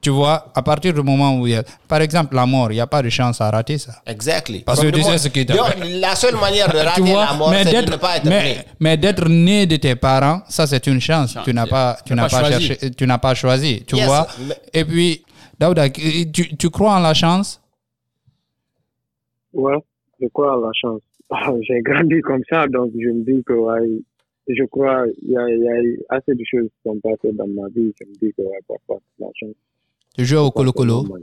Tu 0.01 0.09
vois, 0.11 0.51
à 0.55 0.61
partir 0.61 0.93
du 0.93 1.01
moment 1.01 1.37
où 1.39 1.45
il 1.47 1.53
y 1.53 1.55
a... 1.55 1.63
Par 1.87 2.01
exemple, 2.01 2.33
la 2.35 2.45
mort, 2.45 2.71
il 2.71 2.75
n'y 2.75 2.79
a 2.81 2.87
pas 2.87 3.01
de 3.01 3.09
chance 3.09 3.41
à 3.41 3.49
rater 3.51 3.77
ça. 3.77 3.93
Exactly. 4.05 4.59
Parce 4.65 4.79
que 4.81 4.87
tu 4.91 5.03
sais 5.03 5.17
ce 5.17 5.27
qui 5.27 5.45
t'a- 5.45 5.55
Donc, 5.55 5.73
La 5.99 6.15
seule 6.15 6.35
manière 6.35 6.71
de 6.71 6.77
rater 6.89 7.01
vois, 7.01 7.25
la 7.25 7.33
mort, 7.33 7.53
c'est 7.53 7.65
de 7.71 7.75
ne 7.77 7.81
d'être, 7.81 7.99
pas 7.99 8.17
être 8.17 8.25
mais, 8.25 8.43
né. 8.43 8.57
mais 8.79 8.97
d'être 8.97 9.27
né 9.27 9.65
de 9.65 9.75
tes 9.75 9.95
parents, 9.95 10.41
ça 10.47 10.65
c'est 10.67 10.87
une 10.87 11.01
chance. 11.01 11.33
Chance, 11.33 11.43
tu 11.43 11.53
n'as 11.53 11.67
pas, 11.67 11.97
tu 12.05 12.13
n'as 12.15 12.29
pas 12.29 12.41
pas, 12.41 12.49
cherché, 12.51 12.91
tu 12.91 13.05
n'as 13.05 13.17
pas 13.17 13.35
choisi, 13.35 13.83
tu 13.85 13.97
Yes, 13.97 14.05
vois. 14.05 14.27
mais- 14.47 14.55
Et 14.73 14.85
puis, 14.85 15.23
Daouda, 15.59 15.89
tu, 15.89 16.55
tu 16.55 16.69
crois 16.69 16.95
en 16.95 16.99
la 16.99 17.13
chance? 17.13 17.59
Ouais, 19.53 19.77
je 20.21 20.27
crois 20.27 20.53
à 20.53 20.57
la 20.57 20.71
chance. 20.73 21.01
J'ai 21.67 21.81
grandi 21.81 22.21
comme 22.21 22.43
ça, 22.49 22.67
donc 22.67 22.91
je 22.97 23.09
me 23.09 23.23
dis 23.23 23.43
que 23.43 23.53
ouais, 23.53 23.99
je 24.47 24.63
crois 24.65 25.03
il 25.21 25.31
y 25.31 25.37
a, 25.37 25.47
il 25.49 25.59
y 25.61 25.67
a 26.09 26.15
assez 26.15 26.33
de 26.33 26.43
choses 26.49 26.67
qui 26.69 26.89
sont 26.89 26.99
passées 27.01 27.33
dans 27.33 27.47
ma 27.47 27.67
vie. 27.69 27.91
Je 27.99 28.05
me 28.07 28.13
dis 28.13 28.33
que 28.35 28.41
ouais, 28.43 28.59
parfois, 28.67 28.99
la 29.19 29.27
chance. 29.35 29.49
Tu 30.19 30.25
joues 30.25 30.39
au 30.39 30.51
Colo 30.51 30.73
Colo 30.73 31.03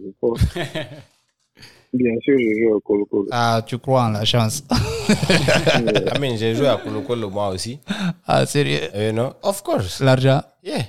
Bien 1.93 2.15
sûr, 2.25 2.35
je 2.39 2.63
joue 2.63 2.77
au 2.77 2.81
Colo 2.81 3.05
Colo. 3.05 3.27
Ah, 3.31 3.61
tu 3.67 3.77
crois 3.77 4.05
en 4.05 4.09
la 4.09 4.25
chance. 4.25 4.63
I 4.71 6.19
mean, 6.19 6.39
j'ai 6.39 6.55
joué 6.55 6.67
à 6.67 6.79
Colo 6.79 7.03
Colo 7.03 7.29
moi 7.29 7.51
aussi. 7.51 7.79
ah, 8.27 8.47
sérieux? 8.47 8.89
You 8.95 9.13
know, 9.13 9.35
of 9.43 9.63
course. 9.63 10.01
L'argent? 10.01 10.41
Yeah. 10.65 10.87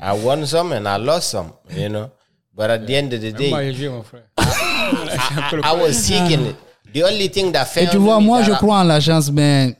I 0.00 0.12
won 0.24 0.46
some 0.46 0.72
and 0.72 0.86
I 0.86 0.96
lost 0.96 1.30
some, 1.32 1.50
you 1.76 1.88
know? 1.88 2.08
But 2.54 2.70
at 2.70 2.86
the 2.86 2.94
end 2.94 3.12
of 3.12 3.20
the 3.20 3.32
day, 3.32 3.50
Moi, 3.50 3.64
j'ai 3.64 3.74
joué, 3.74 3.88
mon 3.88 4.04
frère. 4.04 4.22
I, 4.38 5.60
I 5.64 5.72
was 5.82 5.94
seeking 5.94 6.46
it. 6.46 6.56
The 6.94 7.02
only 7.02 7.28
thing 7.30 7.50
that 7.50 7.64
Et 7.74 7.80
found 7.80 7.90
tu 7.90 7.96
vois, 7.96 8.20
moi, 8.20 8.42
je 8.44 8.52
crois 8.52 8.78
en 8.78 8.84
la 8.84 9.00
chance, 9.00 9.32
mais 9.32 9.76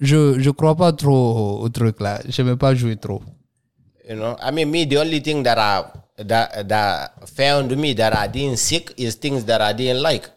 je 0.00 0.40
je 0.40 0.50
crois 0.50 0.74
pas 0.74 0.92
trop 0.92 1.12
au, 1.60 1.60
au 1.62 1.68
truc 1.68 2.00
là. 2.00 2.18
Je 2.28 2.42
n'aime 2.42 2.56
pas 2.56 2.74
jouer 2.74 2.96
trop. 2.96 3.22
You 4.08 4.16
know, 4.16 4.34
I 4.42 4.50
mean, 4.50 4.68
me, 4.72 4.84
the 4.86 4.96
only 4.98 5.22
thing 5.22 5.44
that 5.44 5.56
I 5.56 5.84
that 6.28 6.68
that 6.68 7.28
found 7.28 7.76
me 7.76 7.92
that 7.94 8.14
I 8.16 8.26
didn't 8.26 8.58
seek 8.58 8.92
is 8.96 9.14
things 9.14 9.44
that 9.46 9.60
I 9.60 9.72
didn't 9.72 10.02
like 10.02 10.28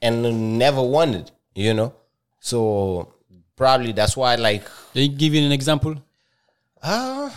and 0.00 0.58
never 0.58 0.82
wanted. 0.82 1.30
You 1.54 1.72
know, 1.72 1.94
so 2.40 3.14
probably 3.56 3.92
that's 3.92 4.16
why, 4.16 4.34
like, 4.36 4.64
Can 4.92 5.02
you 5.02 5.08
give 5.08 5.34
you 5.34 5.44
an 5.44 5.52
example? 5.52 5.96
ah, 6.82 7.32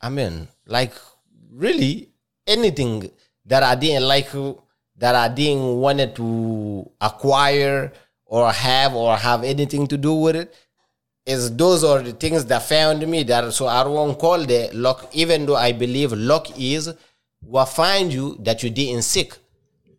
I 0.00 0.08
mean, 0.08 0.48
like, 0.66 0.94
really, 1.50 2.08
anything 2.46 3.10
that 3.46 3.62
I 3.62 3.74
didn't 3.74 4.06
like, 4.06 4.30
that 4.96 5.14
I 5.14 5.28
didn't 5.28 5.76
wanted 5.80 6.14
to 6.16 6.88
acquire 7.00 7.92
or 8.24 8.50
have 8.50 8.94
or 8.94 9.16
have 9.16 9.44
anything 9.44 9.86
to 9.88 9.98
do 9.98 10.14
with 10.14 10.36
it, 10.36 10.54
is 11.26 11.54
those 11.56 11.84
are 11.84 12.00
the 12.02 12.12
things 12.12 12.44
that 12.46 12.62
found 12.62 13.06
me 13.06 13.22
that 13.24 13.52
so 13.52 13.66
I 13.66 13.86
won't 13.86 14.18
call 14.18 14.38
the 14.44 14.70
luck, 14.72 15.08
even 15.12 15.46
though 15.46 15.56
I 15.56 15.72
believe 15.72 16.12
luck 16.12 16.58
is 16.58 16.92
what 17.40 17.66
find 17.66 18.12
you 18.12 18.36
that 18.40 18.62
you 18.62 18.70
didn't 18.70 19.02
seek, 19.02 19.34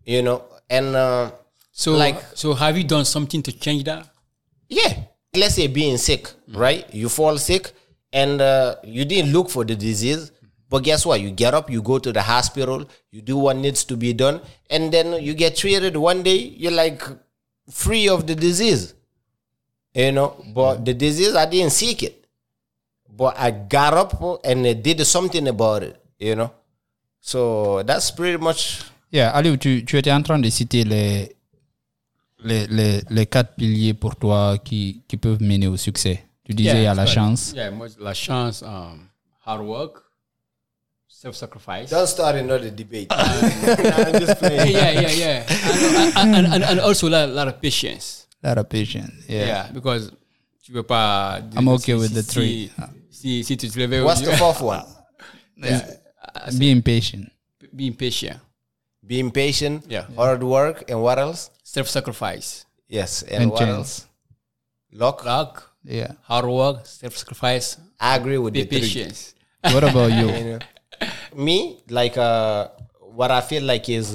you 0.05 0.21
know, 0.21 0.43
and 0.69 0.95
uh, 0.95 1.31
So, 1.71 1.93
like 1.93 2.21
so 2.35 2.53
have 2.53 2.77
you 2.77 2.83
done 2.83 3.05
something 3.05 3.41
to 3.43 3.51
change 3.51 3.83
that? 3.85 4.07
yeah, 4.69 4.93
let's 5.35 5.55
say 5.55 5.67
being 5.67 5.97
sick, 5.97 6.29
right? 6.53 6.85
You 6.93 7.09
fall 7.09 7.37
sick 7.37 7.71
and 8.11 8.41
uh, 8.41 8.75
you 8.83 9.05
didn't 9.05 9.31
look 9.33 9.49
for 9.49 9.63
the 9.65 9.75
disease, 9.75 10.31
but 10.69 10.83
guess 10.83 11.05
what? 11.05 11.21
You 11.21 11.31
get 11.31 11.53
up, 11.53 11.69
you 11.69 11.81
go 11.81 11.99
to 11.99 12.11
the 12.11 12.21
hospital, 12.21 12.87
you 13.11 13.21
do 13.21 13.37
what 13.37 13.55
needs 13.57 13.83
to 13.85 13.95
be 13.97 14.13
done, 14.13 14.41
and 14.69 14.91
then 14.91 15.21
you 15.21 15.33
get 15.35 15.55
treated. 15.55 15.95
One 15.97 16.23
day, 16.23 16.35
you're 16.37 16.71
like 16.71 17.01
free 17.69 18.07
of 18.09 18.25
the 18.27 18.35
disease, 18.35 18.93
you 19.93 20.11
know. 20.11 20.35
But 20.53 20.85
the 20.85 20.93
disease, 20.93 21.35
I 21.35 21.45
didn't 21.45 21.71
seek 21.71 22.03
it, 22.03 22.25
but 23.09 23.35
I 23.37 23.51
got 23.51 23.93
up 23.93 24.39
and 24.43 24.65
I 24.65 24.73
did 24.73 25.05
something 25.05 25.47
about 25.47 25.83
it, 25.83 25.95
you 26.19 26.35
know. 26.35 26.51
So 27.21 27.83
that's 27.83 28.11
pretty 28.11 28.37
much 28.37 28.83
Yeah, 29.13 29.29
Aliou, 29.29 29.57
tu, 29.57 29.85
tu 29.85 29.95
étais 29.99 30.11
en 30.11 30.23
train 30.23 30.39
de 30.39 30.49
citer 30.49 30.83
les, 30.83 31.35
les, 32.43 32.65
les, 32.65 33.03
les 33.11 33.25
quatre 33.27 33.53
piliers 33.53 33.93
pour 33.93 34.15
toi 34.15 34.57
qui, 34.57 35.03
qui 35.07 35.17
peuvent 35.17 35.39
mener 35.39 35.67
au 35.67 35.77
succès. 35.77 36.23
Tu 36.43 36.55
disais, 36.55 36.77
il 36.77 36.83
y 36.83 36.87
a 36.87 36.95
la 36.95 37.05
chance. 37.05 37.53
Yeah, 37.55 37.69
moi, 37.69 37.87
la 37.99 38.15
chance, 38.15 38.63
um, 38.63 39.07
hard 39.45 39.61
work, 39.61 40.01
self-sacrifice. 41.07 41.91
don't 41.91 42.07
start 42.07 42.35
another 42.37 42.71
debate. 42.71 43.07
I'm 43.11 44.19
just 44.19 44.39
playing. 44.39 44.71
yeah, 44.71 44.91
yeah, 44.99 45.11
yeah, 45.11 45.43
yeah. 45.45 46.11
And, 46.15 46.35
and, 46.35 46.47
and, 46.47 46.63
and 46.63 46.79
also 46.79 47.07
a 47.07 47.11
lot, 47.11 47.29
lot 47.29 47.47
of 47.47 47.61
patience. 47.61 48.22
Lot 48.43 48.57
of 48.57 48.69
patience. 48.69 49.13
Yeah, 49.27 49.45
Yeah. 49.45 49.71
because 49.73 50.11
tu 50.63 50.71
veux 50.73 50.83
pas. 50.83 51.41
I'm 51.55 51.67
okay 51.69 51.93
si- 51.93 51.99
with 51.99 52.09
si- 52.09 52.15
the 52.15 52.23
three. 52.23 52.71
Si, 53.09 53.43
si, 53.43 53.43
si 53.43 53.55
tu 53.57 53.67
te 53.69 53.79
levais 53.79 54.03
What's 54.03 54.21
the 54.21 54.35
fourth 54.37 54.61
one? 54.61 54.85
Being 56.57 56.81
patient. 56.81 57.31
being 57.75 57.95
patient, 57.95 58.37
Being 59.05 59.31
patient, 59.31 59.83
Yeah. 59.89 60.05
hard 60.15 60.43
work, 60.43 60.89
and 60.89 61.01
what 61.01 61.17
else? 61.19 61.49
self-sacrifice, 61.63 62.65
Yes, 62.87 63.23
and, 63.23 63.43
And 63.43 63.51
what 63.51 63.59
chance. 63.59 63.77
else? 63.77 64.05
Luck. 64.91 65.25
luck, 65.25 65.71
Yeah. 65.83 66.11
hard 66.23 66.45
work, 66.45 66.85
self-sacrifice, 66.85 67.77
I 67.99 68.15
agree 68.15 68.37
with 68.37 68.53
be 68.53 68.63
the 68.63 68.79
three. 68.79 69.11
What 69.73 69.83
about 69.83 70.11
you? 70.11 70.27
You 70.37 70.43
know? 70.45 70.59
Me, 71.35 71.79
like, 71.89 72.15
uh, 72.17 72.67
what 72.99 73.31
I 73.31 73.41
feel 73.41 73.63
like 73.63 73.89
is 73.89 74.13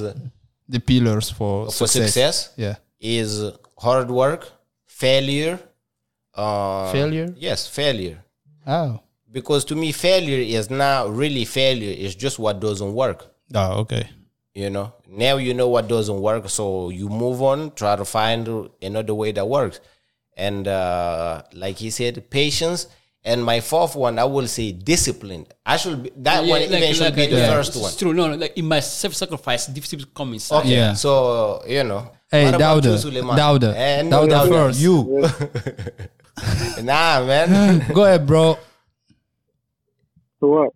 The 0.68 0.81
pillars 0.81 1.31
for, 1.31 1.70
for 1.72 1.87
success 1.89 2.51
Yeah. 2.57 2.76
is 3.01 3.43
hard 3.79 4.11
work, 4.11 4.53
failure. 4.87 5.59
Uh, 6.35 6.93
Failure? 6.93 7.35
Yes, 7.37 7.66
failure. 7.66 8.22
Oh. 8.66 9.01
Because 9.31 9.64
to 9.66 9.74
me, 9.76 9.93
failure 9.93 10.39
is 10.39 10.70
not 10.70 11.14
really 11.14 11.45
failure. 11.45 11.95
It's 11.97 12.14
just 12.14 12.39
what 12.39 12.61
doesn't 12.61 12.95
work. 12.95 13.26
Oh, 13.55 13.81
okay. 13.81 14.09
You 14.55 14.70
know, 14.70 14.95
now 15.09 15.37
you 15.37 15.55
know 15.55 15.68
what 15.68 15.89
doesn't 15.89 16.20
work, 16.20 16.49
so 16.49 16.91
you 16.91 17.09
move 17.09 17.43
on, 17.43 17.72
try 17.72 17.97
to 17.97 18.05
find 18.05 18.70
another 18.83 19.14
way 19.14 19.33
that 19.33 19.49
works. 19.49 19.81
And 20.37 20.66
uh, 20.66 21.43
like 21.53 21.76
he 21.76 21.91
said, 21.91 22.31
patience. 22.31 22.87
And 23.24 23.44
my 23.44 23.60
fourth 23.60 23.94
one, 23.96 24.18
I 24.18 24.24
will 24.24 24.46
say 24.46 24.72
discipline. 24.72 25.44
I 25.66 25.76
should 25.76 26.02
be, 26.04 26.10
that 26.16 26.44
Yeah, 26.44 26.50
one 26.50 26.60
like- 26.60 26.70
even 26.82 26.94
should 26.94 27.04
like, 27.04 27.14
be 27.16 27.26
the 27.26 27.36
yeah, 27.38 27.50
first 27.50 27.74
it's 27.74 27.82
one. 27.82 27.92
true. 27.98 28.14
No, 28.14 28.28
no, 28.28 28.36
like 28.36 28.56
in 28.56 28.64
my 28.66 28.80
self-sacrifice, 28.80 29.66
difficult 29.66 30.14
come 30.14 30.34
inside. 30.34 30.60
Okay, 30.60 30.76
Yeah. 30.76 30.94
so 30.94 31.60
you 31.66 31.82
know. 31.84 32.10
Hey, 32.30 32.44
what 32.44 32.54
about 32.54 32.84
you, 32.84 32.90
Dauda. 32.90 32.98
Suleiman? 32.98 33.36
Dauda. 33.36 33.74
Eh, 33.76 34.02
no, 34.02 34.10
Dauda 34.26 34.28
Dauda, 34.30 34.48
first. 34.48 34.80
You. 34.80 34.96
nah, 36.84 37.24
man. 37.24 37.84
Go 37.92 38.04
ahead, 38.04 38.26
bro. 38.26 38.56
So 40.40 40.46
what? 40.48 40.70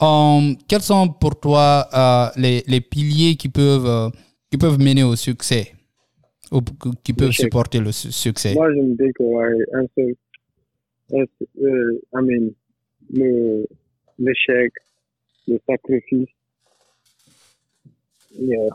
Um, 0.00 0.56
quels 0.68 0.82
sont 0.82 1.08
pour 1.08 1.34
toi 1.40 1.88
euh, 1.92 2.30
les, 2.36 2.62
les 2.66 2.80
piliers 2.80 3.36
qui 3.36 3.48
peuvent, 3.48 3.86
euh, 3.86 4.08
qui 4.50 4.56
peuvent 4.56 4.78
mener 4.78 5.02
au 5.02 5.16
succès? 5.16 5.72
Ou 6.52 6.60
qui 7.04 7.12
peuvent 7.12 7.32
supporter 7.32 7.78
le 7.80 7.92
su- 7.92 8.10
succès? 8.12 8.54
Moi, 8.54 8.68
je 8.74 8.80
me 8.80 8.94
dis 8.96 9.12
que, 9.14 9.22
ouais, 9.22 9.64
un 9.74 9.84
seul, 9.96 10.14
un 11.12 11.24
euh, 11.62 12.00
I 12.14 12.22
mean, 12.22 12.50
le, 13.12 13.66
l'échec, 14.18 14.72
le 15.48 15.58
sacrifice, 15.68 16.28
yeah. 18.38 18.68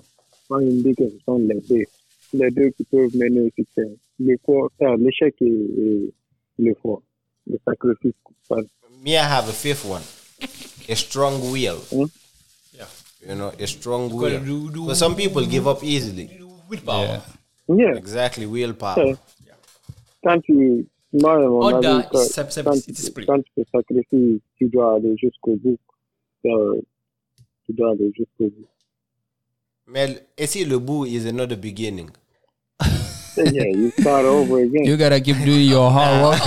Moi, 0.49 0.61
je 0.61 0.65
me 0.67 0.83
dis 0.83 0.95
que 0.95 1.09
ce 1.09 1.17
sont 1.25 1.39
les 1.39 1.59
deux. 1.61 1.83
Les 2.33 2.51
deux 2.51 2.69
qui 2.71 2.83
peuvent 2.85 3.15
mener 3.15 3.41
au 3.41 3.49
succès. 3.57 3.89
L'effort, 4.19 4.69
euh, 4.81 4.95
l'échec 4.99 5.33
et, 5.41 5.45
et 5.45 6.13
l'effort. 6.59 7.01
Le 7.47 7.57
sacrifice. 7.67 8.13
Pas- 8.47 8.57
Me, 9.03 9.11
I 9.11 9.15
have 9.17 9.49
a 9.49 9.53
fifth 9.53 9.85
one. 9.85 10.01
A 10.89 10.95
strong 10.95 11.51
will. 11.51 11.77
Hmm? 11.91 12.05
Yeah. 12.75 12.87
You 13.27 13.35
know, 13.35 13.51
a 13.59 13.65
strong 13.67 14.09
Gotta 14.09 14.39
will. 14.39 14.45
do- 14.45 14.69
do- 14.71 14.85
But 14.87 14.95
some 14.97 15.15
people 15.15 15.45
give 15.45 15.67
up 15.67 15.83
easily. 15.83 16.29
Willpower. 16.69 17.21
Yeah. 17.67 17.95
Exactly, 17.97 18.45
willpower. 18.45 19.03
Yeah. 19.05 19.15
Quand 20.23 20.41
tu, 20.43 20.85
moi, 21.21 21.35
à 21.35 21.39
mon 21.39 21.61
Order 21.61 21.87
avis, 21.87 22.07
quand, 22.11 22.19
self- 22.19 22.51
self- 22.51 22.65
quand, 22.65 23.25
quand 23.25 23.41
tu 23.41 23.51
te 23.63 23.69
sacrifies, 23.71 24.41
tu 24.57 24.67
dois 24.69 24.95
aller 24.95 25.15
jusqu'au 25.17 25.55
bout. 25.55 25.77
Euh, 26.45 26.81
tu 27.65 27.73
dois 27.73 27.91
aller 27.91 28.11
jusqu'au 28.15 28.45
bout. 28.45 28.67
Mais 29.87 30.25
ici, 30.37 30.65
le 30.65 30.79
bout 30.79 31.05
is 31.05 31.27
another 31.27 31.57
beginning? 31.57 32.09
yeah, 33.37 33.67
you 33.67 33.91
start 33.99 34.25
over 34.25 34.63
again. 34.63 34.85
You 34.85 34.97
gotta 34.97 35.19
keep 35.19 35.37
doing 35.43 35.67
your 35.69 35.91
hard 35.91 36.23
work. 36.23 36.41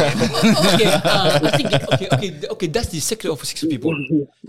okay, 0.75 0.87
uh, 0.87 1.39
I 1.43 1.51
think 1.57 1.69
okay, 1.93 2.09
okay, 2.13 2.31
okay. 2.51 2.67
That's 2.69 2.89
the 2.89 3.01
secret 3.01 3.31
of 3.31 3.39
successful 3.45 3.69
people. 3.69 3.93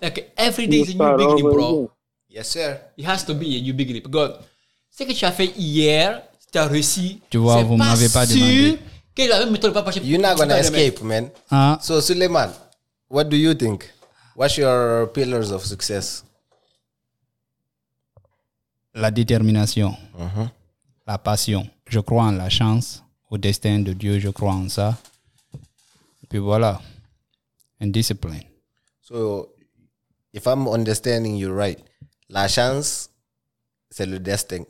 Like 0.01 0.32
every 0.38 0.67
day 0.67 0.78
You 0.78 0.84
is 0.84 0.95
a 0.95 0.97
new 0.97 1.17
beginning, 1.17 1.51
bro. 1.51 1.70
again. 1.70 1.88
Yes, 2.30 2.47
sir. 2.49 2.80
It 2.97 3.05
has 3.05 3.24
to 3.26 3.34
be 3.34 3.57
a 3.57 3.61
new 3.61 3.74
beginning. 3.74 4.03
Because 4.03 4.39
ce 4.89 5.03
que 5.03 5.13
tu 5.13 5.26
as 5.26 5.32
fait 5.32 5.51
hier, 5.57 6.24
tu 6.51 6.57
as 6.57 6.65
réussi. 6.67 7.20
Tu 7.30 7.38
vois, 7.38 7.61
vous 7.63 7.76
m'avez 7.78 8.07
pas 8.09 8.26
demandé. 8.26 8.80
You're 9.20 10.22
not 10.22 10.38
gonna 10.38 10.55
escape, 10.55 11.01
man. 11.01 11.32
Hein? 11.51 11.78
So, 11.82 11.99
Suleiman, 11.99 12.51
what 13.07 13.30
do 13.30 13.36
you 13.36 13.53
think? 13.53 13.89
What's 14.36 14.57
your 14.57 15.07
pillars 15.07 15.51
of 15.51 15.65
success? 15.65 16.24
La 18.95 19.11
détermination, 19.11 19.95
la 21.05 21.17
passion. 21.17 21.70
Je 21.88 21.99
crois 21.99 22.24
en 22.24 22.38
la 22.38 22.49
chance, 22.49 23.03
au 23.30 23.38
destin 23.38 23.80
de 23.80 23.93
Dieu, 23.93 24.20
je 24.20 24.30
crois 24.30 24.53
en 24.53 24.70
ça. 24.70 24.97
Et 26.24 26.28
puis 26.28 26.39
voilà. 26.39 26.82
And 27.82 27.88
discipline. 27.91 28.43
So, 29.01 29.49
if 30.34 30.45
I'm 30.45 30.67
understanding 30.67 31.36
you 31.36 31.51
right, 31.51 31.80
la 32.30 32.47
chance, 32.47 33.09
c'est 33.89 34.05
le 34.05 34.20
destin. 34.20 34.65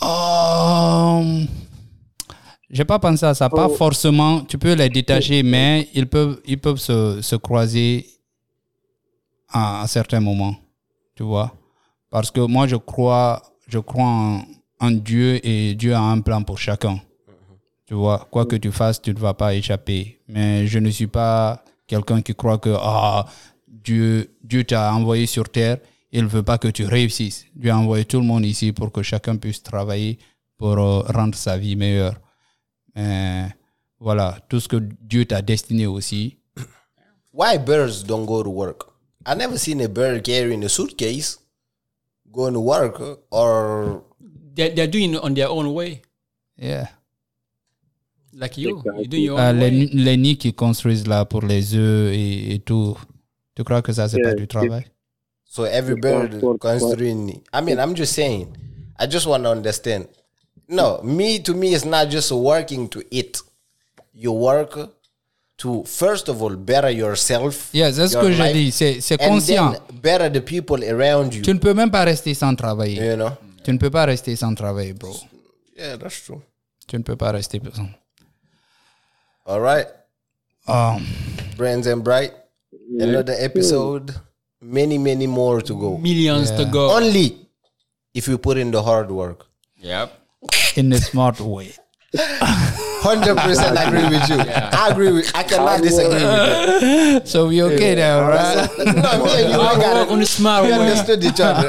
Um, 0.00 1.48
j'ai 2.70 2.84
pas 2.84 2.98
pensé 2.98 3.26
à 3.26 3.34
ça. 3.34 3.50
Pas 3.50 3.68
forcément, 3.68 4.42
tu 4.42 4.56
peux 4.56 4.74
les 4.74 4.88
détacher, 4.88 5.42
mais 5.42 5.88
ils 5.92 6.06
peuvent, 6.06 6.40
ils 6.46 6.58
peuvent 6.58 6.78
se, 6.78 7.20
se 7.20 7.36
croiser 7.36 8.06
à 9.48 9.82
un 9.82 9.86
certain 9.86 10.20
moment. 10.20 10.54
Tu 11.16 11.24
vois? 11.24 11.52
Parce 12.10 12.30
que 12.30 12.40
moi, 12.40 12.66
je 12.66 12.76
crois, 12.76 13.42
je 13.66 13.78
crois 13.78 14.04
en, 14.04 14.44
en 14.80 14.90
Dieu 14.90 15.44
et 15.44 15.74
Dieu 15.74 15.94
a 15.94 16.00
un 16.00 16.20
plan 16.20 16.42
pour 16.42 16.58
chacun. 16.58 17.00
Tu 17.86 17.94
vois, 17.94 18.28
quoi 18.30 18.46
que 18.46 18.54
tu 18.54 18.70
fasses, 18.70 19.02
tu 19.02 19.12
ne 19.12 19.18
vas 19.18 19.34
pas 19.34 19.54
échapper. 19.54 20.20
Mais 20.28 20.66
je 20.68 20.78
ne 20.78 20.90
suis 20.90 21.08
pas 21.08 21.64
quelqu'un 21.88 22.22
qui 22.22 22.34
croit 22.36 22.58
que 22.58 22.72
ah, 22.78 23.26
Dieu, 23.66 24.30
Dieu 24.44 24.62
t'a 24.62 24.94
envoyé 24.94 25.26
sur 25.26 25.48
terre, 25.48 25.78
il 26.12 26.22
ne 26.22 26.28
veut 26.28 26.44
pas 26.44 26.58
que 26.58 26.68
tu 26.68 26.84
réussisses. 26.84 27.46
Dieu 27.56 27.72
a 27.72 27.76
envoyé 27.78 28.04
tout 28.04 28.20
le 28.20 28.26
monde 28.26 28.44
ici 28.46 28.72
pour 28.72 28.92
que 28.92 29.02
chacun 29.02 29.36
puisse 29.36 29.60
travailler 29.62 30.18
pour 30.56 30.78
euh, 30.78 31.00
rendre 31.00 31.34
sa 31.34 31.56
vie 31.58 31.74
meilleure. 31.74 32.14
Mais 32.94 33.48
voilà, 33.98 34.38
tout 34.48 34.60
ce 34.60 34.68
que 34.68 34.76
Dieu 35.00 35.24
t'a 35.24 35.42
destiné 35.42 35.86
aussi. 35.86 36.36
Why 37.32 37.58
birds 37.58 38.02
don't 38.04 38.26
go 38.26 38.42
to 38.42 38.50
work? 38.50 38.86
I 39.26 39.34
never 39.36 39.56
seen 39.58 39.80
a 39.80 39.88
bird 39.88 40.22
carrying 40.24 40.64
a 40.64 40.68
suitcase 40.68 41.38
going 42.32 42.54
to 42.54 42.60
work 42.60 43.00
or 43.30 44.02
They're, 44.54 44.74
they're 44.74 44.88
doing 44.90 45.14
it 45.14 45.20
on 45.22 45.34
their 45.34 45.48
own 45.48 45.72
way. 45.72 46.02
Yeah. 46.56 46.88
Like 48.32 48.56
you. 48.58 48.82
You're 48.84 49.06
doing 49.06 49.22
your 49.24 49.38
Ah, 49.40 49.50
own 49.50 49.58
les, 49.58 49.70
way. 49.70 49.86
les 49.92 50.16
nids 50.16 50.36
qu'ils 50.38 50.54
construisent 50.54 51.06
là 51.06 51.24
pour 51.24 51.42
les 51.42 51.74
œufs 51.74 52.12
et, 52.12 52.54
et 52.54 52.58
tout. 52.60 52.96
Tu 53.54 53.64
crois 53.64 53.82
que 53.82 53.92
ça, 53.92 54.08
c'est 54.08 54.20
pas 54.20 54.30
Yeah, 54.30 54.34
du 54.36 54.44
it- 54.44 54.50
travail? 54.50 54.84
so 55.44 55.64
every 55.64 55.96
bird 55.96 56.40
considering 56.60 57.42
I 57.52 57.60
mean 57.60 57.78
I'm 57.78 57.94
just 57.96 58.12
saying. 58.14 58.56
I 58.98 59.06
just 59.08 59.26
want 59.26 59.42
to 59.44 59.50
understand. 59.50 60.06
No, 60.70 61.00
me 61.02 61.40
to 61.40 61.52
me 61.52 61.74
it's 61.74 61.84
not 61.84 62.08
just 62.08 62.30
working 62.30 62.88
to 62.90 63.02
eat. 63.10 63.42
You 64.14 64.32
work 64.32 64.78
to 65.58 65.82
first 65.84 66.28
of 66.28 66.40
all 66.40 66.54
better 66.56 66.90
yourself. 66.90 67.70
Yeah, 67.72 67.90
c'est 67.90 68.06
ce 68.08 68.12
your 68.14 68.22
que 68.22 68.32
je 68.32 68.42
life, 68.42 68.52
dis. 68.54 68.72
C'est 68.72 69.00
c'est 69.00 69.18
conscient. 69.18 69.72
then 69.72 70.00
better 70.00 70.30
the 70.30 70.40
people 70.40 70.84
around 70.84 71.34
you. 71.34 71.42
Tu 71.42 71.52
ne 71.52 71.58
peux 71.58 71.74
même 71.74 71.90
pas 71.90 72.04
rester 72.04 72.34
sans 72.34 72.54
travailler. 72.54 73.04
You 73.04 73.16
know? 73.16 73.30
Tu 73.64 73.72
ne 73.72 73.78
peux 73.78 73.90
pas 73.90 74.04
rester 74.06 74.36
sans 74.36 74.54
travailler, 74.54 74.92
bro. 74.92 75.12
Yeah, 75.76 75.96
that's 75.96 76.24
true. 76.24 76.40
Tu 76.86 76.96
ne 76.96 77.02
peux 77.02 77.16
pas 77.16 77.32
rester 77.32 77.60
sans. 77.74 77.88
All 79.46 79.60
right. 79.60 79.88
Um, 80.68 81.04
Brands 81.56 81.86
and 81.88 82.04
Bright. 82.04 82.32
Another 83.00 83.34
episode. 83.38 84.14
Many, 84.62 84.98
many 84.98 85.26
more 85.26 85.62
to 85.62 85.74
go. 85.74 85.98
Millions 85.98 86.50
to 86.52 86.64
go. 86.66 86.90
Only 86.94 87.48
if 88.14 88.28
you 88.28 88.38
put 88.38 88.56
in 88.56 88.70
the 88.70 88.82
hard 88.82 89.10
work. 89.10 89.46
Yep. 89.78 90.19
In 90.76 90.92
a 90.92 90.98
smart 90.98 91.40
way. 91.40 91.72
Hundred 93.02 93.36
percent 93.38 93.78
agree 93.78 94.02
with 94.08 94.28
you. 94.28 94.40
I 94.40 94.88
agree 94.90 95.12
with. 95.12 95.30
I 95.34 95.42
cannot 95.44 95.80
disagree 95.80 96.22
with 96.22 96.82
you. 96.82 97.20
So 97.24 97.46
we 97.48 97.62
okay 97.62 97.94
there, 97.94 98.20
right? 98.28 98.68
no, 98.78 99.24
me 99.24 99.30
and 99.30 99.52
you 99.52 99.58
we 99.58 99.64
Hard 99.64 99.80
got 99.80 100.06
it. 100.06 100.12
on 100.12 100.20
a 100.20 100.26
smart 100.26 100.64
We 100.64 100.70
way. 100.72 100.78
understood 100.80 101.22
each 101.24 101.40
other. 101.40 101.68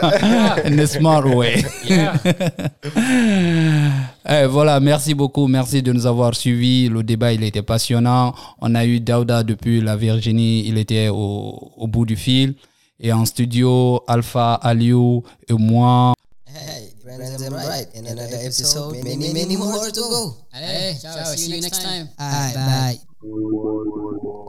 in 0.66 0.80
a 0.80 0.88
smart 0.88 1.26
way. 1.26 1.64
Yeah. 1.86 2.18
Eh, 4.24 4.46
voilà, 4.46 4.80
merci 4.80 5.14
beaucoup. 5.16 5.48
Merci 5.48 5.82
de 5.82 5.92
nous 5.92 6.06
avoir 6.06 6.36
suivis. 6.36 6.88
Le 6.90 7.02
débat, 7.04 7.34
il 7.34 7.44
était 7.44 7.64
passionnant. 7.64 8.34
On 8.62 8.76
a 8.76 8.86
eu 8.86 9.00
Dauda 9.00 9.44
depuis 9.44 9.82
la 9.82 9.96
Virginie. 9.96 10.64
Il 10.68 10.78
était 10.78 11.10
au, 11.10 11.72
au 11.76 11.88
bout 11.88 12.06
du 12.06 12.16
fil. 12.16 12.54
Et 13.00 13.12
en 13.12 13.26
studio, 13.26 14.04
Alpha, 14.08 14.54
Aliou 14.54 15.24
et 15.50 15.54
moi. 15.54 16.14
Hey, 16.48 16.91
friends 17.16 17.42
and 17.42 17.54
bright. 17.54 17.88
In 17.94 18.06
another 18.08 18.38
episode, 18.38 18.96
many, 19.04 19.18
many, 19.18 19.34
many 19.34 19.58
more 19.58 19.90
to 19.90 20.02
go. 20.02 20.36
Hey, 20.54 20.96
ciao. 21.02 21.24
See 21.36 21.56
you 21.56 21.62
next 21.62 21.82
time. 21.82 22.10
All 22.20 22.32
right, 22.32 22.54
bye. 22.56 22.98
bye. 23.22 24.48